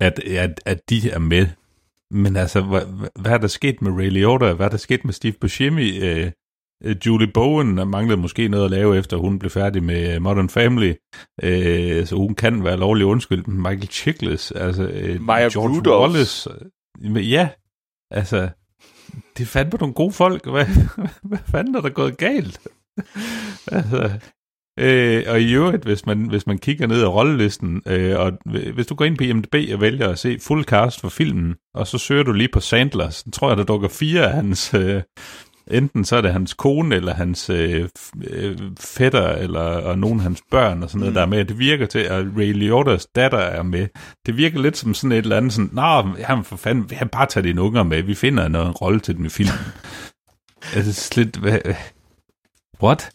at, 0.00 0.18
at, 0.18 0.60
at 0.66 0.90
de 0.90 1.10
er 1.10 1.18
med. 1.18 1.46
Men 2.10 2.36
altså, 2.36 2.60
hvad, 2.60 3.10
hvad 3.20 3.32
er 3.32 3.38
der 3.38 3.46
sket 3.46 3.82
med 3.82 3.92
Ray 3.92 4.10
Liotta? 4.10 4.52
Hvad 4.52 4.66
er 4.66 4.70
der 4.70 4.76
sket 4.76 5.04
med 5.04 5.12
Steve 5.12 5.34
Buscemi? 5.40 5.98
Øh, 5.98 6.32
Julie 7.06 7.32
Bowen 7.34 7.74
manglede 7.74 8.20
måske 8.20 8.48
noget 8.48 8.64
at 8.64 8.70
lave, 8.70 8.98
efter 8.98 9.16
hun 9.16 9.38
blev 9.38 9.50
færdig 9.50 9.82
med 9.82 10.20
Modern 10.20 10.48
Family. 10.48 10.94
Øh, 11.42 12.06
så 12.06 12.16
hun 12.16 12.34
kan 12.34 12.64
være 12.64 12.76
lovlig 12.76 13.06
undskyld. 13.06 13.46
Michael 13.46 13.88
Chiklis, 13.88 14.50
altså 14.50 14.82
øh, 14.82 15.20
Maya 15.20 15.48
George 15.48 15.76
Rudolph. 15.76 16.12
Wallace. 16.12 16.50
Øh, 17.02 17.32
ja, 17.32 17.48
altså, 18.10 18.48
det 19.36 19.42
er 19.42 19.46
fandme 19.46 19.78
nogle 19.80 19.94
gode 19.94 20.12
folk. 20.12 20.50
Hvad, 20.50 20.66
hvad 21.28 21.38
fanden 21.46 21.74
er 21.74 21.80
der 21.80 21.88
gået 21.88 22.16
galt? 22.16 22.60
altså, 23.76 24.10
øh, 24.78 25.24
og 25.28 25.40
i 25.40 25.52
øvrigt, 25.52 25.84
hvis 25.84 26.06
man, 26.06 26.28
hvis 26.28 26.46
man 26.46 26.58
kigger 26.58 26.86
ned 26.86 27.00
ad 27.00 27.06
rollelisten, 27.06 27.82
øh, 27.86 28.18
og 28.18 28.32
hvis 28.74 28.86
du 28.86 28.94
går 28.94 29.04
ind 29.04 29.18
på 29.18 29.24
IMDb 29.24 29.54
og 29.74 29.80
vælger 29.80 30.08
at 30.08 30.18
se 30.18 30.38
full 30.40 30.64
cast 30.64 31.00
for 31.00 31.08
filmen, 31.08 31.54
og 31.74 31.86
så 31.86 31.98
søger 31.98 32.22
du 32.22 32.32
lige 32.32 32.48
på 32.52 32.60
Sandler, 32.60 33.10
så 33.10 33.30
tror 33.30 33.48
jeg, 33.48 33.56
der 33.56 33.64
dukker 33.64 33.88
fire 33.88 34.26
af 34.26 34.32
hans... 34.32 34.74
Øh, 34.74 35.02
enten 35.70 36.04
så 36.04 36.16
er 36.16 36.20
det 36.20 36.32
hans 36.32 36.54
kone, 36.54 36.94
eller 36.94 37.14
hans 37.14 37.50
øh, 37.50 37.88
øh, 38.30 38.58
fætter, 38.80 39.28
eller 39.28 39.60
og 39.60 39.98
nogle 39.98 40.16
af 40.16 40.22
hans 40.22 40.42
børn, 40.50 40.82
og 40.82 40.90
sådan 40.90 40.98
noget, 40.98 41.12
mm. 41.12 41.14
der 41.14 41.22
er 41.22 41.26
med. 41.26 41.44
Det 41.44 41.58
virker 41.58 41.86
til, 41.86 41.98
at 41.98 42.24
Ray 42.36 42.52
Liotta's 42.52 43.12
datter 43.16 43.38
er 43.38 43.62
med. 43.62 43.88
Det 44.26 44.36
virker 44.36 44.60
lidt 44.60 44.76
som 44.76 44.94
sådan 44.94 45.12
et 45.12 45.18
eller 45.18 45.36
andet, 45.36 45.52
sådan, 45.52 45.70
Nå, 45.72 46.08
jamen 46.18 46.44
for 46.44 46.56
fanden, 46.56 46.90
vi 46.90 46.94
har 46.94 47.04
bare 47.06 47.26
taget 47.26 47.44
dine 47.44 47.62
unger 47.62 47.82
med, 47.82 48.02
vi 48.02 48.14
finder 48.14 48.48
noget 48.48 48.80
rolle 48.80 49.00
til 49.00 49.16
den 49.16 49.26
i 49.26 49.28
filmen. 49.28 49.54
altså, 50.76 51.12
lidt, 51.16 51.36
hvad, 51.36 51.58
what? 52.82 53.10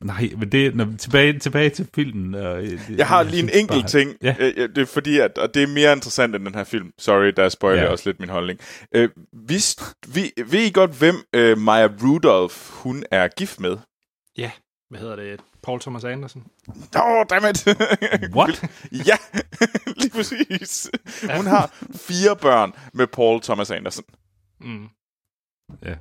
Nej, 0.00 0.30
men 0.38 0.52
det 0.52 0.76
når, 0.76 0.88
tilbage, 0.98 1.38
tilbage 1.38 1.70
til 1.70 1.88
filmen. 1.94 2.34
Og, 2.34 2.62
det, 2.62 2.80
Jeg 2.98 3.06
har 3.08 3.22
lige 3.22 3.42
en 3.42 3.50
enkelt 3.52 3.68
bare- 3.82 3.88
ting. 3.88 4.16
Ja. 4.22 4.34
Øh, 4.38 4.68
Det 4.68 4.78
er 4.78 4.86
fordi, 4.86 5.18
at, 5.18 5.38
og 5.38 5.54
det 5.54 5.62
er 5.62 5.66
mere 5.66 5.92
interessant 5.92 6.34
end 6.36 6.44
den 6.46 6.54
her 6.54 6.64
film. 6.64 6.90
Sorry, 6.98 7.32
der 7.36 7.48
spoiler 7.48 7.78
jeg 7.78 7.86
Ja. 7.86 7.92
også 7.92 8.08
lidt 8.08 8.20
min 8.20 8.28
holdning. 8.28 8.60
Øh, 8.94 9.08
vidst, 9.32 9.82
vi, 10.14 10.32
ved 10.46 10.60
I 10.60 10.70
godt, 10.70 10.90
hvem 10.98 11.14
øh, 11.34 11.58
Maya 11.58 11.88
Rudolph, 12.02 12.56
hun 12.70 13.04
er 13.10 13.28
gift 13.28 13.60
med? 13.60 13.76
Ja, 14.38 14.50
hvad 14.90 15.00
hedder 15.00 15.16
det? 15.16 15.40
Paul 15.62 15.80
Thomas 15.80 16.04
Anderson. 16.04 16.46
Åh, 16.96 17.02
oh, 17.02 17.24
dammit! 17.30 17.66
What? 18.38 18.62
ja, 18.92 19.16
lige 20.00 20.10
præcis. 20.10 20.90
Hun 21.36 21.46
har 21.46 21.74
fire 21.96 22.36
børn 22.36 22.72
med 22.94 23.06
Paul 23.06 23.40
Thomas 23.42 23.70
Anderson. 23.70 24.04
Mm. 24.60 24.88
Ja. 25.84 25.94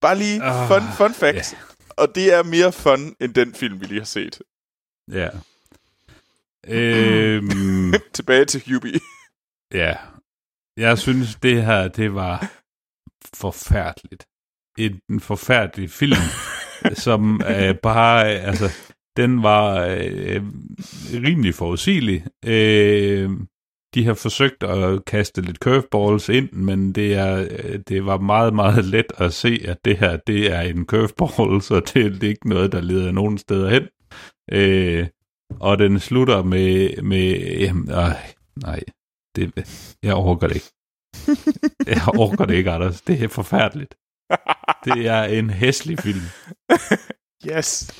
Bare 0.00 0.18
lige 0.18 0.42
Ah, 0.42 0.68
fun, 0.68 0.82
fun 0.96 1.14
fact. 1.14 1.56
Og 2.00 2.14
det 2.14 2.34
er 2.34 2.42
mere 2.42 2.72
fun, 2.72 3.16
end 3.20 3.34
den 3.34 3.54
film, 3.54 3.80
vi 3.80 3.86
lige 3.86 4.00
har 4.00 4.04
set. 4.04 4.42
Ja. 5.12 5.28
Øhm, 6.68 7.92
Tilbage 8.18 8.44
til 8.44 8.62
Hubie. 8.66 9.00
Ja. 9.74 9.94
Jeg 10.76 10.98
synes, 10.98 11.34
det 11.42 11.64
her, 11.64 11.88
det 11.88 12.14
var 12.14 12.52
forfærdeligt. 13.34 14.26
En, 14.78 15.00
en 15.10 15.20
forfærdelig 15.20 15.90
film, 15.90 16.26
som 17.04 17.42
øh, 17.46 17.74
bare, 17.74 18.36
øh, 18.36 18.48
altså, 18.48 18.68
den 19.16 19.42
var 19.42 19.86
øh, 19.86 20.42
rimelig 21.12 21.54
forudsigelig. 21.54 22.26
Øh, 22.44 23.30
de 23.94 24.04
har 24.04 24.14
forsøgt 24.14 24.62
at 24.62 25.04
kaste 25.04 25.40
lidt 25.40 25.56
curveballs 25.56 26.28
ind, 26.28 26.52
men 26.52 26.92
det, 26.92 27.14
er, 27.14 27.48
øh, 27.50 27.78
det 27.88 28.06
var 28.06 28.18
meget, 28.18 28.54
meget 28.54 28.84
let 28.84 29.12
at 29.18 29.32
se, 29.32 29.60
at 29.68 29.84
det 29.84 29.96
her, 29.96 30.16
det 30.16 30.52
er 30.52 30.60
en 30.60 30.86
curveball, 30.86 31.62
så 31.68 31.80
det, 31.80 31.94
det 31.94 32.24
er 32.24 32.28
ikke 32.28 32.48
noget, 32.48 32.72
der 32.72 32.80
leder 32.80 33.12
nogen 33.12 33.38
steder 33.38 33.70
hen. 33.70 33.88
Øh, 34.52 35.06
og 35.60 35.78
den 35.78 36.00
slutter 36.00 36.42
med, 36.42 37.02
med 37.02 37.56
jamen, 37.58 37.90
øh, 37.90 38.14
nej, 38.56 38.80
det, 39.36 39.52
jeg 40.02 40.14
overgår 40.14 40.46
det 40.46 40.54
ikke. 40.54 40.70
Jeg 41.86 42.02
overgår 42.16 42.44
det 42.44 42.54
ikke, 42.54 42.70
Anders. 42.70 43.00
Det 43.00 43.22
er 43.22 43.28
forfærdeligt. 43.28 43.94
Det 44.84 45.06
er 45.06 45.24
en 45.24 45.50
hæslig 45.50 45.98
film. 45.98 46.20
Yes. 47.46 47.94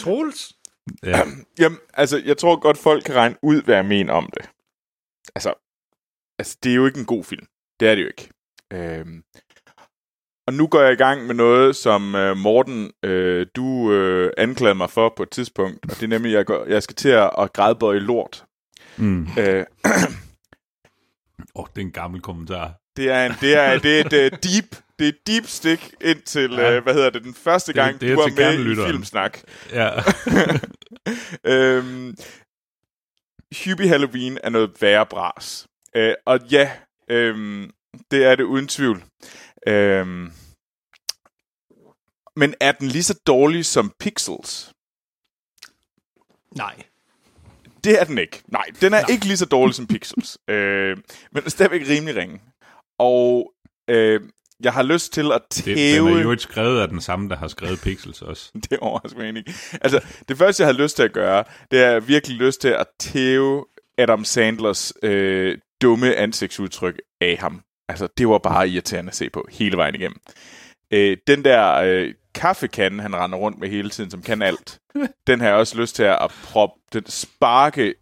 Troels? 0.00 0.52
Ja. 1.04 1.20
Jamen, 1.58 1.78
altså, 1.94 2.22
jeg 2.24 2.36
tror 2.36 2.60
godt, 2.60 2.78
folk 2.78 3.04
kan 3.04 3.14
regne 3.14 3.36
ud, 3.42 3.62
hvad 3.62 3.74
jeg 3.74 3.84
mener 3.84 4.12
om 4.12 4.30
det. 4.34 4.50
Altså, 5.36 5.54
altså 6.38 6.56
det 6.62 6.70
er 6.70 6.76
jo 6.76 6.86
ikke 6.86 6.98
en 7.00 7.06
god 7.06 7.24
film. 7.24 7.46
Det 7.80 7.88
er 7.88 7.94
det 7.94 8.02
jo 8.02 8.06
ikke. 8.06 8.30
Øhm, 8.72 9.22
og 10.46 10.54
nu 10.54 10.66
går 10.66 10.80
jeg 10.82 10.92
i 10.92 10.96
gang 10.96 11.26
med 11.26 11.34
noget, 11.34 11.76
som 11.76 12.14
øh, 12.14 12.36
Morten, 12.36 12.90
øh, 13.02 13.46
du 13.56 13.92
øh, 13.92 14.32
anklagede 14.38 14.74
mig 14.74 14.90
for 14.90 15.12
på 15.16 15.22
et 15.22 15.30
tidspunkt, 15.30 15.78
og 15.90 15.90
det 15.96 16.02
er 16.02 16.06
nemlig, 16.08 16.32
at 16.32 16.36
jeg, 16.36 16.46
går, 16.46 16.64
jeg 16.66 16.82
skal 16.82 16.96
til 16.96 17.08
at, 17.08 17.30
at 17.38 17.52
grædbøje 17.52 17.98
lort. 17.98 18.44
Mm. 18.96 19.26
Øh, 19.38 19.64
Oh, 21.54 21.66
det 21.74 21.82
er 21.82 21.86
en 21.86 21.92
gammel 21.92 22.20
kommentar. 22.20 22.72
det 22.96 23.10
er 23.10 23.26
en, 23.26 23.32
det 23.40 23.56
er, 23.56 23.78
det 23.78 24.00
er 24.00 24.26
et 24.26 24.32
uh, 24.32 24.38
deep, 24.42 24.76
det 24.98 25.04
er 25.04 25.08
et 25.08 25.26
deep 25.26 25.46
stick 25.46 25.94
ind 26.00 26.22
til, 26.22 26.50
Ja. 26.52 26.76
øh, 26.76 26.82
hvad 26.82 26.94
hedder 26.94 27.10
det, 27.10 27.24
den 27.24 27.34
første 27.34 27.72
Det 27.72 27.74
gang, 27.74 28.00
det 28.00 28.10
er 28.10 28.14
du 28.14 28.20
var 28.20 28.52
med 28.76 28.86
i. 28.86 28.86
Filmsnak. 28.90 29.38
Ja. 29.72 29.90
øhm, 31.52 32.14
Hubie 33.54 33.88
Halloween 33.88 34.38
er 34.42 34.50
noget 34.50 34.82
værre 34.82 35.06
bras. 35.06 35.66
Øh, 35.94 36.14
og 36.24 36.40
ja, 36.50 36.72
øhm, 37.08 37.70
det 38.10 38.24
er 38.24 38.36
det 38.36 38.44
uden 38.44 38.68
tvivl. 38.68 39.04
Øhm, 39.66 40.32
men 42.36 42.54
er 42.60 42.72
den 42.72 42.88
lige 42.88 43.02
så 43.02 43.20
dårlig 43.26 43.64
som 43.64 43.92
Pixels? 44.00 44.72
Nej. 46.56 46.82
Det 47.84 48.00
er 48.00 48.04
den 48.04 48.18
ikke. 48.18 48.42
Nej, 48.48 48.66
den 48.80 48.94
er 48.94 49.06
ikke 49.06 49.26
lige 49.26 49.36
så 49.36 49.46
dårlig 49.46 49.74
som 49.74 49.86
Pixels. 49.86 50.38
øh, 50.50 50.96
men 50.96 51.36
den 51.36 51.44
er 51.44 51.50
stadigvæk 51.50 51.88
rimelig 51.88 52.16
ringe. 52.16 52.40
Og 52.98 53.52
øh, 53.90 54.20
jeg 54.62 54.72
har 54.72 54.82
lyst 54.82 55.12
til 55.12 55.32
at 55.32 55.42
Det, 55.54 55.64
tæve... 55.64 56.08
den 56.08 56.18
er 56.18 56.22
jo 56.22 56.30
ikke 56.30 56.42
skrevet 56.42 56.80
af 56.80 56.88
den 56.88 57.00
samme, 57.00 57.28
der 57.28 57.36
har 57.36 57.48
skrevet 57.48 57.80
Pixels 57.80 58.22
også. 58.22 58.50
det 58.70 58.78
overrasker 58.78 59.18
mig 59.18 59.36
ikke. 59.36 59.54
Altså, 59.80 60.04
det 60.28 60.38
første, 60.38 60.62
jeg 60.62 60.68
har 60.68 60.82
lyst 60.82 60.96
til 60.96 61.02
at 61.02 61.12
gøre, 61.12 61.44
det 61.70 61.82
er 61.82 62.00
virkelig 62.00 62.36
lyst 62.36 62.60
til 62.60 62.68
at 62.68 62.86
tæve 63.00 63.64
Adam 63.98 64.24
Sandlers 64.24 64.92
øh, 65.02 65.58
dumme 65.82 66.14
ansigtsudtryk 66.14 67.00
af 67.20 67.36
ham. 67.40 67.62
Altså, 67.88 68.08
det 68.18 68.28
var 68.28 68.38
bare 68.38 68.68
irriterende 68.68 69.10
at 69.10 69.16
se 69.16 69.30
på 69.30 69.46
hele 69.50 69.76
vejen 69.76 69.94
igennem. 69.94 70.18
Øh, 70.90 71.16
den 71.26 71.44
der 71.44 71.74
øh, 71.74 72.14
kaffekande, 72.34 73.02
han 73.02 73.16
render 73.16 73.38
rundt 73.38 73.58
med 73.58 73.68
hele 73.68 73.90
tiden, 73.90 74.10
som 74.10 74.22
kan 74.22 74.42
alt, 74.42 74.78
den 75.26 75.40
har 75.40 75.48
jeg 75.48 75.56
også 75.56 75.78
lyst 75.78 75.96
til 75.96 76.02
at 76.02 76.34
proppe, 76.42 76.80
den 76.92 77.06
sparke 77.06 77.94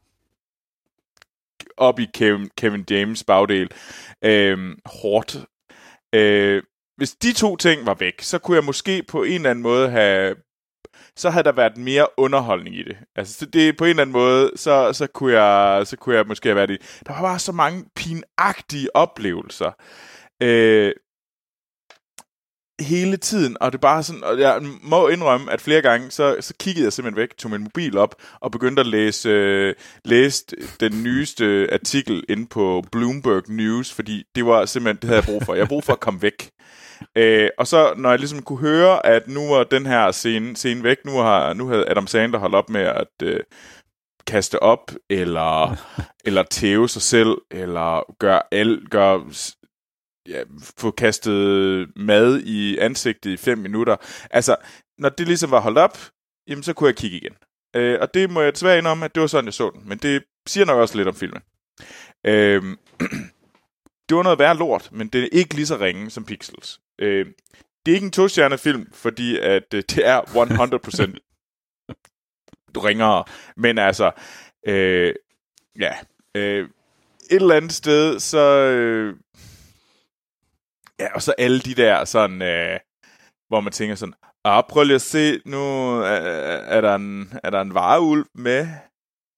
op 1.76 2.00
i 2.00 2.06
Kevin, 2.14 2.50
Kevin 2.56 2.84
James 2.90 3.24
bagdel 3.24 3.70
øh, 4.24 4.76
hårdt. 4.86 5.36
Øh, 6.14 6.62
hvis 6.96 7.12
de 7.12 7.32
to 7.32 7.56
ting 7.56 7.86
var 7.86 7.94
væk, 7.94 8.22
så 8.22 8.38
kunne 8.38 8.56
jeg 8.56 8.64
måske 8.64 9.02
på 9.08 9.22
en 9.22 9.32
eller 9.32 9.50
anden 9.50 9.62
måde 9.62 9.90
have 9.90 10.34
så 11.16 11.30
havde 11.30 11.44
der 11.44 11.52
været 11.52 11.76
mere 11.76 12.06
underholdning 12.16 12.76
i 12.76 12.82
det. 12.82 12.96
Altså 13.16 13.46
det 13.46 13.76
på 13.76 13.84
en 13.84 13.90
eller 13.90 14.02
anden 14.02 14.12
måde, 14.12 14.50
så, 14.56 14.92
så, 14.92 15.06
kunne, 15.06 15.40
jeg, 15.40 15.86
så 15.86 15.96
kunne 15.96 16.16
jeg 16.16 16.26
måske 16.26 16.48
have 16.48 16.56
været 16.56 16.70
i. 16.70 16.76
Der 17.06 17.12
var 17.12 17.22
bare 17.22 17.38
så 17.38 17.52
mange 17.52 17.84
pinagtige 17.96 18.96
oplevelser. 18.96 19.70
Øh, 20.42 20.92
hele 22.80 23.16
tiden, 23.16 23.56
og 23.60 23.72
det 23.72 23.78
er 23.78 23.80
bare 23.80 24.02
sådan, 24.02 24.24
og 24.24 24.40
jeg 24.40 24.62
må 24.82 25.08
indrømme, 25.08 25.52
at 25.52 25.60
flere 25.60 25.82
gange, 25.82 26.10
så, 26.10 26.36
så 26.40 26.54
kiggede 26.60 26.84
jeg 26.84 26.92
simpelthen 26.92 27.20
væk, 27.20 27.36
tog 27.38 27.50
min 27.50 27.62
mobil 27.62 27.98
op, 27.98 28.14
og 28.40 28.50
begyndte 28.50 28.80
at 28.80 28.86
læse, 28.86 29.28
øh, 29.28 29.74
læse 30.04 30.44
den 30.80 31.02
nyeste 31.02 31.68
artikel 31.72 32.24
inde 32.28 32.46
på 32.46 32.82
Bloomberg 32.92 33.42
News, 33.48 33.92
fordi 33.92 34.24
det 34.34 34.46
var 34.46 34.66
simpelthen, 34.66 34.96
det 34.96 35.04
havde 35.04 35.20
jeg 35.20 35.24
brug 35.24 35.42
for. 35.42 35.54
Jeg 35.54 35.68
brug 35.68 35.84
for 35.84 35.92
at 35.92 36.00
komme 36.00 36.22
væk. 36.22 36.50
Øh, 37.16 37.48
og 37.58 37.66
så 37.66 37.94
når 37.96 38.10
jeg 38.10 38.18
ligesom 38.18 38.42
kunne 38.42 38.58
høre, 38.58 39.06
at 39.06 39.28
nu 39.28 39.48
var 39.48 39.64
den 39.64 39.86
her 39.86 40.10
scene, 40.10 40.56
scene 40.56 40.82
væk, 40.82 40.96
nu, 41.04 41.12
har, 41.12 41.52
nu 41.52 41.68
havde 41.68 41.88
Adam 41.90 42.06
Sandler 42.06 42.38
holdt 42.38 42.54
op 42.54 42.70
med 42.70 42.80
at 42.80 43.22
øh, 43.22 43.40
kaste 44.26 44.62
op, 44.62 44.92
eller, 45.10 45.76
eller 46.26 46.42
tæve 46.42 46.88
sig 46.88 47.02
selv, 47.02 47.36
eller 47.50 48.18
gøre, 48.18 48.42
al, 48.52 48.80
gøre 48.90 49.24
ja, 50.28 50.42
få 50.78 50.90
kastet 50.90 51.88
mad 51.96 52.40
i 52.40 52.78
ansigtet 52.78 53.30
i 53.30 53.36
fem 53.36 53.58
minutter. 53.58 53.96
Altså, 54.30 54.56
når 54.98 55.08
det 55.08 55.26
ligesom 55.26 55.50
var 55.50 55.60
holdt 55.60 55.78
op, 55.78 55.98
jamen 56.48 56.62
så 56.62 56.72
kunne 56.72 56.88
jeg 56.88 56.96
kigge 56.96 57.16
igen. 57.16 57.34
Øh, 57.76 57.98
og 58.00 58.14
det 58.14 58.30
må 58.30 58.40
jeg 58.40 58.52
desværre 58.52 58.78
indrømme, 58.78 59.04
at 59.04 59.14
det 59.14 59.20
var 59.20 59.26
sådan, 59.26 59.44
jeg 59.44 59.54
så 59.54 59.70
den. 59.70 59.88
Men 59.88 59.98
det 59.98 60.22
siger 60.46 60.64
nok 60.64 60.78
også 60.78 60.96
lidt 60.96 61.08
om 61.08 61.14
filmen. 61.14 61.42
Øh, 62.26 62.62
det 64.08 64.16
var 64.16 64.22
noget 64.22 64.38
værre 64.38 64.56
lort, 64.56 64.88
men 64.92 65.08
det 65.08 65.24
er 65.24 65.28
ikke 65.32 65.54
lige 65.54 65.66
så 65.66 65.76
ringe 65.76 66.10
som 66.10 66.24
Pixels. 66.24 66.80
Øh, 66.98 67.26
det 67.86 67.92
er 67.92 67.94
ikke 67.94 68.04
en 68.04 68.10
to 68.10 68.28
film, 68.56 68.92
fordi 68.92 69.38
at 69.38 69.74
øh, 69.74 69.82
det 69.88 70.06
er 70.06 70.20
100% 70.20 71.24
du 72.74 72.80
ringer, 72.80 73.30
Men 73.56 73.78
altså, 73.78 74.10
øh, 74.66 75.14
ja, 75.78 75.92
øh, 76.34 76.68
et 77.30 77.42
eller 77.42 77.54
andet 77.54 77.72
sted, 77.72 78.20
så... 78.20 78.38
Øh, 78.60 79.16
ja, 81.00 81.14
og 81.14 81.22
så 81.22 81.34
alle 81.38 81.60
de 81.60 81.74
der 81.74 82.04
sådan... 82.04 82.42
Øh, 82.42 82.80
hvor 83.48 83.60
man 83.60 83.72
tænker 83.72 83.94
sådan, 83.94 84.14
ah, 84.44 84.62
prøv 84.68 84.84
lige 84.84 84.94
at 84.94 85.02
se, 85.02 85.40
nu 85.44 85.58
er, 86.00 86.20
er, 86.76 86.80
der 86.80 86.94
en, 86.94 87.32
er 87.44 87.50
der 87.50 87.60
en 87.60 87.74
vareulv 87.74 88.26
med. 88.34 88.68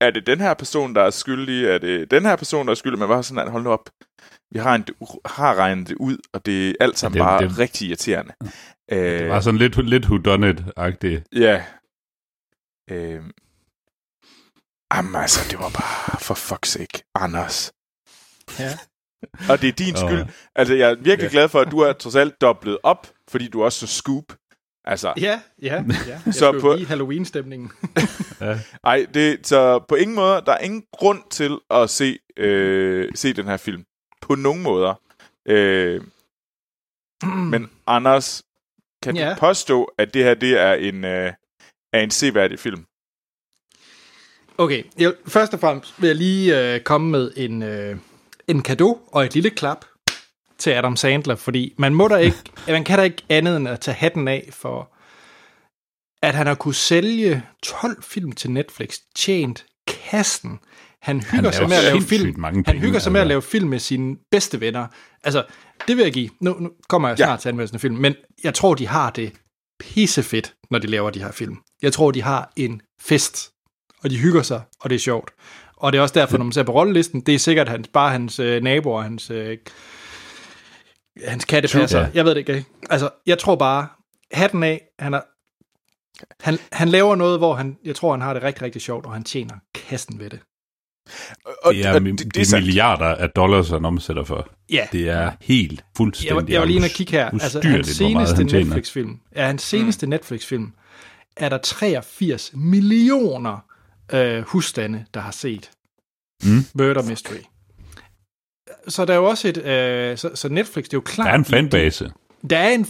Er 0.00 0.10
det 0.10 0.26
den 0.26 0.40
her 0.40 0.54
person, 0.54 0.94
der 0.94 1.02
er 1.02 1.10
skyldig? 1.10 1.64
Er 1.64 1.78
det 1.78 2.10
den 2.10 2.22
her 2.22 2.36
person, 2.36 2.66
der 2.66 2.70
er 2.70 2.74
skyldig? 2.74 2.98
Men 2.98 3.08
bare 3.08 3.22
sådan, 3.22 3.46
at 3.46 3.50
hold 3.50 3.62
nu 3.62 3.70
op. 3.70 3.90
Vi 4.50 4.58
har, 4.58 4.74
en, 4.74 4.84
har 5.24 5.54
regnet 5.54 5.88
det 5.88 5.96
ud, 5.96 6.18
og 6.32 6.46
det 6.46 6.70
er 6.70 6.74
alt 6.80 6.98
sammen 6.98 7.16
ja, 7.16 7.22
det, 7.22 7.28
bare 7.28 7.48
det, 7.48 7.58
rigtig 7.58 7.88
irriterende. 7.88 8.32
Ja, 8.90 9.18
det 9.18 9.28
var 9.28 9.40
sådan 9.40 9.58
lidt, 9.58 9.88
lidt 9.88 10.04
whodunit-agtigt. 10.04 11.22
Ja. 11.32 11.64
Øh, 12.90 13.22
jamen 14.94 15.14
altså, 15.14 15.40
det 15.50 15.58
var 15.58 15.70
bare 15.70 16.20
for 16.20 16.34
fuck's 16.34 16.68
sake, 16.68 17.04
Anders. 17.14 17.72
Ja. 18.58 18.78
Og 19.50 19.62
det 19.62 19.68
er 19.68 19.72
din 19.72 19.96
skyld. 19.96 20.26
Altså, 20.54 20.74
jeg 20.74 20.90
er 20.90 20.94
virkelig 20.94 21.28
ja. 21.28 21.32
glad 21.32 21.48
for, 21.48 21.60
at 21.60 21.70
du 21.70 21.78
er 21.78 21.92
trods 21.92 22.16
alt 22.16 22.40
dobblet 22.40 22.78
op, 22.82 23.06
fordi 23.28 23.48
du 23.48 23.60
er 23.60 23.64
også 23.64 23.86
så 23.86 23.86
scoop. 23.86 24.24
Altså, 24.84 25.12
ja, 25.16 25.40
ja, 25.62 25.84
ja. 26.06 26.20
Jeg 26.26 26.34
så 26.34 26.60
på 26.60 26.76
Halloween-stemningen. 26.88 27.72
ja. 28.40 28.58
Ej, 28.84 29.06
det, 29.14 29.46
så 29.46 29.78
på 29.88 29.94
ingen 29.94 30.14
måde, 30.14 30.42
der 30.46 30.52
er 30.52 30.58
ingen 30.58 30.84
grund 30.92 31.22
til 31.30 31.58
at 31.70 31.90
se, 31.90 32.18
øh, 32.36 33.08
se 33.14 33.32
den 33.32 33.44
her 33.46 33.56
film. 33.56 33.84
På 34.22 34.34
nogen 34.34 34.62
måder. 34.62 34.94
Øh, 35.48 36.02
mm. 37.22 37.28
Men 37.52 37.70
Anders, 37.86 38.42
kan 39.02 39.16
ja. 39.16 39.30
du 39.30 39.34
påstå, 39.38 39.84
at 39.98 40.14
det 40.14 40.24
her 40.24 40.34
det 40.34 40.60
er 40.60 40.72
en, 40.72 41.04
øh, 41.04 41.32
er 41.92 42.00
en 42.00 42.10
seværdig 42.10 42.58
film? 42.58 42.84
Okay, 44.58 44.82
jeg, 44.98 45.14
først 45.26 45.54
og 45.54 45.60
fremmest 45.60 46.02
vil 46.02 46.06
jeg 46.06 46.16
lige 46.16 46.74
øh, 46.74 46.80
komme 46.80 47.10
med 47.10 47.32
en, 47.36 47.62
øh, 47.62 47.96
en 48.48 48.62
kado 48.62 48.98
og 49.06 49.24
et 49.24 49.34
lille 49.34 49.50
klap 49.50 49.84
til 50.58 50.70
Adam 50.70 50.96
Sandler, 50.96 51.34
fordi 51.34 51.74
man 51.78 51.94
må 51.94 52.08
da 52.08 52.16
ikke, 52.16 52.38
man 52.68 52.84
kan 52.84 52.98
da 52.98 53.04
ikke 53.04 53.22
andet 53.28 53.56
end 53.56 53.68
at 53.68 53.80
tage 53.80 53.94
hatten 53.94 54.28
af 54.28 54.48
for, 54.52 54.92
at 56.22 56.34
han 56.34 56.46
har 56.46 56.54
kunne 56.54 56.74
sælge 56.74 57.42
12 57.62 58.02
film 58.02 58.32
til 58.32 58.50
Netflix, 58.50 58.98
tjent 59.16 59.66
kassen. 59.86 60.58
Han 61.02 61.20
hygger 61.20 61.42
han 61.42 61.52
sig 61.52 61.68
med 61.68 61.76
at 61.76 61.84
lave 61.84 62.02
film. 62.02 62.40
Mange 62.40 62.64
penge, 62.64 62.78
han 62.78 62.86
hygger 62.86 62.98
sig 62.98 63.12
med 63.12 63.20
at 63.20 63.22
altså. 63.22 63.28
lave 63.28 63.42
film 63.42 63.68
med 63.68 63.78
sine 63.78 64.16
bedste 64.30 64.60
venner. 64.60 64.86
Altså, 65.24 65.44
det 65.88 65.96
vil 65.96 66.02
jeg 66.02 66.12
give. 66.12 66.30
Nu, 66.40 66.56
nu 66.60 66.70
kommer 66.88 67.08
jeg 67.08 67.18
snart 67.18 67.30
ja. 67.30 67.36
til 67.36 67.48
anmeldelsen 67.48 67.76
af 67.76 67.80
film, 67.80 67.96
men 67.96 68.14
jeg 68.44 68.54
tror, 68.54 68.74
de 68.74 68.86
har 68.86 69.10
det 69.10 69.32
pissefedt, 69.80 70.54
når 70.70 70.78
de 70.78 70.86
laver 70.86 71.10
de 71.10 71.22
her 71.22 71.32
film. 71.32 71.56
Jeg 71.82 71.92
tror, 71.92 72.10
de 72.10 72.22
har 72.22 72.52
en 72.56 72.80
fest, 73.00 73.50
og 74.02 74.10
de 74.10 74.18
hygger 74.18 74.42
sig, 74.42 74.62
og 74.80 74.90
det 74.90 74.96
er 74.96 75.00
sjovt. 75.00 75.30
Og 75.76 75.92
det 75.92 75.98
er 75.98 76.02
også 76.02 76.14
derfor, 76.14 76.38
når 76.38 76.44
man 76.44 76.52
ser 76.52 76.62
på 76.62 76.72
rollelisten, 76.72 77.20
det 77.20 77.34
er 77.34 77.38
sikkert 77.38 77.68
hans, 77.68 77.88
bare 77.88 78.10
hans 78.10 78.38
øh, 78.38 78.62
naboer, 78.62 79.02
hans, 79.02 79.30
øh, 79.30 79.58
hans 81.24 81.44
kattepasser. 81.44 82.00
Ja. 82.00 82.08
Jeg 82.14 82.24
ved 82.24 82.34
det 82.34 82.38
ikke. 82.38 82.64
Altså, 82.90 83.10
jeg 83.26 83.38
tror 83.38 83.56
bare, 83.56 83.88
hatten 84.32 84.62
af, 84.62 84.82
han 84.98 85.14
er, 85.14 85.20
han, 86.40 86.58
han 86.72 86.88
laver 86.88 87.16
noget, 87.16 87.38
hvor 87.38 87.54
han, 87.54 87.76
jeg 87.84 87.96
tror, 87.96 88.10
han 88.10 88.20
har 88.20 88.34
det 88.34 88.42
rigtig, 88.42 88.62
rigtig 88.62 88.82
sjovt, 88.82 89.06
og 89.06 89.12
han 89.12 89.24
tjener 89.24 89.54
kassen 89.74 90.20
ved 90.20 90.30
det. 90.30 90.40
Og, 91.64 91.74
det 91.74 91.86
er, 91.86 91.94
og 91.94 92.00
det, 92.00 92.34
det 92.34 92.52
er 92.52 92.60
milliarder 92.60 93.14
af 93.14 93.30
dollars, 93.30 93.68
han 93.68 93.84
omsætter 93.84 94.24
for. 94.24 94.48
Ja. 94.70 94.86
Det 94.92 95.08
er 95.08 95.32
helt 95.40 95.84
fuldstændig... 95.96 96.42
Jeg, 96.42 96.50
jeg 96.50 96.60
var 96.60 96.66
lige 96.66 96.76
inde 96.76 96.86
og 96.86 96.90
kigge 96.90 97.12
her. 97.12 97.30
Altså, 97.30 97.60
hans 97.64 97.86
seneste 97.86 98.44
Netflix-film, 98.44 99.20
ja, 99.36 99.46
hans 99.46 99.62
seneste 99.62 100.06
mm. 100.06 100.10
Netflix-film, 100.10 100.72
er 101.36 101.48
der 101.48 101.58
83 101.58 102.52
millioner 102.54 103.64
øh, 104.12 104.42
husstande, 104.42 105.04
der 105.14 105.20
har 105.20 105.30
set 105.30 105.70
mm. 106.44 106.64
Murder 106.74 107.02
Mystery. 107.10 107.42
Så 108.88 109.04
der 109.04 109.12
er 109.12 109.16
jo 109.16 109.24
også 109.24 109.48
et... 109.48 109.56
Øh, 109.56 110.18
så, 110.18 110.30
så 110.34 110.48
Netflix, 110.48 110.84
det 110.84 110.92
er 110.92 110.96
jo 110.96 111.00
klart... 111.00 111.26
Der 111.26 111.32
er 111.32 111.38
en 111.38 111.44
fanbase. 111.44 112.12
Der 112.50 112.58
er 112.58 112.68
en... 112.68 112.86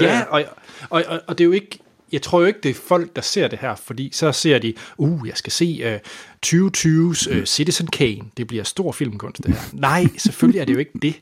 Ja, 0.00 0.22
og, 0.28 0.44
og, 0.90 1.04
og, 1.08 1.20
og 1.26 1.38
det 1.38 1.44
er 1.44 1.46
jo 1.46 1.52
ikke... 1.52 1.78
Jeg 2.12 2.22
tror 2.22 2.40
jo 2.40 2.46
ikke, 2.46 2.60
det 2.62 2.70
er 2.70 2.74
folk, 2.74 3.16
der 3.16 3.22
ser 3.22 3.48
det 3.48 3.58
her, 3.58 3.74
fordi 3.74 4.10
så 4.12 4.32
ser 4.32 4.58
de, 4.58 4.74
uh, 4.96 5.28
jeg 5.28 5.36
skal 5.36 5.52
se 5.52 5.80
uh, 5.84 6.10
2020's 6.46 7.38
uh, 7.38 7.44
Citizen 7.44 7.86
Kane. 7.86 8.22
Det 8.36 8.46
bliver 8.46 8.64
stor 8.64 8.92
filmkunst, 8.92 9.42
det 9.46 9.54
her. 9.54 9.60
Nej, 9.72 10.06
selvfølgelig 10.16 10.60
er 10.60 10.64
det 10.64 10.72
jo 10.72 10.78
ikke 10.78 10.92
det. 11.02 11.14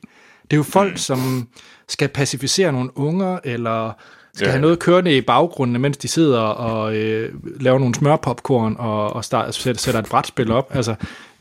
Det 0.42 0.52
er 0.52 0.56
jo 0.56 0.62
folk, 0.62 0.98
som 0.98 1.48
skal 1.88 2.08
pacificere 2.08 2.72
nogle 2.72 2.98
unger, 2.98 3.38
eller 3.44 3.92
skal 4.34 4.46
ja. 4.46 4.50
have 4.50 4.60
noget 4.60 4.78
kørende 4.78 5.16
i 5.16 5.20
baggrunden, 5.20 5.82
mens 5.82 5.96
de 5.96 6.08
sidder 6.08 6.40
og 6.40 6.96
øh, 6.96 7.60
laver 7.60 7.78
nogle 7.78 7.94
smørpopcorn 7.94 8.76
og, 8.78 9.12
og 9.12 9.24
start, 9.24 9.54
sætter, 9.54 9.80
sætter 9.80 10.00
et 10.00 10.08
brætspil 10.08 10.52
op. 10.52 10.74
Altså, 10.74 10.94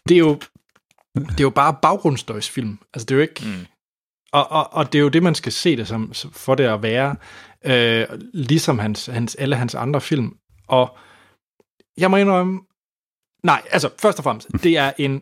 det 0.08 0.16
er 0.16 0.20
jo, 0.20 0.40
det 1.16 1.40
er 1.40 1.44
jo 1.44 1.50
bare 1.50 1.78
baggrundsstøjsfilm. 1.82 2.80
Altså, 2.94 3.06
det 3.06 3.12
er 3.12 3.16
jo 3.16 3.22
ikke... 3.22 3.42
Mm. 3.46 3.66
Og, 4.34 4.52
og, 4.52 4.74
og 4.74 4.94
det 4.94 5.00
er 5.00 5.04
jo 5.04 5.10
det, 5.10 5.24
man 5.24 5.36
skal 5.36 5.52
se 5.52 5.78
det 5.78 5.88
som, 5.88 6.14
for 6.14 6.56
det 6.56 6.64
at 6.64 6.84
være, 6.84 7.16
øh, 7.66 8.08
ligesom 8.34 8.80
hans, 8.80 9.06
hans, 9.06 9.36
alle 9.36 9.56
hans 9.56 9.76
andre 9.76 10.02
film. 10.02 10.38
Og 10.68 10.98
jeg 11.98 12.12
må 12.12 12.18
indrømme, 12.18 12.62
nej, 13.44 13.62
altså 13.72 13.90
først 14.00 14.18
og 14.18 14.24
fremmest, 14.24 14.48
det 14.64 14.78
er 14.78 14.92
en 14.98 15.22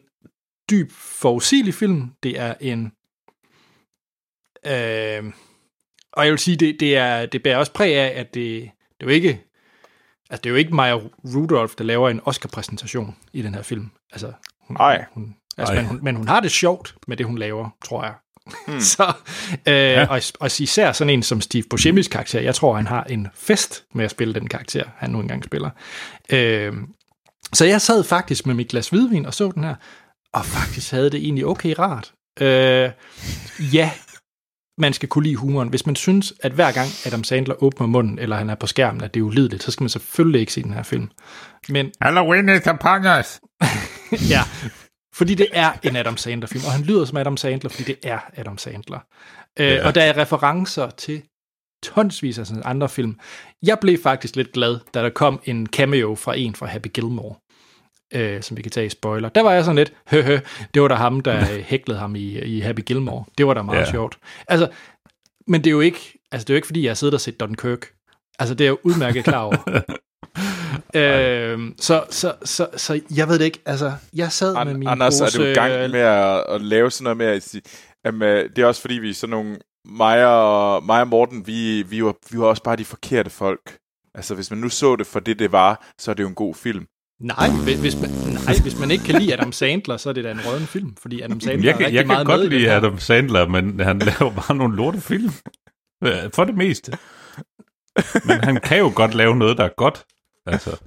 dyb, 0.69 0.91
forudsigelig 0.91 1.73
film. 1.73 2.11
Det 2.23 2.39
er 2.39 2.53
en... 2.61 2.91
Øh, 4.65 5.33
og 6.13 6.23
jeg 6.23 6.31
vil 6.31 6.39
sige, 6.39 6.57
det, 6.57 6.79
det, 6.79 6.97
er, 6.97 7.25
det 7.25 7.43
bærer 7.43 7.57
også 7.57 7.73
præg 7.73 7.95
af, 7.95 8.19
at 8.19 8.33
det, 8.33 8.61
det 8.61 9.01
er 9.01 9.05
jo 9.05 9.09
ikke 9.09 9.49
Altså, 10.29 10.41
det 10.41 10.49
er 10.49 10.51
jo 10.51 10.55
ikke 10.55 10.75
Maya 10.75 10.99
Rudolph, 11.35 11.73
der 11.77 11.83
laver 11.83 12.09
en 12.09 12.21
Oscar-præsentation 12.25 13.15
i 13.33 13.41
den 13.41 13.55
her 13.55 13.61
film. 13.61 13.89
Altså, 14.11 14.31
hun, 14.67 14.77
Ej. 14.79 15.05
Hun, 15.13 15.35
altså, 15.57 15.73
Men, 15.73 15.85
hun, 15.85 15.99
men 16.01 16.15
hun 16.15 16.27
har 16.27 16.39
det 16.39 16.51
sjovt 16.51 16.95
med 17.07 17.17
det, 17.17 17.25
hun 17.25 17.37
laver, 17.37 17.69
tror 17.85 18.03
jeg. 18.03 18.13
Hmm. 18.67 18.81
så, 18.95 19.13
øh, 19.67 19.73
ja. 19.73 20.05
og, 20.09 20.21
og 20.39 20.59
især 20.59 20.91
sådan 20.91 21.13
en 21.13 21.23
som 21.23 21.41
Steve 21.41 21.63
Buscemi's 21.73 22.09
karakter, 22.09 22.41
jeg 22.41 22.55
tror, 22.55 22.75
han 22.75 22.87
har 22.87 23.03
en 23.03 23.27
fest 23.33 23.83
med 23.93 24.05
at 24.05 24.11
spille 24.11 24.33
den 24.33 24.47
karakter, 24.47 24.83
han 24.97 25.09
nu 25.09 25.19
engang 25.19 25.43
spiller. 25.43 25.69
Øh, 26.29 26.73
så 27.53 27.65
jeg 27.65 27.81
sad 27.81 28.03
faktisk 28.03 28.45
med 28.45 28.55
mit 28.55 28.67
glas 28.67 28.89
hvidvin 28.89 29.25
og 29.25 29.33
så 29.33 29.51
den 29.51 29.63
her, 29.63 29.75
og 30.33 30.45
faktisk 30.45 30.91
havde 30.91 31.09
det 31.09 31.23
egentlig 31.23 31.45
okay 31.45 31.75
rart. 31.79 32.13
Øh, 32.41 32.91
ja, 33.73 33.91
man 34.79 34.93
skal 34.93 35.09
kunne 35.09 35.23
lide 35.23 35.35
humoren. 35.35 35.69
Hvis 35.69 35.85
man 35.85 35.95
synes, 35.95 36.33
at 36.43 36.51
hver 36.51 36.71
gang 36.71 36.89
Adam 37.05 37.23
Sandler 37.23 37.63
åbner 37.63 37.87
munden, 37.87 38.19
eller 38.19 38.35
han 38.35 38.49
er 38.49 38.55
på 38.55 38.67
skærmen, 38.67 39.03
at 39.03 39.13
det 39.13 39.19
er 39.19 39.23
ulideligt, 39.23 39.63
så 39.63 39.71
skal 39.71 39.83
man 39.83 39.89
selvfølgelig 39.89 40.41
ikke 40.41 40.53
se 40.53 40.63
den 40.63 40.73
her 40.73 40.83
film. 40.83 41.09
Men... 41.69 41.91
Halloween 42.01 42.49
is 42.49 42.67
upon 42.67 43.05
us! 43.19 43.39
ja, 44.33 44.41
fordi 45.15 45.35
det 45.35 45.47
er 45.53 45.71
en 45.83 45.95
Adam 45.95 46.17
Sandler-film, 46.17 46.65
og 46.65 46.71
han 46.71 46.81
lyder 46.81 47.05
som 47.05 47.17
Adam 47.17 47.37
Sandler, 47.37 47.69
fordi 47.69 47.83
det 47.83 47.97
er 48.03 48.19
Adam 48.37 48.57
Sandler. 48.57 48.99
Øh, 49.59 49.67
ja. 49.67 49.87
Og 49.87 49.95
der 49.95 50.01
er 50.01 50.17
referencer 50.17 50.89
til 50.89 51.21
tonsvis 51.83 52.39
af 52.39 52.47
sådan 52.47 52.63
andre 52.65 52.89
film. 52.89 53.19
Jeg 53.63 53.77
blev 53.81 53.97
faktisk 54.03 54.35
lidt 54.35 54.51
glad, 54.51 54.79
da 54.93 55.03
der 55.03 55.09
kom 55.09 55.41
en 55.45 55.67
cameo 55.67 56.15
fra 56.15 56.37
en 56.37 56.55
fra 56.55 56.65
Happy 56.65 56.87
Gilmore 56.93 57.35
øh, 58.13 58.41
som 58.41 58.57
vi 58.57 58.61
kan 58.61 58.71
tage 58.71 58.85
i 58.85 58.89
spoiler. 58.89 59.29
Der 59.29 59.41
var 59.41 59.53
jeg 59.53 59.63
sådan 59.63 59.75
lidt, 59.75 59.93
hø, 60.07 60.21
hø 60.21 60.39
det 60.73 60.81
var 60.81 60.87
der 60.87 60.95
ham, 60.95 61.21
der 61.21 61.45
hæklede 61.71 61.99
ham 61.99 62.15
i, 62.15 62.39
i 62.39 62.59
Happy 62.59 62.81
Gilmore. 62.81 63.23
Det 63.37 63.47
var 63.47 63.53
da 63.53 63.61
meget 63.61 63.79
ja. 63.79 63.91
sjovt. 63.91 64.17
Altså, 64.47 64.69
men 65.47 65.63
det 65.63 65.67
er 65.69 65.71
jo 65.71 65.79
ikke, 65.79 66.19
altså 66.31 66.45
det 66.45 66.49
er 66.49 66.53
jo 66.53 66.57
ikke, 66.57 66.67
fordi 66.67 66.83
jeg 66.83 66.89
har 66.89 66.95
siddet 66.95 67.13
og 67.13 67.21
set 67.21 67.39
Dunkirk. 67.39 67.87
Altså, 68.39 68.55
det 68.55 68.61
er 68.61 68.65
jeg 68.65 68.71
jo 68.71 68.79
udmærket 68.83 69.23
klar 69.23 69.41
over. 69.41 69.57
øh, 71.01 71.71
så, 71.77 72.03
så, 72.09 72.33
så, 72.43 72.67
så, 72.75 73.01
jeg 73.15 73.27
ved 73.27 73.39
det 73.39 73.45
ikke, 73.45 73.59
altså, 73.65 73.93
jeg 74.13 74.31
sad 74.31 74.55
An- 74.55 74.67
med 74.67 74.73
min 74.73 74.87
Anders, 74.87 75.19
pose, 75.21 75.39
er 75.39 75.43
du 75.43 75.49
i 75.49 75.53
gang 75.53 75.91
med 75.91 75.99
at, 75.99 76.43
at 76.49 76.61
lave 76.61 76.91
sådan 76.91 77.03
noget 77.03 77.17
med 77.17 77.25
at 77.25 77.43
sige, 77.43 77.61
jamen, 78.05 78.21
det 78.55 78.59
er 78.59 78.65
også 78.65 78.81
fordi, 78.81 78.93
vi 78.93 79.09
er 79.09 79.13
sådan 79.13 79.31
nogle, 79.31 79.57
mig 79.85 80.25
og, 80.27 80.83
mig 80.83 81.01
og 81.01 81.07
Morten, 81.07 81.47
vi, 81.47 81.81
vi, 81.81 82.03
var, 82.03 82.15
vi 82.31 82.39
var 82.39 82.45
også 82.45 82.63
bare 82.63 82.75
de 82.75 82.85
forkerte 82.85 83.29
folk. 83.29 83.77
Altså, 84.15 84.35
hvis 84.35 84.51
man 84.51 84.59
nu 84.59 84.69
så 84.69 84.95
det 84.95 85.07
for 85.07 85.19
det, 85.19 85.39
det 85.39 85.51
var, 85.51 85.93
så 85.97 86.11
er 86.11 86.15
det 86.15 86.23
jo 86.23 86.27
en 86.27 86.35
god 86.35 86.55
film. 86.55 86.85
Nej, 87.19 87.49
hvis 87.81 87.95
man, 88.01 88.09
nej, 88.33 88.55
hvis 88.61 88.79
man 88.79 88.91
ikke 88.91 89.03
kan 89.03 89.21
lide 89.21 89.33
Adam 89.33 89.51
Sandler, 89.51 89.97
så 89.97 90.09
er 90.09 90.13
det 90.13 90.23
da 90.23 90.31
en 90.31 90.39
røden 90.45 90.67
film, 90.67 90.95
fordi 90.95 91.21
Adam 91.21 91.39
Sandler 91.39 91.65
jeg, 91.65 91.73
er 91.75 91.79
rigtig 91.79 91.93
jeg 91.95 92.07
meget 92.07 92.27
kan 92.27 92.37
godt 92.37 92.49
lide 92.49 92.71
Adam 92.71 92.99
Sandler, 92.99 93.47
men 93.47 93.79
han 93.79 93.99
laver 94.09 94.33
bare 94.35 94.55
nogle 94.55 94.75
lorte 94.75 95.01
film. 95.01 95.31
Øh, 96.03 96.31
For 96.33 96.43
det 96.43 96.55
meste. 96.55 96.91
Men 98.25 98.43
han 98.43 98.55
kan 98.63 98.77
jo 98.79 98.91
godt 98.95 99.13
lave 99.13 99.35
noget, 99.35 99.57
der 99.57 99.63
er 99.63 99.69
godt. 99.77 100.05
Altså, 100.45 100.79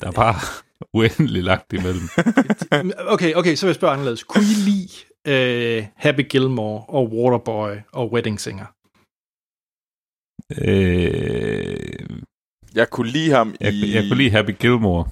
der 0.00 0.06
er 0.06 0.12
bare 0.12 0.34
uendelig 0.96 1.42
langt 1.42 1.72
imellem. 1.72 2.08
Okay, 3.14 3.34
okay, 3.34 3.54
så 3.54 3.66
vil 3.66 3.68
jeg 3.70 3.74
spørge 3.74 3.92
anderledes. 3.92 4.24
Kunne 4.24 4.44
I 4.44 4.56
lide 4.68 4.90
uh, 5.80 5.86
Happy 5.96 6.28
Gilmore 6.28 6.84
og 6.88 7.12
Waterboy 7.12 7.76
og 7.92 8.12
Wedding 8.12 8.40
Singer? 8.40 8.66
Øh, 10.60 12.06
Jeg 12.74 12.90
kunne 12.90 13.10
lide 13.10 13.30
ham 13.30 13.54
jeg, 13.60 13.72
i 13.72 13.94
jeg 13.94 14.04
kunne 14.08 14.18
lide 14.18 14.30
Happy 14.30 14.50
Gilmore. 14.58 15.08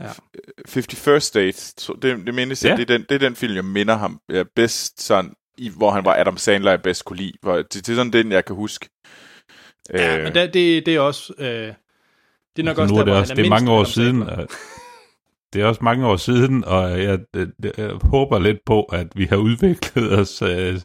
51st 0.00 1.30
Date. 1.34 1.58
Så 1.78 1.92
Det, 2.02 2.26
det, 2.26 2.34
mindes 2.34 2.64
jeg, 2.64 2.70
Ja. 2.70 2.76
det, 2.76 2.90
er 2.90 2.98
den, 2.98 3.06
det 3.08 3.14
er 3.14 3.18
den 3.18 3.36
film, 3.36 3.54
jeg 3.54 3.64
minder 3.64 3.96
ham 3.96 4.20
ja, 4.32 4.42
bedst, 4.56 5.02
sådan, 5.02 5.32
i, 5.58 5.70
hvor 5.76 5.90
han 5.90 6.04
var 6.04 6.14
Adam 6.16 6.36
Sandler, 6.36 6.70
jeg 6.70 6.82
bedst 6.82 7.04
kunne 7.04 7.16
lide. 7.16 7.32
Hvor, 7.42 7.56
det, 7.56 7.74
det 7.74 7.88
er 7.88 7.94
sådan 7.94 8.12
den, 8.12 8.32
jeg 8.32 8.44
kan 8.44 8.56
huske. 8.56 8.88
Ja, 9.94 10.16
Øh, 10.18 10.24
men 10.24 10.34
det, 10.34 10.54
det, 10.54 10.86
det 10.86 10.94
er 10.94 11.00
også... 11.00 11.32
Uh, 11.38 11.44
det 11.44 11.74
er 12.58 12.62
nok 12.62 12.78
også 12.78 12.94
nu 12.94 13.00
er 13.00 13.04
der, 13.04 13.04
det 13.04 13.12
hvor 13.12 13.20
også 13.20 13.34
han 13.34 13.36
det 13.36 13.46
er 13.46 13.50
mindst 13.50 13.64
mange 13.64 13.70
år 13.72 13.80
Adam 13.80 13.86
siden. 13.86 14.20
Det 15.52 15.62
er 15.62 15.66
også 15.66 15.84
mange 15.84 16.06
år 16.06 16.16
siden, 16.16 16.64
og 16.64 17.02
jeg, 17.02 17.18
jeg, 17.34 17.46
jeg 17.78 17.90
håber 18.02 18.38
lidt 18.38 18.58
på, 18.66 18.82
at 18.82 19.06
vi 19.14 19.24
har 19.24 19.36
udviklet 19.36 20.12
os, 20.18 20.42
øh, 20.42 20.80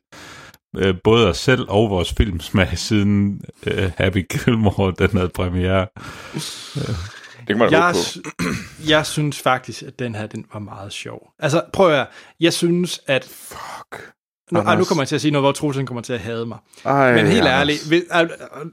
øh, 0.77 0.95
både 1.03 1.29
os 1.29 1.38
selv 1.38 1.65
og 1.69 1.89
vores 1.89 2.13
filmsmag, 2.13 2.77
siden 2.77 3.41
øh, 3.67 3.91
Happy 3.97 4.27
Gilmore, 4.29 4.93
den 4.99 5.17
havde 5.17 5.29
premiere. 5.29 5.88
det 7.60 7.69
kan 7.69 7.80
man 7.80 7.84
Jeg, 7.84 7.95
på. 8.38 8.44
jeg 8.94 9.06
synes 9.06 9.40
faktisk, 9.40 9.84
at 9.84 9.99
den 9.99 10.15
her 10.15 10.28
den 10.28 10.45
var 10.53 10.60
meget 10.60 10.94
sjov. 10.94 11.32
Altså, 11.40 11.61
prøv 11.73 11.88
at 11.88 11.95
høre. 11.95 12.06
Jeg 12.40 12.53
synes, 12.53 13.02
at... 13.07 13.23
Fuck. 13.23 14.11
Nu, 14.52 14.60
ej, 14.60 14.76
nu 14.76 14.84
kommer 14.84 15.02
jeg 15.02 15.07
til 15.07 15.15
at 15.15 15.22
sige 15.22 15.32
noget, 15.32 15.44
hvor 15.44 15.52
Troelsen 15.52 15.86
kommer 15.86 16.02
til 16.02 16.14
at 16.14 16.19
hade 16.19 16.45
mig. 16.45 16.57
Ej, 16.86 17.15
Men 17.15 17.28
helt 17.28 17.45
ærligt, 17.45 17.91
øh, 17.94 18.02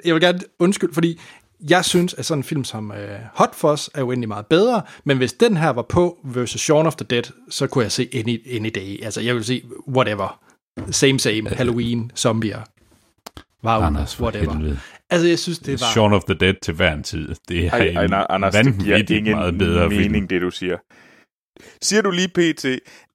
jeg 0.05 0.15
vil 0.15 0.23
gerne 0.23 0.41
undskylde, 0.59 0.95
fordi 0.95 1.21
jeg 1.71 1.85
synes, 1.85 2.15
at 2.15 2.27
sådan 2.27 2.39
en 2.39 2.45
film 2.45 2.65
som 2.65 2.91
uh, 2.91 2.97
Hot 3.35 3.55
Fuzz 3.55 3.89
er 3.95 4.01
jo 4.01 4.11
egentlig 4.11 4.29
meget 4.29 4.47
bedre, 4.47 4.83
men 5.05 5.17
hvis 5.17 5.33
den 5.33 5.57
her 5.57 5.71
var 5.71 5.83
på 5.83 6.19
versus 6.25 6.61
Shaun 6.61 6.87
of 6.87 6.95
the 6.95 7.07
Dead, 7.11 7.23
så 7.51 7.67
kunne 7.67 7.83
jeg 7.83 7.93
se 7.93 8.09
any, 8.15 8.57
any 8.57 8.71
day. 8.75 9.05
Altså, 9.05 9.21
jeg 9.21 9.35
vil 9.35 9.45
sige, 9.45 9.63
whatever. 9.89 10.41
Same, 10.91 11.21
same. 11.21 11.49
Halloween, 11.49 12.13
zombier. 12.17 12.61
Wow, 13.65 13.83
Anders, 13.83 14.21
whatever. 14.21 14.53
helvede. 14.53 14.81
Altså, 15.11 15.29
jeg 15.29 15.39
synes, 15.39 15.59
det 15.59 15.81
var... 15.81 15.93
Shaun 15.93 16.13
of 16.13 16.25
the 16.25 16.35
Dead 16.35 16.55
til 16.63 16.75
hver 16.75 16.93
en 16.93 17.03
tid. 17.03 17.35
Det 17.49 17.67
er 17.67 17.71
Ej, 17.73 18.05
en 18.05 18.13
ej, 18.13 18.27
Anders, 18.31 18.55
det 18.55 18.75
giver 18.85 18.97
ingen 19.19 19.37
meget 19.37 19.59
bedre 19.59 19.89
mening, 19.89 20.13
film. 20.13 20.29
det 20.29 20.41
du 20.43 20.51
siger. 20.51 20.77
Siger 21.83 22.03
du 22.03 22.11
lige 22.11 22.29
pt, 22.29 22.65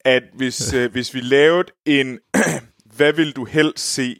at 0.05 0.23
hvis, 0.33 0.73
øh, 0.77 0.91
hvis 0.91 1.13
vi 1.13 1.19
lavede 1.19 1.67
en, 1.85 2.19
hvad 2.97 3.13
vil 3.13 3.31
du 3.35 3.45
helst 3.45 3.93
se? 3.93 4.15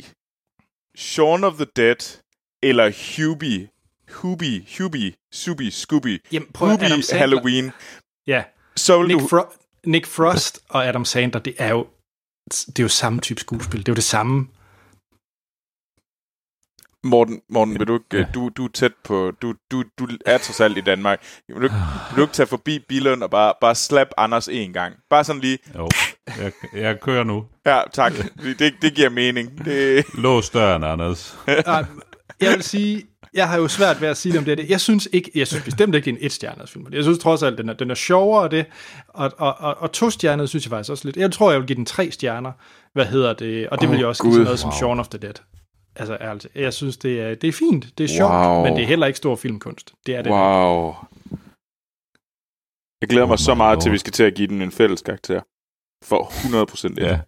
Shaun 0.98 1.44
of 1.44 1.54
the 1.54 1.66
Dead 1.76 2.20
eller 2.64 2.91
Hubie? 3.18 3.70
Hubie, 4.12 4.66
Hubie, 4.78 5.14
Subi, 5.34 5.72
Scooby, 5.72 6.22
Jamen, 6.32 6.48
prøv 6.54 6.70
at 6.70 6.74
Adam 6.74 6.91
Hubie 6.91 7.04
Sandler- 7.04 7.18
Halloween, 7.18 7.72
Ja, 8.28 8.44
så 8.76 9.00
vil 9.00 9.08
Nick, 9.08 9.20
du... 9.22 9.28
Fro- 9.38 9.58
Nick 9.86 10.06
Frost 10.08 10.60
og 10.70 10.86
Adam 10.88 11.06
Sandler, 11.06 11.40
det 11.40 11.54
er 11.58 11.70
jo 11.70 11.88
det 12.52 12.80
er 12.80 12.84
jo 12.84 12.88
samme 12.90 13.20
type 13.20 13.40
skuespil. 13.40 13.80
Det 13.80 13.88
er 13.88 13.91
jo 13.91 13.95
det 13.95 14.04
samme. 14.04 14.48
Morten, 17.03 17.41
Morten 17.49 17.80
vil 17.80 17.88
du 17.88 17.93
ikke, 17.93 18.17
Ja. 18.17 18.25
du, 18.34 18.49
du 18.57 18.65
er 18.65 18.69
tæt 18.73 18.91
på, 19.03 19.31
du, 19.41 19.53
du, 19.71 19.84
du 19.99 20.07
er 20.25 20.38
trods 20.38 20.59
alt 20.61 20.77
i 20.77 20.81
Danmark. 20.81 21.21
Vil 21.47 21.55
du, 21.57 21.61
ikke- 21.63 21.75
vil 22.09 22.17
du 22.17 22.21
ikke 22.21 22.34
tage 22.34 22.47
forbi 22.47 22.80
Billund 22.89 23.23
og 23.23 23.30
bare, 23.30 23.53
bare 23.61 23.75
slap 23.75 24.07
Anders 24.17 24.47
en 24.47 24.73
gang? 24.73 24.95
Bare 25.09 25.23
sådan 25.23 25.41
lige, 25.41 25.57
Jo, 25.75 25.89
jeg, 26.27 26.51
jeg 26.73 26.99
kører 26.99 27.23
nu. 27.23 27.45
ja 27.65 27.81
tak, 27.93 28.13
det, 28.59 28.73
det 28.81 28.93
giver 28.93 29.09
mening. 29.09 29.65
Det, 29.65 30.05
Lås 30.17 30.49
døren, 30.49 30.84
Anders. 30.84 31.38
Nej, 31.65 31.85
jeg 32.41 32.51
vil 32.53 32.63
sige, 32.63 33.03
jeg 33.34 33.47
har 33.49 33.57
jo 33.57 33.67
svært 33.67 34.01
ved 34.01 34.07
at 34.07 34.17
sige 34.17 34.31
det 34.31 34.39
om 34.39 34.45
det. 34.45 34.69
Jeg 34.69 34.81
synes 34.81 35.09
ikke, 35.13 35.31
jeg 35.35 35.47
synes 35.47 35.63
bestemt 35.63 35.95
ikke, 35.95 36.05
det 36.05 36.11
er 36.11 36.17
en 36.19 36.25
et-stjernet 36.25 36.69
film. 36.69 36.85
Jeg 36.91 37.03
synes 37.03 37.19
trods 37.19 37.43
alt, 37.43 37.57
den 37.57 37.69
er, 37.69 37.73
den 37.73 37.91
er 37.91 37.95
sjovere, 37.95 38.41
og 38.43 38.51
det, 38.51 38.65
og, 39.07 39.31
og, 39.38 39.55
og, 39.59 39.75
og 39.77 39.91
to-stjernet 39.91 40.49
synes 40.49 40.65
jeg 40.65 40.69
faktisk 40.69 40.91
også 40.91 41.05
lidt. 41.07 41.17
Jeg 41.17 41.31
tror, 41.31 41.51
jeg 41.51 41.59
vil 41.59 41.67
give 41.67 41.75
den 41.75 41.85
tre 41.85 42.11
stjerner. 42.11 42.51
Hvad 42.93 43.05
hedder 43.05 43.34
det? 43.34 43.69
Og 43.69 43.81
det 43.81 43.89
vil 43.89 43.95
Åh, 43.95 43.99
jeg 43.99 44.07
også 44.07 44.23
give 44.23 44.34
sådan 44.34 44.43
noget 44.43 44.59
som 44.59 44.69
Wow. 44.69 44.77
Shaun 44.77 44.99
of 44.99 45.07
the 45.07 45.19
Dead. 45.19 45.34
Altså 45.95 46.18
ærligt. 46.22 46.48
Jeg 46.56 46.74
synes, 46.74 46.98
det 46.98 47.22
er, 47.22 47.36
det 47.36 47.48
er 47.48 47.52
fint. 47.52 47.98
Det 47.98 48.03
er 48.03 48.07
sjovt, 48.07 48.32
Wow. 48.34 48.64
men 48.64 48.74
det 48.76 48.84
er 48.84 48.88
heller 48.88 49.07
ikke 49.07 49.18
stor 49.18 49.36
filmkunst. 49.36 49.94
Det 50.06 50.15
er 50.15 50.22
det. 50.22 50.32
Wow. 50.32 50.94
Jeg 53.02 53.10
glæder 53.10 53.24
Oh 53.24 53.30
mig 53.30 53.40
så 53.40 53.53
my 53.53 53.57
meget 53.57 53.76
lord. 53.76 53.82
til, 53.82 53.90
at 53.90 53.94
vi 53.94 53.98
skal 53.98 54.14
til 54.14 54.24
at 54.24 54.34
give 54.36 54.48
den 54.48 54.61
en 54.61 54.72
fælles 54.72 55.02
karakter. 55.02 55.41
For 56.06 56.24
100% 56.26 56.94
Ja. 56.98 57.20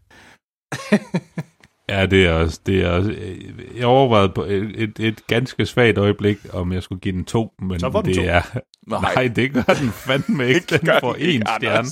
Ja, 1.90 2.06
det 2.06 2.26
er 2.26 2.32
også, 2.32 2.60
det 2.66 2.84
er 2.84 2.90
også, 2.90 3.12
øh, 3.12 3.78
jeg 3.78 3.86
overvejede 3.86 4.30
på 4.30 4.44
et, 4.44 4.82
et, 4.84 5.00
et 5.00 5.28
ganske 5.28 5.66
svagt 5.66 5.98
øjeblik, 5.98 6.38
om 6.54 6.74
jeg 6.74 6.84
skulle 6.84 7.00
give 7.02 7.16
den 7.16 7.26
to, 7.26 7.54
men 7.60 7.80
Så 7.80 7.90
den 7.90 8.06
det 8.06 8.16
to. 8.16 8.22
er, 8.26 8.42
Nej. 8.88 9.14
nej, 9.16 9.28
det 9.36 9.54
gør 9.54 9.62
den 9.62 9.92
fandme 9.92 10.48
ikke, 10.48 10.78
den 10.78 10.90
får 11.00 11.16
en 11.20 11.44
stjerne, 11.58 11.88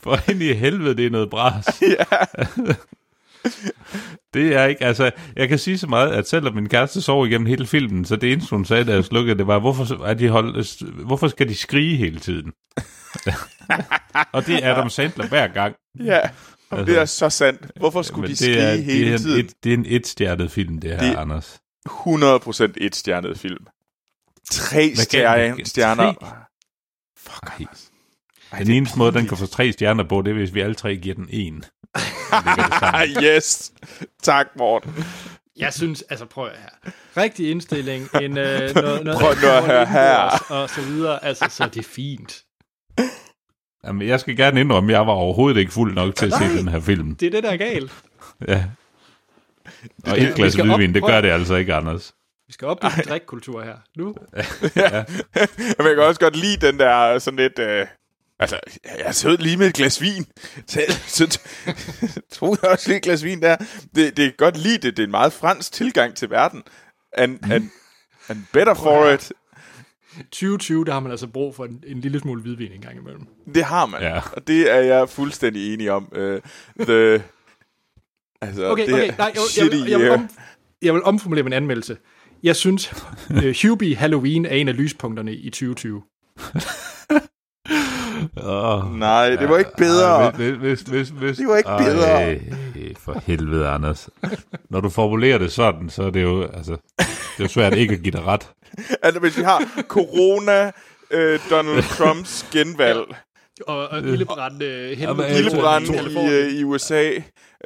for 0.00 0.30
ind 0.30 0.42
i 0.42 0.52
helvede, 0.52 0.96
det 0.96 1.06
er 1.06 1.10
noget 1.10 1.30
bras. 1.30 1.82
ja. 1.98 2.04
Det 4.34 4.54
er 4.56 4.64
ikke, 4.64 4.84
altså, 4.84 5.10
jeg 5.36 5.48
kan 5.48 5.58
sige 5.58 5.78
så 5.78 5.86
meget, 5.86 6.10
at 6.10 6.28
selvom 6.28 6.54
min 6.54 6.68
kæreste 6.68 7.02
sov 7.02 7.26
igennem 7.26 7.46
hele 7.46 7.66
filmen, 7.66 8.04
så 8.04 8.16
det 8.16 8.32
eneste, 8.32 8.50
hun 8.50 8.64
sagde, 8.64 8.84
da 8.84 8.92
jeg 8.92 9.04
slukkede, 9.04 9.38
det 9.38 9.46
var, 9.46 9.58
hvorfor, 9.58 10.04
er 10.04 10.14
de 10.14 10.28
holdt, 10.28 10.82
hvorfor 11.06 11.28
skal 11.28 11.48
de 11.48 11.54
skrige 11.54 11.96
hele 11.96 12.20
tiden? 12.20 12.52
og 14.34 14.46
det 14.46 14.64
er 14.64 14.72
Adam 14.74 14.90
Sandler 14.90 15.26
hver 15.28 15.46
gang. 15.48 15.74
ja. 16.04 16.20
Jamen, 16.72 16.86
det 16.86 16.98
er 16.98 17.04
så 17.04 17.30
sandt. 17.30 17.70
Hvorfor 17.76 18.02
skulle 18.02 18.28
de 18.28 18.36
skrige 18.36 18.56
er, 18.58 18.76
hele 18.76 19.04
det 19.06 19.14
er 19.14 19.18
tiden? 19.18 19.38
En, 19.40 19.44
et, 19.46 19.52
det 19.64 19.70
er 19.70 19.74
en 19.76 19.84
et-stjernet 19.88 20.50
film, 20.50 20.78
det 20.78 20.90
her, 20.90 21.00
Det- 21.10 21.16
Anders. 21.18 21.60
100% 21.88 22.72
et 22.76 22.96
stjernet 22.96 23.38
film. 23.38 23.66
Tre 24.50 24.92
stjerner. 24.96 26.12
tre? 26.12 26.26
Fuck, 27.18 27.60
Ej. 27.60 27.66
Ej, 28.52 28.58
Den 28.58 28.70
er 28.72 28.76
eneste 28.76 28.98
måde, 28.98 29.12
den 29.12 29.26
kan 29.26 29.36
få 29.36 29.46
tre 29.46 29.72
stjerner 29.72 30.04
på, 30.04 30.22
det 30.22 30.30
er, 30.30 30.34
hvis 30.34 30.54
vi 30.54 30.60
alle 30.60 30.74
tre 30.74 30.96
giver 30.96 31.14
den 31.14 31.26
en. 31.30 31.64
yes. 33.24 33.72
Tak, 34.22 34.46
Morten. 34.56 35.04
Jeg 35.56 35.72
synes, 35.74 36.02
altså 36.02 36.26
prøv 36.26 36.46
at 36.46 36.58
her. 36.58 36.90
Rigtig 37.22 37.50
indstilling, 37.50 38.08
en, 38.22 38.38
øh, 38.38 38.74
noget, 38.74 39.04
noget, 39.04 39.20
Prøv 39.20 39.34
nu 39.42 39.48
at 39.48 39.64
høre 39.64 39.86
her. 39.86 40.44
Og 40.48 40.70
så 40.70 40.80
videre, 40.80 41.24
altså, 41.24 41.46
så 41.50 41.64
er 41.64 41.68
det 41.68 41.84
fint. 41.84 42.42
Jamen, 43.84 44.08
jeg 44.08 44.20
skal 44.20 44.36
gerne 44.36 44.60
indrømme, 44.60 44.92
at 44.92 44.98
jeg 44.98 45.06
var 45.06 45.12
overhovedet 45.12 45.60
ikke 45.60 45.72
fuld 45.72 45.94
nok 45.94 46.14
til 46.14 46.26
at 46.26 46.32
Nej. 46.40 46.48
se 46.48 46.58
den 46.58 46.68
her 46.68 46.80
film. 46.80 47.16
Det 47.16 47.26
er 47.26 47.30
det, 47.30 47.42
der 47.42 47.50
er 47.50 47.56
galt. 47.56 47.92
Ja. 48.48 48.64
Og 50.06 50.18
et 50.20 50.34
glas 50.34 50.58
op- 50.58 50.66
hvidvin, 50.66 50.94
det 50.94 51.02
gør 51.04 51.20
det 51.20 51.28
altså 51.30 51.54
ikke, 51.54 51.74
Anders. 51.74 52.12
Vi 52.46 52.52
skal 52.52 52.68
op 52.68 52.84
i 52.84 53.00
drikkultur 53.08 53.62
her. 53.62 53.76
Nu. 53.96 54.14
ja. 54.76 55.04
Men 55.78 55.86
jeg 55.86 55.94
kan 55.94 55.98
også 55.98 56.20
godt 56.20 56.36
lide 56.36 56.66
den 56.66 56.78
der 56.78 57.18
sådan 57.18 57.38
lidt... 57.38 57.58
Øh, 57.58 57.86
altså, 58.38 58.60
jeg 58.98 59.14
sød 59.14 59.38
lige 59.38 59.56
med 59.56 59.66
et 59.66 59.74
glas 59.74 60.00
vin. 60.00 60.26
Så, 60.66 60.80
så 61.06 61.40
tror 62.32 62.58
jeg 62.62 62.70
også 62.70 62.88
lige 62.88 62.96
et 62.96 63.02
glas 63.02 63.24
vin 63.24 63.42
der. 63.42 63.56
Det, 63.94 64.16
det 64.16 64.26
er 64.26 64.30
godt 64.36 64.56
lide 64.56 64.78
det. 64.78 64.96
Det 64.96 65.02
er 65.02 65.06
en 65.06 65.10
meget 65.10 65.32
fransk 65.32 65.72
tilgang 65.72 66.14
til 66.14 66.30
verden. 66.30 66.62
And, 67.12 67.52
and, 67.52 67.70
and 68.28 68.38
better 68.52 68.74
for 68.74 69.10
it. 69.10 69.32
2020, 70.18 70.84
der 70.84 70.92
har 70.92 71.00
man 71.00 71.10
altså 71.10 71.26
brug 71.26 71.54
for 71.54 71.64
en, 71.64 71.84
en 71.86 72.00
lille 72.00 72.20
smule 72.20 72.42
hvidvin 72.42 72.72
en 72.72 72.80
gang 72.80 72.98
imellem. 72.98 73.26
Det 73.54 73.64
har 73.64 73.86
man. 73.86 74.02
Ja. 74.02 74.20
Og 74.32 74.46
det 74.46 74.74
er 74.74 74.80
jeg 74.80 75.08
fuldstændig 75.08 75.74
enig 75.74 75.90
om. 75.90 76.12
Uh, 76.12 76.18
the, 76.80 77.22
altså, 78.40 78.70
Okay, 78.70 78.86
det 78.86 78.94
okay, 78.94 79.12
nej, 79.18 79.32
jeg, 79.34 79.72
jeg, 79.72 79.72
jeg, 79.72 79.90
jeg, 79.90 79.98
vil 79.98 80.10
om, 80.10 80.28
jeg 80.82 80.94
vil 80.94 81.02
omformulere 81.02 81.44
min 81.44 81.52
anmeldelse. 81.52 81.96
Jeg 82.42 82.56
synes, 82.56 82.92
uh, 83.30 83.54
Hubie 83.62 83.96
Halloween 83.96 84.46
er 84.46 84.54
en 84.54 84.68
af 84.68 84.76
lyspunkterne 84.76 85.34
i 85.34 85.50
2020. 85.50 86.02
Oh. 88.42 88.98
Nej, 88.98 89.28
det 89.36 89.48
var 89.48 89.58
ikke 89.58 89.76
bedre. 89.76 90.30
Hvis, 90.30 90.56
hvis, 90.56 90.80
hvis, 90.80 91.08
hvis, 91.08 91.36
Det 91.36 91.48
var 91.48 91.56
ikke 91.56 91.70
bedre. 91.78 92.22
Ej, 92.22 92.40
for 93.00 93.22
helvede, 93.26 93.68
Anders. 93.68 94.08
Når 94.70 94.80
du 94.80 94.88
formulerer 94.88 95.38
det 95.38 95.52
sådan, 95.52 95.90
så 95.90 96.02
er 96.02 96.10
det 96.10 96.22
jo, 96.22 96.42
altså, 96.42 96.76
det 97.38 97.44
er 97.44 97.48
svært 97.48 97.74
ikke 97.74 97.94
at 97.94 98.02
give 98.02 98.12
dig 98.12 98.26
ret. 98.26 98.48
Altså, 99.02 99.20
hvis 99.20 99.38
vi 99.38 99.42
har 99.42 99.62
corona, 99.88 100.70
øh, 101.10 101.40
Donald 101.50 101.82
Trumps 101.82 102.46
genvalg, 102.52 103.04
Og, 103.66 103.88
og 103.88 103.98
ildebrand, 103.98 104.62
øh, 104.62 104.90
ildebrand 105.36 105.86
to- 105.86 106.20
i, 106.20 106.26
øh, 106.32 106.52
i 106.52 106.64
USA, 106.64 107.10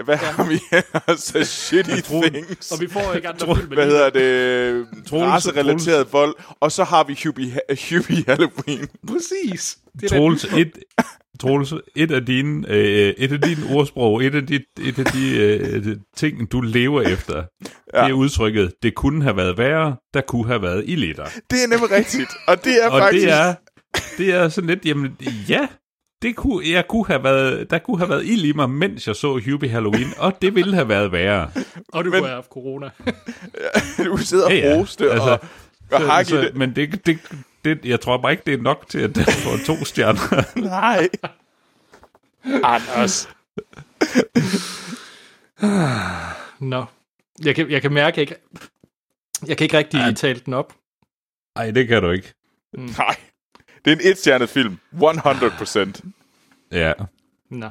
hvad 0.05 0.17
har 0.17 0.49
vi 0.49 0.61
ellers 0.73 1.35
af 1.35 1.47
shitty 1.47 2.01
things? 2.11 2.73
Og 2.73 2.81
vi 2.81 2.89
får 2.89 3.13
ikke 3.15 3.29
andre 3.29 3.47
Tro- 3.47 3.55
film 3.55 3.69
med 3.69 3.77
hvad 3.77 3.87
hedder 3.87 4.11
det? 4.11 4.87
Racerelateret 5.13 6.13
vold. 6.13 6.35
Og 6.61 6.73
så 6.73 6.85
har 6.85 7.05
vi 7.05 7.19
Hubie, 7.25 7.59
Hubie 7.91 8.25
Halloween. 8.29 8.89
Præcis. 9.09 9.79
Det 10.01 10.13
er 10.13 10.17
Troels, 10.17 10.45
et, 10.45 10.73
Troels, 11.41 11.75
et 11.97 12.11
af 12.11 12.27
dine, 12.27 12.69
øh, 12.69 13.15
et 13.19 13.33
af 13.33 13.41
dine 13.41 13.67
ordsprog, 13.71 14.25
et 14.25 14.35
af 14.35 14.47
de, 14.47 14.55
et 14.81 14.99
af 14.99 15.05
de 15.05 15.37
øh, 15.37 15.97
ting, 16.17 16.53
du 16.53 16.61
lever 16.61 17.03
efter, 17.03 17.37
ja. 17.95 18.03
det 18.05 18.11
er 18.11 18.13
udtrykket, 18.13 18.73
det 18.83 18.95
kunne 18.95 19.23
have 19.23 19.37
været 19.37 19.59
værre, 19.59 19.97
der 20.15 20.21
kunne 20.21 20.47
have 20.47 20.63
været 20.63 20.85
i 20.87 20.97
liter. 20.97 21.25
Det 21.25 21.59
er 21.65 21.69
nemlig 21.69 21.91
rigtigt. 21.91 22.31
Og 22.47 22.65
det 22.65 22.85
er 22.85 22.89
Og 22.89 23.01
faktisk... 23.01 23.25
det 23.27 23.33
er, 23.33 23.55
det 24.19 24.35
er 24.35 24.49
sådan 24.49 24.71
lidt, 24.71 24.85
jamen 24.87 25.17
ja, 25.49 25.67
det 26.23 26.37
kunne, 26.37 26.69
jeg 26.71 26.89
kunne 26.89 27.07
have 27.07 27.25
været, 27.25 27.71
der 27.71 27.79
kunne 27.79 27.99
have 27.99 28.09
været 28.09 28.25
ild 28.27 28.45
i 28.45 28.53
mig, 28.53 28.71
mens 28.71 29.07
jeg 29.07 29.17
så 29.17 29.41
Hubie 29.51 29.69
Halloween, 29.71 30.13
og 30.19 30.43
det 30.43 30.55
ville 30.55 30.75
have 30.75 30.89
været 30.89 31.13
værre. 31.13 31.51
Og 31.89 32.05
du 32.05 32.11
Men- 32.11 32.19
kunne 32.19 32.29
have 32.29 32.35
haft 32.35 32.49
corona. 32.51 32.91
du 34.05 34.17
sidder 34.17 34.45
og 34.47 34.53
Ja, 34.53 34.69
ja. 34.75 34.81
roste 34.81 35.11
Altså, 35.11 35.31
og, 35.33 35.41
og 35.93 36.01
Så, 36.01 36.07
hakke 36.07 36.29
i 36.29 36.31
så, 36.31 36.41
det. 36.41 36.57
men 36.57 36.77
det, 36.77 37.07
det, 37.07 37.19
det, 37.65 37.85
jeg 37.85 38.01
tror 38.01 38.17
bare 38.23 38.33
ikke, 38.33 38.43
det 38.47 38.55
er 38.55 38.63
nok 38.63 38.89
til, 38.89 38.99
at 38.99 39.15
den 39.15 39.25
får 39.25 39.57
to 39.67 39.85
stjerner. 39.85 40.61
Nej. 40.61 41.09
Anders. 42.63 43.29
Nå. 46.61 46.85
Jeg 47.45 47.55
kan, 47.55 47.71
jeg 47.71 47.83
kan 47.83 47.93
mærke, 47.93 48.15
jeg 48.21 48.21
ikke, 48.31 48.35
jeg 49.47 49.57
kan 49.57 49.65
ikke 49.65 49.79
rigtig 49.79 50.01
Ja. 50.01 50.13
tale 50.13 50.41
den 50.47 50.55
op. 50.55 50.75
Nej, 51.57 51.71
det 51.71 51.89
kan 51.89 52.03
du 52.03 52.11
ikke. 52.11 52.35
Nej. 52.99 53.17
Det 53.85 53.93
er 53.93 53.97
en 53.97 54.01
etstjernet 54.03 54.49
film. 54.49 54.79
100%. 54.93 56.01
Ja. 56.73 56.93
Nå. 57.51 57.69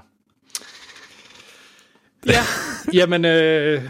Ja, 2.26 2.42
jamen, 2.94 3.26
øh, 3.26 3.84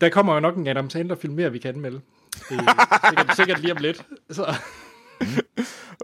der 0.00 0.08
kommer 0.08 0.34
jo 0.34 0.40
nok 0.40 0.56
en 0.56 0.66
Adam 0.66 0.90
Sandler-film 0.90 1.34
mere, 1.34 1.52
vi 1.52 1.58
kan 1.58 1.74
anmelde. 1.74 2.00
Det 2.48 2.58
er 2.58 3.08
sikkert, 3.08 3.36
sikkert 3.36 3.60
lige 3.60 3.72
om 3.72 3.78
lidt. 3.78 4.04
Så, 4.30 4.54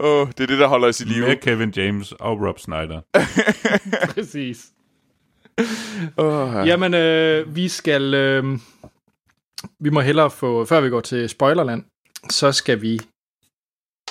Åh, 0.00 0.28
det 0.28 0.40
er 0.40 0.46
det, 0.46 0.58
der 0.58 0.66
holder 0.66 0.88
os 0.88 1.00
i 1.00 1.04
live. 1.04 1.26
Med 1.26 1.36
Kevin 1.36 1.70
James 1.70 2.12
og 2.12 2.40
Rob 2.40 2.58
Snyder. 2.58 3.00
præcis. 4.14 4.66
Åh, 6.16 6.66
Jamen, 6.66 6.94
øh, 6.94 7.56
vi 7.56 7.68
skal... 7.68 8.14
Øh, 8.14 8.44
vi 9.80 9.90
må 9.90 10.00
hellere 10.00 10.30
få... 10.30 10.64
Før 10.64 10.80
vi 10.80 10.88
går 10.90 11.00
til 11.00 11.28
Spoilerland, 11.28 11.84
så 12.30 12.52
skal 12.52 12.82
vi 12.82 13.00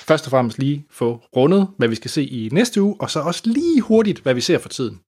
først 0.09 0.25
og 0.25 0.31
fremmest 0.31 0.59
lige 0.59 0.85
få 0.91 1.21
rundet, 1.35 1.67
hvad 1.77 1.87
vi 1.87 1.95
skal 1.95 2.11
se 2.11 2.23
i 2.25 2.49
næste 2.51 2.81
uge, 2.81 2.95
og 2.99 3.09
så 3.09 3.19
også 3.19 3.41
lige 3.45 3.81
hurtigt, 3.81 4.19
hvad 4.19 4.33
vi 4.33 4.41
ser 4.41 4.57
for 4.57 4.69
tiden. 4.69 4.99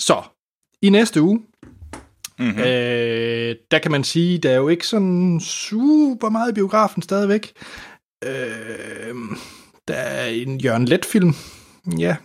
Så, 0.00 0.22
i 0.82 0.88
næste 0.90 1.22
uge, 1.22 1.40
Mhm. 2.40 2.58
øh, 2.58 3.56
der 3.70 3.78
kan 3.82 3.90
man 3.90 4.04
sige, 4.04 4.38
der 4.38 4.50
er 4.50 4.56
jo 4.56 4.68
ikke 4.68 4.86
sådan 4.86 5.40
super 5.40 6.28
meget 6.28 6.50
i 6.50 6.54
biografen 6.54 7.02
stadigvæk. 7.02 7.52
Øh, 8.24 9.14
der 9.88 9.94
er 9.94 10.26
en 10.26 10.60
Jørgen 10.60 10.84
Let-film. 10.84 11.34
Ja. 11.98 12.16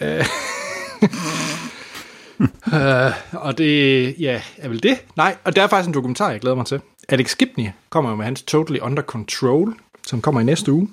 Øh, 0.00 0.24
Øh, 2.74 3.12
og 3.32 3.58
det, 3.58 4.14
ja, 4.20 4.42
er 4.58 4.68
vel 4.68 4.82
det? 4.82 5.04
Nej, 5.16 5.36
og 5.44 5.56
der 5.56 5.62
er 5.62 5.66
faktisk 5.66 5.88
en 5.88 5.94
dokumentar, 5.94 6.30
jeg 6.30 6.40
glæder 6.40 6.56
mig 6.56 6.66
til. 6.66 6.80
Alex 7.08 7.36
Gibney 7.36 7.68
kommer 7.90 8.10
jo 8.10 8.16
med 8.16 8.24
hans 8.24 8.42
Totally 8.42 8.80
Under 8.80 9.02
Control, 9.02 9.74
som 10.06 10.22
kommer 10.22 10.40
i 10.40 10.44
næste 10.44 10.72
uge, 10.72 10.88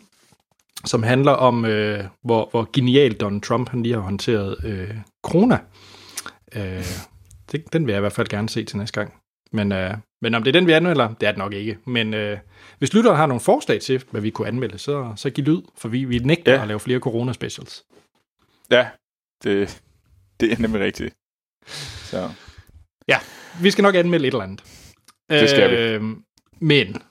som 0.86 1.04
handler 1.04 1.32
om, 1.32 1.66
øh, 1.66 2.04
hvor, 2.24 2.50
hvor 2.52 2.70
genial 2.74 3.14
Donald 3.14 3.42
Trump 3.42 3.70
han 3.70 3.84
lige 3.84 3.96
har 3.96 4.02
håndteret 4.02 4.66
øh, 4.66 4.96
corona. 5.24 5.60
Øh, 6.56 6.86
det, 7.52 7.74
den 7.74 7.86
vil 7.86 7.92
jeg 7.94 8.00
i 8.00 8.02
hvert 8.02 8.14
fald 8.14 8.28
gerne 8.28 8.50
se 8.50 8.64
til 8.64 8.78
næste 8.78 9.00
gang. 9.00 9.14
Men, 9.52 9.72
øh, 9.72 9.94
men 10.22 10.36
om 10.36 10.44
det 10.44 10.50
er 10.56 10.60
den, 10.60 10.68
vi 10.68 10.72
anmelder, 10.72 11.14
det 11.14 11.28
er 11.28 11.32
det 11.32 11.38
nok 11.38 11.54
ikke. 11.54 11.78
Men 11.86 12.14
øh, 12.14 12.38
hvis 12.78 12.94
lytteren 12.94 13.18
har 13.18 13.26
nogle 13.26 13.42
forslag 13.42 13.82
til, 13.82 14.04
hvad 14.12 14.22
vi 14.22 14.30
kunne 14.30 14.48
anmelde, 14.48 14.78
så, 14.78 15.14
så 15.16 15.30
giv 15.30 15.46
lyd, 15.46 15.62
for 15.78 15.90
vi, 15.90 16.06
vi 16.06 16.20
nægter 16.20 16.54
Ja. 16.54 16.62
at 16.62 16.68
lave 16.68 16.80
flere 16.80 17.00
corona-specials. 17.00 17.86
Ja, 18.72 18.88
det, 19.44 19.82
det 20.40 20.52
er 20.52 20.58
nemlig 20.60 20.82
rigtigt. 20.82 21.16
Så. 22.04 22.30
Vi 23.62 23.72
skal 23.72 23.82
nok 23.82 23.96
anmelde 23.96 24.28
et 24.28 24.32
eller 24.34 24.44
andet. 24.44 24.64
Det 25.30 25.50
skal 25.50 25.72
vi. 25.72 25.76
Øh, 25.76 26.04
men, 26.60 27.02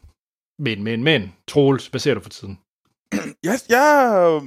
men, 0.58 0.82
men, 0.84 1.04
men, 1.04 1.34
Troels, 1.48 1.86
hvad 1.86 2.00
ser 2.00 2.14
du 2.14 2.20
for 2.20 2.30
tiden? 2.30 2.58
Jeg, 3.42 3.58
jeg, 3.68 4.40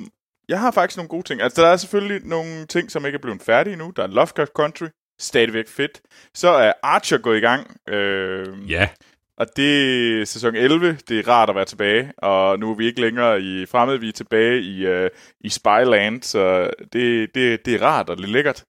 jeg 0.50 0.60
har 0.60 0.72
faktisk 0.72 0.98
nogle 0.98 1.10
gode 1.10 1.24
ting. 1.24 1.42
Altså, 1.42 1.62
der 1.62 1.68
er 1.68 1.78
selvfølgelig 1.78 2.28
nogle 2.28 2.66
ting, 2.66 2.92
som 2.92 3.06
ikke 3.06 3.16
er 3.16 3.22
blevet 3.22 3.42
færdige 3.42 3.76
nu. 3.76 3.94
Der 3.96 4.04
er 4.04 4.08
Lovecraft 4.08 4.52
Country, 4.56 4.86
stadigvæk 5.20 5.68
fedt. 5.68 6.02
Så 6.34 6.50
er 6.50 6.74
Archer 6.84 7.18
gået 7.18 7.38
i 7.38 7.42
gang. 7.42 7.78
Øh, 7.90 8.72
Ja. 8.72 8.90
Og 9.38 9.48
det 9.56 10.22
er 10.22 10.26
sæson 10.26 10.56
11. 10.56 10.98
Det 11.10 11.20
er 11.20 11.28
rart 11.28 11.50
at 11.50 11.56
være 11.56 11.66
tilbage. 11.66 12.12
Og 12.18 12.60
nu 12.60 12.72
er 12.72 12.76
vi 12.76 12.86
ikke 12.86 13.02
længere 13.02 13.42
i 13.42 13.66
fremmed. 13.66 13.98
Vi 13.98 14.08
er 14.08 14.12
tilbage 14.14 14.62
i, 14.62 14.86
øh, 14.86 15.10
i 15.40 15.50
Spyland. 15.50 16.24
Så 16.24 16.70
det, 16.94 17.36
det, 17.36 17.66
det 17.66 17.76
er 17.76 17.82
rart 17.82 18.10
og 18.10 18.18
lidt 18.18 18.32
lækkert. 18.32 18.64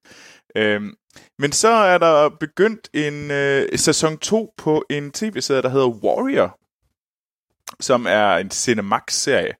Øhm, 0.57 0.95
men 1.39 1.53
så 1.53 1.69
er 1.69 1.99
der 1.99 2.29
begyndt 2.41 2.89
en 2.95 3.31
øh, 3.31 3.79
sæson 3.79 4.19
2 4.19 4.55
på 4.57 4.85
en 4.91 5.11
tv-serie, 5.11 5.63
der 5.63 5.69
hedder 5.69 5.89
Warrior. 5.89 6.59
Som 7.83 8.07
er 8.07 8.37
en 8.37 8.51
Cinemax-serie. 8.51 9.55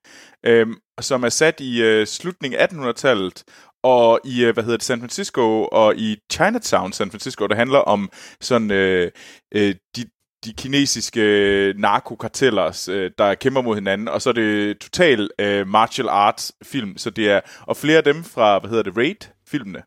Øhm, 0.47 0.75
som 1.01 1.25
er 1.25 1.29
sat 1.29 1.61
i 1.61 1.83
øh, 1.83 2.07
slutningen 2.07 2.61
af 2.61 2.67
1800-tallet. 2.67 3.45
Og 3.83 4.21
i, 4.25 4.45
øh, 4.45 4.55
hvad 4.55 4.65
hedder 4.65 4.77
det, 4.77 4.87
San 4.87 5.01
Francisco 5.01 5.65
og 5.73 5.97
i 5.97 6.19
Chinatown, 6.33 6.93
San 6.93 7.11
Francisco, 7.11 7.47
der 7.47 7.55
handler 7.55 7.79
om 7.79 8.11
sådan 8.41 8.71
øh, 8.71 9.11
øh, 9.55 9.75
de, 9.97 10.05
de 10.45 10.53
kinesiske 10.53 11.75
narkokarteller, 11.77 12.89
øh, 12.91 13.11
der 13.19 13.35
kæmper 13.35 13.63
mod 13.63 13.75
hinanden, 13.75 14.09
og 14.09 14.23
så 14.23 14.29
er 14.29 14.33
det 14.33 14.79
total 14.79 15.31
øh, 15.39 15.67
martial 15.69 16.09
arts 16.09 16.53
film, 16.63 16.99
så 16.99 17.11
det 17.11 17.31
er, 17.31 17.41
og 17.61 17.77
flere 17.77 17.99
af 17.99 18.05
dem 18.05 18.25
fra, 18.25 18.59
hvad 18.59 18.71
hedder 18.71 18.83
det, 18.83 18.97
Raid-filmene 18.97 19.83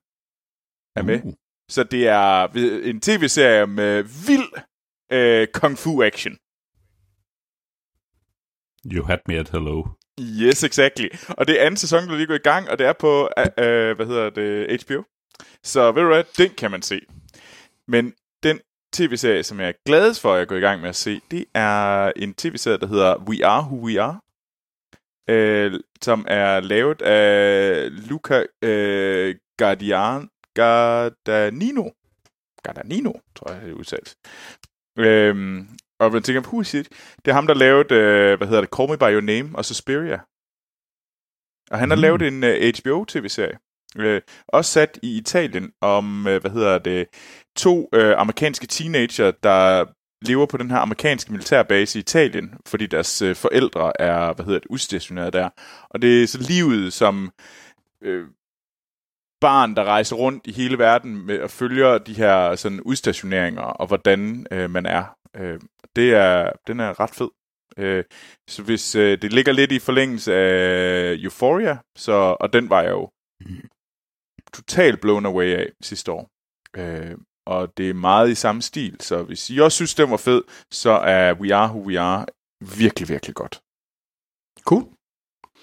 er 0.95 1.03
med. 1.03 1.21
Uh. 1.23 1.33
Så 1.69 1.83
det 1.83 2.07
er 2.07 2.47
en 2.83 3.01
tv-serie 3.01 3.67
med 3.67 4.03
vild 4.27 4.51
øh, 5.11 5.47
kung 5.53 5.77
fu 5.77 6.03
action. 6.03 6.37
You 8.91 9.05
had 9.05 9.19
me 9.27 9.35
at 9.35 9.49
hello. 9.49 9.83
Yes, 10.19 10.63
exactly. 10.63 11.07
Og 11.29 11.47
det 11.47 11.61
er 11.61 11.65
anden 11.65 11.77
sæson, 11.77 12.07
der 12.07 12.15
lige 12.15 12.27
går 12.27 12.33
i 12.33 12.37
gang, 12.37 12.69
og 12.69 12.79
det 12.79 12.87
er 12.87 12.93
på, 12.93 13.29
øh, 13.37 13.45
øh 13.45 13.95
hvad 13.95 14.05
hedder 14.05 14.29
det, 14.29 14.83
HBO. 14.83 15.03
Så 15.63 15.91
ved 15.91 16.01
du 16.01 16.07
hvad, 16.07 16.23
den 16.37 16.49
kan 16.49 16.71
man 16.71 16.81
se. 16.81 17.01
Men 17.87 18.13
den 18.43 18.59
tv-serie, 18.93 19.43
som 19.43 19.59
jeg 19.59 19.67
er 19.67 19.73
gladest 19.85 20.21
for, 20.21 20.33
at 20.33 20.39
jeg 20.39 20.47
går 20.47 20.55
i 20.55 20.59
gang 20.59 20.81
med 20.81 20.89
at 20.89 20.95
se, 20.95 21.21
det 21.31 21.45
er 21.53 22.11
en 22.15 22.33
tv-serie, 22.33 22.77
der 22.77 22.87
hedder 22.87 23.17
We 23.17 23.45
Are 23.45 23.63
Who 23.63 23.85
We 23.85 24.01
Are. 24.01 24.19
Øh, 25.29 25.79
som 26.01 26.25
er 26.27 26.59
lavet 26.59 27.01
af 27.01 27.89
Luca 28.09 28.43
øh, 28.61 29.35
Guardian, 29.57 30.29
Gardanino. 30.53 31.89
Gardanino, 32.63 33.13
tror 33.35 33.51
jeg, 33.51 33.61
det 33.61 33.69
er 33.69 33.73
udtalt. 33.73 34.15
Øhm, 34.97 35.67
og 35.99 36.11
man 36.11 36.23
tænker, 36.23 36.41
who 36.41 36.61
is 36.61 36.73
it? 36.73 36.89
Det 37.25 37.31
er 37.31 37.35
ham, 37.35 37.47
der 37.47 37.53
lavede, 37.53 37.95
øh, 37.95 38.37
hvad 38.37 38.47
hedder 38.47 38.61
det, 38.61 38.69
Call 38.77 38.89
Me 38.89 38.97
By 38.97 39.13
Your 39.13 39.21
Name 39.21 39.49
og 39.57 39.65
Suspiria. 39.65 40.19
Og 41.71 41.79
han 41.79 41.89
har 41.89 41.95
Mm. 41.95 42.01
lavet 42.01 42.21
en 42.21 42.43
øh, 42.43 42.73
HBO-tv-serie. 42.79 43.57
Øh, 43.97 44.21
også 44.47 44.71
sat 44.71 44.99
i 45.03 45.17
Italien 45.17 45.71
om, 45.81 46.27
øh, 46.27 46.41
hvad 46.41 46.51
hedder 46.51 46.77
det, 46.77 47.07
to 47.55 47.89
øh, 47.93 48.13
amerikanske 48.17 48.67
teenager, 48.67 49.31
der 49.43 49.85
lever 50.21 50.45
på 50.45 50.57
den 50.57 50.71
her 50.71 50.77
amerikanske 50.77 51.31
militærbase 51.31 51.99
i 51.99 52.01
Italien, 52.01 52.53
fordi 52.67 52.85
deres 52.85 53.21
øh, 53.21 53.35
forældre 53.35 54.01
er, 54.01 54.33
hvad 54.33 54.45
hedder 54.45 54.59
det, 54.59 54.67
udstationeret 54.69 55.33
der. 55.33 55.49
Og 55.89 56.01
det 56.01 56.23
er 56.23 56.27
så 56.27 56.39
livet 56.49 56.93
som 56.93 57.31
øh, 58.01 58.27
barn, 59.41 59.75
der 59.75 59.83
rejser 59.83 60.15
rundt 60.15 60.47
i 60.47 60.51
hele 60.51 60.77
verden 60.77 61.25
med, 61.25 61.39
og 61.39 61.49
følger 61.51 61.97
de 61.97 62.13
her 62.13 62.55
sådan 62.55 62.81
udstationeringer, 62.81 63.61
og 63.61 63.87
hvordan 63.87 64.47
øh, 64.51 64.69
man 64.69 64.85
er. 64.85 65.03
Øh, 65.35 65.59
det 65.95 66.13
er. 66.13 66.51
Den 66.67 66.79
er 66.79 66.99
ret 66.99 67.09
fed. 67.09 67.29
Øh, 67.77 68.03
så 68.47 68.63
hvis 68.63 68.95
øh, 68.95 69.21
det 69.21 69.33
ligger 69.33 69.51
lidt 69.51 69.71
i 69.71 69.79
forlængelse 69.79 70.33
af 70.33 71.15
Euphoria, 71.19 71.77
så, 71.95 72.37
og 72.39 72.53
den 72.53 72.69
var 72.69 72.81
jeg 72.81 72.91
jo 72.91 73.09
totalt 74.53 75.01
blown 75.01 75.25
away 75.25 75.53
af 75.53 75.71
sidste 75.81 76.11
år. 76.11 76.29
Øh, 76.77 77.17
og 77.45 77.77
det 77.77 77.89
er 77.89 77.93
meget 77.93 78.29
i 78.29 78.35
samme 78.35 78.61
stil, 78.61 79.01
så 79.01 79.23
hvis 79.23 79.49
I 79.49 79.59
også 79.59 79.75
synes, 79.75 79.95
den 79.95 80.11
var 80.11 80.17
fed, 80.17 80.41
så 80.71 80.89
er 80.91 81.33
We 81.33 81.55
Are 81.55 81.69
Who 81.69 81.87
We 81.87 81.99
Are 81.99 82.25
virkelig, 82.79 83.09
virkelig 83.09 83.35
godt. 83.35 83.61
Cool. 84.69 84.83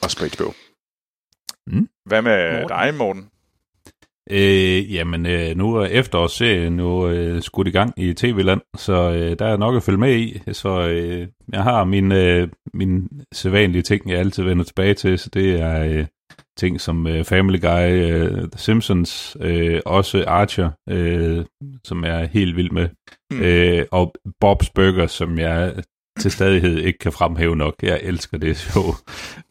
Også 0.02 0.16
på 0.18 0.24
HBO. 0.24 0.52
Mm. 1.66 1.88
Hvad 2.04 2.22
med 2.22 2.52
Morten? 2.52 2.68
dig, 2.68 2.94
Morten? 2.94 3.31
Øh, 4.30 4.94
jamen, 4.94 5.26
øh, 5.26 5.56
nu 5.56 5.74
er 5.74 5.86
efterårsserien 5.86 6.72
nu 6.72 7.08
øh, 7.08 7.42
skudt 7.42 7.68
i 7.68 7.70
gang 7.70 7.92
i 7.96 8.12
TV-land, 8.12 8.60
så 8.76 8.92
øh, 9.12 9.38
der 9.38 9.46
er 9.46 9.56
nok 9.56 9.76
at 9.76 9.82
følge 9.82 9.98
med 9.98 10.16
i. 10.16 10.38
Så 10.52 10.88
øh, 10.88 11.26
jeg 11.52 11.62
har 11.62 11.84
mine, 11.84 12.24
øh, 12.24 12.48
mine 12.74 13.08
sædvanlige 13.32 13.82
ting, 13.82 14.10
jeg 14.10 14.18
altid 14.18 14.42
vender 14.42 14.64
tilbage 14.64 14.94
til, 14.94 15.18
så 15.18 15.30
det 15.34 15.60
er 15.60 15.84
øh, 15.84 16.06
ting 16.58 16.80
som 16.80 17.06
øh, 17.06 17.24
Family 17.24 17.60
Guy, 17.60 17.90
øh, 17.90 18.30
The 18.30 18.58
Simpsons, 18.58 19.36
øh, 19.40 19.80
også 19.86 20.24
Archer, 20.26 20.70
øh, 20.88 21.44
som 21.84 22.04
jeg 22.04 22.22
er 22.22 22.26
helt 22.26 22.56
vild 22.56 22.70
med, 22.70 22.88
Mm. 23.32 23.42
øh, 23.42 23.86
og 23.90 24.14
Bob's 24.44 24.70
Burger, 24.74 25.06
som 25.06 25.38
jeg 25.38 25.74
til 26.20 26.30
stadighed 26.30 26.78
ikke 26.78 26.98
kan 26.98 27.12
fremhæve 27.12 27.56
nok. 27.56 27.74
Jeg 27.82 28.00
elsker 28.02 28.38
det 28.38 28.56
show. 28.56 28.84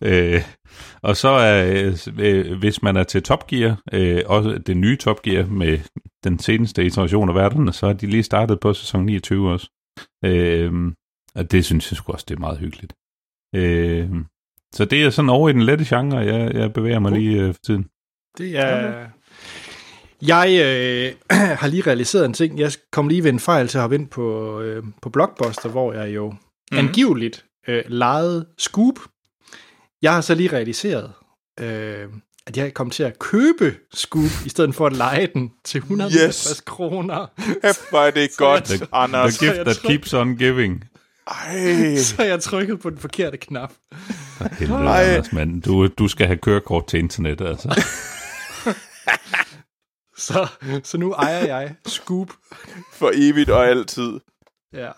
Øh, 0.01 0.41
og 1.01 1.17
så 1.17 1.29
er, 1.29 1.93
øh, 2.19 2.59
hvis 2.59 2.83
man 2.83 2.97
er 2.97 3.03
til 3.03 3.23
Top 3.23 3.47
Gear, 3.47 3.81
øh, 3.93 4.21
også 4.25 4.49
det 4.65 4.77
nye 4.77 4.97
Top 4.97 5.21
Gear 5.21 5.45
med 5.45 5.79
den 6.23 6.39
seneste 6.39 6.85
iteration 6.85 7.29
af 7.29 7.35
verden, 7.35 7.73
så 7.73 7.87
er 7.87 7.93
de 7.93 8.07
lige 8.07 8.23
startet 8.23 8.59
på 8.59 8.73
sæson 8.73 9.05
29 9.05 9.51
også. 9.51 9.69
Øh, 10.25 10.73
og 11.35 11.51
det 11.51 11.65
synes 11.65 11.91
jeg 11.91 11.97
sgu 11.97 12.11
også, 12.11 12.25
det 12.29 12.35
er 12.35 12.39
meget 12.39 12.57
hyggeligt. 12.57 12.93
Øh, 13.55 14.09
så 14.73 14.85
det 14.85 15.03
er 15.03 15.09
sådan 15.09 15.29
over 15.29 15.49
i 15.49 15.53
den 15.53 15.61
lette 15.61 15.85
genre, 15.85 16.17
jeg, 16.17 16.53
jeg 16.53 16.73
bevæger 16.73 16.99
mig 16.99 17.11
lige 17.11 17.41
øh, 17.41 17.53
for 17.53 17.61
tiden. 17.65 17.85
Det 18.37 18.57
er... 18.57 19.07
Jeg 20.21 20.47
øh, 20.65 21.13
har 21.61 21.67
lige 21.67 21.87
realiseret 21.87 22.25
en 22.25 22.33
ting. 22.33 22.59
Jeg 22.59 22.71
kom 22.91 23.07
lige 23.07 23.23
ved 23.23 23.29
en 23.29 23.39
fejl 23.39 23.67
til 23.67 23.77
at 23.77 23.81
hoppe 23.81 23.95
ind 23.95 24.07
på, 24.07 24.59
øh, 24.61 24.83
på 25.01 25.09
Blockbuster, 25.09 25.69
hvor 25.69 25.93
jeg 25.93 26.15
jo 26.15 26.33
mm. 26.71 26.77
angiveligt 26.77 27.45
øh, 27.67 27.83
lejede 27.87 28.47
Scoop. 28.57 28.99
Jeg 30.01 30.13
har 30.13 30.21
så 30.21 30.35
lige 30.35 30.53
realiseret, 30.53 31.11
øh, 31.59 32.07
at 32.47 32.57
jeg 32.57 32.73
kom 32.73 32.89
til 32.89 33.03
at 33.03 33.19
købe 33.19 33.75
Scoop, 33.93 34.45
i 34.45 34.49
stedet 34.49 34.75
for 34.75 34.87
at 34.87 34.93
lege 34.93 35.27
den 35.33 35.51
til 35.63 35.77
150 35.77 36.49
yes. 36.49 36.61
kroner. 36.65 37.27
Hæft, 37.63 37.89
hvor 37.89 37.99
er 37.99 38.11
det 38.11 38.29
godt, 38.37 38.63
The, 38.63 38.87
Anders. 38.91 39.37
the 39.37 39.47
gift 39.47 39.57
jeg 39.57 39.65
that 39.65 39.81
keeps 39.81 40.13
on 40.13 40.37
giving. 40.37 40.83
Ej. 41.27 41.95
Så 42.09 42.23
jeg 42.23 42.41
trykkede 42.41 42.77
på 42.77 42.89
den 42.89 42.97
forkerte 42.97 43.37
knap. 43.37 43.73
For 44.37 44.55
helvede, 44.59 44.79
Ej. 44.79 45.03
Anders, 45.03 45.33
mand. 45.33 45.61
Du, 45.61 45.87
du 45.87 46.07
skal 46.07 46.27
have 46.27 46.37
kørekort 46.37 46.87
til 46.87 46.99
internet, 46.99 47.41
altså. 47.41 47.69
Så, 50.17 50.47
så 50.83 50.97
nu 50.97 51.13
ejer 51.13 51.45
jeg 51.45 51.75
Scoop. 51.85 52.27
For 52.93 53.11
evigt 53.13 53.49
og 53.49 53.67
altid. 53.67 54.19
Ja. 54.73 54.91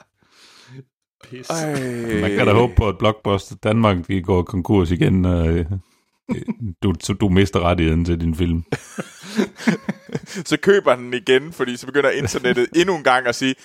Pis. 1.30 1.50
Ej. 1.50 2.22
Man 2.22 2.32
kan 2.32 2.48
da 2.48 2.54
håbe 2.54 2.74
på, 2.76 2.90
at 2.90 2.98
Blockbuster 2.98 3.56
Danmark 3.64 4.08
de 4.08 4.22
går 4.22 4.44
konkurs 4.44 4.92
igen, 4.92 5.26
og 5.26 5.48
øh, 5.48 5.66
du, 6.84 6.94
så 7.00 7.14
du 7.14 7.30
mister 7.30 7.60
rettigheden 7.60 8.06
til 8.06 8.22
din 8.22 8.36
film. 8.36 8.64
Så 10.46 10.58
køber 10.58 10.96
den 10.96 11.14
igen, 11.14 11.54
fordi 11.54 11.78
så 11.78 11.86
begynder 11.86 12.10
internettet 12.10 12.68
endnu 12.80 12.96
en 12.96 13.04
gang 13.04 13.28
at 13.28 13.36
sige, 13.36 13.56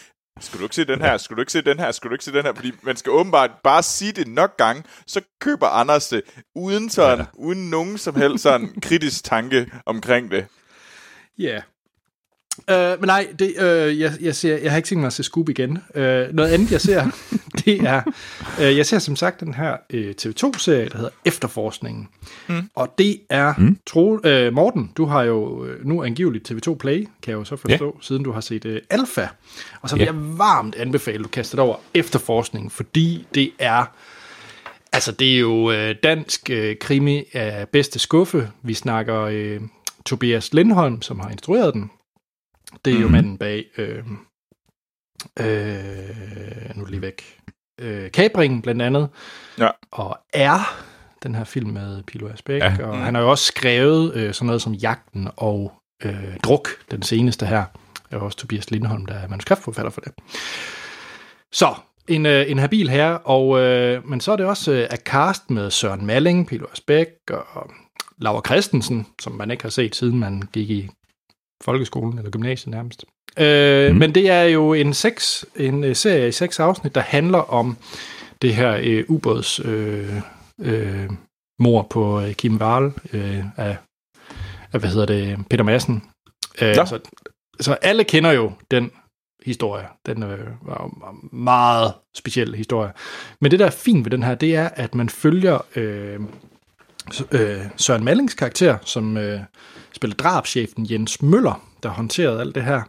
skal 0.40 0.59
du 0.59 0.64
ikke 0.64 0.74
se 0.74 0.85
den 0.85 1.01
her, 1.01 1.16
skal 1.16 1.36
du 1.36 1.43
ikke 1.43 1.52
se 1.52 1.62
den 1.62 1.78
her, 1.78 1.93
skal 1.93 2.09
du 2.10 2.14
ikke 2.14 2.24
se 2.24 2.32
den 2.32 2.44
her, 2.44 2.55
fordi 2.55 2.72
man 2.82 2.97
skal 2.97 3.12
åbenbart 3.12 3.51
bare 3.64 3.82
sige 3.82 4.12
det 4.12 4.28
nok 4.28 4.56
gange, 4.56 4.82
så 5.06 5.20
køber 5.40 5.66
Anders 5.66 6.09
det, 6.09 6.22
uden 6.55 6.90
sådan, 6.90 7.18
ja. 7.18 7.24
uden 7.35 7.70
nogen 7.70 7.98
som 7.98 8.14
helst 8.14 8.43
sådan 8.43 8.68
kritisk 8.82 9.24
tanke 9.24 9.70
omkring 9.86 10.30
det. 10.30 10.47
Ja. 11.39 11.60
Uh, 12.72 13.01
men 13.01 13.06
nej, 13.06 13.26
det, 13.39 13.55
uh, 13.59 14.01
jeg, 14.01 14.12
jeg, 14.20 14.35
ser, 14.35 14.59
jeg 14.59 14.70
har 14.70 14.76
ikke 14.76 14.86
tænkt 14.86 15.01
mig 15.01 15.06
at 15.06 15.12
se 15.12 15.22
Scoop 15.22 15.48
igen. 15.48 15.70
Uh, 15.70 16.01
noget 16.02 16.48
andet, 16.52 16.72
jeg 16.72 16.80
ser, 16.80 17.05
det 17.64 17.80
er... 17.80 18.02
Uh, 18.59 18.76
jeg 18.76 18.86
ser 18.86 18.98
som 18.98 19.16
sagt 19.16 19.40
den 19.40 19.55
her 19.55 19.76
uh, 19.94 20.01
TV2-serie, 20.01 20.89
der 20.89 20.97
hedder 20.97 21.10
Efterforskningen. 21.24 22.09
Mm. 22.48 22.62
Og 22.74 22.94
det 22.98 23.20
er... 23.30 23.55
Mm. 23.59 23.78
Tro, 23.86 24.12
uh, 24.24 24.52
Morten, 24.52 24.93
du 24.97 25.05
har 25.06 25.22
jo 25.22 25.62
uh, 25.62 25.68
nu 25.85 26.05
angiveligt 26.05 26.51
TV2 26.51 26.74
Play, 26.74 27.09
kan 27.22 27.30
jeg 27.32 27.39
jo 27.39 27.44
så 27.44 27.56
forstå, 27.56 27.85
yeah. 27.85 27.94
siden 28.01 28.22
du 28.22 28.32
har 28.32 28.40
set 28.40 28.64
uh, 28.64 28.76
Alpha. 28.90 29.26
Og 29.80 29.89
så 29.89 29.97
vil 29.97 30.02
Ja. 30.02 30.06
jeg 30.12 30.39
varmt 30.39 30.74
anbefale, 30.74 31.18
at 31.18 31.24
du 31.24 31.28
kaster 31.28 31.56
dig 31.56 31.64
over 31.64 31.76
Efterforskningen, 31.94 32.70
fordi 32.70 33.26
det 33.35 33.51
er... 33.59 33.85
Altså, 34.93 35.12
det 35.12 35.35
er 35.35 35.39
jo 35.39 35.70
øh, 35.70 35.94
dansk 36.02 36.51
øh, 36.51 36.76
krimi 36.80 37.24
af 37.32 37.68
bedste 37.68 37.98
skuffe. 37.98 38.51
Vi 38.62 38.74
snakker 38.74 39.20
øh, 39.22 39.60
Tobias 40.06 40.55
Lindholm, 40.55 41.02
som 41.02 41.20
har 41.20 41.30
instrueret 41.30 41.74
den. 41.74 41.90
Det 42.84 42.92
er 42.92 42.96
mm. 42.96 43.02
jo 43.02 43.08
manden 43.08 43.38
bag... 43.38 43.64
Øh, 43.78 44.04
øh, 45.40 46.76
nu 46.76 46.84
lige 46.84 47.02
væk. 47.02 47.38
Øh, 47.80 48.10
Kabringen, 48.10 48.62
blandt 48.62 48.82
andet. 48.82 49.08
Ja. 49.58 49.70
Og 49.90 50.18
er 50.32 50.84
den 51.22 51.34
her 51.34 51.44
film 51.44 51.70
med 51.70 52.02
Pilo 52.02 52.28
Asbæk. 52.28 52.62
Ja. 52.62 52.86
Og 52.86 52.98
han 52.98 53.14
har 53.14 53.22
jo 53.22 53.30
også 53.30 53.44
skrevet 53.44 54.14
øh, 54.14 54.34
sådan 54.34 54.46
noget 54.46 54.62
som 54.62 54.74
Jagten 54.74 55.28
og 55.36 55.72
øh, 56.04 56.36
Druk, 56.44 56.68
den 56.90 57.02
seneste 57.02 57.46
her. 57.46 57.64
Det 58.10 58.16
er 58.16 58.20
også 58.20 58.38
Tobias 58.38 58.70
Lindholm, 58.70 59.06
der 59.06 59.14
er 59.14 59.28
manuskriptforfatter 59.28 59.90
for 59.90 60.00
det. 60.00 60.12
Så, 61.52 61.74
en, 62.08 62.26
øh, 62.26 62.50
en 62.50 62.58
habil 62.58 62.90
her, 62.90 63.10
og, 63.10 63.60
øh, 63.60 64.08
men 64.08 64.20
så 64.20 64.32
er 64.32 64.36
det 64.36 64.46
også 64.46 64.72
øh, 64.72 64.86
at 64.90 65.02
cast 65.04 65.50
med 65.50 65.70
Søren 65.70 66.06
Malling, 66.06 66.46
Pilo 66.46 66.66
Asbæk 66.72 67.08
og 67.28 67.70
Laura 68.18 68.42
Christensen, 68.46 69.06
som 69.20 69.32
man 69.32 69.50
ikke 69.50 69.62
har 69.62 69.70
set, 69.70 69.96
siden 69.96 70.18
man 70.18 70.42
gik 70.52 70.70
i 70.70 70.88
folkeskolen 71.64 72.18
eller 72.18 72.30
gymnasiet 72.30 72.70
nærmest. 72.74 73.05
Øh, 73.39 73.90
mm. 73.93 73.98
Men 73.98 74.14
det 74.14 74.30
er 74.30 74.43
jo 74.43 74.72
en, 74.72 74.94
seks, 74.94 75.47
en 75.56 75.85
øh, 75.85 75.97
serie 75.97 76.28
i 76.28 76.32
seks 76.32 76.60
afsnit, 76.60 76.94
der 76.94 77.01
handler 77.01 77.39
om 77.39 77.76
det 78.43 78.55
her 78.55 78.78
øh, 78.82 79.05
ubåds 79.09 79.60
øh, 79.64 80.20
øh, 80.60 81.10
mor 81.59 81.82
på 81.90 82.20
øh, 82.20 82.32
Kim 82.35 82.56
Wahl 82.56 82.93
øh, 83.12 83.44
af, 83.56 83.76
af, 84.72 84.80
hvad 84.80 84.90
hedder 84.90 85.06
det, 85.06 85.39
Peter 85.51 85.64
Madsen. 85.64 86.02
Øh, 86.62 86.68
Ja. 86.68 86.86
så, 86.86 86.98
så 87.60 87.72
alle 87.74 88.05
kender 88.05 88.30
jo 88.32 88.52
den 88.70 88.90
historie. 89.47 89.85
Den 90.06 90.22
øh, 90.22 90.39
var 90.62 90.85
en 91.10 91.28
meget 91.32 91.93
speciel 92.16 92.55
historie. 92.55 92.93
Men 93.40 93.51
det, 93.51 93.59
der 93.59 93.66
er 93.66 93.70
fint 93.70 94.05
ved 94.05 94.10
den 94.10 94.22
her, 94.22 94.35
det 94.35 94.56
er, 94.56 94.68
at 94.68 94.94
man 94.94 95.09
følger 95.09 95.59
øh, 95.76 96.20
øh, 97.32 97.60
Søren 97.76 98.05
Mallings 98.05 98.35
karakter, 98.35 98.78
som 98.85 99.16
øh, 99.16 99.40
spiller 99.98 100.16
drabschefen 100.16 100.86
Jens 100.90 101.22
Møller, 101.22 101.68
der 101.82 101.88
håndterede 101.88 102.40
alt 102.40 102.54
det 102.54 102.64
her. 102.64 102.82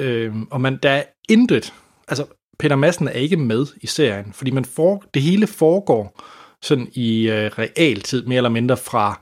Øh, 0.00 0.34
og 0.50 0.60
man, 0.60 0.78
der 0.82 0.90
er 0.90 1.02
intet, 1.28 1.74
altså 2.08 2.26
Peter 2.58 2.76
Madsen 2.76 3.08
er 3.08 3.12
ikke 3.12 3.36
med 3.36 3.66
i 3.82 3.86
serien, 3.86 4.32
fordi 4.32 4.50
man 4.50 4.64
for, 4.64 5.04
det 5.14 5.22
hele 5.22 5.46
foregår 5.46 6.20
sådan 6.62 6.88
i 6.92 7.30
øh, 7.30 7.50
realtid, 7.58 8.26
mere 8.26 8.36
eller 8.36 8.50
mindre 8.50 8.76
fra 8.76 9.20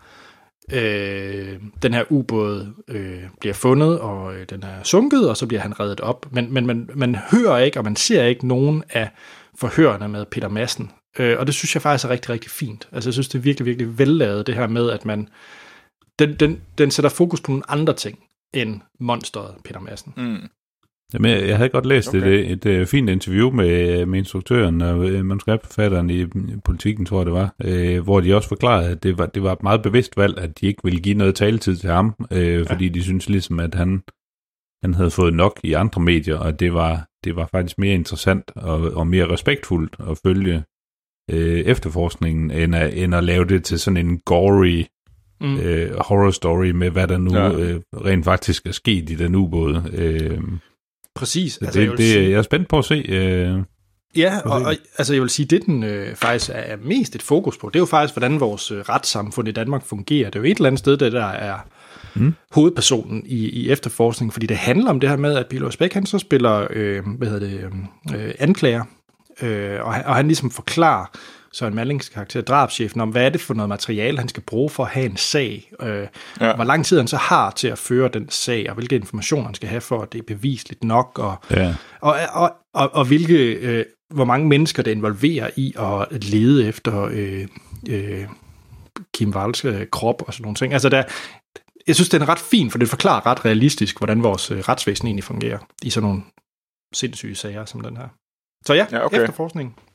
øh, 0.72 1.60
den 1.82 1.94
her 1.94 2.04
ubåd 2.10 2.66
øh, 2.88 3.22
bliver 3.40 3.54
fundet, 3.54 4.00
og 4.00 4.34
øh, 4.34 4.46
den 4.50 4.62
er 4.62 4.82
sunket, 4.82 5.30
og 5.30 5.36
så 5.36 5.46
bliver 5.46 5.60
han 5.60 5.80
reddet 5.80 6.00
op. 6.00 6.26
Men, 6.32 6.52
men 6.52 6.66
man, 6.66 6.90
man 6.94 7.16
hører 7.30 7.58
ikke, 7.58 7.78
og 7.78 7.84
man 7.84 7.96
ser 7.96 8.24
ikke 8.24 8.46
nogen 8.46 8.84
af 8.90 9.10
forhørene 9.58 10.08
med 10.08 10.24
Peter 10.24 10.48
Madsen. 10.48 10.90
Øh, 11.18 11.38
og 11.38 11.46
det 11.46 11.54
synes 11.54 11.74
jeg 11.74 11.82
faktisk 11.82 12.04
er 12.04 12.10
rigtig, 12.10 12.30
rigtig 12.30 12.50
fint. 12.50 12.88
Altså 12.92 13.08
jeg 13.08 13.14
synes, 13.14 13.28
det 13.28 13.38
er 13.38 13.42
virkelig, 13.42 13.66
virkelig 13.66 13.98
vellavet, 13.98 14.46
det 14.46 14.54
her 14.54 14.66
med, 14.66 14.90
at 14.90 15.04
man 15.04 15.28
den, 16.18 16.34
den, 16.34 16.60
den 16.78 16.90
sætter 16.90 17.10
fokus 17.10 17.40
på 17.40 17.50
nogle 17.50 17.70
andre 17.70 17.94
ting 17.94 18.18
end 18.54 18.80
monsteret 19.00 19.54
Peter 19.64 19.80
Madsen. 19.80 20.12
Mm. 20.16 20.48
Jamen, 21.14 21.30
jeg 21.30 21.48
jeg 21.48 21.56
havde 21.56 21.68
godt 21.68 21.86
læst 21.86 22.08
okay. 22.08 22.18
Okay. 22.18 22.28
et, 22.28 22.66
et, 22.66 22.80
et 22.80 22.88
fint 22.88 23.10
interview 23.10 23.50
med, 23.50 24.06
med 24.06 24.18
instruktøren 24.18 24.80
og 24.80 25.08
øh, 25.08 25.24
manuskriptforfatteren 25.24 26.10
i 26.10 26.26
politikken, 26.64 27.06
tror 27.06 27.18
jeg 27.18 27.26
det 27.26 27.34
var, 27.34 27.54
øh, 27.64 28.00
hvor 28.04 28.20
de 28.20 28.34
også 28.36 28.48
forklarede, 28.48 28.90
at 28.90 29.02
det 29.02 29.18
var, 29.18 29.26
det 29.26 29.42
var 29.42 29.52
et 29.52 29.62
meget 29.62 29.82
bevidst 29.82 30.16
valg, 30.16 30.38
at 30.38 30.60
de 30.60 30.66
ikke 30.66 30.80
ville 30.84 31.00
give 31.00 31.14
noget 31.14 31.34
taletid 31.34 31.76
til 31.76 31.90
ham, 31.90 32.14
øh, 32.30 32.52
ja. 32.52 32.62
fordi 32.62 32.88
de 32.88 33.02
synes 33.02 33.28
ligesom, 33.28 33.60
at 33.60 33.74
han, 33.74 34.02
han 34.84 34.94
havde 34.94 35.10
fået 35.10 35.34
nok 35.34 35.60
i 35.64 35.72
andre 35.72 36.00
medier, 36.02 36.38
og 36.38 36.60
det 36.60 36.74
var, 36.74 37.08
det 37.24 37.36
var 37.36 37.48
faktisk 37.52 37.78
mere 37.78 37.94
interessant 37.94 38.50
og, 38.56 38.80
og 38.80 39.06
mere 39.06 39.32
respektfuldt 39.32 39.96
at 40.10 40.18
følge 40.26 40.64
øh, 41.30 41.60
efterforskningen, 41.60 42.50
end 42.50 42.74
at, 42.74 42.94
end 42.94 43.14
at 43.14 43.24
lave 43.24 43.44
det 43.44 43.64
til 43.64 43.80
sådan 43.80 44.06
en 44.06 44.18
gory 44.18 44.84
Mm. 45.40 45.56
øh, 45.60 45.90
horror 46.00 46.30
story 46.30 46.70
med, 46.70 46.90
hvad 46.90 47.08
der 47.08 47.18
nu 47.18 47.34
Ja. 47.36 47.50
øh, 47.52 47.80
rent 47.94 48.24
faktisk 48.24 48.66
er 48.66 48.72
sket 48.72 49.10
i 49.10 49.14
den 49.14 49.34
ubåd. 49.34 49.82
Øh, 49.92 50.38
Præcis. 51.14 51.58
altså, 51.58 51.80
det, 51.80 51.90
vil 51.90 51.98
det, 51.98 52.06
sige- 52.12 52.30
jeg 52.30 52.38
er 52.38 52.42
spændt 52.42 52.68
på 52.68 52.78
at 52.78 52.84
se. 52.84 52.94
Øh, 53.08 53.58
Ja, 54.16 54.38
og, 54.44 54.62
og 54.62 54.74
altså 54.98 55.12
jeg 55.14 55.22
vil 55.22 55.30
sige, 55.30 55.46
det 55.46 55.66
den 55.66 55.82
øh, 55.84 56.14
faktisk 56.14 56.50
er, 56.54 56.76
mest 56.84 57.14
et 57.14 57.22
fokus 57.22 57.58
på, 57.58 57.68
det 57.68 57.76
er 57.76 57.80
jo 57.80 57.86
faktisk, 57.86 58.14
hvordan 58.14 58.40
vores 58.40 58.70
øh, 58.70 58.78
retssamfund 58.80 59.48
i 59.48 59.52
Danmark 59.52 59.84
fungerer. 59.84 60.30
Det 60.30 60.36
er 60.38 60.40
jo 60.40 60.44
et 60.50 60.56
eller 60.56 60.66
andet 60.66 60.78
sted, 60.78 60.96
det 60.96 61.12
der 61.12 61.24
er 61.26 61.56
mm. 62.14 62.34
hovedpersonen 62.52 63.22
i, 63.26 63.48
i 63.48 63.70
efterforskningen, 63.70 64.32
fordi 64.32 64.46
det 64.46 64.56
handler 64.56 64.90
om 64.90 65.00
det 65.00 65.08
her 65.08 65.16
med, 65.16 65.36
at 65.36 65.46
Pilo 65.46 65.68
Asbæk, 65.68 65.92
han 65.92 66.06
så 66.06 66.18
spiller, 66.18 66.66
øh, 66.70 67.02
hvad 67.18 67.28
hedder 67.28 67.46
det, 67.46 67.64
øh, 68.16 68.34
anklager, 68.38 68.84
øh, 69.42 69.78
og, 69.82 69.94
han, 69.94 70.04
og 70.06 70.14
han 70.14 70.26
ligesom 70.26 70.50
forklarer 70.50 71.06
Søren 71.56 71.74
Mallings 71.74 72.08
karakter, 72.08 72.40
drabschefen, 72.40 73.00
om 73.00 73.08
hvad 73.08 73.26
er 73.26 73.28
det 73.28 73.40
for 73.40 73.54
noget 73.54 73.68
materiale, 73.68 74.18
han 74.18 74.28
skal 74.28 74.42
bruge 74.42 74.70
for 74.70 74.84
at 74.84 74.90
have 74.90 75.06
en 75.06 75.16
sag, 75.16 75.72
øh, 75.82 76.06
ja. 76.40 76.54
hvor 76.54 76.64
lang 76.64 76.84
tid 76.84 76.98
han 76.98 77.08
så 77.08 77.16
har 77.16 77.50
til 77.50 77.68
at 77.68 77.78
føre 77.78 78.08
den 78.08 78.30
sag, 78.30 78.68
og 78.68 78.74
hvilke 78.74 78.96
informationer 78.96 79.44
han 79.44 79.54
skal 79.54 79.68
have 79.68 79.80
for, 79.80 80.02
at 80.02 80.12
det 80.12 80.18
er 80.18 80.22
bevisligt 80.26 80.84
nok, 80.84 81.18
og 81.18 81.36
ja. 81.50 81.74
og, 82.00 82.16
og, 82.32 82.52
og, 82.74 82.90
og 82.94 83.04
hvilke, 83.04 83.52
øh, 83.52 83.84
hvor 84.14 84.24
mange 84.24 84.48
mennesker 84.48 84.82
det 84.82 84.90
involverer 84.90 85.50
i 85.56 85.74
at 85.78 86.24
lede 86.24 86.68
efter 86.68 87.02
øh, 87.12 87.46
øh, 87.88 88.26
Kim 89.14 89.30
Walls 89.30 89.64
øh, 89.64 89.86
krop 89.86 90.22
og 90.26 90.34
sådan 90.34 90.42
nogle 90.42 90.56
ting. 90.56 90.72
Altså, 90.72 90.88
der, 90.88 91.02
jeg 91.86 91.94
synes, 91.94 92.08
det 92.08 92.22
er 92.22 92.28
ret 92.28 92.38
fint, 92.38 92.72
for 92.72 92.78
det 92.78 92.88
forklarer 92.88 93.26
ret 93.26 93.44
realistisk, 93.44 93.98
hvordan 93.98 94.22
vores 94.22 94.50
øh, 94.50 94.58
retsvæsen 94.58 95.06
egentlig 95.06 95.24
fungerer 95.24 95.58
i 95.82 95.90
sådan 95.90 96.08
nogle 96.08 96.22
sindssyge 96.94 97.34
sager 97.34 97.64
som 97.64 97.80
den 97.80 97.96
her. 97.96 98.08
Så 98.66 98.74
ja, 98.74 98.86
Ja, 98.92 99.04
okay. 99.04 99.28
okay. 99.28 99.85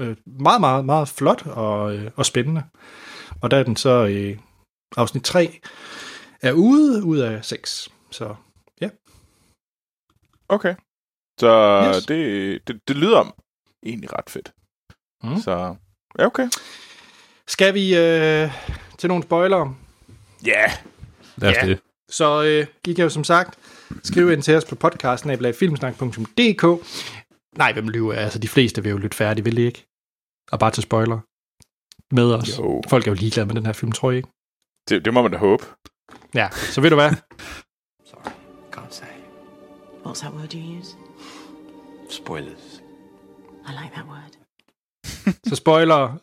Øh, 0.00 0.16
meget, 0.26 0.60
meget, 0.60 0.84
meget 0.84 1.08
flot 1.08 1.46
og, 1.46 1.96
øh, 1.96 2.10
og 2.16 2.26
spændende. 2.26 2.62
Og 3.42 3.50
der 3.50 3.56
er 3.56 3.62
den 3.62 3.76
så 3.76 4.06
øh, 4.06 4.38
afsnit 4.96 5.22
3 5.24 5.60
er 6.42 6.52
ude 6.52 7.04
ud 7.04 7.18
af 7.18 7.44
6. 7.44 7.88
Så 8.10 8.34
ja. 8.80 8.88
Okay. 10.48 10.74
Så 11.40 11.82
Yes. 11.96 12.06
det, 12.06 12.68
det, 12.68 12.80
det 12.88 12.96
lyder 12.96 13.34
egentlig 13.86 14.10
ret 14.12 14.30
fedt. 14.30 14.52
Mm. 15.22 15.40
Så 15.40 15.74
ja, 16.18 16.26
okay. 16.26 16.48
Skal 17.48 17.74
vi 17.74 17.96
øh, 17.96 18.50
til 18.98 19.08
nogle 19.08 19.22
spoilere? 19.24 19.74
Ja. 20.46 20.50
Yeah. 20.58 20.70
Lad 21.36 21.50
os 21.50 21.56
Ja. 21.62 21.66
det. 21.66 21.80
Så 22.10 22.42
øh, 22.42 22.66
I 22.90 22.92
kan 22.92 23.02
jo 23.02 23.08
som 23.08 23.24
sagt 23.24 23.58
skrive 24.04 24.32
ind 24.32 24.42
til 24.42 24.56
os 24.56 24.64
på 24.64 24.74
podcasten 24.74 25.30
af 25.30 25.54
filmsnak.dk. 25.54 26.64
Nej, 27.58 27.72
hvem 27.72 27.88
lyver? 27.88 28.14
Altså, 28.14 28.38
de 28.38 28.48
fleste 28.48 28.82
vil 28.82 28.90
jo 28.90 28.96
lytte 28.96 29.16
færdigt, 29.16 29.44
vil 29.44 29.56
de 29.56 29.62
ikke? 29.62 29.86
Og 30.52 30.58
bare 30.58 30.70
til 30.70 30.82
spoiler 30.82 31.20
med 32.14 32.34
os. 32.34 32.58
Jo. 32.58 32.82
Folk 32.88 33.06
er 33.06 33.10
jo 33.10 33.14
ligeglade 33.14 33.46
med 33.46 33.54
den 33.54 33.66
her 33.66 33.72
film, 33.72 33.92
tror 33.92 34.10
jeg 34.10 34.16
ikke. 34.16 34.28
Det, 34.88 35.04
det 35.04 35.14
må 35.14 35.22
man 35.22 35.30
da 35.30 35.38
håbe. 35.38 35.64
Ja, 36.34 36.48
så 36.50 36.80
ved 36.80 36.90
du 36.90 36.96
hvad? 36.96 37.10
Sorry, 38.10 38.30
can't 38.76 38.90
say. 38.90 39.16
What's 40.04 40.20
that 40.20 40.32
word 40.34 40.54
you 40.54 40.78
use? 40.78 40.96
Spoilers. 42.10 42.82
I 43.68 43.72
like 43.82 43.94
that 43.94 44.06
word. 44.06 44.32
Så 45.48 45.56
spoiler 45.56 46.16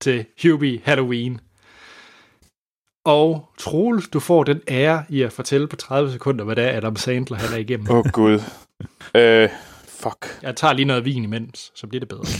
til 0.00 0.26
Hubie 0.42 0.80
Halloween. 0.84 1.40
Og 3.04 3.52
Troels, 3.58 4.08
du 4.08 4.20
får 4.20 4.44
den 4.44 4.60
ære 4.68 5.04
i 5.08 5.22
at 5.22 5.32
fortælle 5.32 5.68
på 5.68 5.76
30 5.76 6.12
sekunder, 6.12 6.44
hvad 6.44 6.56
det 6.56 6.64
er, 6.64 6.76
Adam 6.76 6.96
Sandler 6.96 7.36
han 7.36 7.52
er 7.52 7.56
igennem. 7.56 7.90
Åh, 7.90 7.96
oh, 7.96 8.04
Gud. 8.12 8.40
Øh, 9.14 9.48
fuck. 10.04 10.42
Jeg 10.42 10.56
tager 10.56 10.74
lige 10.74 10.86
noget 10.86 11.04
vin 11.04 11.24
imens, 11.24 11.72
så 11.74 11.86
bliver 11.86 12.00
det 12.00 12.08
bedre. 12.08 12.24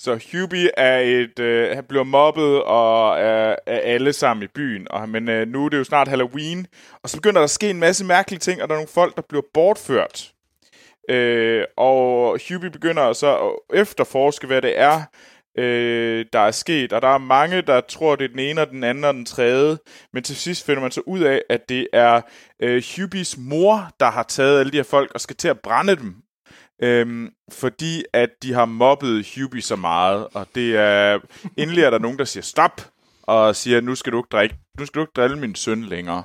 Så 0.00 0.20
Hubie 0.32 0.70
er 0.76 0.98
et, 0.98 1.38
øh, 1.38 1.76
han 1.76 1.84
bliver 1.84 2.04
mobbet 2.04 2.62
og 2.62 3.18
er, 3.18 3.56
er 3.66 3.78
alle 3.78 4.12
sammen 4.12 4.42
i 4.42 4.46
byen. 4.54 4.86
Og, 4.90 5.08
men 5.08 5.28
øh, 5.28 5.48
nu 5.48 5.64
er 5.64 5.68
det 5.68 5.78
jo 5.78 5.84
snart 5.84 6.08
Halloween, 6.08 6.66
og 7.02 7.10
så 7.10 7.16
begynder 7.16 7.40
der 7.40 7.44
at 7.44 7.50
ske 7.50 7.70
en 7.70 7.80
masse 7.80 8.04
mærkelige 8.04 8.38
ting, 8.40 8.62
og 8.62 8.68
der 8.68 8.74
er 8.74 8.78
nogle 8.78 8.88
folk, 8.94 9.16
der 9.16 9.22
bliver 9.28 9.42
bortført. 9.54 10.32
Øh, 11.10 11.64
og 11.76 12.40
Hubie 12.48 12.70
begynder 12.70 13.12
så 13.12 13.36
at 13.36 13.80
efterforske, 13.80 14.46
hvad 14.46 14.62
det 14.62 14.78
er, 14.78 15.02
øh, 15.58 16.26
der 16.32 16.38
er 16.38 16.50
sket. 16.50 16.92
Og 16.92 17.02
der 17.02 17.08
er 17.08 17.18
mange, 17.18 17.62
der 17.62 17.80
tror, 17.80 18.16
det 18.16 18.24
er 18.24 18.28
den 18.28 18.38
ene 18.38 18.60
og 18.60 18.70
den 18.70 18.84
anden 18.84 19.04
og 19.04 19.14
den 19.14 19.24
tredje. 19.24 19.78
Men 20.12 20.22
til 20.22 20.36
sidst 20.36 20.66
finder 20.66 20.82
man 20.82 20.90
så 20.90 21.00
ud 21.06 21.20
af, 21.20 21.42
at 21.48 21.68
det 21.68 21.88
er 21.92 22.20
øh, 22.62 22.82
Hubies 22.96 23.36
mor, 23.38 23.90
der 24.00 24.10
har 24.10 24.22
taget 24.22 24.60
alle 24.60 24.72
de 24.72 24.76
her 24.76 24.84
folk 24.84 25.10
og 25.14 25.20
skal 25.20 25.36
til 25.36 25.48
at 25.48 25.60
brænde 25.60 25.96
dem. 25.96 26.14
Øhm, 26.82 27.30
fordi 27.52 28.04
at 28.12 28.30
de 28.42 28.52
har 28.52 28.64
mobbet 28.64 29.34
Hubie 29.34 29.62
så 29.62 29.76
meget, 29.76 30.28
og 30.34 30.46
det 30.54 30.76
er 30.76 31.18
endelig 31.56 31.84
er 31.84 31.90
der 31.90 31.98
nogen, 31.98 32.18
der 32.18 32.24
siger 32.24 32.42
stop, 32.42 32.90
og 33.22 33.56
siger, 33.56 33.80
nu 33.80 33.94
skal 33.94 34.12
du 34.12 34.18
ikke 34.18 34.28
drikke, 34.32 34.56
nu 34.78 34.86
skal 34.86 34.98
du 34.98 35.02
ikke 35.02 35.12
drille 35.16 35.38
min 35.38 35.54
søn 35.54 35.84
længere. 35.84 36.24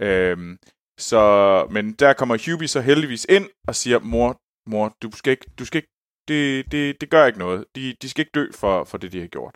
Øhm, 0.00 0.58
så, 0.98 1.66
men 1.70 1.92
der 1.92 2.12
kommer 2.12 2.50
Hubie 2.50 2.68
så 2.68 2.80
heldigvis 2.80 3.26
ind 3.28 3.48
og 3.68 3.74
siger, 3.74 3.98
mor, 3.98 4.40
mor, 4.66 4.96
du 5.02 5.10
skal 5.14 5.30
ikke, 5.30 5.46
du 5.58 5.64
skal 5.64 5.78
ikke, 5.78 5.92
det, 6.28 6.72
det, 6.72 7.00
det 7.00 7.10
gør 7.10 7.26
ikke 7.26 7.38
noget. 7.38 7.64
De, 7.76 7.96
de 8.02 8.08
skal 8.08 8.22
ikke 8.22 8.32
dø 8.34 8.46
for, 8.54 8.84
for 8.84 8.98
det, 8.98 9.12
de 9.12 9.20
har 9.20 9.26
gjort. 9.26 9.54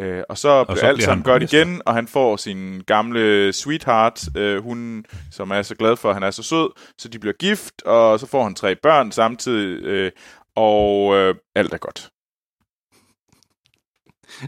Øh, 0.00 0.22
og 0.28 0.38
så 0.38 0.48
Og 0.48 0.66
bliver 0.66 0.80
så 0.80 0.86
alt 0.86 1.02
sammen 1.02 1.24
godt 1.24 1.40
minister. 1.40 1.58
igen, 1.58 1.82
og 1.86 1.94
han 1.94 2.08
får 2.08 2.36
sin 2.36 2.80
gamle 2.86 3.52
sweetheart, 3.52 4.22
øh, 4.36 4.62
hun, 4.62 5.04
som 5.30 5.50
er 5.50 5.62
så 5.62 5.74
glad 5.74 5.96
for, 5.96 6.08
at 6.08 6.14
han 6.16 6.22
er 6.22 6.30
så 6.30 6.42
sød, 6.42 6.70
så 6.98 7.08
de 7.08 7.18
bliver 7.18 7.32
gift, 7.38 7.82
og 7.82 8.20
så 8.20 8.26
får 8.26 8.42
han 8.44 8.54
tre 8.54 8.76
børn 8.76 9.12
samtidig, 9.12 9.82
øh, 9.84 10.12
og 10.56 11.14
øh, 11.16 11.34
alt 11.54 11.74
er 11.74 11.78
godt. 11.78 12.10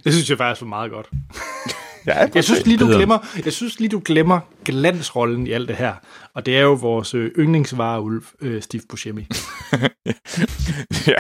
Det 0.05 0.12
synes 0.12 0.31
jeg 0.31 0.39
faktisk 0.39 0.62
var 0.62 0.69
meget 0.69 0.91
godt. 0.91 1.09
Ja, 2.07 2.29
Jeg 2.35 2.45
synes 2.45 2.66
lige, 2.66 2.79
du 2.79 2.87
glemmer, 2.87 3.19
jeg 3.45 3.53
synes 3.53 3.81
lige, 3.81 3.89
du 3.89 4.03
glemmer 4.05 4.41
glansrollen 4.65 5.47
i 5.47 5.51
alt 5.53 5.69
det 5.69 5.77
her. 5.77 5.95
Og 6.35 6.47
det 6.47 6.57
er 6.57 6.62
jo 6.62 6.73
vores 6.73 7.15
øh, 7.15 7.31
yndlingsvareulv, 7.39 8.23
øh, 8.41 8.62
Steve 8.62 8.83
Buscemi. 8.89 9.20
ja. 11.07 11.15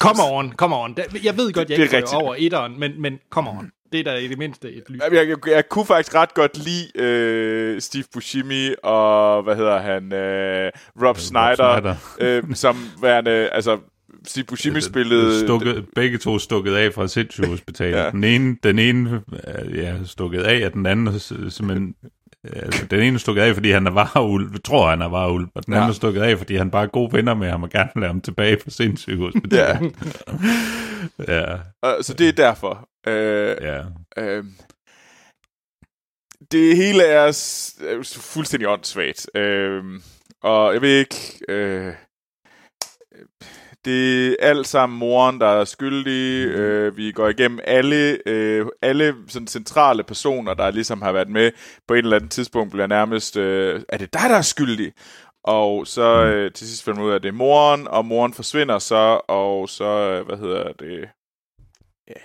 Come 0.00 0.22
on, 0.22 0.52
come 0.52 0.76
on. 0.76 0.96
Jeg 1.24 1.36
ved 1.36 1.52
godt, 1.52 1.70
jeg 1.70 1.78
er 1.78 1.82
ikke 1.82 2.00
går 2.00 2.20
over 2.22 2.34
etteren, 2.38 2.80
men, 2.80 3.02
men 3.02 3.18
come 3.30 3.50
on. 3.50 3.70
Det 3.92 4.00
er 4.00 4.04
da 4.04 4.14
i 4.14 4.28
det 4.28 4.38
mindste 4.38 4.72
et 4.72 4.82
lys. 4.88 5.00
Jeg, 5.12 5.28
jeg, 5.28 5.36
jeg 5.46 5.68
kunne 5.68 5.86
faktisk 5.86 6.14
ret 6.14 6.34
godt 6.34 6.58
lide 6.64 6.90
øh, 6.94 7.80
Steve 7.80 8.04
Buscemi 8.12 8.74
og, 8.82 9.42
hvad 9.42 9.56
hedder 9.56 9.78
han, 9.80 10.12
øh, 10.12 10.70
Rob 11.02 11.18
Snyder, 11.18 11.54
Snyder. 11.54 11.94
øh, 12.20 12.42
som 12.54 12.76
værende, 13.02 13.30
altså, 13.30 13.78
Steve 14.26 14.44
Buscemi 14.44 14.80
spillede... 14.80 15.40
Stukket, 15.46 15.86
begge 15.94 16.18
to 16.18 16.38
stukket 16.38 16.74
af 16.74 16.94
fra 16.94 17.08
sindssygehospitalet. 17.08 17.92
Ja. 17.96 18.02
ja. 18.04 18.10
Den 18.10 18.24
ene, 18.24 18.56
den 18.62 18.78
ene 18.78 19.22
øh, 19.48 19.76
ja, 19.78 19.94
stukket 20.04 20.42
af, 20.42 20.66
og 20.66 20.72
den 20.72 20.86
anden 20.86 21.18
simpelthen... 21.20 21.94
Altså, 22.44 22.86
den 22.86 23.00
ene 23.00 23.18
stukket 23.18 23.42
af, 23.42 23.54
fordi 23.54 23.70
han 23.70 23.86
er 23.86 23.90
vareulv, 23.90 24.60
tror 24.64 24.90
han 24.90 25.02
er 25.02 25.08
vareulv, 25.08 25.46
og 25.54 25.66
den 25.66 25.74
Ja. 25.74 25.78
anden 25.78 25.90
er 25.90 25.94
stukket 25.94 26.22
af, 26.22 26.38
fordi 26.38 26.56
han 26.56 26.70
bare 26.70 26.82
er 26.82 26.86
gode 26.88 27.12
venner 27.12 27.34
med 27.34 27.50
ham 27.50 27.62
og 27.62 27.70
gerne 27.70 27.90
vil 27.94 28.02
have 28.02 28.12
ham 28.12 28.20
tilbage 28.20 28.56
på 28.56 28.70
sindssygehospitalet. 28.70 29.92
Ja, 31.28 31.28
Ja, 31.28 31.56
og, 31.82 31.96
så 32.04 32.14
det 32.14 32.28
er 32.28 32.32
derfor. 32.32 32.88
Øh, 33.06 33.56
ja. 33.60 33.82
øh, 34.18 34.44
det 36.52 36.76
hele 36.76 37.02
er, 37.02 37.26
fuldstændig 38.20 38.68
åndssvagt. 38.68 39.26
Øh, 39.36 39.84
og 40.42 40.72
jeg 40.74 40.82
ved 40.82 40.98
ikke... 40.98 41.16
Øh, 41.48 41.94
det 43.84 44.28
er 44.30 44.36
alt 44.40 44.66
sammen 44.66 44.98
moren, 44.98 45.40
der 45.40 45.46
er 45.46 45.64
skyldig. 45.64 46.46
Øh, 46.46 46.96
vi 46.96 47.12
går 47.12 47.28
igennem 47.28 47.60
alle, 47.64 48.28
øh, 48.28 48.66
alle 48.82 49.14
sådan 49.28 49.46
centrale 49.46 50.04
personer, 50.04 50.54
der 50.54 50.70
ligesom 50.70 51.02
har 51.02 51.12
været 51.12 51.28
med 51.28 51.50
på 51.88 51.94
et 51.94 51.98
eller 51.98 52.16
andet 52.16 52.30
tidspunkt, 52.30 52.70
bliver 52.72 52.86
nærmest, 52.86 53.36
øh, 53.36 53.82
er 53.88 53.98
det 53.98 54.12
dig, 54.12 54.30
der 54.30 54.36
er 54.36 54.42
skyldig? 54.42 54.92
Og 55.44 55.86
så 55.86 56.24
øh, 56.24 56.52
til 56.52 56.68
sidst 56.68 56.84
finder 56.84 56.98
man 56.98 57.06
ud 57.06 57.10
af, 57.12 57.16
at 57.16 57.22
det 57.22 57.28
er 57.28 57.32
moren, 57.32 57.88
og 57.88 58.04
moren 58.04 58.34
forsvinder 58.34 58.78
så, 58.78 59.20
og 59.28 59.68
så, 59.68 59.84
øh, 59.84 60.26
hvad 60.26 60.36
hedder 60.36 60.72
det? 60.72 61.08
Ja. 62.08 62.20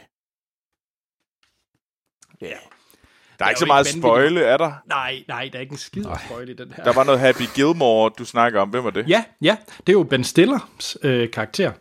Ja. 2.41 2.57
Der 3.39 3.45
er 3.45 3.47
er 3.47 3.49
ikke 3.49 3.59
så 3.59 3.65
jo 3.65 3.67
meget 3.67 3.87
ikke 3.95 3.99
spoile, 3.99 4.41
er 4.41 4.57
der? 4.57 4.71
Nej, 4.89 5.23
nej, 5.27 5.49
der 5.51 5.57
er 5.57 5.61
ikke 5.61 5.71
en 5.71 5.77
skid 5.77 6.05
at 6.05 6.19
spoil 6.29 6.49
i 6.49 6.53
den 6.53 6.71
her. 6.75 6.83
Der 6.83 6.93
var 6.93 7.03
noget 7.03 7.19
Happy 7.19 7.41
Gilmore, 7.55 8.11
du 8.19 8.25
snakker 8.25 8.61
om. 8.61 8.69
Hvem 8.69 8.83
var 8.83 8.89
det? 8.89 9.09
Ja, 9.09 9.23
ja, 9.41 9.57
det 9.79 9.89
er 9.89 9.93
jo 9.93 10.03
Ben 10.03 10.23
Stillers 10.23 10.97
øh, 11.03 11.31
karakter. 11.31 11.71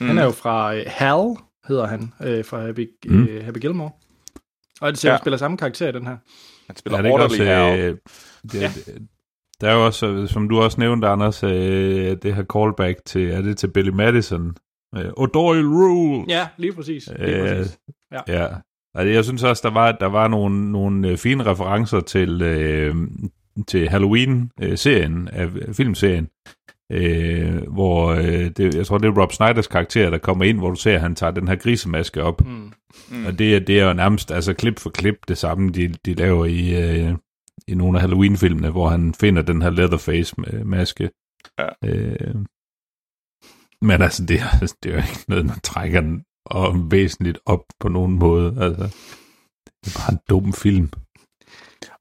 Mm. 0.00 0.06
Han 0.06 0.18
er 0.18 0.24
jo 0.24 0.30
fra 0.30 0.74
øh, 0.74 0.84
Hal, 0.86 1.36
hedder 1.68 1.86
han, 1.86 2.12
øh, 2.22 2.44
fra 2.44 2.60
Happy, 2.66 2.88
Mm. 3.06 3.24
øh, 3.24 3.44
Happy 3.44 3.58
Gilmore. 3.58 3.90
Og 4.80 4.90
det 4.90 4.98
ser, 4.98 5.08
Ja. 5.08 5.14
ja. 5.14 5.18
spiller 5.20 5.36
samme 5.36 5.56
karakter 5.56 5.88
i 5.88 5.92
den 5.92 6.06
her. 6.06 6.16
Han 6.66 6.76
spiller 6.76 6.98
Er 6.98 7.02
det 7.02 7.08
ikke 7.08 7.14
Orderly 7.14 7.30
også, 7.32 7.44
Hal. 7.44 7.80
øh, 7.80 7.96
det, 8.42 8.54
Ja. 8.54 8.60
ja. 8.60 8.92
Der 9.60 9.68
er 9.70 9.74
jo 9.74 9.86
også, 9.86 10.06
øh, 10.06 10.28
som 10.28 10.48
du 10.48 10.60
også 10.62 10.80
nævnte, 10.80 11.08
Anders, 11.08 11.42
øh, 11.42 12.16
det 12.22 12.34
her 12.34 12.44
callback 12.52 12.98
til, 13.06 13.30
er 13.30 13.40
det 13.42 13.56
til 13.58 13.68
Billy 13.68 13.88
Madison? 13.90 14.56
Øh, 14.96 15.04
O'Doyle 15.04 15.66
Rule! 15.76 16.24
Ja, 16.28 16.48
lige 16.56 16.72
præcis. 16.72 17.06
Lige 17.18 17.20
Øh, 17.26 17.48
præcis. 17.58 17.78
Ja. 18.12 18.20
Ja. 18.28 18.46
Altså, 18.94 19.12
jeg 19.12 19.24
synes 19.24 19.42
også, 19.42 19.60
der 19.68 19.74
var, 19.74 19.92
der 19.92 20.06
var 20.06 20.28
nogle, 20.28 20.72
nogle 20.72 21.08
øh, 21.08 21.16
fine 21.18 21.42
referencer 21.46 22.00
til, 22.00 22.42
øh, 22.42 22.94
til 23.68 23.88
Halloween-serien, 23.88 25.28
af 25.28 25.48
filmserien, 25.72 26.28
øh, 26.92 27.62
hvor 27.72 28.06
øh, 28.10 28.50
det, 28.56 28.74
jeg 28.74 28.86
tror, 28.86 28.98
det 28.98 29.08
er 29.08 29.20
Rob 29.22 29.32
Snyders 29.32 29.66
karakter, 29.66 30.10
der 30.10 30.18
kommer 30.18 30.44
ind, 30.44 30.58
hvor 30.58 30.70
du 30.70 30.76
ser, 30.76 30.94
at 30.94 31.00
han 31.00 31.14
tager 31.14 31.30
den 31.30 31.48
her 31.48 31.56
grisemaske 31.56 32.22
op. 32.22 32.46
Mm. 32.46 32.72
Mm. 33.10 33.26
Og 33.26 33.38
det, 33.38 33.56
er- 33.56 33.60
det 33.60 33.80
er 33.80 33.86
jo 33.86 33.92
nærmest 33.92 34.30
altså 34.30 34.54
klip 34.54 34.78
for 34.78 34.90
klip 34.90 35.14
det 35.28 35.38
samme, 35.38 35.70
de, 35.70 35.88
de 36.04 36.14
laver 36.14 36.46
i, 36.46 36.82
øh, 37.06 37.14
i 37.68 37.74
nogle 37.74 37.98
af 37.98 38.02
Halloween-filmene, 38.02 38.70
hvor 38.70 38.88
han 38.88 39.14
finder 39.14 39.42
den 39.42 39.62
her 39.62 39.70
Leatherface-maske. 39.70 41.10
Ja. 41.58 41.68
Øh, 41.84 42.34
men 43.82 44.02
altså, 44.02 44.24
det, 44.26 44.40
er- 44.40 44.74
det 44.82 44.90
er 44.90 44.94
jo 44.94 44.98
ikke 45.02 45.24
noget, 45.28 45.44
der 45.44 45.54
trækker 45.64 46.00
og 46.44 46.90
væsentligt 46.90 47.38
op 47.46 47.64
på 47.80 47.88
nogen 47.88 48.18
måde. 48.18 48.56
Altså, 48.60 48.82
det 49.84 49.94
er 49.94 49.98
bare 49.98 50.12
en 50.12 50.18
dum 50.30 50.52
film. 50.52 50.90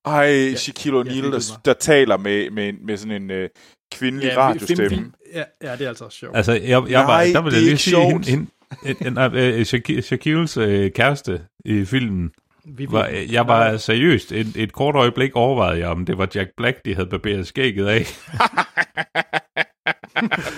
Ej, 0.05 0.53
Shaquille 0.55 0.97
jeg 0.99 1.05
O'Neal, 1.07 1.31
der, 1.31 1.59
der 1.65 1.73
taler 1.73 2.17
med, 2.17 2.49
med, 2.49 2.73
med 2.73 2.97
sådan 2.97 3.21
en 3.23 3.31
øh, 3.31 3.49
kvindelig 3.91 4.27
Ja, 4.27 4.37
radiostemme. 4.37 4.89
film, 4.89 5.01
film. 5.01 5.13
Ja, 5.33 5.43
ja, 5.63 5.71
det 5.75 5.81
er 5.81 5.89
altså 5.89 6.05
også 6.05 6.17
sjovt. 6.17 6.37
Altså, 6.37 6.51
jeg, 6.53 6.63
jeg 6.89 7.03
Nej, 7.03 7.03
var, 7.03 7.23
der 7.33 7.41
vil 7.41 7.51
det 7.51 7.57
jeg 7.57 7.63
lige 7.65 7.77
sige, 7.77 7.97
hende, 8.05 8.29
hende, 8.29 8.47
en, 8.85 9.17
en, 9.17 9.35
øh, 9.35 9.61
Shaqu- 9.61 10.01
Shaquilles 10.01 10.57
øh, 10.57 10.91
kæreste 10.91 11.41
i 11.65 11.85
filmen, 11.85 12.31
Vi 12.65 12.87
var, 12.89 13.07
jeg 13.07 13.47
var 13.47 13.77
seriøst, 13.77 14.31
et, 14.31 14.55
et 14.55 14.73
kort 14.73 14.95
øjeblik 14.95 15.35
overvejede 15.35 15.79
jeg, 15.79 15.87
om 15.89 16.05
det 16.05 16.17
var 16.17 16.27
Jack 16.35 16.49
Black, 16.57 16.85
de 16.85 16.95
havde 16.95 17.09
barberet 17.09 17.47
skægget 17.47 17.87
af. 17.87 18.05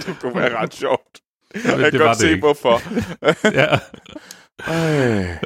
det 0.06 0.18
kunne 0.22 0.36
være 0.36 0.58
ret 0.58 0.74
sjovt. 0.74 1.20
Men 1.54 1.64
Jeg 1.66 1.78
kan 1.78 1.92
det 1.92 2.00
var 2.00 2.06
godt 2.06 2.18
det 2.18 2.22
se, 2.22 2.30
ikke. 2.32 2.40
hvorfor. 2.42 2.82
ja. 3.60 3.80
Ej. 4.68 5.38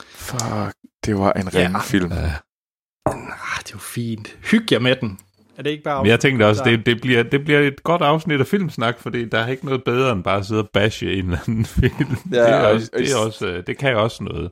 Fuck, 0.00 0.74
det 1.06 1.14
var 1.18 1.32
en 1.32 1.48
Ja. 1.52 1.58
ringe 1.58 1.80
film. 1.82 2.12
Ah, 2.12 3.58
det 3.58 3.72
jo 3.74 3.78
fint. 3.78 4.38
Hyg 4.50 4.72
jer 4.72 4.78
med 4.78 4.96
den. 4.96 5.18
Er 5.56 5.62
det 5.62 5.70
ikke 5.70 5.82
bare... 5.82 6.02
Men 6.02 6.10
jeg 6.10 6.20
tænkte 6.20 6.46
også, 6.46 6.62
det, 6.64 6.86
det, 6.86 7.00
bliver, 7.00 7.22
det 7.22 7.44
bliver 7.44 7.60
et 7.60 7.82
godt 7.82 8.02
afsnit 8.02 8.40
af 8.40 8.46
Filmsnak, 8.46 8.98
fordi 8.98 9.24
der 9.28 9.38
er 9.38 9.48
ikke 9.48 9.64
noget 9.66 9.84
bedre 9.84 10.12
end 10.12 10.24
bare 10.24 10.38
at 10.38 10.46
sidde 10.46 10.60
og 10.62 10.70
bashe 10.72 11.12
en 11.12 11.24
eller 11.24 11.38
anden 11.48 11.64
film. 11.80 12.16
Ja, 12.32 12.40
det, 12.40 12.48
er 12.50 12.56
og- 12.66 12.72
også, 12.72 12.90
det, 12.96 13.12
er 13.12 13.16
også, 13.16 13.62
det 13.66 13.78
kan 13.78 13.96
også 13.96 14.22
noget. 14.24 14.50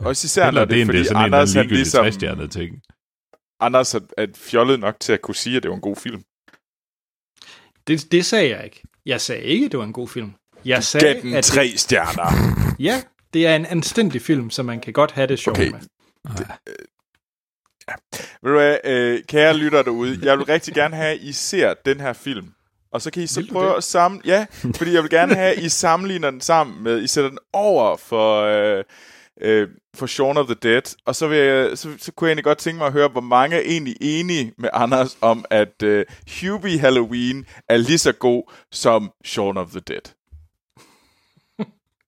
Også 0.00 0.26
især, 0.26 0.46
Eller 0.46 0.60
når 0.60 0.64
det, 0.64 0.70
det 0.74 0.78
er, 0.78 0.82
end 0.82 0.88
det 0.88 0.96
fordi 0.96 1.00
er 1.00 1.04
sådan 1.04 1.20
en 1.20 1.24
eller 1.24 1.38
Anders, 1.38 1.56
anden 1.56 1.62
ligegyldig 1.70 1.78
ligesom, 1.78 2.04
ligesom... 2.04 2.48
ting. 2.48 2.82
Anders 3.60 3.94
er, 3.94 4.00
er 4.18 4.26
fjollet 4.36 4.80
nok 4.80 5.00
til 5.00 5.12
at 5.12 5.20
kunne 5.22 5.34
sige, 5.34 5.56
at 5.56 5.62
det 5.62 5.68
var 5.68 5.74
en 5.74 5.80
god 5.80 5.96
film. 5.96 6.22
Det, 7.86 8.12
det 8.12 8.24
sagde 8.24 8.56
jeg 8.56 8.64
ikke. 8.64 8.82
Jeg 9.06 9.20
sagde 9.20 9.42
ikke, 9.42 9.66
at 9.66 9.72
det 9.72 9.78
var 9.78 9.84
en 9.84 9.92
god 9.92 10.08
film. 10.08 10.32
Jeg 10.64 10.84
sagde, 10.84 11.06
Gav 11.14 11.22
den 11.22 11.34
at 11.34 11.44
tre 11.44 11.68
stjerner. 11.76 12.32
ja, 12.78 13.02
det 13.34 13.46
er 13.46 13.56
en 13.56 13.66
anstændig 13.66 14.22
film, 14.22 14.50
så 14.50 14.62
man 14.62 14.80
kan 14.80 14.92
godt 14.92 15.10
have 15.10 15.26
det 15.26 15.38
sjovt 15.38 15.58
Okay. 15.58 15.70
med. 15.70 15.80
Ved 18.42 18.50
du 18.52 18.58
hvad, 18.58 18.76
øh, 18.84 19.20
kære 19.28 19.56
lytter 19.56 19.82
derude, 19.82 20.18
jeg 20.22 20.38
vil 20.38 20.44
rigtig 20.46 20.74
gerne 20.74 20.96
have, 20.96 21.14
at 21.14 21.20
I 21.20 21.32
ser 21.32 21.74
den 21.84 22.00
her 22.00 22.12
film. 22.12 22.46
Og 22.92 23.02
så 23.02 23.10
kan 23.10 23.22
I 23.22 23.26
så 23.26 23.40
Vil 23.40 23.52
prøve 23.52 23.70
det? 23.70 23.76
at 23.76 23.84
samle... 23.84 24.20
Ja, 24.24 24.46
fordi 24.76 24.92
jeg 24.92 25.02
vil 25.02 25.10
gerne 25.10 25.34
have, 25.34 25.56
at 25.56 25.62
I 25.62 25.68
sammenligner 25.68 26.30
den 26.30 26.40
sammen 26.40 26.82
med... 26.82 27.02
I 27.02 27.06
sætter 27.06 27.30
den 27.30 27.38
over 27.52 27.96
for... 27.96 28.42
Øh, 28.42 28.84
øh, 29.42 29.68
for 29.96 30.06
Shaun 30.06 30.36
of 30.36 30.46
the 30.46 30.54
Dead. 30.62 30.96
Og 31.04 31.16
så, 31.16 31.28
vil 31.28 31.38
jeg, 31.38 31.78
så, 31.78 31.88
så 31.98 32.12
kunne 32.12 32.26
jeg 32.28 32.30
egentlig 32.32 32.44
godt 32.44 32.58
tænke 32.58 32.78
mig 32.78 32.86
at 32.86 32.92
høre, 32.92 33.08
hvor 33.08 33.20
mange 33.20 33.56
er 33.56 33.60
egentlig 33.60 33.96
enige 34.00 34.52
med 34.58 34.68
Anders 34.72 35.18
om, 35.20 35.44
at 35.50 35.82
øh, 35.82 36.04
Hubie 36.40 36.78
Halloween 36.78 37.44
er 37.68 37.76
lige 37.76 37.98
så 37.98 38.12
god 38.12 38.52
som 38.72 39.10
Shaun 39.24 39.56
of 39.56 39.70
the 39.70 39.80
Dead. 39.80 40.00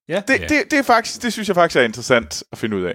Ja. 0.09 0.23
Det, 0.29 0.41
Ja. 0.41 0.47
det, 0.47 0.71
det, 0.71 0.79
er 0.79 0.83
faktisk, 0.83 1.23
det 1.23 1.33
synes 1.33 1.49
jeg 1.49 1.55
faktisk 1.55 1.77
er 1.77 1.83
interessant 1.83 2.43
at 2.53 2.59
finde 2.59 2.77
ud 2.77 2.83
af. 2.83 2.95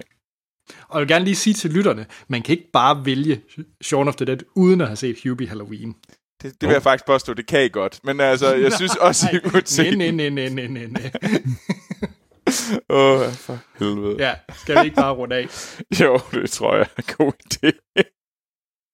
Og 0.88 1.00
jeg 1.00 1.00
vil 1.00 1.08
gerne 1.14 1.24
lige 1.24 1.36
sige 1.36 1.54
til 1.54 1.70
lytterne, 1.70 2.06
man 2.28 2.42
kan 2.42 2.52
ikke 2.52 2.70
bare 2.72 3.04
vælge 3.04 3.42
Shaun 3.82 4.08
of 4.08 4.16
the 4.16 4.26
Dead, 4.26 4.38
uden 4.56 4.80
at 4.80 4.86
have 4.86 4.96
set 4.96 5.16
Hubie 5.24 5.48
Halloween. 5.48 5.94
Det, 6.42 6.60
det 6.60 6.68
vil 6.68 6.72
jeg 6.72 6.82
faktisk 6.82 7.06
påstå, 7.06 7.34
det 7.34 7.46
kan 7.46 7.64
I 7.64 7.68
godt. 7.68 8.00
Men 8.04 8.20
altså, 8.20 8.54
jeg 8.54 8.72
synes 8.78 8.96
også, 8.96 9.26
I 9.32 9.48
burde 9.50 9.66
se 9.66 9.82
Nej, 9.90 10.10
nej, 10.10 10.28
nej, 10.28 10.48
nej, 10.48 10.66
nej, 10.66 10.86
nej. 10.86 11.10
Åh, 12.98 13.32
for 13.32 13.58
helvede. 13.78 14.16
Ja, 14.18 14.34
skal 14.54 14.80
vi 14.80 14.84
ikke 14.84 14.96
bare 14.96 15.12
runde 15.12 15.36
af? 15.36 15.46
Jo, 16.00 16.20
det 16.32 16.50
tror 16.50 16.74
jeg 16.74 16.86
er 16.96 17.02
en 17.02 17.14
god 17.18 17.32
idé. 17.54 17.70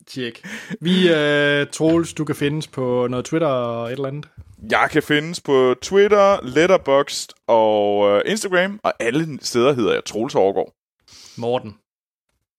Tjek. 0.07 0.47
Vi, 0.81 1.11
uh, 1.11 1.69
Troels, 1.73 2.15
du 2.15 2.25
kan 2.25 2.37
findes 2.37 2.67
på 2.67 3.07
noget 3.11 3.25
Twitter 3.25 3.49
og 3.49 3.87
et 3.87 3.93
eller 3.93 4.09
andet. 4.09 4.29
Jeg 4.71 4.89
kan 4.91 5.03
findes 5.03 5.41
på 5.41 5.75
Twitter, 5.83 6.39
Letterboxd 6.43 7.31
og 7.47 8.09
øh, 8.09 8.23
Instagram, 8.27 8.81
og 8.83 8.93
alle 9.01 9.39
steder 9.41 9.73
hedder 9.73 9.93
jeg 9.93 10.05
Troels 10.05 10.35
Overgaard. 10.35 10.73
Morten. 11.39 11.75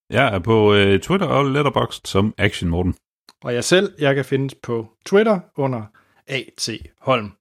Jeg 0.09 0.35
er 0.35 0.39
på 0.39 0.73
øh, 0.73 0.99
Twitter 0.99 1.27
og 1.27 1.45
Letterboxd 1.45 2.07
som 2.07 2.33
Action 2.37 2.69
Morten. 2.69 2.95
Og 3.43 3.53
jeg 3.53 3.63
selv, 3.63 3.93
jeg 3.99 4.15
kan 4.15 4.25
findes 4.25 4.55
på 4.63 4.87
Twitter 5.05 5.39
under 5.57 5.81
A.T. 6.27 6.69
Holm. 7.01 7.31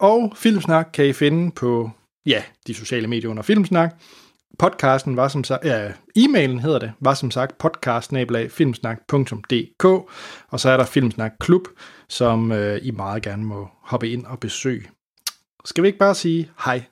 Og 0.00 0.32
Filmsnak 0.36 0.88
kan 0.92 1.06
I 1.06 1.12
finde 1.12 1.52
på, 1.52 1.90
ja, 2.26 2.42
de 2.66 2.74
sociale 2.74 3.06
medier 3.06 3.30
under 3.30 3.42
Filmsnak. 3.42 3.94
Podcasten 4.58 5.16
var 5.16 5.28
som 5.28 5.44
sagt, 5.44 5.64
ja, 5.64 5.92
e-mailen 6.16 6.58
hedder 6.58 6.78
det, 6.78 6.92
var 7.00 7.14
som 7.14 7.30
sagt 7.30 7.58
podcast 7.58 8.10
filmsnak.dk, 8.50 9.84
og 10.48 10.60
så 10.60 10.70
er 10.70 10.76
der 10.76 10.84
Filmsnak 10.84 11.32
Klub, 11.40 11.62
som 12.08 12.52
øh, 12.52 12.80
I 12.82 12.90
meget 12.90 13.22
gerne 13.22 13.44
må 13.44 13.68
hoppe 13.82 14.08
ind 14.08 14.26
og 14.26 14.40
besøge. 14.40 14.90
Skal 15.64 15.82
vi 15.82 15.88
ikke 15.88 15.98
bare 15.98 16.14
sige 16.14 16.50
hej? 16.64 16.82